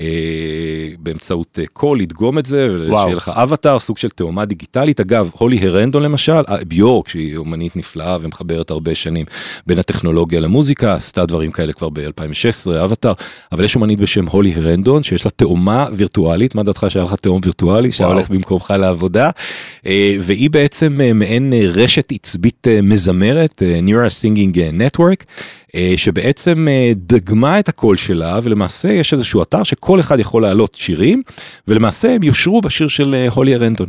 אה, 0.00 0.88
באמצעות 0.98 1.58
קול 1.72 2.00
לדגום 2.00 2.38
את 2.38 2.46
זה 2.46 2.68
ושיהיה 2.74 3.14
לך 3.14 3.30
אבטאר 3.34 3.78
סוג 3.78 3.98
של 3.98 4.08
תאומה 4.10 4.44
דיגיטלית. 4.44 5.00
אגב 5.00 5.30
הולי 5.38 5.58
הרנדון 5.58 6.02
למשל 6.02 6.40
ביורק 6.66 7.08
שהיא 7.08 7.36
אומנית 7.36 7.76
נפלאה 7.76 8.16
ומחברת 8.20 8.70
הרבה 8.70 8.94
שנים 8.94 9.26
בין 9.66 9.78
הטכנולוגיה 9.78 10.40
למוזיקה 10.40 10.94
עשתה 10.94 11.26
דברים 11.26 11.50
כאלה 11.50 11.72
כבר 11.72 11.88
ב-2016 11.88 12.84
אבטאר 12.84 13.12
אבל 13.52 13.64
יש 13.64 13.74
אומנית 13.74 14.00
בשם 14.00 14.26
הולי 14.26 14.54
הרנדון 14.54 15.02
שיש 15.02 15.24
לה 15.24 15.30
תאומה 15.30 15.86
וירטואלית. 15.92 16.54
מה 16.54 16.62
דעתך 16.62 16.86
שהיה 16.88 17.04
לך 17.04 17.14
תאום 17.14 17.40
וירטואלי? 17.44 17.92
שהולך 17.92 18.30
במקומך 18.30 18.74
לעבודה? 18.78 19.30
והיא 20.20 20.50
בעצם 20.50 20.98
מעין 21.14 21.52
רשת 21.52 22.12
עצבית 22.12 22.66
מזמרת 22.82 23.62
Neural 23.86 24.22
Singing 24.22 24.56
Network 24.56 25.24
שבעצם 25.96 26.66
דגמה 26.94 27.58
את 27.58 27.68
הקול 27.68 27.96
שלה 27.96 28.40
ולמעשה 28.42 28.92
יש 28.92 29.12
איזשהו 29.12 29.42
אתר 29.42 29.62
שכל 29.62 30.00
אחד 30.00 30.18
יכול 30.18 30.42
להעלות 30.42 30.74
שירים 30.74 31.22
ולמעשה 31.68 32.14
הם 32.14 32.22
יושרו 32.22 32.60
בשיר 32.60 32.88
של 32.88 33.26
הולי 33.30 33.54
ארנטון. 33.54 33.88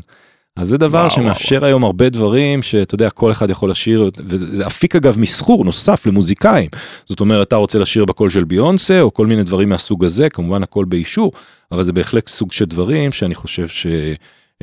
אז 0.59 0.67
זה 0.67 0.77
דבר 0.77 0.97
וואו, 0.97 1.09
שמאפשר 1.09 1.55
וואו. 1.55 1.65
היום 1.65 1.83
הרבה 1.83 2.09
דברים 2.09 2.61
שאתה 2.61 2.95
יודע 2.95 3.09
כל 3.09 3.31
אחד 3.31 3.49
יכול 3.49 3.71
לשיר 3.71 4.11
וזה 4.27 4.67
אפיק 4.67 4.95
אגב 4.95 5.19
מסחור 5.19 5.65
נוסף 5.65 6.05
למוזיקאים 6.05 6.69
זאת 7.05 7.19
אומרת 7.19 7.47
אתה 7.47 7.55
רוצה 7.55 7.79
לשיר 7.79 8.05
בקול 8.05 8.29
של 8.29 8.43
ביונסה 8.43 9.01
או 9.01 9.13
כל 9.13 9.27
מיני 9.27 9.43
דברים 9.43 9.69
מהסוג 9.69 10.05
הזה 10.05 10.29
כמובן 10.29 10.63
הכל 10.63 10.85
באישור 10.85 11.31
אבל 11.71 11.83
זה 11.83 11.93
בהחלט 11.93 12.27
סוג 12.27 12.51
של 12.51 12.65
דברים 12.65 13.11
שאני 13.11 13.35
חושב 13.35 13.67
ש... 13.67 13.87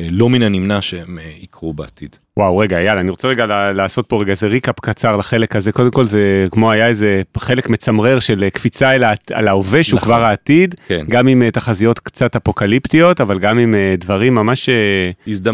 לא 0.00 0.28
מן 0.28 0.42
הנמנע 0.42 0.82
שהם 0.82 1.18
יקרו 1.42 1.72
בעתיד. 1.74 2.16
וואו 2.36 2.58
רגע 2.58 2.80
יאללה 2.80 3.00
אני 3.00 3.10
רוצה 3.10 3.28
רגע 3.28 3.46
לעשות 3.74 4.06
פה 4.08 4.20
רגע 4.20 4.30
איזה 4.30 4.46
ריקאפ 4.46 4.80
קצר 4.80 5.16
לחלק 5.16 5.56
הזה 5.56 5.72
קודם 5.72 5.90
כל 5.90 6.04
זה 6.04 6.46
כמו 6.50 6.72
היה 6.72 6.86
איזה 6.86 7.22
חלק 7.36 7.68
מצמרר 7.68 8.20
של 8.20 8.48
קפיצה 8.52 8.94
אל, 8.94 9.04
על 9.32 9.48
ההווה 9.48 9.82
שהוא 9.82 9.96
נכון. 9.96 10.08
כבר 10.08 10.24
העתיד 10.24 10.74
כן. 10.88 11.04
גם 11.08 11.26
עם 11.26 11.50
תחזיות 11.50 11.98
קצת 11.98 12.36
אפוקליפטיות 12.36 13.20
אבל 13.20 13.38
גם 13.38 13.58
עם 13.58 13.74
דברים 13.98 14.34
ממש 14.34 14.68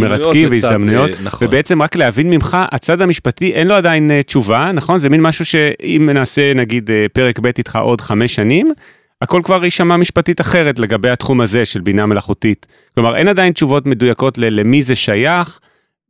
מרתקים 0.01 0.51
והזדמנויות 0.51 1.11
נכון. 1.23 1.49
ובעצם 1.49 1.83
רק 1.83 1.97
להבין 1.97 2.31
ממך 2.31 2.57
הצד 2.73 3.03
המשפטי 3.03 3.53
אין 3.53 3.67
לו 3.67 3.75
עדיין 3.75 4.23
תשובה 4.23 4.71
נכון 4.75 4.99
זה 4.99 5.09
מין 5.09 5.21
משהו 5.21 5.45
שאם 5.45 6.09
נעשה 6.15 6.55
נגיד 6.55 6.91
פרק 7.13 7.39
ב' 7.39 7.47
איתך 7.47 7.79
עוד 7.83 8.01
חמש 8.01 8.35
שנים. 8.35 8.73
הכל 9.23 9.41
כבר 9.45 9.65
יישמע 9.65 9.97
משפטית 9.97 10.41
אחרת 10.41 10.79
לגבי 10.79 11.11
התחום 11.11 11.41
הזה 11.41 11.67
של 11.67 11.81
בינה 11.81 12.07
מלאכותית. 12.07 12.67
כלומר, 12.95 13.17
אין 13.17 13.29
עדיין 13.29 13.53
תשובות 13.53 13.87
מדויקות 13.87 14.39
למי 14.39 14.83
זה 14.83 14.95
שייך, 14.95 15.61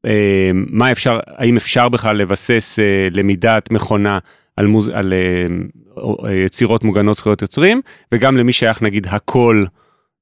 אה, 0.06 0.50
מה 0.54 0.92
אפשר, 0.92 1.20
האם 1.26 1.56
אפשר 1.56 1.88
בכלל 1.88 2.16
לבסס 2.16 2.78
אה, 2.78 3.08
למידת 3.10 3.70
מכונה 3.70 4.18
על, 4.56 4.66
מוז, 4.66 4.88
על 4.88 5.12
אה, 5.12 6.34
יצירות 6.34 6.84
מוגנות 6.84 7.16
זכויות 7.16 7.42
יוצרים, 7.42 7.80
וגם 8.12 8.36
למי 8.36 8.52
שייך 8.52 8.82
נגיד 8.82 9.06
הכל. 9.10 9.62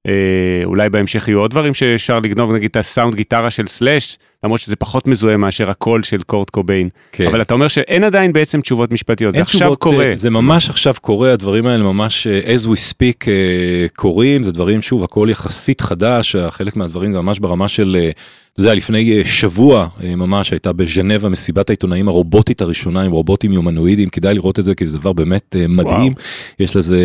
אה, 0.07 0.63
אולי 0.65 0.91
בהמשך 0.91 1.29
יהיו 1.29 1.39
עוד 1.39 1.51
דברים 1.51 1.75
שאפשר 1.75 2.19
לגנוב 2.19 2.53
נגיד 2.53 2.71
את 2.71 2.77
הסאונד 2.77 3.15
גיטרה 3.15 3.51
של 3.51 3.67
סלאש 3.67 4.19
למרות 4.45 4.61
שזה 4.61 4.77
פחות 4.77 5.07
מזוהה 5.07 5.37
מאשר 5.37 5.71
הקול 5.71 6.03
של 6.03 6.23
קורט 6.23 6.51
קוביין 6.51 6.89
כן. 7.13 7.27
אבל 7.27 7.43
אתה 7.43 7.55
אומר 7.55 7.69
שאין 7.69 8.05
עדיין 8.05 8.33
בעצם 8.33 8.61
תשובות 8.61 8.91
משפטיות 8.93 9.35
זה 9.35 9.41
עכשיו 9.41 9.61
תשובות, 9.61 9.79
קורה 9.79 10.13
זה 10.17 10.31
ממש 10.31 10.71
עכשיו 10.71 10.95
קורה 11.01 11.33
הדברים 11.33 11.67
האלה 11.67 11.83
ממש 11.85 12.27
אה, 12.27 12.55
as 12.55 12.67
we 12.67 12.93
speak 12.93 13.29
אה, 13.29 13.87
קורים 13.97 14.43
זה 14.43 14.53
דברים 14.53 14.83
שוב 14.83 15.05
הכל 15.05 15.29
יחסית 15.31 15.81
חדש 15.81 16.37
חלק 16.37 16.77
מהדברים 16.77 17.13
זה 17.13 17.21
ממש 17.21 17.39
ברמה 17.39 17.69
של. 17.69 18.11
אתה 18.53 18.61
יודע, 18.61 18.75
לפני 18.75 19.25
שבוע 19.25 19.89
ממש 20.03 20.51
הייתה 20.51 20.73
בז'נבה 20.73 21.29
מסיבת 21.29 21.71
העיתונאים 21.71 22.09
הרובוטית 22.09 22.61
הראשונה 22.61 23.03
עם 23.03 23.13
רובוטים 23.13 23.53
יומנואידים, 23.53 24.09
כדאי 24.09 24.35
לראות 24.35 24.59
את 24.59 24.65
זה 24.65 24.75
כי 24.75 24.87
זה 24.87 24.99
דבר 24.99 25.13
באמת 25.13 25.57
מדהים, 25.69 26.13
וואו. 26.13 26.25
יש 26.59 26.77
לזה 26.77 26.99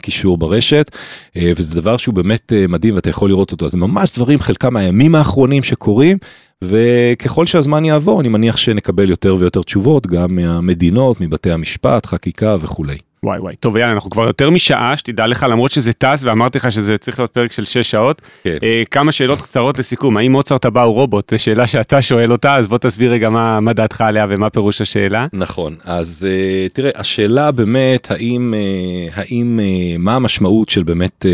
קישור 0.00 0.38
ברשת, 0.38 0.90
וזה 1.36 1.80
דבר 1.80 1.96
שהוא 1.96 2.14
באמת 2.14 2.52
מדהים 2.68 2.94
ואתה 2.94 3.10
יכול 3.10 3.30
לראות 3.30 3.52
אותו, 3.52 3.66
אז 3.66 3.72
זה 3.72 3.78
ממש 3.78 4.16
דברים 4.16 4.38
חלקם 4.38 4.74
מהימים 4.74 5.14
האחרונים 5.14 5.62
שקורים. 5.62 6.18
וככל 6.62 7.46
שהזמן 7.46 7.84
יעבור 7.84 8.20
אני 8.20 8.28
מניח 8.28 8.56
שנקבל 8.56 9.10
יותר 9.10 9.36
ויותר 9.38 9.62
תשובות 9.62 10.06
גם 10.06 10.26
מהמדינות 10.30 11.20
מבתי 11.20 11.52
המשפט 11.52 12.06
חקיקה 12.06 12.56
וכולי. 12.60 12.98
וואי 13.24 13.38
וואי 13.38 13.56
טוב 13.56 13.76
יאללה 13.76 13.92
אנחנו 13.92 14.10
כבר 14.10 14.26
יותר 14.26 14.50
משעה 14.50 14.96
שתדע 14.96 15.26
לך 15.26 15.46
למרות 15.50 15.70
שזה 15.70 15.92
טס 15.92 16.24
ואמרתי 16.24 16.58
לך 16.58 16.72
שזה 16.72 16.98
צריך 16.98 17.18
להיות 17.18 17.30
פרק 17.30 17.52
של 17.52 17.64
6 17.64 17.90
שעות 17.90 18.22
כן. 18.44 18.56
אה, 18.62 18.82
כמה 18.90 19.12
שאלות 19.12 19.42
קצרות 19.42 19.78
לסיכום 19.78 20.16
האם 20.16 20.32
מוצרט 20.32 20.64
הבא 20.64 20.82
הוא 20.82 20.94
רובוט 20.94 21.32
שאלה 21.36 21.66
שאתה 21.66 22.02
שואל 22.02 22.32
אותה 22.32 22.56
אז 22.56 22.68
בוא 22.68 22.78
תסביר 22.78 23.12
רגע 23.12 23.30
מה, 23.30 23.60
מה 23.60 23.72
דעתך 23.72 24.00
עליה 24.00 24.26
ומה 24.28 24.50
פירוש 24.50 24.80
השאלה. 24.80 25.26
נכון 25.32 25.76
אז 25.84 26.26
אה, 26.28 26.68
תראה 26.72 26.90
השאלה 26.94 27.50
באמת 27.50 28.10
האם 28.10 28.54
אה, 28.54 29.22
האם 29.22 29.60
אה, 29.62 29.98
מה 29.98 30.16
המשמעות 30.16 30.68
של 30.68 30.82
באמת 30.82 31.26
אה, 31.26 31.32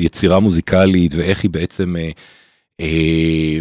יצירה 0.00 0.40
מוזיקלית 0.40 1.14
ואיך 1.14 1.42
היא 1.42 1.50
בעצם. 1.50 1.96
אה, 1.96 2.10
אה, 2.80 3.60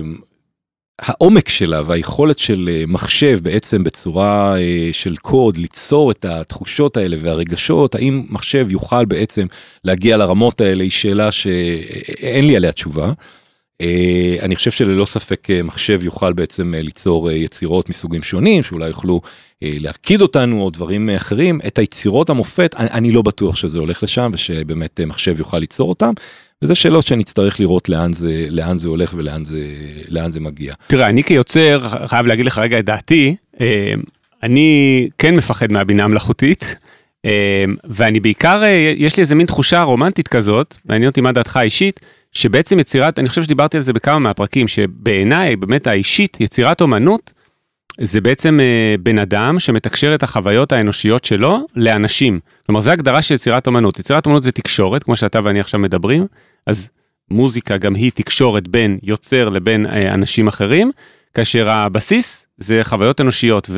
העומק 1.01 1.49
שלה 1.49 1.81
והיכולת 1.85 2.39
של 2.39 2.69
אה, 2.71 2.83
מחשב 2.87 3.39
בעצם 3.43 3.83
בצורה 3.83 4.57
אה, 4.57 4.89
של 4.91 5.15
קוד 5.17 5.57
ליצור 5.57 6.11
את 6.11 6.25
התחושות 6.25 6.97
האלה 6.97 7.17
והרגשות 7.21 7.95
האם 7.95 8.23
מחשב 8.29 8.67
יוכל 8.71 9.05
בעצם 9.05 9.45
להגיע 9.83 10.17
לרמות 10.17 10.61
האלה 10.61 10.83
היא 10.83 10.91
שאלה 10.91 11.31
שאין 11.31 12.47
לי 12.47 12.55
עליה 12.55 12.71
תשובה. 12.71 13.11
אה, 13.81 14.35
אני 14.41 14.55
חושב 14.55 14.71
שללא 14.71 15.05
ספק 15.05 15.47
מחשב 15.63 16.03
יוכל 16.03 16.33
בעצם 16.33 16.73
ליצור 16.77 17.31
יצירות 17.31 17.89
מסוגים 17.89 18.21
שונים 18.21 18.63
שאולי 18.63 18.87
יוכלו 18.87 19.21
להרקיד 19.61 20.21
אותנו 20.21 20.61
או 20.61 20.69
דברים 20.69 21.09
אחרים 21.09 21.59
את 21.67 21.77
היצירות 21.77 22.29
המופת 22.29 22.75
אני 22.77 23.11
לא 23.11 23.21
בטוח 23.21 23.55
שזה 23.55 23.79
הולך 23.79 24.03
לשם 24.03 24.31
ושבאמת 24.33 24.99
מחשב 25.01 25.39
יוכל 25.39 25.59
ליצור 25.59 25.89
אותם 25.89 26.13
וזה 26.63 26.75
שאלות 26.75 27.05
שנצטרך 27.05 27.59
לראות 27.59 27.89
לאן 27.89 28.13
זה 28.13 28.45
לאן 28.49 28.77
זה 28.77 28.89
הולך 28.89 29.13
ולאן 29.15 29.45
זה 29.45 29.65
לאן 30.07 30.31
זה 30.31 30.39
מגיע. 30.39 30.73
תראה 30.87 31.09
אני 31.09 31.23
כיוצר 31.23 32.07
חייב 32.07 32.27
להגיד 32.27 32.45
לך 32.45 32.57
רגע 32.57 32.79
את 32.79 32.85
דעתי 32.85 33.35
אה, 33.61 33.93
אני 34.43 35.07
כן 35.17 35.35
מפחד 35.35 35.71
מהבינה 35.71 36.03
המלאכותית 36.03 36.75
אה, 37.25 37.63
ואני 37.83 38.19
בעיקר 38.19 38.63
אה, 38.63 38.93
יש 38.97 39.17
לי 39.17 39.21
איזה 39.21 39.35
מין 39.35 39.45
תחושה 39.45 39.81
רומנטית 39.81 40.27
כזאת 40.27 40.75
מעניין 40.85 41.09
אותי 41.09 41.21
מה 41.21 41.31
דעתך 41.31 41.57
האישית 41.57 41.99
שבעצם 42.31 42.79
יצירת 42.79 43.19
אני 43.19 43.29
חושב 43.29 43.43
שדיברתי 43.43 43.77
על 43.77 43.83
זה 43.83 43.93
בכמה 43.93 44.19
מהפרקים 44.19 44.67
שבעיניי 44.67 45.55
באמת 45.55 45.87
האישית 45.87 46.37
יצירת 46.41 46.81
אומנות. 46.81 47.38
זה 48.01 48.21
בעצם 48.21 48.59
אה, 48.59 48.95
בן 48.99 49.19
אדם 49.19 49.59
שמתקשר 49.59 50.15
את 50.15 50.23
החוויות 50.23 50.71
האנושיות 50.71 51.25
שלו 51.25 51.65
לאנשים. 51.75 52.39
כלומר, 52.65 52.81
זו 52.81 52.91
הגדרה 52.91 53.21
של 53.21 53.35
יצירת 53.35 53.67
אומנות. 53.67 53.99
יצירת 53.99 54.25
אומנות 54.25 54.43
זה 54.43 54.51
תקשורת, 54.51 55.03
כמו 55.03 55.15
שאתה 55.15 55.39
ואני 55.43 55.59
עכשיו 55.59 55.79
מדברים, 55.79 56.27
אז 56.65 56.89
מוזיקה 57.31 57.77
גם 57.77 57.95
היא 57.95 58.11
תקשורת 58.15 58.67
בין 58.67 58.99
יוצר 59.03 59.49
לבין 59.49 59.85
אה, 59.85 60.13
אנשים 60.13 60.47
אחרים, 60.47 60.91
כאשר 61.33 61.69
הבסיס 61.69 62.47
זה 62.57 62.79
חוויות 62.83 63.21
אנושיות, 63.21 63.69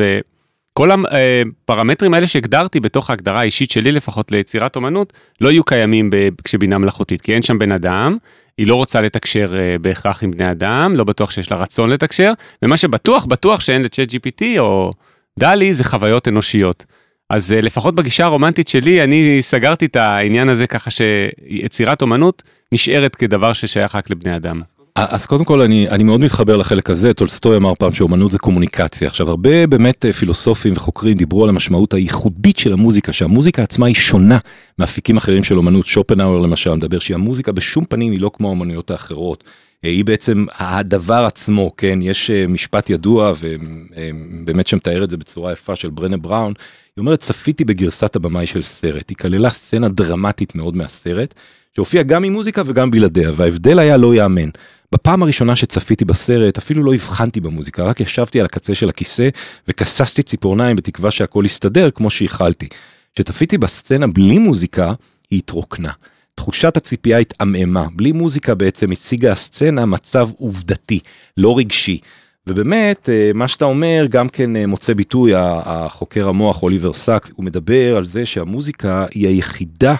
וכל 0.81 0.91
הפרמטרים 0.91 2.13
האלה 2.13 2.27
שהגדרתי 2.27 2.79
בתוך 2.79 3.09
ההגדרה 3.09 3.39
האישית 3.39 3.71
שלי 3.71 3.91
לפחות 3.91 4.31
ליצירת 4.31 4.75
אומנות, 4.75 5.13
לא 5.41 5.49
יהיו 5.51 5.63
קיימים 5.63 6.09
כשבינה 6.43 6.77
מלאכותית, 6.77 7.21
כי 7.21 7.33
אין 7.33 7.41
שם 7.41 7.59
בן 7.59 7.71
אדם, 7.71 8.17
היא 8.57 8.67
לא 8.67 8.75
רוצה 8.75 9.01
לתקשר 9.01 9.53
uh, 9.53 9.81
בהכרח 9.81 10.23
עם 10.23 10.31
בני 10.31 10.51
אדם, 10.51 10.93
לא 10.95 11.03
בטוח 11.03 11.31
שיש 11.31 11.51
לה 11.51 11.57
רצון 11.57 11.89
לתקשר, 11.89 12.31
ומה 12.61 12.77
שבטוח, 12.77 13.25
בטוח 13.25 13.61
שאין 13.61 13.81
לצ'אט 13.81 14.07
GPT 14.09 14.43
או 14.59 14.91
דלי 15.39 15.73
זה 15.73 15.83
חוויות 15.83 16.27
אנושיות. 16.27 16.85
אז 17.29 17.51
uh, 17.51 17.61
לפחות 17.61 17.95
בגישה 17.95 18.25
הרומנטית 18.25 18.67
שלי, 18.67 19.03
אני 19.03 19.37
סגרתי 19.41 19.85
את 19.85 19.95
העניין 19.95 20.49
הזה 20.49 20.67
ככה 20.67 20.91
שיצירת 20.91 22.01
אומנות 22.01 22.43
נשארת 22.71 23.15
כדבר 23.15 23.53
ששייך 23.53 23.95
רק 23.95 24.09
לבני 24.09 24.35
אדם. 24.35 24.61
אז 24.95 25.25
קודם 25.25 25.43
כל 25.43 25.61
אני, 25.61 25.89
אני 25.89 26.03
מאוד 26.03 26.19
מתחבר 26.19 26.57
לחלק 26.57 26.89
הזה, 26.89 27.13
טולסטוי 27.13 27.57
אמר 27.57 27.75
פעם 27.75 27.93
שאומנות 27.93 28.31
זה 28.31 28.37
קומוניקציה. 28.37 29.07
עכשיו 29.07 29.29
הרבה 29.29 29.67
באמת 29.67 30.05
אה, 30.05 30.13
פילוסופים 30.13 30.73
וחוקרים 30.73 31.17
דיברו 31.17 31.43
על 31.43 31.49
המשמעות 31.49 31.93
הייחודית 31.93 32.57
של 32.57 32.73
המוזיקה, 32.73 33.13
שהמוזיקה 33.13 33.63
עצמה 33.63 33.87
היא 33.87 33.95
שונה 33.95 34.37
מאפיקים 34.79 35.17
אחרים 35.17 35.43
של 35.43 35.57
אומנות. 35.57 35.85
שופנהאואר 35.85 36.39
למשל 36.39 36.73
מדבר 36.73 36.99
שהמוזיקה 36.99 37.51
בשום 37.51 37.85
פנים 37.85 38.11
היא 38.11 38.21
לא 38.21 38.31
כמו 38.33 38.47
האומנויות 38.47 38.91
האחרות. 38.91 39.43
אה, 39.85 39.89
היא 39.89 40.05
בעצם 40.05 40.45
הדבר 40.57 41.23
עצמו, 41.27 41.71
כן? 41.77 41.99
יש 42.01 42.29
אה, 42.29 42.47
משפט 42.47 42.89
ידוע 42.89 43.33
ובאמת 43.39 44.67
שמתאר 44.67 45.03
את 45.03 45.09
זה 45.09 45.17
בצורה 45.17 45.51
יפה 45.51 45.75
של 45.75 45.89
ברנה 45.89 46.17
בראון. 46.17 46.53
היא 46.95 47.01
אומרת 47.01 47.19
צפיתי 47.19 47.65
בגרסת 47.65 48.15
הבמאי 48.15 48.47
של 48.47 48.61
סרט, 48.61 49.09
היא 49.09 49.17
כללה 49.17 49.49
סצנה 49.49 49.89
דרמטית 49.89 50.55
מאוד 50.55 50.75
מהסרט. 50.75 51.33
שהופיע 51.75 52.03
גם 52.03 52.23
עם 52.23 52.33
מוזיקה 52.33 52.61
וגם 52.65 52.91
בלעדיה, 52.91 53.31
וההבדל 53.35 53.79
היה 53.79 53.97
לא 53.97 54.13
ייאמן. 54.13 54.49
בפעם 54.93 55.23
הראשונה 55.23 55.55
שצפיתי 55.55 56.05
בסרט 56.05 56.57
אפילו 56.57 56.83
לא 56.83 56.93
הבחנתי 56.93 57.39
במוזיקה, 57.39 57.83
רק 57.83 57.99
ישבתי 57.99 58.39
על 58.39 58.45
הקצה 58.45 58.75
של 58.75 58.89
הכיסא 58.89 59.29
וכססתי 59.67 60.23
ציפורניים 60.23 60.75
בתקווה 60.75 61.11
שהכל 61.11 61.43
יסתדר 61.45 61.91
כמו 61.91 62.09
שייחלתי. 62.09 62.67
כשצפיתי 63.15 63.57
בסצנה 63.57 64.07
בלי 64.07 64.37
מוזיקה, 64.37 64.93
היא 65.31 65.39
התרוקנה. 65.39 65.91
תחושת 66.35 66.77
הציפייה 66.77 67.17
התעמעמה, 67.17 67.87
בלי 67.95 68.11
מוזיקה 68.11 68.55
בעצם 68.55 68.91
הציגה 68.91 69.31
הסצנה 69.31 69.85
מצב 69.85 70.29
עובדתי, 70.37 70.99
לא 71.37 71.57
רגשי. 71.57 71.99
ובאמת, 72.47 73.09
אה, 73.09 73.31
מה 73.33 73.47
שאתה 73.47 73.65
אומר 73.65 74.05
גם 74.09 74.29
כן 74.29 74.55
אה, 74.55 74.65
מוצא 74.65 74.93
ביטוי, 74.93 75.31
החוקר 75.35 76.27
המוח 76.27 76.63
אוליבר 76.63 76.93
סאקס, 76.93 77.31
הוא 77.35 77.45
מדבר 77.45 77.97
על 77.97 78.05
זה 78.05 78.25
שהמוזיקה 78.25 79.05
היא 79.11 79.27
היחידה 79.27 79.95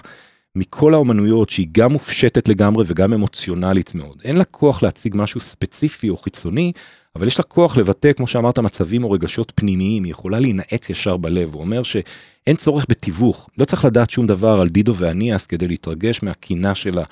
מכל 0.56 0.94
האומנויות 0.94 1.50
שהיא 1.50 1.68
גם 1.72 1.92
מופשטת 1.92 2.48
לגמרי 2.48 2.84
וגם 2.86 3.12
אמוציונלית 3.12 3.94
מאוד. 3.94 4.20
אין 4.24 4.36
לה 4.36 4.44
כוח 4.44 4.82
להציג 4.82 5.14
משהו 5.16 5.40
ספציפי 5.40 6.10
או 6.10 6.16
חיצוני, 6.16 6.72
אבל 7.16 7.26
יש 7.26 7.38
לה 7.38 7.44
כוח 7.44 7.76
לבטא, 7.76 8.12
כמו 8.12 8.26
שאמרת, 8.26 8.58
מצבים 8.58 9.04
או 9.04 9.10
רגשות 9.10 9.52
פנימיים, 9.54 10.04
היא 10.04 10.10
יכולה 10.10 10.40
להינעץ 10.40 10.90
ישר 10.90 11.16
בלב. 11.16 11.54
הוא 11.54 11.60
אומר 11.60 11.82
שאין 11.82 12.56
צורך 12.56 12.86
בתיווך, 12.88 13.48
לא 13.58 13.64
צריך 13.64 13.84
לדעת 13.84 14.10
שום 14.10 14.26
דבר 14.26 14.60
על 14.60 14.68
דידו 14.68 14.94
ואניאס 14.96 15.46
כדי 15.46 15.68
להתרגש 15.68 16.22
מהקינה 16.22 16.74
שלה 16.74 17.02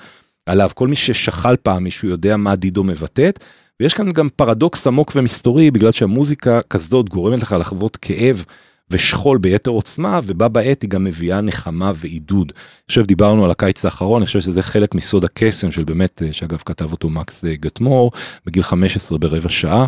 עליו. 0.45 0.69
כל 0.73 0.87
מי 0.87 0.95
ששכל 0.95 1.55
פעם 1.55 1.83
מישהו 1.83 2.09
יודע 2.09 2.37
מה 2.37 2.55
דידו 2.55 2.83
מבטאת, 2.83 3.39
ויש 3.79 3.93
כאן 3.93 4.11
גם 4.11 4.29
פרדוקס 4.35 4.87
עמוק 4.87 5.11
ומסתורי, 5.15 5.71
בגלל 5.71 5.91
שהמוזיקה 5.91 6.59
כזאת 6.69 7.09
גורמת 7.09 7.41
לך 7.41 7.55
לחוות 7.59 7.97
כאב. 7.97 8.45
ושכול 8.91 9.37
ביתר 9.37 9.71
עוצמה, 9.71 10.19
ובה 10.23 10.47
בעת 10.47 10.81
היא 10.81 10.89
גם 10.89 11.03
מביאה 11.03 11.41
נחמה 11.41 11.91
ועידוד. 11.95 12.51
אני 12.55 12.85
חושב 12.87 13.05
דיברנו 13.05 13.45
על 13.45 13.51
הקיץ 13.51 13.85
האחרון, 13.85 14.21
אני 14.21 14.25
חושב 14.25 14.39
שזה 14.39 14.63
חלק 14.63 14.95
מסוד 14.95 15.25
הקסם 15.25 15.71
של 15.71 15.83
באמת, 15.83 16.23
אה, 16.25 16.33
שאגב 16.33 16.61
כתב 16.65 16.91
אותו 16.91 17.09
מקס 17.09 17.45
אה, 17.45 17.55
גטמור, 17.55 18.11
בגיל 18.45 18.63
15 18.63 19.17
ברבע 19.17 19.49
שעה. 19.49 19.85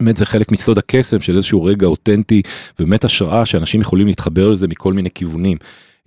באמת 0.00 0.16
זה 0.16 0.26
חלק 0.26 0.52
מסוד 0.52 0.78
הקסם 0.78 1.20
של 1.20 1.36
איזשהו 1.36 1.64
רגע 1.64 1.86
אותנטי, 1.86 2.42
ובאמת 2.80 3.04
השראה 3.04 3.46
שאנשים 3.46 3.80
יכולים 3.80 4.06
להתחבר 4.06 4.48
לזה 4.48 4.68
מכל 4.68 4.92
מיני 4.92 5.10
כיוונים. 5.10 5.56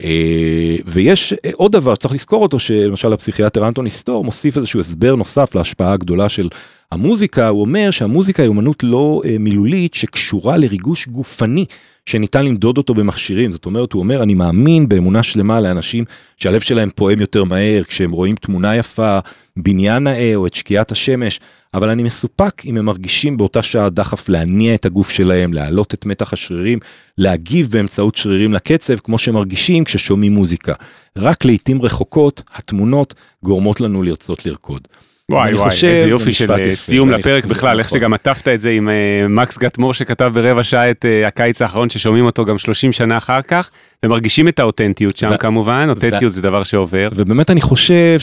אה, 0.04 0.76
ויש 0.86 1.34
עוד 1.54 1.72
דבר 1.72 1.96
צריך 1.96 2.14
לזכור 2.14 2.44
אותו 2.44 2.60
שלמשל 2.60 3.14
הפסיכיאטר 3.14 3.68
אנטוני 3.68 3.90
סטור 3.90 4.24
מוסיף 4.24 4.58
איזשהו 4.58 4.80
הסבר 4.80 5.16
נוסף 5.16 5.56
להשפעה 5.56 5.94
הגדולה 5.94 6.30
של 6.30 6.50
המוזיקה 6.92 7.48
הוא 7.48 7.62
אומר 7.62 7.92
שהמוזיקה 7.92 8.44
היא 8.44 8.50
אומנות 8.50 8.84
לא 8.84 9.22
מילולית 9.40 9.94
שקשורה 9.94 10.58
לריגוש 10.58 11.08
גופני 11.08 11.66
שניתן 12.06 12.46
למדוד 12.46 12.78
אותו 12.78 12.94
במכשירים 12.94 13.52
זאת 13.52 13.66
אומרת 13.66 13.94
הוא 13.94 14.00
אומר 14.00 14.24
אני 14.24 14.34
מאמין 14.34 14.90
באמונה 14.90 15.24
שלמה 15.24 15.62
לאנשים 15.62 16.06
שהלב 16.38 16.62
שלהם 16.62 16.90
פועם 16.96 17.22
יותר 17.22 17.44
מהר 17.44 17.84
כשהם 17.84 18.12
רואים 18.12 18.36
תמונה 18.36 18.76
יפה 18.76 19.20
בניין 19.58 20.04
נאה 20.04 20.36
או 20.36 20.48
את 20.48 20.54
שקיעת 20.54 20.92
השמש 20.92 21.40
אבל 21.74 21.90
אני 21.90 22.04
מסופק 22.04 22.66
אם 22.66 22.78
הם 22.78 22.86
מרגישים 22.86 23.38
באותה 23.38 23.62
שעה 23.62 23.90
דחף 23.90 24.30
להניע 24.30 24.76
את 24.76 24.86
הגוף 24.86 25.10
שלהם 25.10 25.54
להעלות 25.54 25.94
את 25.94 26.06
מתח 26.06 26.34
השרירים 26.34 26.80
להגיב 27.18 27.72
באמצעות 27.72 28.16
שרירים 28.16 28.54
לקצב 28.54 28.96
כמו 28.98 29.18
שמרגישים 29.18 29.84
כששומעים 29.84 30.34
מוזיקה 30.34 30.74
רק 31.18 31.46
לעיתים 31.46 31.82
רחוקות 31.82 32.42
התמונות 32.54 33.14
גורמות 33.44 33.82
לנו 33.82 34.04
לרצות 34.04 34.46
לרקוד. 34.46 34.88
וואי 35.32 35.54
וואי, 35.54 35.68
איזה 35.68 36.10
יופי 36.10 36.34
של 36.34 36.52
אה, 36.52 36.76
סיום 36.76 37.12
לפרק 37.12 37.46
בכלל, 37.46 37.80
איך 37.80 37.90
שגם 37.90 38.14
עטפת 38.14 38.48
את 38.48 38.62
זה 38.62 38.70
עם 38.70 38.90
אה, 38.90 39.28
מקס 39.30 39.58
גטמור 39.58 39.94
שכתב 39.94 40.32
ברבע 40.34 40.64
שעה 40.64 40.92
את 40.92 41.06
אה, 41.06 41.28
הקיץ 41.28 41.62
האחרון 41.62 41.90
ששומעים 41.90 42.26
אותו 42.26 42.46
גם 42.46 42.58
30 42.58 42.92
שנה 42.92 43.18
אחר 43.18 43.42
כך, 43.42 43.70
ומרגישים 44.04 44.48
את 44.48 44.60
האותנטיות 44.60 45.18
שם 45.18 45.38
כמובן, 45.38 45.88
אותנטיות 45.90 46.34
זה 46.34 46.42
דבר 46.42 46.64
שעובר. 46.64 47.10
ובאמת 47.16 47.52
אני 47.52 47.62
חושב, 47.62 48.18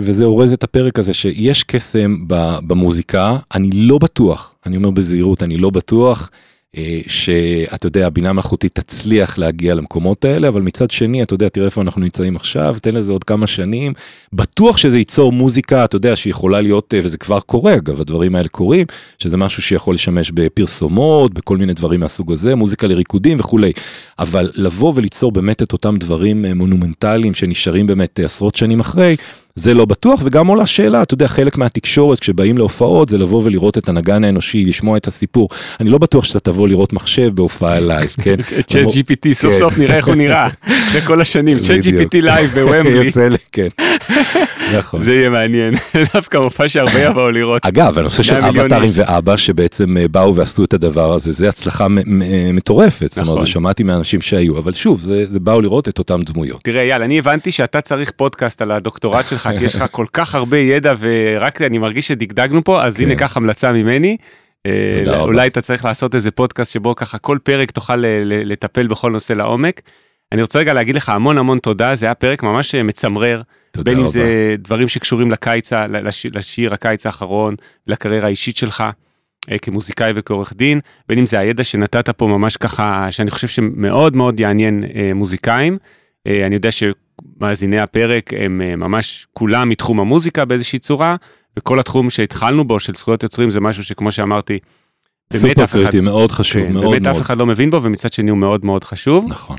וזה 0.00 0.24
אורז 0.24 0.52
את 0.52 0.64
הפרק 0.64 0.98
הזה, 0.98 1.14
שיש 1.14 1.62
קסם 1.62 2.16
במוזיקה, 2.66 3.36
אני 3.54 3.70
לא 3.72 3.98
בטוח, 3.98 4.54
אני 4.66 4.76
אומר 4.76 4.90
בזהירות, 4.90 5.42
אני 5.42 5.58
לא 5.58 5.70
בטוח. 5.70 6.30
אה, 6.76 7.00
שאתה 7.06 7.86
יודע 7.86 8.06
הבינה 8.06 8.32
מלאכותית 8.32 8.74
תצליח 8.74 9.38
להגיע 9.38 9.74
למקומות 9.74 10.24
האלה 10.24 10.48
אבל 10.48 10.62
מצד 10.62 10.90
שני 10.90 11.22
אתה 11.22 11.34
יודע 11.34 11.48
תראה 11.48 11.66
איפה 11.66 11.82
אנחנו 11.82 12.00
נמצאים 12.00 12.36
עכשיו 12.36 12.76
תן 12.82 12.94
לזה 12.94 13.12
עוד 13.12 13.24
כמה 13.24 13.46
שנים. 13.46 13.92
בטוח 14.32 14.76
שזה 14.76 14.98
ייצור 14.98 15.32
מוזיקה 15.32 15.84
אתה 15.84 15.96
יודע 15.96 16.16
שיכולה 16.16 16.60
להיות 16.60 16.94
אה, 16.94 17.00
וזה 17.02 17.18
כבר 17.18 17.40
קורה 17.40 17.74
אגב 17.74 18.00
הדברים 18.00 18.36
האלה 18.36 18.48
קורים 18.48 18.86
שזה 19.18 19.36
משהו 19.36 19.62
שיכול 19.62 19.94
לשמש 19.94 20.30
בפרסומות 20.30 21.34
בכל 21.34 21.56
מיני 21.56 21.74
דברים 21.74 22.00
מהסוג 22.00 22.32
הזה 22.32 22.54
מוזיקה 22.54 22.86
לריקודים 22.86 23.40
וכולי. 23.40 23.72
אבל 24.18 24.50
לבוא 24.54 24.92
וליצור 24.96 25.32
באמת 25.32 25.62
את 25.62 25.72
אותם 25.72 25.96
דברים 25.96 26.44
אה, 26.44 26.54
מונומנטליים 26.54 27.34
שנשארים 27.34 27.86
באמת 27.86 28.20
עשרות 28.24 28.56
שנים 28.56 28.80
אחרי 28.80 29.16
זה 29.58 29.74
לא 29.74 29.84
בטוח 29.84 30.20
וגם 30.24 30.46
עולה 30.46 30.66
שאלה 30.66 31.02
אתה 31.02 31.14
יודע 31.14 31.28
חלק 31.28 31.58
מהתקשורת 31.58 32.20
כשבאים 32.20 32.58
להופעות 32.58 33.08
זה 33.08 33.18
לבוא 33.18 33.42
ולראות 33.44 33.78
את 33.78 33.88
הנגן 33.88 34.24
האנושי 34.24 34.64
לשמוע 34.64 34.96
את 34.96 35.06
הסיפור. 35.06 35.48
אני 35.80 35.90
לא 35.90 35.98
בטוח 35.98 36.24
שאתה 36.24 36.40
תבוא 36.40 36.68
לראות 36.68 36.92
מחשב 36.92 37.30
בהופעה 37.34 37.80
live 37.80 38.14
כן? 38.24 38.36
ChatGPT 38.66 39.32
סוף 39.34 39.52
כן. 39.52 39.58
סוף 39.58 39.78
נראה 39.78 39.96
איך 39.96 40.06
הוא 40.06 40.14
נראה. 40.14 40.48
אחרי 40.86 41.02
כל 41.02 41.20
השנים 41.20 41.60
ChatGPT 41.60 42.20
live 42.22 42.50
בוומבלי. 42.50 43.10
כן. 43.52 43.68
נכון. 44.78 45.02
זה 45.02 45.14
יהיה 45.14 45.30
מעניין 45.30 45.74
דווקא 46.14 46.38
מופע 46.38 46.68
שהרבה 46.68 47.02
יבואו 47.02 47.30
לראות 47.30 47.66
אגב 47.66 47.98
הנושא 47.98 48.22
של 48.22 48.34
אבטארים 48.36 48.90
ואבא 48.94 49.36
שבעצם 49.36 49.96
אה, 49.96 50.08
באו 50.08 50.36
ועשו 50.36 50.64
את 50.64 50.74
הדבר 50.74 51.12
הזה 51.12 51.32
זה 51.32 51.48
הצלחה 51.48 51.86
מטורפת 52.52 53.12
זאת 53.12 53.22
אומרת 53.22 53.34
נכון. 53.34 53.46
שמעתי 53.46 53.82
מאנשים 53.82 54.20
שהיו 54.20 54.58
אבל 54.58 54.72
שוב 54.72 55.00
זה 55.00 55.40
באו 55.40 55.60
לראות 55.60 55.88
את 55.88 55.98
אותם 55.98 56.20
דמויות 56.22 56.60
תראה 56.64 56.82
יאללה 56.82 57.04
אני 57.04 57.18
הבנתי 57.18 57.52
שאתה 57.52 57.80
צריך 57.80 58.10
פודקאסט 58.16 58.62
על 58.62 58.70
הדוקטורט 58.70 59.26
שלך 59.26 59.48
כי 59.58 59.64
יש 59.64 59.76
לך 59.76 59.84
כל 59.90 60.06
כך 60.12 60.34
הרבה 60.34 60.58
ידע 60.58 60.94
ורק 60.98 61.62
אני 61.62 61.78
מרגיש 61.78 62.08
שדגדגנו 62.08 62.64
פה 62.64 62.84
אז 62.84 63.00
הנה 63.00 63.14
קח 63.14 63.36
המלצה 63.36 63.72
ממני. 63.72 64.16
אה, 64.66 65.20
אולי 65.20 65.48
אתה 65.48 65.60
צריך 65.60 65.84
לעשות 65.84 66.14
איזה 66.14 66.30
פודקאסט 66.30 66.72
שבו 66.72 66.94
ככה 66.94 67.18
כל 67.18 67.38
פרק 67.42 67.70
תוכל 67.70 68.02
לטפל 68.24 68.86
בכל 68.86 69.10
נושא 69.12 69.32
לעומק. 69.32 69.80
אני 70.34 70.42
רוצה 70.42 70.58
רגע 70.58 70.72
להגיד 70.72 70.96
לך 70.96 71.08
המון 71.08 71.38
המון 71.38 71.58
תודה 71.58 71.94
זה 71.94 72.06
היה 72.06 72.14
פרק 72.14 72.42
ממש 72.42 72.74
אה, 72.74 72.82
מצמרר 72.82 73.42
בין 73.76 73.98
אם 73.98 74.06
זה 74.06 74.54
דברים 74.58 74.88
שקשורים 74.88 75.30
לקיץ 75.30 75.72
לשיר 76.32 76.74
הקיץ 76.74 77.06
האחרון 77.06 77.54
לקריירה 77.86 78.26
האישית 78.26 78.56
שלך. 78.56 78.84
אה, 79.50 79.58
כמוזיקאי 79.58 80.12
וכעורך 80.14 80.52
דין 80.56 80.80
בין 81.08 81.18
אם 81.18 81.26
זה 81.26 81.38
הידע 81.38 81.64
שנתת 81.64 82.10
פה 82.10 82.26
ממש 82.26 82.56
ככה 82.56 83.06
שאני 83.10 83.30
חושב 83.30 83.48
שמאוד 83.48 84.16
מאוד 84.16 84.40
יעניין 84.40 84.84
מוזיקאים. 85.14 85.78
אני 86.26 86.54
יודע 86.54 86.70
מאזיני 87.40 87.80
הפרק 87.80 88.30
הם 88.36 88.62
אה, 88.64 88.76
ממש 88.76 89.26
כולם 89.32 89.68
מתחום 89.68 90.00
המוזיקה 90.00 90.44
באיזושהי 90.44 90.78
צורה, 90.78 91.16
וכל 91.58 91.80
התחום 91.80 92.10
שהתחלנו 92.10 92.64
בו 92.64 92.80
של 92.80 92.94
זכויות 92.94 93.22
יוצרים 93.22 93.50
זה 93.50 93.60
משהו 93.60 93.84
שכמו 93.84 94.12
שאמרתי, 94.12 94.58
באמת 95.42 95.58
אף 95.58 95.76
אחד, 95.76 96.00
מאוד 96.00 96.32
חשוב, 96.32 96.62
כן, 96.62 96.72
מאוד 96.72 96.84
באמת 96.84 97.02
מאוד. 97.02 97.16
אף 97.16 97.22
אחד 97.22 97.38
לא 97.38 97.46
מבין 97.46 97.70
בו 97.70 97.82
ומצד 97.82 98.12
שני 98.12 98.30
הוא 98.30 98.38
מאוד 98.38 98.64
מאוד 98.64 98.84
חשוב. 98.84 99.26
נכון. 99.28 99.56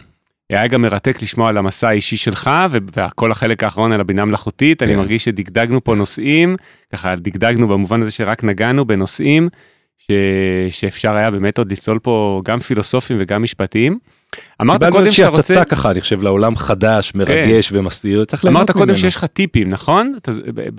היה 0.49 0.67
גם 0.67 0.81
מרתק 0.81 1.21
לשמוע 1.21 1.49
על 1.49 1.57
המסע 1.57 1.87
האישי 1.89 2.17
שלך 2.17 2.49
וכל 2.71 3.31
החלק 3.31 3.63
האחרון 3.63 3.91
על 3.91 4.01
הבינה 4.01 4.25
מלאכותית, 4.25 4.79
כן. 4.79 4.85
אני 4.85 4.95
מרגיש 4.95 5.23
שדגדגנו 5.23 5.83
פה 5.83 5.95
נושאים, 5.95 6.55
ככה 6.93 7.15
דגדגנו 7.15 7.67
במובן 7.67 8.01
הזה 8.01 8.11
שרק 8.11 8.43
נגענו 8.43 8.85
בנושאים 8.85 9.49
ש... 9.97 10.11
שאפשר 10.69 11.15
היה 11.15 11.31
באמת 11.31 11.57
עוד 11.57 11.71
לצלול 11.71 11.99
פה 11.99 12.41
גם 12.45 12.59
פילוסופים 12.59 13.17
וגם 13.19 13.43
משפטיים. 13.43 13.99
אמרת 14.61 14.83
קודם 14.91 15.11
שאתה 15.11 15.27
רוצה... 15.27 15.39
הצצה 15.39 15.65
ככה 15.65 15.91
אני 15.91 16.01
חושב 16.01 16.21
לעולם 16.21 16.55
חדש 16.55 17.11
מרגש 17.15 17.69
כן. 17.69 17.79
ומסעיר 17.79 18.25
צריך 18.25 18.45
אמרת 18.45 18.71
קודם 18.71 18.85
ממנו. 18.85 18.97
שיש 18.97 19.15
לך 19.15 19.25
טיפים 19.25 19.69
נכון? 19.69 20.13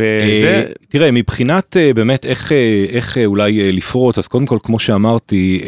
אה, 0.00 0.62
תראה 0.88 1.10
מבחינת 1.10 1.76
אה, 1.76 1.94
באמת 1.94 2.24
איך 2.26 2.52
אה, 2.52 2.84
איך 2.88 3.18
אולי 3.24 3.72
לפרוץ 3.72 4.18
אז 4.18 4.28
קודם 4.28 4.46
כל 4.46 4.58
כמו 4.62 4.78
שאמרתי 4.78 5.60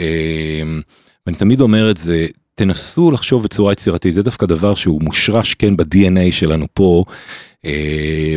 אני 1.27 1.37
תמיד 1.37 1.61
אומר 1.61 1.91
את 1.91 1.97
זה 1.97 2.27
תנסו 2.59 3.11
לחשוב 3.11 3.43
בצורה 3.43 3.73
יצירתית 3.73 4.15
זה 4.15 4.23
דווקא 4.23 4.47
דבר 4.47 4.75
שהוא 4.75 5.03
מושרש 5.03 5.55
כן 5.55 5.77
ב-DNA 5.77 6.33
שלנו 6.33 6.67
פה 6.75 7.05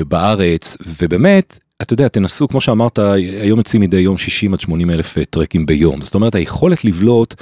בארץ 0.07 0.77
ובאמת 0.87 1.59
אתה 1.81 1.93
יודע 1.93 2.07
תנסו 2.07 2.47
כמו 2.47 2.61
שאמרת 2.61 2.99
היום 3.41 3.59
יוצאים 3.59 3.81
מדי 3.81 3.97
יום 3.99 4.17
60 4.17 4.53
עד 4.53 4.59
80 4.59 4.91
אלף 4.91 5.17
טרקים 5.29 5.65
ביום. 5.65 6.01
זאת 6.01 6.15
אומרת 6.15 6.35
היכולת 6.35 6.85
לבלוט 6.85 7.35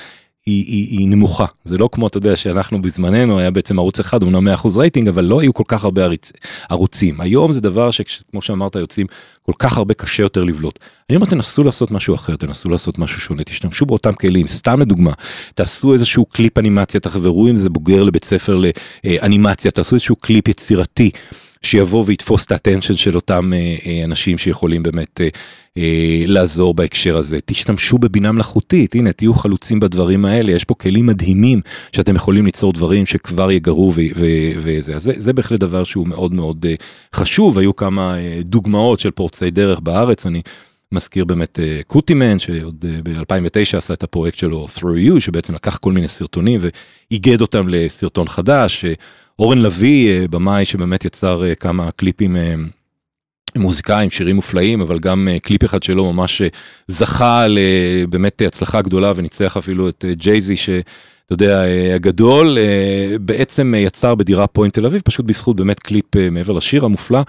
היא, 0.50 0.66
היא, 0.68 1.00
היא 1.00 1.08
נמוכה 1.08 1.46
זה 1.66 1.78
לא 1.78 1.90
כמו 1.92 2.08
אתה 2.08 2.18
יודע 2.18 2.36
שאנחנו 2.36 2.82
בזמננו 2.82 3.40
היה 3.40 3.52
בעצם 3.52 3.80
ערוץ 3.80 4.00
אחד 4.00 4.24
אמנם 4.24 4.48
100% 4.48 4.78
רייטינג 4.78 5.08
אבל 5.08 5.26
לא 5.26 5.42
היו 5.42 5.54
כל 5.54 5.64
כך 5.68 5.84
הרבה 5.84 6.04
עריצ, 6.04 6.32
ערוצים 6.70 7.22
היום 7.22 7.52
זה 7.52 7.62
דבר 7.62 7.92
שכמו 7.92 8.42
שאמרת 8.42 8.76
יוצאים 8.76 9.08
כל 9.42 9.54
כך 9.60 9.78
הרבה 9.78 9.94
קשה 9.94 10.24
יותר 10.24 10.44
לבלוט. 10.44 10.80
אני 11.10 11.16
אומר 11.16 11.28
תנסו 11.28 11.64
לעשות 11.64 11.92
משהו 11.92 12.16
אחר 12.16 12.36
תנסו 12.36 12.70
לעשות 12.70 13.00
משהו 13.00 13.22
שונה 13.22 13.44
תשתמשו 13.44 13.86
באותם 13.86 14.14
כלים 14.14 14.48
סתם 14.48 14.80
לדוגמה 14.80 15.12
תעשו 15.56 15.94
איזשהו 15.94 16.26
קליפ 16.26 16.58
אנימציה 16.58 17.00
תחברו 17.00 17.48
אם 17.48 17.56
זה 17.56 17.70
בוגר 17.70 18.04
לבית 18.04 18.24
ספר 18.24 18.58
לאנימציה 19.06 19.72
תעשו 19.72 19.96
איזשהו 19.96 20.16
קליפ 20.16 20.48
יצירתי. 20.48 21.12
שיבוא 21.62 22.04
ויתפוס 22.08 22.46
את 22.46 22.52
ה 22.52 22.56
attention 22.56 22.94
של 22.94 23.16
אותם 23.16 23.54
אה, 23.54 23.76
אה, 23.86 24.02
אנשים 24.04 24.38
שיכולים 24.38 24.84
באמת 24.84 25.22
אה, 25.78 26.24
לעזור 26.28 26.74
בהקשר 26.74 27.18
הזה. 27.18 27.40
תשתמשו 27.46 27.98
בבינה 27.98 28.32
מלאכותית, 28.32 28.96
הנה 28.96 29.12
תהיו 29.12 29.34
חלוצים 29.34 29.80
בדברים 29.80 30.26
האלה, 30.26 30.52
יש 30.52 30.64
פה 30.64 30.74
כלים 30.74 31.06
מדהימים 31.06 31.62
שאתם 31.92 32.16
יכולים 32.16 32.46
ליצור 32.46 32.74
דברים 32.74 33.06
שכבר 33.06 33.52
יגרו 33.52 33.94
וזה. 34.58 34.96
אז 34.96 35.12
זה, 35.18 35.34
בהחלט 35.34 35.60
דבר 35.60 35.84
שהוא 35.84 36.08
מאוד 36.08 36.34
מאוד 36.34 36.66
חשוב, 37.16 37.58
היו 37.60 37.76
כמה 37.76 38.16
דוגמאות 38.42 39.00
של 39.00 39.12
פורצי 39.12 39.52
דרך 39.52 39.80
בארץ, 39.80 40.26
אני 40.26 40.42
מזכיר 40.92 41.26
באמת 41.26 41.60
קוטימן 41.88 42.40
שעוד 42.40 42.86
ב-2009 43.04 43.78
עשה 43.78 43.94
את 43.94 44.04
הפרויקט 44.04 44.38
שלו 44.38 44.68
through 44.78 45.18
you 45.18 45.20
שבעצם 45.20 45.54
לקח 45.54 45.78
כל 45.78 45.92
מיני 45.92 46.08
סרטונים 46.08 46.60
ואיגד 46.62 47.42
אותם 47.42 47.68
לסרטון 47.70 48.28
חדש. 48.28 48.86
אורן 49.40 49.58
לביא, 49.58 50.10
אה, 50.12 50.28
במאי 50.28 50.66
שבאמת 50.66 51.06
יצר 51.06 51.44
אה, 51.44 51.56
כמה 51.56 51.92
קליפים 51.92 52.38
אה, 52.38 52.54
מוזיקאים, 53.56 54.10
שירים 54.10 54.36
מופלאים, 54.36 54.82
אבל 54.82 55.00
גם 55.00 55.28
קליפ 55.44 55.66
אחד 55.66 55.84
שלו 55.84 56.14
ממש 56.14 56.42
זכה 56.88 57.46
לבאמת 57.48 58.42
הצלחה 58.42 58.82
גדולה 58.82 59.12
וניצח 59.16 59.58
אפילו 59.58 59.90
את 59.90 60.06
ג'ייזי, 60.12 60.56
אתה 61.34 61.44
יודע, 61.44 61.64
הגדול, 61.96 62.58
בעצם 63.22 63.74
יצר 63.78 64.16
בדירה 64.16 64.48
פוינט 64.48 64.74
תל 64.74 64.86
אביב, 64.86 65.02
פשוט 65.06 65.26
בזכות 65.26 65.56
באמת 65.56 65.80
קליפ 65.80 66.16
מעבר 66.32 66.54
לשיר 66.54 66.86
המופלא, 66.86 67.20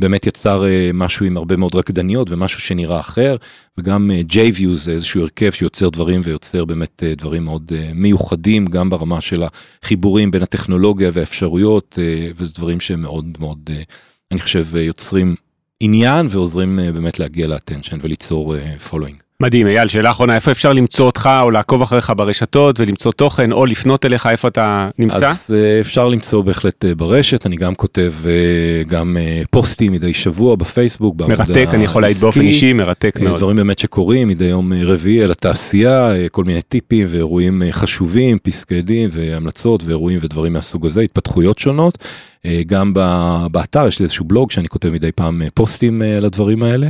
באמת 0.00 0.26
יצר 0.26 0.64
משהו 0.94 1.26
עם 1.26 1.36
הרבה 1.36 1.56
מאוד 1.56 1.74
רקדניות 1.74 2.30
ומשהו 2.30 2.60
שנראה 2.60 3.00
אחר, 3.00 3.36
וגם 3.78 4.10
J-View 4.28 4.74
זה 4.74 4.92
איזשהו 4.92 5.22
הרכב 5.22 5.50
שיוצר 5.50 5.88
דברים 5.88 6.20
ויוצר 6.24 6.64
באמת 6.64 7.02
דברים 7.16 7.44
מאוד 7.44 7.72
מיוחדים, 7.94 8.66
גם 8.66 8.90
ברמה 8.90 9.20
של 9.20 9.42
החיבורים 9.82 10.30
בין 10.30 10.42
הטכנולוגיה 10.42 11.10
והאפשרויות, 11.12 11.98
וזה 12.36 12.54
דברים 12.54 12.80
שהם 12.80 13.02
מאוד 13.02 13.36
מאוד, 13.40 13.70
אני 14.32 14.40
חושב, 14.40 14.76
יוצרים 14.76 15.34
עניין 15.80 16.26
ועוזרים 16.30 16.80
באמת 16.94 17.18
להגיע 17.18 17.46
ל 17.46 17.51
attention 17.51 17.98
וליצור 18.02 18.56
following. 18.90 19.18
מדהים, 19.42 19.66
אייל, 19.66 19.88
שאלה 19.88 20.10
אחרונה, 20.10 20.34
איפה 20.34 20.50
אפשר 20.50 20.72
למצוא 20.72 21.06
אותך 21.06 21.30
או 21.42 21.50
לעקוב 21.50 21.82
אחריך 21.82 22.12
ברשתות 22.16 22.80
ולמצוא 22.80 23.12
תוכן 23.12 23.52
או 23.52 23.66
לפנות 23.66 24.06
אליך, 24.06 24.26
איפה 24.26 24.48
אתה 24.48 24.88
נמצא? 24.98 25.30
אז 25.30 25.50
אה, 25.50 25.80
אפשר 25.80 26.08
למצוא 26.08 26.42
בהחלט 26.42 26.84
אה, 26.84 26.94
ברשת, 26.94 27.46
אני 27.46 27.56
גם 27.56 27.74
כותב 27.74 28.14
אה, 28.24 28.88
גם 28.88 29.16
פוסטים 29.50 29.92
מדי 29.92 30.14
שבוע 30.14 30.56
בפייסבוק, 30.56 31.16
מרתק, 31.20 31.68
אני 31.74 31.84
יכול 31.84 32.02
להעיד 32.02 32.16
באופן 32.16 32.40
אישי, 32.40 32.72
מרתק 32.72 33.18
מאוד. 33.20 33.38
דברים 33.38 33.56
באמת 33.56 33.78
שקורים 33.78 34.28
מדי 34.28 34.44
יום 34.44 34.72
רביעי 34.72 35.22
על 35.22 35.30
התעשייה, 35.30 36.12
כל 36.32 36.44
מיני 36.44 36.62
טיפים 36.62 37.06
ואירועים 37.10 37.62
חשובים, 37.70 38.38
פסקי 38.38 38.82
דין 38.82 39.08
והמלצות 39.12 39.84
ואירועים 39.84 40.18
ודברים 40.22 40.52
מהסוג 40.52 40.86
הזה, 40.86 41.00
התפתחויות 41.00 41.58
שונות. 41.58 41.98
גם 42.66 42.92
באתר 43.50 43.88
יש 43.88 43.98
לי 43.98 44.02
איזשהו 44.02 44.24
בלוג 44.24 44.50
שאני 44.50 44.68
כותב 44.68 44.88
מדי 44.88 45.12
פעם 45.12 45.42
פוסטים 45.54 46.02
על 46.02 46.24
הדברים 46.24 46.62
האלה. 46.62 46.88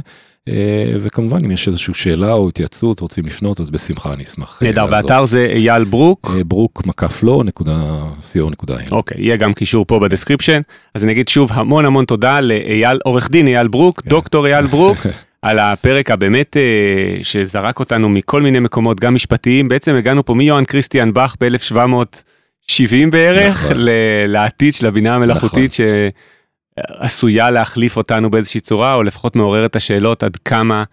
אה, 0.49 0.97
וכמובן 1.01 1.39
אם 1.45 1.51
יש 1.51 1.69
איזושהי 1.69 1.95
שאלה 1.95 2.33
או 2.33 2.49
התייעצות 2.49 3.01
רוצים 3.01 3.27
לפנות 3.27 3.61
אז 3.61 3.71
בשמחה 3.71 4.13
אני 4.13 4.23
אשמח. 4.23 4.59
אה, 4.63 4.67
נהדר, 4.67 4.87
באתר 4.87 5.25
זה 5.25 5.47
אייל 5.57 5.85
ברוק. 5.85 6.33
אה, 6.37 6.45
ברוק 6.45 6.87
מקף 6.87 7.23
law 7.23 7.43
נקודה 7.45 7.77
co.il. 8.21 8.91
אוקיי, 8.91 9.17
יהיה 9.21 9.37
גם 9.37 9.53
קישור 9.53 9.85
פה 9.85 9.99
ב 9.99 10.03
description. 10.03 10.61
אז 10.95 11.05
אני 11.05 11.13
אגיד 11.13 11.29
שוב 11.29 11.51
המון 11.53 11.85
המון 11.85 12.05
תודה 12.05 12.41
לאייל, 12.41 12.99
עורך 13.05 13.31
דין 13.31 13.47
אייל 13.47 13.69
ברוק, 13.69 14.01
כן. 14.01 14.11
דוקטור 14.11 14.47
אייל 14.47 14.67
ברוק. 14.67 14.99
על 15.43 15.59
הפרק 15.59 16.11
הבאמת 16.11 16.57
שזרק 17.23 17.81
אותנו 17.81 18.09
מכל 18.09 18.43
מיני 18.43 18.61
מקומות 18.61 19.01
גם 19.01 19.15
משפטיים 19.15 19.69
בעצם 19.69 19.95
הגענו 19.95 20.25
פה 20.25 20.35
מיוהאן 20.35 20.65
קריסטיאן 20.65 21.13
באך 21.13 21.37
ב-1770 21.41 23.11
בערך 23.11 23.65
נכון. 23.65 23.77
לעתיד 24.27 24.75
של 24.75 24.87
הבינה 24.87 25.15
המלאכותית. 25.15 25.73
נכון. 25.73 25.87
עשויה 26.87 27.51
להחליף 27.51 27.97
אותנו 27.97 28.31
באיזושהי 28.31 28.61
צורה, 28.61 28.95
או 28.95 29.03
לפחות 29.03 29.37
מעורר 29.37 29.67
את 29.67 29.77
השאלות 29.77 30.23
עד 30.23 30.37
כמה 30.37 30.85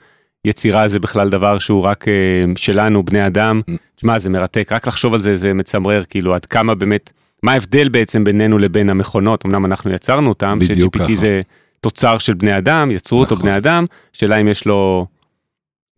יצירה 0.45 0.87
זה 0.87 0.99
בכלל 0.99 1.29
דבר 1.29 1.57
שהוא 1.57 1.83
רק 1.83 2.05
uh, 2.07 2.47
שלנו, 2.55 3.03
בני 3.03 3.27
אדם. 3.27 3.61
Mm. 3.69 3.73
תשמע, 3.95 4.19
זה 4.19 4.29
מרתק, 4.29 4.71
רק 4.71 4.87
לחשוב 4.87 5.13
על 5.13 5.19
זה, 5.19 5.37
זה 5.37 5.53
מצמרר, 5.53 6.03
כאילו, 6.09 6.35
עד 6.35 6.45
כמה 6.45 6.75
באמת, 6.75 7.11
מה 7.43 7.51
ההבדל 7.53 7.89
בעצם 7.89 8.23
בינינו 8.23 8.57
לבין 8.57 8.89
המכונות, 8.89 9.45
אמנם 9.45 9.65
אנחנו 9.65 9.91
יצרנו 9.91 10.29
אותם, 10.29 10.57
ש-GPT 10.63 11.15
זה 11.15 11.41
תוצר 11.81 12.17
של 12.17 12.33
בני 12.33 12.57
אדם, 12.57 12.91
יצרו 12.91 13.23
נכון. 13.23 13.35
אותו 13.35 13.43
בני 13.43 13.57
אדם, 13.57 13.85
שאלה 14.13 14.37
אם 14.41 14.47
יש 14.47 14.65
לו 14.65 15.05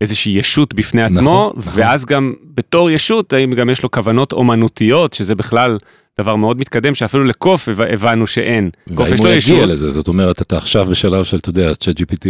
איזושהי 0.02 0.32
ישות 0.32 0.74
בפני 0.74 1.04
עצמו, 1.04 1.48
נכון, 1.50 1.60
נכון. 1.60 1.84
ואז 1.84 2.06
גם 2.06 2.34
בתור 2.56 2.92
ישות, 2.92 3.34
האם 3.34 3.52
גם 3.52 3.70
יש 3.70 3.84
לו 3.84 3.92
כוונות 3.92 4.34
אומנותיות, 4.34 5.14
שזה 5.14 5.36
בכלל 5.36 5.78
דבר 6.22 6.36
מאוד 6.36 6.60
מתקדם 6.60 6.96
שאפילו 6.96 7.24
לקוף 7.24 7.70
הבנו 7.90 8.28
שאין. 8.28 8.70
קוף 8.94 9.12
יש 9.12 9.22
לו 9.22 9.30
ישות. 9.30 9.70
לזה, 9.70 9.90
זאת 9.90 10.08
אומרת 10.08 10.42
אתה 10.42 10.58
עכשיו 10.58 10.86
בשלב 10.86 11.24
של 11.24 11.38
אתה 11.38 11.50
יודע 11.50 11.76
צ'אט 11.76 12.02
gpt 12.02 12.26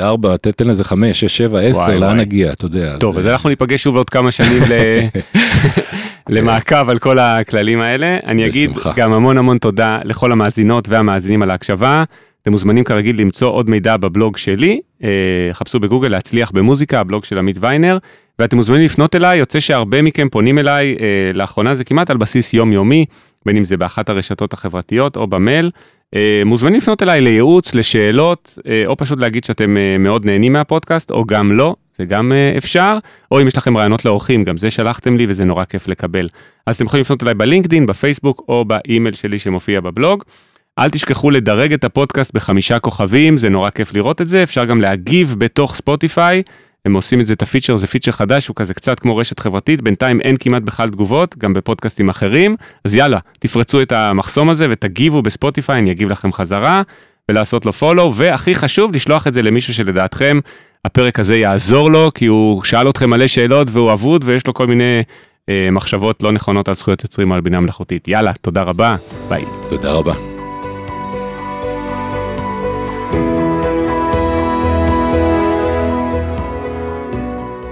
4 0.00 0.36
תן 0.36 0.68
לזה 0.68 0.84
5 0.84 1.20
6 1.20 1.36
7 1.36 1.60
10 1.60 1.98
לאן 1.98 2.20
נגיע 2.20 2.52
אתה 2.52 2.64
יודע. 2.66 2.96
טוב 3.00 3.18
אז 3.18 3.26
אנחנו 3.26 3.48
ניפגש 3.48 3.82
שוב 3.82 3.96
עוד 3.96 4.10
כמה 4.10 4.30
שנים 4.30 4.62
למעקב 6.28 6.90
על 6.90 6.98
כל 6.98 7.18
הכללים 7.18 7.80
האלה. 7.80 8.16
אני 8.26 8.46
אגיד 8.46 8.70
גם 8.96 9.12
המון 9.12 9.38
המון 9.38 9.58
תודה 9.58 9.98
לכל 10.04 10.32
המאזינות 10.32 10.88
והמאזינים 10.88 11.42
על 11.42 11.50
ההקשבה. 11.50 12.04
אתם 12.42 12.50
מוזמנים 12.50 12.84
כרגיל 12.84 13.20
למצוא 13.20 13.50
עוד 13.50 13.70
מידע 13.70 13.96
בבלוג 13.96 14.36
שלי, 14.36 14.80
אה, 15.04 15.08
חפשו 15.52 15.80
בגוגל 15.80 16.08
להצליח 16.08 16.50
במוזיקה, 16.50 17.00
הבלוג 17.00 17.24
של 17.24 17.38
עמית 17.38 17.56
ויינר, 17.60 17.98
ואתם 18.38 18.56
מוזמנים 18.56 18.84
לפנות 18.84 19.16
אליי, 19.16 19.38
יוצא 19.38 19.60
שהרבה 19.60 20.02
מכם 20.02 20.28
פונים 20.28 20.58
אליי, 20.58 20.96
אה, 21.00 21.30
לאחרונה 21.34 21.74
זה 21.74 21.84
כמעט 21.84 22.10
על 22.10 22.16
בסיס 22.16 22.54
יומיומי, 22.54 23.06
בין 23.46 23.56
אם 23.56 23.64
זה 23.64 23.76
באחת 23.76 24.08
הרשתות 24.08 24.52
החברתיות 24.52 25.16
או 25.16 25.26
במייל. 25.26 25.70
אה, 26.14 26.42
מוזמנים 26.46 26.76
לפנות 26.76 27.02
אליי 27.02 27.20
לייעוץ, 27.20 27.74
לשאלות, 27.74 28.58
או 28.86 28.96
פשוט 28.96 29.18
להגיד 29.18 29.44
שאתם 29.44 29.76
מאוד 29.98 30.26
נהנים 30.26 30.52
מהפודקאסט, 30.52 31.10
או 31.10 31.24
גם 31.24 31.52
לא, 31.52 31.74
זה 31.98 32.04
גם 32.04 32.32
אפשר, 32.56 32.98
או 33.30 33.42
אם 33.42 33.46
יש 33.46 33.56
לכם 33.56 33.76
רעיונות 33.76 34.04
לאורחים, 34.04 34.44
גם 34.44 34.56
זה 34.56 34.70
שלחתם 34.70 35.16
לי 35.16 35.26
וזה 35.28 35.44
נורא 35.44 35.64
כיף 35.64 35.88
לקבל. 35.88 36.28
אז 36.66 36.76
אתם 36.76 36.84
יכולים 36.84 37.00
לפנות 37.00 37.22
אליי 37.22 37.34
בלינקדין, 37.34 37.86
בפייסבוק 37.86 38.44
או 38.48 38.64
באימייל 38.64 39.14
שלי 39.14 39.38
שמופיע 39.38 39.80
בבלוג. 39.80 40.24
אל 40.78 40.90
תשכחו 40.90 41.30
לדרג 41.30 41.72
את 41.72 41.84
הפודקאסט 41.84 42.34
בחמישה 42.34 42.78
כוכבים, 42.78 43.36
זה 43.36 43.48
נורא 43.48 43.70
כיף 43.70 43.94
לראות 43.94 44.20
את 44.20 44.28
זה, 44.28 44.42
אפשר 44.42 44.64
גם 44.64 44.80
להגיב 44.80 45.34
בתוך 45.38 45.74
ספוטיפיי, 45.74 46.42
הם 46.84 46.94
עושים 46.94 47.20
את 47.20 47.26
זה, 47.26 47.32
את 47.32 47.42
הפיצ'ר, 47.42 47.76
זה 47.76 47.86
פיצ'ר 47.86 48.12
חדש, 48.12 48.48
הוא 48.48 48.56
כזה 48.56 48.74
קצת 48.74 49.00
כמו 49.00 49.16
רשת 49.16 49.40
חברתית, 49.40 49.82
בינתיים 49.82 50.20
אין 50.20 50.36
כמעט 50.40 50.62
בכלל 50.62 50.88
תגובות, 50.88 51.38
גם 51.38 51.54
בפודקאסטים 51.54 52.08
אחרים, 52.08 52.56
אז 52.84 52.94
יאללה, 52.94 53.18
תפרצו 53.38 53.82
את 53.82 53.92
המחסום 53.92 54.50
הזה 54.50 54.66
ותגיבו 54.70 55.22
בספוטיפיי, 55.22 55.78
אני 55.78 55.90
אגיב 55.90 56.08
לכם 56.10 56.32
חזרה, 56.32 56.82
ולעשות 57.28 57.66
לו 57.66 57.72
follow, 57.72 58.14
והכי 58.14 58.54
חשוב, 58.54 58.94
לשלוח 58.94 59.26
את 59.26 59.34
זה 59.34 59.42
למישהו 59.42 59.74
שלדעתכם 59.74 60.40
הפרק 60.84 61.20
הזה 61.20 61.36
יעזור 61.36 61.90
לו, 61.90 62.10
כי 62.14 62.26
הוא 62.26 62.64
שאל 62.64 62.90
אתכם 62.90 63.10
מלא 63.10 63.26
שאלות 63.26 63.68
והוא 63.70 63.92
אבוד 63.92 64.22
ויש 64.24 64.46
לו 64.46 64.54
כל 64.54 64.66
מיני 64.66 65.02
אה, 65.48 65.68
מחשבות 65.72 66.22
לא 66.22 66.32
נכונות 66.32 66.68
על 66.68 66.74
זכויות 66.74 67.02
יוצרים 67.02 67.32
על 67.32 67.40
בינה 67.40 67.60
מלאכותית. 67.60 68.08
יאללה, 68.08 68.32
תודה 68.40 68.62
רבה, 68.62 68.96
ביי. 69.28 69.44
תודה 69.68 69.92
רבה. 69.92 70.29